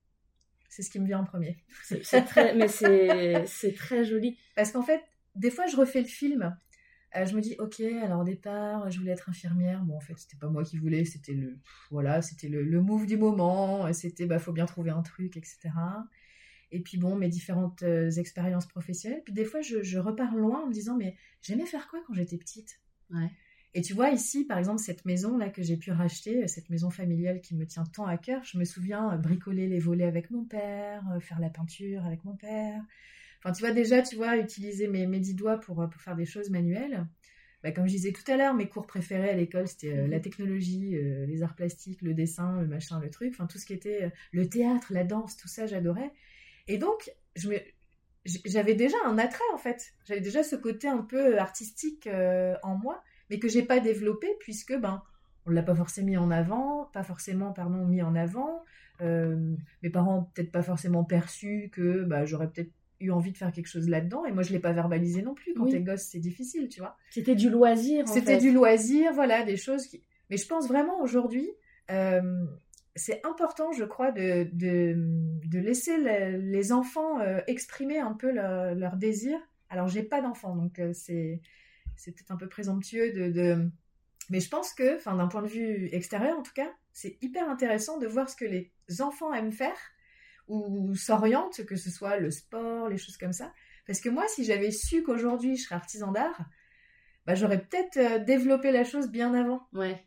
C'est 0.69 0.83
ce 0.83 0.89
qui 0.89 0.99
me 0.99 1.05
vient 1.05 1.19
en 1.19 1.25
premier. 1.25 1.57
C'est, 1.83 2.23
très, 2.23 2.55
mais 2.55 2.67
c'est, 2.67 3.45
c'est 3.45 3.73
très 3.73 4.05
joli. 4.05 4.37
Parce 4.55 4.71
qu'en 4.71 4.83
fait, 4.83 5.01
des 5.35 5.51
fois, 5.51 5.67
je 5.67 5.75
refais 5.75 6.01
le 6.01 6.07
film 6.07 6.55
euh, 7.15 7.25
je 7.25 7.35
me 7.35 7.41
dis, 7.41 7.55
ok, 7.59 7.81
alors 7.81 8.21
au 8.21 8.23
départ, 8.23 8.89
je 8.89 8.97
voulais 8.99 9.11
être 9.11 9.29
infirmière. 9.29 9.83
Bon, 9.83 9.97
en 9.97 9.99
fait, 9.99 10.13
c'était 10.17 10.37
pas 10.37 10.47
moi 10.47 10.63
qui 10.63 10.77
voulais, 10.77 11.03
c'était 11.03 11.33
le, 11.33 11.59
voilà, 11.89 12.21
c'était 12.21 12.47
le, 12.47 12.63
le, 12.63 12.81
move 12.81 13.05
du 13.05 13.17
moment. 13.17 13.91
C'était, 13.91 14.25
bah, 14.25 14.39
faut 14.39 14.53
bien 14.53 14.65
trouver 14.65 14.91
un 14.91 15.01
truc, 15.01 15.35
etc. 15.35 15.71
Et 16.71 16.79
puis 16.79 16.97
bon, 16.97 17.15
mes 17.15 17.27
différentes 17.27 17.83
euh, 17.83 18.09
expériences 18.11 18.65
professionnelles. 18.65 19.21
Puis 19.25 19.33
des 19.33 19.43
fois, 19.43 19.61
je, 19.61 19.83
je, 19.83 19.99
repars 19.99 20.35
loin 20.35 20.63
en 20.63 20.67
me 20.67 20.73
disant, 20.73 20.95
mais 20.95 21.17
j'aimais 21.41 21.65
faire 21.65 21.89
quoi 21.89 21.99
quand 22.07 22.13
j'étais 22.13 22.37
petite? 22.37 22.79
Ouais. 23.09 23.29
Et 23.73 23.81
tu 23.81 23.93
vois, 23.93 24.09
ici, 24.09 24.43
par 24.43 24.57
exemple, 24.57 24.79
cette 24.79 25.05
maison 25.05 25.37
là 25.37 25.49
que 25.49 25.63
j'ai 25.63 25.77
pu 25.77 25.91
racheter, 25.91 26.47
cette 26.47 26.69
maison 26.69 26.89
familiale 26.89 27.39
qui 27.39 27.55
me 27.55 27.65
tient 27.65 27.85
tant 27.85 28.05
à 28.05 28.17
cœur, 28.17 28.43
je 28.43 28.57
me 28.57 28.65
souviens 28.65 29.15
bricoler 29.17 29.67
les 29.67 29.79
volets 29.79 30.05
avec 30.05 30.29
mon 30.29 30.43
père, 30.43 31.03
euh, 31.15 31.19
faire 31.19 31.39
la 31.39 31.49
peinture 31.49 32.05
avec 32.05 32.25
mon 32.25 32.35
père. 32.35 32.83
Enfin, 33.39 33.53
tu 33.53 33.61
vois, 33.61 33.71
déjà, 33.71 34.01
tu 34.01 34.17
vois, 34.17 34.37
utiliser 34.37 34.87
mes, 34.87 35.07
mes 35.07 35.19
dix 35.19 35.35
doigts 35.35 35.57
pour, 35.57 35.89
pour 35.89 36.01
faire 36.01 36.15
des 36.15 36.25
choses 36.25 36.49
manuelles. 36.49 37.07
Bah, 37.63 37.71
comme 37.71 37.85
je 37.85 37.91
disais 37.91 38.11
tout 38.11 38.29
à 38.31 38.37
l'heure, 38.37 38.55
mes 38.55 38.67
cours 38.67 38.87
préférés 38.87 39.29
à 39.29 39.35
l'école, 39.35 39.67
c'était 39.67 39.95
euh, 39.95 40.07
la 40.07 40.17
mhm. 40.17 40.23
technologie, 40.23 40.95
euh, 40.95 41.25
les 41.27 41.43
arts 41.43 41.55
plastiques, 41.55 42.01
le 42.01 42.13
dessin, 42.13 42.59
le 42.61 42.67
machin, 42.67 42.99
le 42.99 43.09
truc, 43.09 43.33
enfin 43.33 43.45
tout 43.45 43.59
ce 43.59 43.65
qui 43.65 43.73
était 43.73 44.05
euh, 44.05 44.09
le 44.31 44.49
théâtre, 44.49 44.91
la 44.91 45.03
danse, 45.03 45.37
tout 45.37 45.47
ça, 45.47 45.67
j'adorais. 45.67 46.11
Et 46.67 46.77
donc, 46.77 47.11
je 47.35 47.49
me, 47.49 47.57
j'avais 48.25 48.75
déjà 48.75 48.97
un 49.05 49.17
attrait 49.17 49.43
en 49.53 49.57
fait. 49.57 49.93
J'avais 50.05 50.21
déjà 50.21 50.43
ce 50.43 50.55
côté 50.55 50.87
un 50.87 51.01
peu 51.01 51.37
artistique 51.39 52.07
en 52.63 52.75
moi, 52.75 53.01
mais 53.29 53.39
que 53.39 53.47
j'ai 53.47 53.63
pas 53.63 53.79
développé 53.79 54.27
puisque 54.39 54.77
ben 54.77 55.01
on 55.45 55.51
l'a 55.51 55.63
pas 55.63 55.75
forcément 55.75 56.07
mis 56.07 56.17
en 56.17 56.31
avant, 56.31 56.89
pas 56.93 57.03
forcément, 57.03 57.51
pardon, 57.51 57.85
mis 57.85 58.01
en 58.01 58.15
avant. 58.15 58.63
Euh, 59.01 59.55
mes 59.81 59.89
parents 59.89 60.19
ont 60.19 60.23
peut-être 60.23 60.51
pas 60.51 60.61
forcément 60.61 61.03
perçu 61.03 61.69
que 61.71 62.03
bah, 62.03 62.25
j'aurais 62.25 62.49
peut-être 62.49 62.71
eu 62.99 63.09
envie 63.09 63.31
de 63.31 63.37
faire 63.37 63.51
quelque 63.51 63.67
chose 63.67 63.89
là-dedans. 63.89 64.25
Et 64.25 64.31
moi, 64.31 64.43
je 64.43 64.51
l'ai 64.51 64.59
pas 64.59 64.73
verbalisé 64.73 65.23
non 65.23 65.33
plus. 65.33 65.53
Quand 65.55 65.63
Oui. 65.63 65.71
t'es 65.71 65.81
gosse, 65.81 66.03
c'est 66.03 66.19
difficile, 66.19 66.69
tu 66.69 66.79
vois. 66.81 66.95
C'était 67.09 67.33
du 67.33 67.49
loisir. 67.49 68.07
C'était 68.07 68.37
du 68.37 68.51
loisir, 68.51 69.11
voilà, 69.13 69.43
des 69.43 69.57
choses 69.57 69.87
qui. 69.87 70.03
Mais 70.29 70.37
je 70.37 70.47
pense 70.47 70.67
vraiment 70.67 71.01
aujourd'hui, 71.01 71.49
euh, 71.89 72.45
c'est 72.95 73.25
important, 73.25 73.71
je 73.71 73.83
crois, 73.83 74.11
de, 74.11 74.49
de, 74.53 75.59
laisser 75.59 75.97
le- 75.97 76.37
les 76.37 76.71
enfants 76.71 77.19
euh, 77.19 77.39
exprimer 77.47 77.99
un 77.99 78.13
peu 78.13 78.31
leur, 78.31 78.75
leur 78.75 78.97
désir. 78.97 79.39
Alors, 79.69 79.87
j'ai 79.87 80.03
pas 80.03 80.21
d'enfants, 80.21 80.55
donc 80.55 80.79
euh, 80.79 80.91
c'est 80.93 81.41
peut-être 82.05 82.31
un 82.31 82.37
peu 82.37 82.49
présomptueux 82.49 83.11
de. 83.31 83.69
Mais 84.29 84.39
je 84.39 84.49
pense 84.49 84.73
que, 84.73 85.03
d'un 85.03 85.27
point 85.27 85.41
de 85.41 85.47
vue 85.47 85.89
extérieur 85.93 86.37
en 86.37 86.41
tout 86.43 86.53
cas, 86.53 86.71
c'est 86.93 87.17
hyper 87.21 87.49
intéressant 87.49 87.97
de 87.97 88.07
voir 88.07 88.29
ce 88.29 88.35
que 88.35 88.45
les 88.45 88.71
enfants 88.99 89.33
aiment 89.33 89.51
faire 89.51 89.77
ou 90.47 90.95
s'orientent, 90.95 91.65
que 91.65 91.75
ce 91.75 91.89
soit 91.89 92.17
le 92.17 92.31
sport, 92.31 92.89
les 92.89 92.97
choses 92.97 93.17
comme 93.17 93.33
ça. 93.33 93.53
Parce 93.87 93.99
que 93.99 94.09
moi, 94.09 94.25
si 94.27 94.43
j'avais 94.43 94.71
su 94.71 95.03
qu'aujourd'hui 95.03 95.55
je 95.57 95.63
serais 95.63 95.75
artisan 95.75 96.11
d'art, 96.11 96.45
bah, 97.25 97.35
j'aurais 97.35 97.61
peut-être 97.61 97.97
euh, 97.97 98.19
développé 98.19 98.71
la 98.71 98.83
chose 98.83 99.09
bien 99.09 99.33
avant. 99.33 99.67
Ouais. 99.73 100.03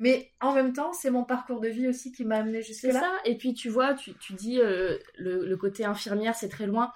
Mais 0.00 0.32
en 0.40 0.54
même 0.54 0.72
temps, 0.72 0.92
c'est 0.92 1.10
mon 1.10 1.24
parcours 1.24 1.60
de 1.60 1.68
vie 1.68 1.88
aussi 1.88 2.12
qui 2.12 2.24
m'a 2.24 2.36
amené 2.38 2.62
C'est 2.62 2.68
jusque-là. 2.68 3.00
ça. 3.00 3.12
Et 3.24 3.36
puis 3.36 3.54
tu 3.54 3.68
vois, 3.68 3.94
tu, 3.94 4.14
tu 4.14 4.32
dis 4.34 4.60
euh, 4.60 4.96
le, 5.16 5.44
le 5.46 5.56
côté 5.56 5.84
infirmière, 5.84 6.34
c'est 6.34 6.48
très 6.48 6.66
loin. 6.66 6.92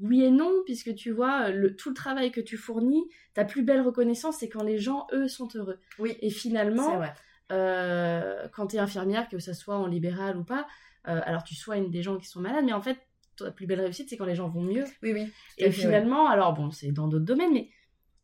Oui 0.00 0.24
et 0.24 0.30
non, 0.30 0.50
puisque 0.64 0.94
tu 0.94 1.10
vois, 1.10 1.50
le, 1.50 1.76
tout 1.76 1.90
le 1.90 1.94
travail 1.94 2.30
que 2.32 2.40
tu 2.40 2.56
fournis, 2.56 3.04
ta 3.34 3.44
plus 3.44 3.62
belle 3.62 3.82
reconnaissance, 3.82 4.38
c'est 4.38 4.48
quand 4.48 4.62
les 4.62 4.78
gens, 4.78 5.06
eux, 5.12 5.28
sont 5.28 5.48
heureux. 5.54 5.78
Oui, 5.98 6.16
Et 6.20 6.30
c'est 6.30 6.38
finalement, 6.38 6.96
vrai. 6.96 7.12
euh, 7.52 8.48
quand 8.54 8.68
tu 8.68 8.76
es 8.76 8.78
infirmière, 8.78 9.28
que 9.28 9.38
ce 9.38 9.52
soit 9.52 9.76
en 9.76 9.86
libéral 9.86 10.36
ou 10.38 10.44
pas, 10.44 10.66
euh, 11.08 11.20
alors 11.24 11.44
tu 11.44 11.54
soignes 11.54 11.90
des 11.90 12.02
gens 12.02 12.16
qui 12.16 12.26
sont 12.26 12.40
malades, 12.40 12.64
mais 12.64 12.72
en 12.72 12.80
fait, 12.80 12.96
ta 13.36 13.50
plus 13.50 13.66
belle 13.66 13.80
réussite, 13.80 14.08
c'est 14.08 14.16
quand 14.16 14.24
les 14.24 14.34
gens 14.34 14.48
vont 14.48 14.62
mieux. 14.62 14.84
Oui, 15.02 15.12
oui. 15.12 15.30
Et 15.58 15.70
finalement, 15.70 16.28
alors 16.28 16.54
bon, 16.54 16.70
c'est 16.70 16.92
dans 16.92 17.06
d'autres 17.08 17.24
domaines, 17.26 17.52
mais 17.52 17.68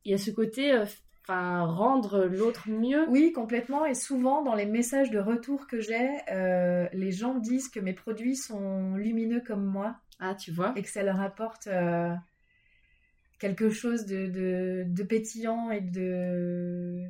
il 0.04 0.12
y 0.12 0.14
a 0.14 0.18
ce 0.18 0.30
côté, 0.30 0.72
euh, 0.72 0.86
enfin, 1.28 1.64
rendre 1.64 2.24
l'autre 2.26 2.68
mieux. 2.68 3.04
Oui, 3.08 3.32
complètement. 3.32 3.84
Et 3.84 3.94
souvent, 3.94 4.42
dans 4.42 4.54
les 4.54 4.66
messages 4.66 5.10
de 5.10 5.18
retour 5.18 5.66
que 5.66 5.80
j'ai, 5.80 6.08
euh, 6.30 6.86
les 6.92 7.10
gens 7.10 7.34
disent 7.34 7.68
que 7.68 7.80
mes 7.80 7.94
produits 7.94 8.36
sont 8.36 8.94
lumineux 8.94 9.40
comme 9.44 9.64
moi 9.64 9.96
Ah, 10.20 10.34
tu 10.36 10.52
vois. 10.52 10.72
et 10.76 10.82
que 10.82 10.88
ça 10.88 11.02
leur 11.02 11.20
apporte 11.20 11.66
euh, 11.66 12.14
quelque 13.38 13.70
chose 13.70 14.06
de, 14.06 14.26
de, 14.28 14.84
de 14.86 15.02
pétillant 15.02 15.70
et 15.70 15.80
de, 15.80 17.02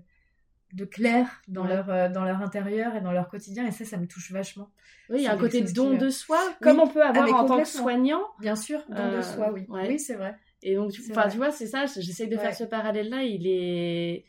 de 0.73 0.85
clair 0.87 1.43
dans, 1.47 1.63
Ouais. 1.65 1.69
leur, 1.77 1.91
euh, 1.91 2.09
dans 2.09 2.25
leur 2.25 2.41
intérieur 2.43 2.97
et 2.97 3.01
dans 3.01 3.13
leur 3.13 3.29
quotidien. 3.29 3.67
Et 3.67 3.71
ça, 3.71 3.85
ça 3.85 3.97
me 3.99 4.07
touche 4.07 4.33
vachement. 4.33 4.71
Oui, 5.11 5.19
il 5.19 5.23
y 5.23 5.27
a 5.27 5.33
un 5.33 5.37
côté 5.37 5.61
don 5.61 5.93
qui, 5.93 5.99
de 5.99 6.11
soi, 6.11 6.41
comme 6.61 6.81
on 6.81 6.89
peut 6.89 7.03
avoir 7.03 7.27
mais 7.27 7.33
en 7.33 7.47
tant 7.47 7.59
que 7.59 7.69
soignant. 7.69 8.23
Bien 8.41 8.57
sûr, 8.57 8.83
don 8.89 9.17
de 9.17 9.23
soi, 9.23 9.53
oui. 9.53 9.67
ouais. 9.69 9.89
Oui, 9.89 9.99
c'est 10.01 10.15
vrai. 10.15 10.37
Et 10.69 10.75
donc, 10.75 10.91
tu, 10.91 11.01
tu 11.03 11.13
vois, 11.13 11.53
c'est 11.53 11.69
ça, 11.69 11.87
j'essaye 11.87 12.29
de 12.29 12.35
Ouais. 12.37 12.43
faire 12.43 12.55
ce 12.55 12.65
parallèle-là. 12.65 13.23
Il 13.23 13.47
est. 13.47 14.25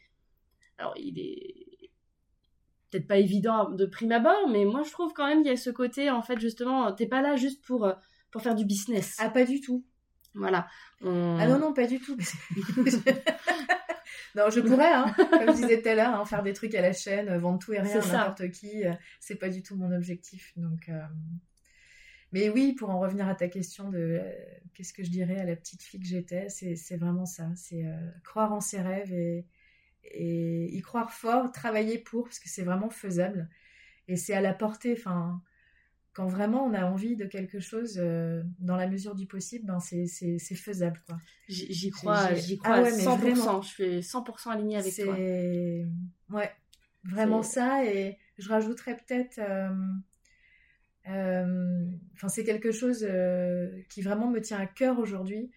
Alors, 0.77 0.93
il 0.97 1.17
est. 1.17 1.89
Peut-être 2.91 3.07
pas 3.07 3.17
évident 3.17 3.69
de 3.71 3.85
prime 3.87 4.11
abord, 4.11 4.47
mais 4.49 4.63
moi 4.63 4.83
je 4.85 4.91
trouve 4.91 5.11
quand 5.13 5.25
même 5.27 5.39
qu'il 5.41 5.49
y 5.49 5.53
a 5.53 5.57
ce 5.57 5.71
côté, 5.71 6.09
en 6.11 6.21
fait, 6.21 6.39
justement, 6.39 6.91
t'es 6.93 7.07
pas 7.07 7.21
là 7.21 7.35
juste 7.35 7.61
pour, 7.65 7.85
euh, 7.85 7.93
pour 8.31 8.41
faire 8.43 8.53
du 8.55 8.65
business. 8.65 9.17
Ah, 9.19 9.29
pas 9.29 9.43
du 9.45 9.59
tout. 9.61 9.83
Voilà. 10.35 10.67
On- 11.01 11.37
Ah 11.39 11.47
non, 11.47 11.57
non, 11.59 11.73
pas 11.73 11.87
du 11.87 11.99
tout. 11.99 12.15
non, 14.35 14.49
je 14.49 14.59
pourrais, 14.61 14.93
hein, 14.93 15.13
comme 15.31 15.47
je 15.49 15.61
disais 15.61 15.81
tout 15.81 15.89
à 15.89 15.95
l'heure, 15.95 16.13
hein, 16.13 16.25
faire 16.25 16.43
des 16.43 16.53
trucs 16.53 16.75
à 16.75 16.81
la 16.81 16.93
chaîne, 16.93 17.27
euh, 17.29 17.39
vendre 17.39 17.59
tout 17.59 17.73
et 17.73 17.79
rien 17.79 17.99
à 17.99 18.05
n'importe 18.05 18.51
qui. 18.51 18.85
euh, 18.85 18.93
C'est 19.19 19.35
pas 19.35 19.49
du 19.49 19.63
tout 19.63 19.75
mon 19.75 19.91
objectif. 19.91 20.53
Donc, 20.55 20.87
euh, 20.89 21.01
Mais 22.31 22.49
oui, 22.49 22.73
pour 22.73 22.89
en 22.89 22.99
revenir 22.99 23.27
à 23.27 23.35
ta 23.35 23.47
question 23.47 23.89
de 23.89 24.21
qu'est-ce 24.77 24.93
que 24.93 25.03
je 25.03 25.09
dirais 25.09 25.39
à 25.39 25.43
la 25.43 25.55
petite 25.55 25.81
fille 25.81 25.99
que 25.99 26.05
j'étais, 26.05 26.49
c'est 26.49 26.97
vraiment 26.97 27.25
ça. 27.25 27.49
C'est 27.55 27.83
euh, 27.83 27.97
croire 28.23 28.53
en 28.53 28.61
ses 28.61 28.79
rêves 28.79 29.11
et, 29.11 29.43
et 30.03 30.67
y 30.77 30.81
croire 30.81 31.11
fort, 31.11 31.51
travailler 31.51 31.97
pour, 31.97 32.25
parce 32.25 32.37
que 32.37 32.47
c'est 32.47 32.63
vraiment 32.63 32.91
faisable. 32.91 33.49
Et 34.07 34.17
c'est 34.17 34.35
à 34.35 34.41
la 34.41 34.53
portée, 34.53 34.93
enfin, 34.95 35.41
quand 36.13 36.27
vraiment 36.27 36.63
on 36.65 36.73
a 36.75 36.85
envie 36.85 37.15
de 37.15 37.25
quelque 37.25 37.59
chose, 37.59 37.97
euh, 37.97 38.43
dans 38.59 38.75
la 38.75 38.87
mesure 38.87 39.15
du 39.15 39.25
possible, 39.25 39.65
ben 39.65 39.79
c'est 39.79 40.37
faisable, 40.55 41.01
quoi. 41.07 41.17
J'y 41.49 41.89
crois, 41.89 42.35
j'y 42.35 42.57
crois 42.59 42.75
Ah 42.75 42.81
ouais, 42.83 42.93
à 42.93 42.95
mais 42.95 43.03
100%. 43.03 43.17
vraiment. 43.17 43.61
Je 43.63 43.67
suis 43.67 43.99
100% 44.03 44.51
alignée 44.51 44.77
avec 44.77 44.93
toi. 44.95 45.15
ouais, 46.29 46.51
vraiment 47.03 47.41
ça. 47.41 47.83
Et 47.83 48.17
je 48.37 48.47
rajouterais 48.49 48.95
peut-être, 48.97 49.39
euh, 49.39 49.69
enfin 51.07 52.27
c'est 52.27 52.43
quelque 52.43 52.71
chose 52.71 53.05
euh, 53.09 53.69
qui 53.89 54.01
vraiment 54.01 54.29
me 54.29 54.41
tient 54.41 54.59
à 54.59 54.65
cœur 54.65 54.99
aujourd'hui. 54.99 55.51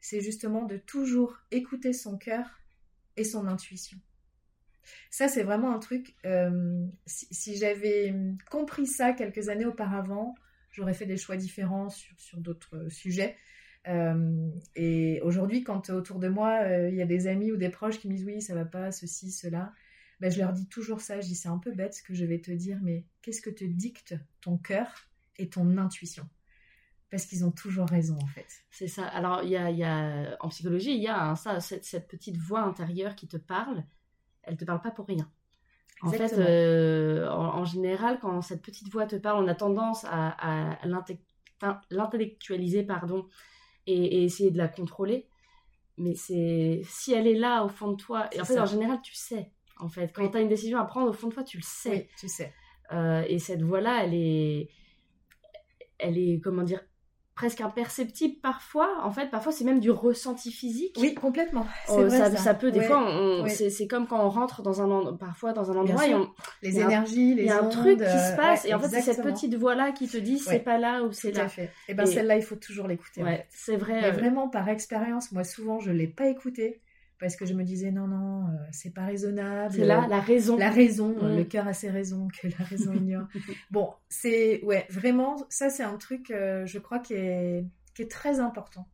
C'est 0.00 0.20
justement 0.20 0.64
de 0.64 0.76
toujours 0.76 1.38
écouter 1.50 1.92
son 1.92 2.16
cœur 2.18 2.60
et 3.16 3.24
son 3.24 3.46
intuition. 3.46 3.98
Ça, 5.10 5.28
c'est 5.28 5.42
vraiment 5.42 5.74
un 5.74 5.78
truc. 5.78 6.14
euh, 6.26 6.84
si 7.06 7.56
j'avais 7.56 8.14
compris 8.50 8.86
ça 8.86 9.12
quelques 9.12 9.48
années 9.48 9.64
auparavant, 9.64 10.34
j'aurais 10.70 10.94
fait 10.94 11.06
des 11.06 11.16
choix 11.16 11.36
différents 11.36 11.88
sur, 11.88 12.14
sur 12.20 12.38
d'autres 12.38 12.88
sujets. 12.90 13.36
Euh, 13.86 14.50
et 14.76 15.20
aujourd'hui, 15.22 15.62
quand 15.62 15.90
autour 15.90 16.18
de 16.18 16.28
moi, 16.28 16.60
euh, 16.62 16.88
il 16.88 16.96
y 16.96 17.02
a 17.02 17.06
des 17.06 17.26
amis 17.26 17.52
ou 17.52 17.56
des 17.56 17.68
proches 17.68 17.98
qui 17.98 18.08
me 18.08 18.14
disent 18.14 18.24
oui, 18.24 18.40
ça 18.40 18.54
va 18.54 18.64
pas, 18.64 18.90
ceci, 18.92 19.30
cela, 19.30 19.72
ben, 20.24 20.30
je 20.30 20.38
leur 20.38 20.54
dis 20.54 20.66
toujours 20.66 21.02
ça. 21.02 21.20
Je 21.20 21.26
dis 21.26 21.34
c'est 21.34 21.50
un 21.50 21.58
peu 21.58 21.70
bête 21.70 21.92
ce 21.92 22.02
que 22.02 22.14
je 22.14 22.24
vais 22.24 22.40
te 22.40 22.50
dire, 22.50 22.78
mais 22.80 23.04
qu'est-ce 23.20 23.42
que 23.42 23.50
te 23.50 23.62
dicte 23.62 24.14
ton 24.40 24.56
cœur 24.56 24.88
et 25.36 25.50
ton 25.50 25.76
intuition? 25.76 26.26
Parce 27.10 27.26
qu'ils 27.26 27.44
ont 27.44 27.50
toujours 27.50 27.86
raison 27.86 28.16
en 28.16 28.26
fait. 28.28 28.46
C'est 28.70 28.88
ça. 28.88 29.04
Alors, 29.04 29.42
il 29.42 29.50
y 29.50 29.56
a, 29.58 29.70
il 29.70 29.76
y 29.76 29.84
a- 29.84 30.38
en 30.40 30.48
psychologie, 30.48 30.94
il 30.94 31.02
y 31.02 31.08
a 31.08 31.22
hein, 31.22 31.36
ça, 31.36 31.60
cette, 31.60 31.84
cette 31.84 32.08
petite 32.08 32.38
voix 32.38 32.62
intérieure 32.62 33.16
qui 33.16 33.28
te 33.28 33.36
parle. 33.36 33.84
Elle 34.44 34.56
te 34.56 34.64
parle 34.64 34.80
pas 34.80 34.92
pour 34.92 35.06
rien. 35.06 35.30
En 36.00 36.10
fait, 36.10 36.32
euh, 36.38 37.28
en, 37.28 37.58
en 37.58 37.64
général, 37.66 38.18
quand 38.18 38.40
cette 38.40 38.62
petite 38.62 38.90
voix 38.90 39.04
te 39.04 39.16
parle, 39.16 39.44
on 39.44 39.46
a 39.46 39.54
tendance 39.54 40.06
à, 40.08 40.78
l'intellectualiser, 41.90 42.82
pardon, 42.82 43.28
et, 43.86 44.20
et 44.20 44.24
essayer 44.24 44.50
de 44.50 44.56
la 44.56 44.68
contrôler. 44.68 45.28
Mais 45.98 46.14
c'est 46.14 46.80
si 46.86 47.12
elle 47.12 47.26
est 47.26 47.38
là 47.38 47.62
au 47.62 47.68
fond 47.68 47.92
de 47.92 47.96
toi, 47.96 48.26
et 48.32 48.40
en 48.40 48.44
fait, 48.46 48.54
ça. 48.54 48.62
en 48.62 48.66
général, 48.66 49.02
tu 49.02 49.14
sais. 49.14 49.50
En 49.80 49.88
fait, 49.88 50.12
quand 50.14 50.22
Oui. 50.22 50.30
tu 50.30 50.36
as 50.36 50.40
une 50.40 50.48
décision 50.48 50.78
à 50.78 50.84
prendre 50.84 51.08
au 51.08 51.12
fond 51.12 51.28
de 51.28 51.34
toi, 51.34 51.42
tu 51.42 51.56
le 51.58 51.62
sais. 51.64 51.90
Oui, 51.90 52.08
tu 52.18 52.28
sais. 52.28 52.52
Euh, 52.92 53.22
et 53.28 53.38
cette 53.38 53.62
voix-là, 53.62 54.04
elle 54.04 54.14
est, 54.14 54.68
elle 55.98 56.18
est, 56.18 56.40
comment 56.42 56.62
dire, 56.62 56.80
presque 57.34 57.60
imperceptible 57.60 58.36
parfois. 58.40 58.88
En 59.02 59.10
fait, 59.10 59.28
parfois, 59.30 59.50
c'est 59.50 59.64
même 59.64 59.80
du 59.80 59.90
ressenti 59.90 60.52
physique. 60.52 60.96
Oui, 61.00 61.14
complètement. 61.14 61.66
C'est 61.86 61.92
Oh, 61.94 62.06
vrai, 62.06 62.10
ça, 62.10 62.30
ça. 62.30 62.36
ça 62.36 62.54
peut, 62.54 62.70
des 62.70 62.78
Ouais. 62.78 62.84
fois, 62.86 63.42
ouais. 63.42 63.48
c'est 63.48 63.86
comme 63.88 64.06
quand 64.06 64.24
on 64.24 64.28
rentre 64.28 64.62
dans 64.62 64.80
un 64.82 65.16
parfois 65.16 65.52
dans 65.52 65.72
un 65.72 65.76
endroit 65.76 66.06
et 66.06 66.14
on- 66.14 66.30
Les 66.62 66.80
un- 66.80 66.84
énergies, 66.86 67.34
les 67.34 67.42
il 67.42 67.46
y 67.46 67.50
a 67.50 67.58
un 67.60 67.64
ondes, 67.64 67.72
truc 67.72 67.98
qui 67.98 68.04
euh, 68.04 68.30
se 68.30 68.36
passe 68.36 68.62
ouais, 68.64 68.70
et 68.70 68.74
en 68.74 68.78
fait, 68.78 68.88
c'est 68.88 69.02
cette 69.14 69.24
petite 69.24 69.56
voix-là 69.56 69.90
qui 69.90 70.06
te 70.06 70.16
dit 70.16 70.38
c'est 70.38 70.60
pas 70.60 70.78
là 70.78 71.02
ou 71.02 71.10
c'est 71.10 71.32
Tout 71.32 71.40
à 71.40 71.42
là. 71.44 71.48
fait. 71.48 71.72
Et 71.88 71.94
ben 71.94 72.04
Et- 72.04 72.06
celle-là, 72.06 72.36
il 72.36 72.42
faut 72.42 72.54
toujours 72.56 72.86
l'écouter. 72.86 73.24
c'est 73.50 73.76
vrai. 73.76 74.00
Mais 74.02 74.08
euh, 74.08 74.12
vraiment 74.12 74.48
par 74.48 74.68
expérience, 74.68 75.32
moi 75.32 75.42
souvent 75.42 75.80
je 75.80 75.90
l'ai 75.90 76.06
pas 76.06 76.28
écouté 76.28 76.82
parce 77.18 77.36
que 77.36 77.46
je 77.46 77.54
me 77.54 77.62
disais 77.64 77.90
non 77.90 78.06
non, 78.08 78.46
euh, 78.48 78.50
c'est 78.72 78.92
pas 78.92 79.04
raisonnable. 79.06 79.74
c'est 79.74 79.84
là 79.84 80.06
la 80.08 80.20
raison. 80.20 80.56
La 80.56 80.70
raison, 80.70 81.14
le 81.22 81.44
cœur 81.44 81.66
a 81.68 81.72
ses 81.72 81.90
raisons 81.90 82.28
que 82.28 82.48
la 82.48 82.64
raison 82.64 82.92
ignore. 83.02 83.26
bon, 83.70 83.92
c'est 84.08 84.62
ouais, 84.64 84.86
vraiment 84.90 85.36
ça 85.48 85.70
c'est 85.70 85.84
un 85.84 85.96
truc 85.96 86.30
euh, 86.30 86.66
je 86.66 86.78
crois 86.78 86.98
qui 86.98 87.14
est 87.14 87.64
qui 87.94 88.02
est 88.02 88.10
très 88.10 88.40
important. 88.40 88.88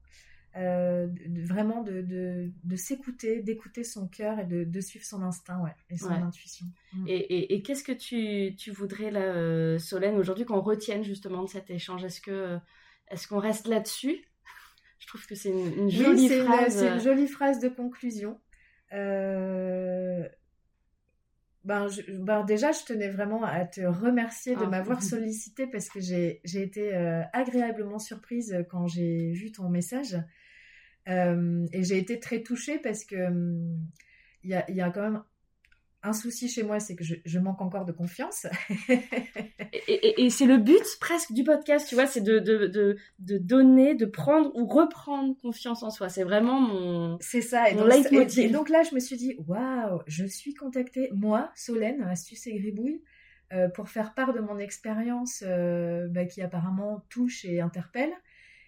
Euh, 0.57 1.07
de- 1.07 1.43
vraiment 1.47 1.81
de, 1.85 2.03
de, 2.03 2.51
de 2.65 2.77
s'écouter, 2.77 3.41
d'écouter 3.41 3.85
son 3.85 4.09
cœur 4.09 4.41
et 4.41 4.45
de, 4.45 4.65
de 4.65 4.81
suivre 4.81 5.05
son 5.05 5.23
instinct 5.23 5.61
ouais, 5.63 5.71
et 5.91 5.97
son 5.97 6.09
Ouais. 6.09 6.15
intuition. 6.17 6.67
Mm. 6.93 7.07
Et, 7.07 7.15
et- 7.19 7.55
et 7.55 7.63
qu'est-ce 7.63 7.85
que 7.85 7.93
tu, 7.93 8.57
tu 8.57 8.73
voudrais, 8.73 9.13
là, 9.13 9.21
euh, 9.21 9.79
Solène, 9.79 10.17
aujourd'hui, 10.17 10.45
qu'on 10.45 10.61
retienne 10.61 11.05
justement 11.05 11.45
de 11.45 11.49
cet 11.49 11.71
échange? 11.71 12.03
Est-ce 12.05 12.21
que 12.21 12.59
est-ce 13.13 13.29
qu'on 13.29 13.39
reste 13.39 13.69
là-dessus? 13.69 14.25
Je 15.01 15.07
trouve 15.09 15.27
que 15.27 15.35
c'est 15.35 15.49
une, 15.51 15.73
une 15.73 15.85
Oui, 15.87 15.91
jolie 15.91 16.27
une- 16.29 16.45
phrase. 16.45 16.77
c'est 16.79 16.89
une, 16.95 17.01
jolie 17.01 17.27
phrase 17.27 17.59
de 17.59 17.69
conclusion. 17.69 18.41
Euh, 18.93 20.29
Ben, 21.65 21.89
je- 21.89 22.11
ben, 22.13 22.43
déjà, 22.45 22.73
je 22.73 22.85
tenais 22.87 23.11
vraiment 23.11 23.45
à 23.45 23.67
te 23.67 23.83
remercier 23.83 24.55
de 24.57 24.63
Ah. 24.65 24.69
m'avoir 24.69 25.03
sollicité 25.21 25.67
parce 25.67 25.91
que 25.91 26.01
j'ai 26.01 26.41
été 26.55 26.95
euh, 26.95 27.23
agréablement 27.35 27.99
surprise 27.99 28.65
quand 28.71 28.87
j'ai 28.87 29.33
vu 29.33 29.53
ton 29.53 29.69
message. 29.69 30.17
Euh, 31.09 31.67
et 31.73 31.83
j'ai 31.85 31.99
été 31.99 32.19
très 32.19 32.43
touchée 32.43 32.79
parce 32.79 33.05
que 33.05 33.27
hum, 33.29 33.79
il 34.43 34.51
y, 34.51 34.55
a, 34.55 34.65
il 34.71 34.77
y 34.77 34.81
a 34.81 34.91
quand 34.91 35.03
même 35.03 35.23
un 36.03 36.13
souci 36.13 36.49
chez 36.49 36.63
moi, 36.63 36.81
c'est 36.81 36.97
que 36.97 37.05
je, 37.05 37.39
manque 37.39 37.61
encore 37.61 37.85
de 37.85 37.93
confiance. 37.93 38.47
et, 39.89 40.31
c'est 40.31 40.47
le 40.47 40.57
but 40.57 40.83
presque 40.99 41.33
du 41.33 41.45
podcast, 41.45 41.89
tu 41.89 41.95
vois, 41.95 42.07
c'est 42.07 42.23
de, 42.23 42.39
de, 42.39 42.97
de, 43.19 43.39
donner, 43.39 43.95
de 43.95 44.07
prendre 44.07 44.51
ou 44.55 44.67
reprendre 44.67 45.37
confiance 45.41 45.83
en 45.83 45.91
soi. 45.91 46.09
C'est 46.09 46.25
vraiment 46.25 46.61
mon. 46.61 47.19
C'est 47.21 47.43
ça. 47.43 47.69
Et, 47.71 47.75
donc, 47.75 47.89
et, 48.37 48.49
donc, 48.49 48.71
là, 48.71 48.83
je 48.83 48.95
me 48.95 49.01
suis 49.01 49.17
dit, 49.17 49.37
waouh, 49.47 50.01
je 50.07 50.25
suis 50.25 50.55
contactée, 50.55 51.11
moi, 51.13 51.51
Solène, 51.55 52.03
Astuce 52.03 52.47
et 52.47 52.55
Gribouille, 52.59 53.03
euh, 53.53 53.69
pour 53.69 53.89
faire 53.89 54.15
part 54.15 54.33
de 54.33 54.41
mon 54.41 54.59
expérience 54.59 55.45
euh, 55.47 56.09
bah, 56.09 56.25
qui 56.25 56.41
apparemment 56.41 57.05
touche 57.11 57.45
et 57.45 57.61
interpelle. 57.61 58.13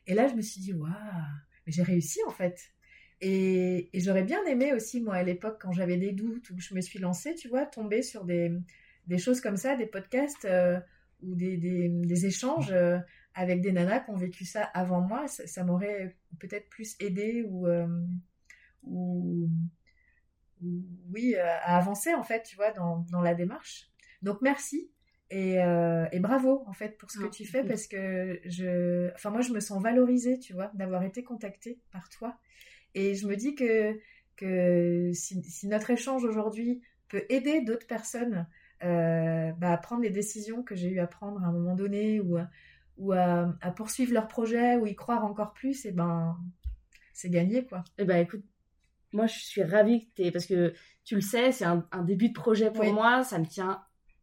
Et 0.06 0.14
là, 0.14 0.28
je 0.28 0.34
me 0.34 0.42
suis 0.42 0.60
dit, 0.60 0.74
waouh, 0.74 0.90
mais 1.66 1.72
j'ai 1.72 1.82
réussi 1.82 2.18
en 2.26 2.30
fait. 2.30 2.60
Et, 3.24 3.88
j'aurais 3.94 4.24
bien 4.24 4.44
aimé 4.46 4.72
aussi, 4.72 5.00
moi, 5.00 5.14
à 5.14 5.22
l'époque, 5.22 5.58
quand 5.60 5.70
j'avais 5.70 5.96
des 5.96 6.10
doutes 6.10 6.50
ou 6.50 6.56
que 6.56 6.60
je 6.60 6.74
me 6.74 6.80
suis 6.80 6.98
lancée, 6.98 7.36
tu 7.36 7.48
vois, 7.48 7.64
tomber 7.66 8.02
sur 8.02 8.24
des, 8.24 8.52
des 9.06 9.18
choses 9.18 9.40
comme 9.40 9.56
ça, 9.56 9.76
des 9.76 9.86
podcasts 9.86 10.44
euh, 10.44 10.80
ou 11.22 11.36
des, 11.36 11.56
des, 11.56 12.26
échanges 12.26 12.72
euh, 12.72 12.98
avec 13.34 13.60
des 13.60 13.70
nanas 13.70 14.00
qui 14.00 14.10
ont 14.10 14.16
vécu 14.16 14.44
ça 14.44 14.62
avant 14.74 15.00
moi. 15.00 15.28
Ça, 15.28 15.62
m'aurait 15.62 16.16
peut-être 16.40 16.68
plus 16.68 16.96
aidé 16.98 17.44
ou, 17.48 17.68
euh, 17.68 17.86
ou, 18.82 19.48
oui, 21.12 21.36
à 21.36 21.76
avancer, 21.76 22.12
en 22.14 22.24
fait, 22.24 22.42
tu 22.42 22.56
vois, 22.56 22.72
dans, 22.72 23.06
dans 23.12 23.20
la 23.20 23.34
démarche. 23.34 23.88
Donc, 24.20 24.42
merci. 24.42 24.90
Et, 25.30 25.54
et, 25.54 26.20
bravo 26.20 26.62
en 26.66 26.74
fait 26.74 26.98
pour 26.98 27.10
ce 27.10 27.18
que 27.18 27.24
ah, 27.24 27.30
tu 27.30 27.46
fais 27.46 27.64
parce 27.64 27.86
que 27.86 28.38
je, 28.44 29.10
enfin 29.14 29.30
moi 29.30 29.40
je 29.40 29.50
me 29.54 29.60
sens 29.60 29.82
valorisée, 29.82 30.38
tu 30.38 30.52
vois, 30.52 30.70
d'avoir 30.74 31.04
été 31.04 31.24
contactée 31.24 31.80
par 31.90 32.10
toi 32.10 32.36
et 32.94 33.14
je 33.14 33.26
me 33.26 33.36
dis 33.36 33.54
que, 33.54 33.98
que 34.36 35.10
si, 35.12 35.68
notre 35.68 35.90
échange 35.90 36.24
aujourd'hui 36.24 36.82
peut 37.08 37.24
aider 37.28 37.60
d'autres 37.60 37.86
personnes 37.86 38.46
euh, 38.84 39.52
bah, 39.52 39.72
à 39.72 39.76
prendre 39.76 40.02
les 40.02 40.10
décisions 40.10 40.62
que 40.62 40.74
j'ai 40.74 40.88
eu 40.88 40.98
à 40.98 41.06
prendre 41.06 41.42
à 41.42 41.46
un 41.46 41.52
moment 41.52 41.74
donné 41.74 42.20
ou, 42.20 42.38
ou 42.98 43.12
à, 43.12 43.54
poursuivre 43.76 44.12
leur 44.12 44.28
projet 44.28 44.76
ou 44.76 44.86
y 44.86 44.94
croire 44.94 45.24
encore 45.24 45.52
plus, 45.52 45.84
et 45.84 45.88
eh 45.88 45.92
ben 45.92 46.36
c'est 47.12 47.30
gagné 47.30 47.64
quoi. 47.64 47.84
Et 47.98 48.02
eh 48.02 48.04
ben 48.04 48.16
écoute, 48.16 48.44
moi 49.12 49.26
je 49.26 49.38
suis 49.38 49.62
ravie 49.62 50.06
que 50.06 50.22
tu 50.22 50.32
parce 50.32 50.46
que 50.46 50.72
tu 51.04 51.14
le 51.14 51.20
sais, 51.20 51.52
c'est 51.52 51.64
un, 51.64 51.84
début 52.02 52.28
de 52.28 52.34
projet 52.34 52.70
pour 52.70 52.84
moi, 52.92 53.24
ça 53.24 53.38
me 53.38 53.46
tient 53.46 53.82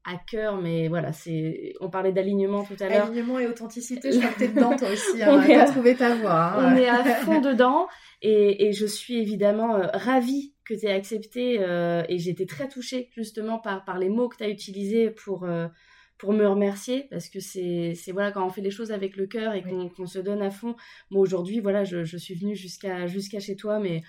à 0.10 0.18
cœur, 0.18 0.60
mais 0.60 0.88
voilà, 0.88 1.14
c'est. 1.14 1.74
On 1.80 1.89
parlait 1.89 2.12
d'alignement 2.12 2.64
tout 2.64 2.76
à 2.80 2.89
l'heure. 2.89 3.07
Alignement 3.07 3.39
et 3.39 3.47
authenticité, 3.47 4.12
je 4.12 4.18
crois 4.20 4.32
que 4.32 4.39
t'es 4.39 4.47
dedans 4.53 4.76
toi 4.76 4.89
aussi. 4.89 5.22
Hein, 5.22 5.30
on 5.32 5.41
est 5.41 5.55
à... 5.55 5.66
trouvé 5.66 5.95
ta 5.95 6.16
voix. 6.16 6.53
Hein. 6.53 6.74
On 6.74 6.78
est 6.78 6.89
à 6.89 7.03
fond 7.03 7.39
dedans, 7.41 7.88
et, 8.22 8.72
je 8.74 8.86
suis 8.86 9.18
évidemment 9.18 9.76
euh, 9.76 9.88
ravie 9.93 10.53
que 10.66 10.74
tu 10.74 10.86
aies 10.86 10.91
accepté, 10.91 11.57
euh, 11.60 12.03
et 12.10 12.18
j'étais 12.18 12.45
très 12.45 12.68
touchée 12.68 13.10
justement 13.16 13.60
par, 13.60 13.86
par 13.86 13.99
les 13.99 14.10
mots 14.10 14.30
que 14.30 14.38
tu 14.38 14.43
as 14.43 14.49
utilisés 14.49 15.10
pour. 15.12 15.43
Euh, 15.43 15.68
pour 16.18 16.34
me 16.34 16.45
remercier 16.45 17.07
parce 17.10 17.30
que 17.30 17.39
c'est 17.39 17.95
voilà 18.12 18.34
quand 18.34 18.45
on 18.45 18.49
fait 18.49 18.60
les 18.60 18.72
choses 18.72 18.91
avec 18.91 19.16
le 19.16 19.26
cœur 19.26 19.53
et 19.53 19.64
qu'on 19.64 20.05
se 20.05 20.20
donne 20.20 20.41
à 20.41 20.51
fond 20.51 20.76
moi 21.10 21.22
aujourd'hui 21.22 21.62
voilà 21.62 21.86
je, 21.86 22.03
je, 22.03 22.18
suis 22.18 22.34
venue 22.36 22.57
jusqu'à 22.57 23.07
jusqu'à 23.07 23.39
chez 23.39 23.55
toi 23.55 23.80
mais 23.80 24.03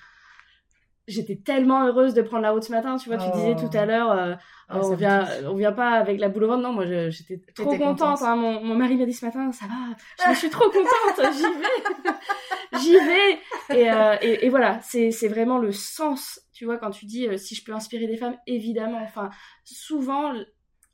j'étais 1.11 1.37
tellement 1.37 1.87
heureuse 1.87 2.15
de 2.15 2.23
prendre 2.23 2.43
la 2.43 2.53
route 2.53 2.63
ce 2.63 2.73
matin. 2.73 2.97
Tu 2.97 3.09
vois, 3.09 3.19
tu 3.19 3.31
disais 3.33 3.55
tout 3.55 3.71
à 3.77 3.83
oh. 3.83 3.87
l'heure, 3.87 4.13
euh, 4.13 4.35
ah, 4.69 4.81
on 4.81 4.95
vient, 4.95 5.27
on 5.47 5.55
vient 5.55 5.73
pas 5.73 5.91
avec 5.91 6.21
la 6.21 6.29
boule 6.29 6.45
au 6.45 6.49
ventre. 6.49 6.63
Non, 6.63 6.73
moi, 6.73 6.85
j'étais 7.11 7.41
trop 7.55 7.77
contente. 7.77 8.23
Hein. 8.23 8.37
Mon, 8.37 8.63
mon, 8.63 8.75
mari 8.75 8.97
m'a 8.97 9.05
dit 9.05 9.13
ce 9.13 9.25
matin, 9.25 9.51
ça 9.53 9.67
va, 9.67 10.33
je 10.33 10.39
suis 10.39 10.51
trop 10.51 10.71
contente, 10.71 11.35
j'y 11.35 11.43
vais, 11.43 12.79
j'y 12.81 12.95
vais. 12.95 13.81
Et, 13.81 13.91
euh, 13.91 14.17
et, 14.23 14.47
et, 14.47 14.49
voilà, 14.49 14.81
c'est 14.83 15.29
vraiment 15.29 15.59
le 15.59 15.73
sens. 15.73 16.41
Tu 16.53 16.65
vois, 16.65 16.79
quand 16.79 16.91
tu 16.91 17.07
dis 17.07 17.27
euh, 17.27 17.37
si 17.37 17.55
je 17.55 17.65
peux 17.65 17.73
inspirer 17.73 18.07
des 18.07 18.17
femmes, 18.17 18.37
évidemment. 18.47 19.01
Enfin, 19.03 19.31
souvent, 19.65 20.33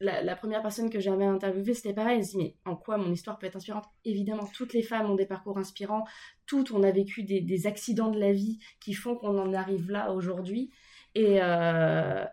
la, 0.01 0.37
première 0.37 0.63
personne 0.63 0.91
que 0.91 1.01
j'avais 1.01 1.25
interviewée, 1.25 1.75
c'était 1.75 1.95
pareil. 1.95 2.19
Elle 2.19 2.25
se 2.25 2.33
dit, 2.33 2.39
mais 2.39 2.55
en 2.65 2.77
quoi 2.77 2.99
mon 2.99 3.11
histoire 3.13 3.39
peut 3.39 3.47
être 3.47 3.57
inspirante? 3.57 3.87
Évidemment, 4.05 4.47
toutes 4.55 4.75
les 4.75 4.83
femmes 4.83 5.11
ont 5.11 5.15
des 5.15 5.27
parcours 5.27 5.59
inspirants. 5.59 6.05
Toutes, 6.47 6.71
on 6.71 6.83
a 6.83 6.91
vécu 6.91 7.23
des, 7.23 7.67
accidents 7.67 8.11
de 8.11 8.21
la 8.21 8.33
vie 8.33 8.59
qui 8.81 8.93
font 8.93 9.17
qu'on 9.17 9.39
en 9.39 9.55
arrive 9.55 9.91
là 9.91 10.13
aujourd'hui. 10.13 10.71
Et, 11.15 11.39
euh, 11.41 12.25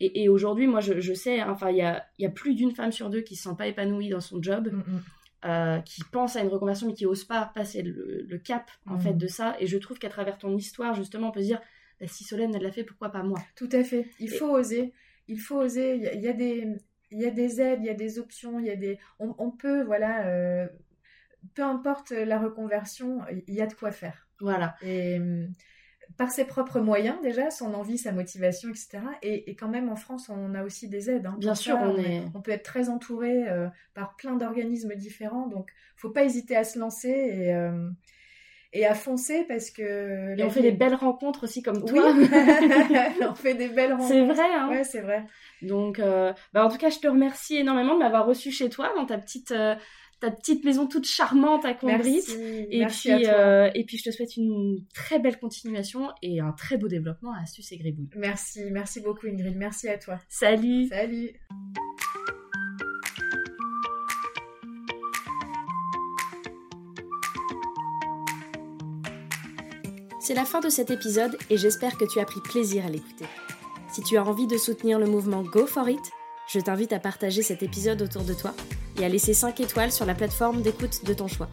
et, 0.00 0.28
aujourd'hui, 0.28 0.66
moi, 0.66 0.80
je, 0.80 1.14
sais, 1.14 1.40
hein, 1.40 1.50
enfin, 1.50 1.70
il 1.70 1.78
y 1.78 2.26
a, 2.26 2.30
plus 2.30 2.54
d'une 2.54 2.74
femme 2.74 2.92
sur 2.92 3.08
deux 3.08 3.22
qui 3.22 3.34
ne 3.34 3.38
se 3.38 3.42
sent 3.44 3.56
pas 3.56 3.66
épanouie 3.66 4.10
dans 4.10 4.20
son 4.20 4.42
job. 4.42 4.70
Mm, 4.70 4.76
mm. 4.76 5.02
Euh, 5.44 5.80
qui 5.80 6.02
pense 6.10 6.34
à 6.34 6.40
une 6.40 6.48
reconversion 6.48 6.88
mais 6.88 6.94
qui 6.94 7.04
n'ose 7.04 7.24
pas 7.24 7.52
passer 7.54 7.82
le, 7.82 8.38
cap 8.38 8.68
en 8.86 8.94
mm. 8.94 9.00
fait 9.00 9.12
de 9.12 9.26
ça 9.26 9.54
et 9.60 9.66
je 9.66 9.76
trouve 9.76 9.98
qu'à 9.98 10.08
travers 10.08 10.38
ton 10.38 10.56
histoire 10.56 10.94
justement 10.94 11.28
on 11.28 11.30
peut 11.30 11.42
se 11.42 11.46
dire 11.46 11.60
bah, 12.00 12.06
si 12.08 12.24
Solène 12.24 12.54
elle 12.54 12.62
l'a 12.62 12.72
fait 12.72 12.84
pourquoi 12.84 13.10
pas 13.10 13.22
moi? 13.22 13.38
Tout 13.54 13.68
à 13.70 13.84
fait 13.84 14.08
il 14.18 14.30
faut 14.30 14.48
oser 14.48 14.94
il 15.28 15.38
faut 15.38 15.56
oser 15.56 16.10
il 16.14 16.20
y, 16.20 16.28
a 16.28 16.32
des 16.32 16.66
il 17.10 17.20
y 17.20 17.26
a 17.26 17.30
des 17.30 17.60
aides, 17.60 17.80
il 17.80 17.86
y 17.86 17.90
a 17.90 17.94
des 17.94 18.18
options, 18.18 18.58
il 18.58 18.66
y 18.66 18.70
a 18.70 18.76
des, 18.76 18.98
on, 19.18 19.50
peut, 19.50 19.82
voilà, 19.82 20.26
euh, 20.26 20.68
peu 21.54 21.62
importe 21.62 22.10
la 22.10 22.38
reconversion, 22.38 23.20
il 23.46 23.54
y 23.54 23.60
a 23.60 23.66
de 23.66 23.74
quoi 23.74 23.92
faire. 23.92 24.28
Voilà. 24.40 24.76
Et 24.82 25.18
hum, 25.18 25.48
par 26.16 26.30
ses 26.30 26.44
propres 26.44 26.80
moyens 26.80 27.16
déjà, 27.22 27.50
son 27.50 27.74
envie, 27.74 27.98
sa 27.98 28.12
motivation, 28.12 28.70
etc. 28.70 29.00
Et, 29.22 29.54
quand 29.56 29.68
même 29.68 29.88
en 29.88 29.96
France, 29.96 30.28
on 30.28 30.54
a 30.54 30.62
aussi 30.62 30.88
des 30.88 31.10
aides. 31.10 31.26
Hein. 31.26 31.36
Bien 31.38 31.54
sûr, 31.54 31.76
on, 31.76 31.96
est... 31.98 32.24
on 32.34 32.40
peut 32.40 32.52
être 32.52 32.64
très 32.64 32.88
entouré 32.88 33.48
euh, 33.48 33.68
par 33.94 34.16
plein 34.16 34.36
d'organismes 34.36 34.94
différents, 34.94 35.46
donc 35.46 35.70
faut 35.96 36.10
pas 36.10 36.24
hésiter 36.24 36.56
à 36.56 36.64
se 36.64 36.78
lancer 36.78 37.08
et 37.08 37.54
euh, 37.54 37.88
et 38.76 38.84
à 38.84 38.94
foncer 38.94 39.44
parce 39.48 39.70
que. 39.70 40.38
Et 40.38 40.44
on 40.44 40.50
fait 40.50 40.62
des 40.62 40.72
belles 40.72 40.94
rencontres 40.94 41.44
aussi 41.44 41.62
comme 41.62 41.84
toi. 41.84 42.12
on 43.22 43.34
fait 43.34 43.54
des 43.54 43.68
belles 43.68 43.92
rencontres. 43.92 44.08
C'est 44.08 44.24
vrai, 44.24 44.54
hein. 44.54 44.68
Ouais, 44.68 44.84
c'est 44.84 45.00
vrai. 45.00 45.24
Donc, 45.62 45.98
euh, 45.98 46.32
bah 46.52 46.64
en 46.64 46.68
tout 46.68 46.76
cas, 46.76 46.90
je 46.90 46.98
te 46.98 47.08
remercie 47.08 47.56
énormément 47.56 47.94
de 47.94 48.00
m'avoir 48.00 48.26
reçu 48.26 48.50
chez 48.50 48.68
toi 48.68 48.92
dans 48.94 49.06
ta 49.06 49.18
petite. 49.18 49.50
Euh, 49.52 49.74
ta 50.18 50.30
petite 50.30 50.64
maison 50.64 50.86
toute 50.86 51.04
charmante 51.04 51.66
à 51.66 51.74
Combrit. 51.74 52.22
Et 52.70 52.78
Merci 52.78 53.12
puis, 53.12 53.26
euh, 53.26 53.68
et 53.74 53.84
puis 53.84 53.98
je 53.98 54.04
te 54.04 54.10
souhaite 54.10 54.38
une 54.38 54.78
très 54.94 55.18
belle 55.18 55.38
continuation 55.38 56.08
et 56.22 56.40
un 56.40 56.52
très 56.52 56.78
beau 56.78 56.88
développement 56.88 57.34
à 57.34 57.42
Astuce 57.42 57.70
et 57.72 57.76
Gribouille. 57.76 58.08
Merci, 58.16 58.62
merci 58.70 59.02
beaucoup 59.02 59.26
Ingrid. 59.26 59.54
Merci 59.58 59.90
à 59.90 59.98
toi. 59.98 60.18
Salut. 60.26 60.86
Salut. 60.88 61.32
C'est 70.26 70.34
la 70.34 70.44
fin 70.44 70.58
de 70.58 70.68
cet 70.68 70.90
épisode 70.90 71.38
et 71.50 71.56
j'espère 71.56 71.96
que 71.96 72.04
tu 72.04 72.18
as 72.18 72.24
pris 72.24 72.40
plaisir 72.40 72.84
à 72.84 72.88
l'écouter. 72.88 73.26
Si 73.92 74.02
tu 74.02 74.16
as 74.16 74.24
envie 74.24 74.48
de 74.48 74.58
soutenir 74.58 74.98
le 74.98 75.06
mouvement 75.06 75.44
Go 75.44 75.68
For 75.68 75.88
It, 75.88 76.00
je 76.48 76.58
t'invite 76.58 76.92
à 76.92 76.98
partager 76.98 77.42
cet 77.42 77.62
épisode 77.62 78.02
autour 78.02 78.22
de 78.22 78.34
toi 78.34 78.52
et 78.98 79.04
à 79.04 79.08
laisser 79.08 79.34
5 79.34 79.60
étoiles 79.60 79.92
sur 79.92 80.04
la 80.04 80.16
plateforme 80.16 80.62
d'écoute 80.62 81.04
de 81.04 81.14
ton 81.14 81.28
choix. 81.28 81.48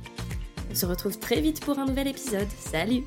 On 0.71 0.73
se 0.73 0.87
retrouve 0.87 1.19
très 1.19 1.39
vite 1.39 1.63
pour 1.63 1.77
un 1.77 1.85
nouvel 1.85 2.07
épisode. 2.07 2.47
Salut 2.57 3.03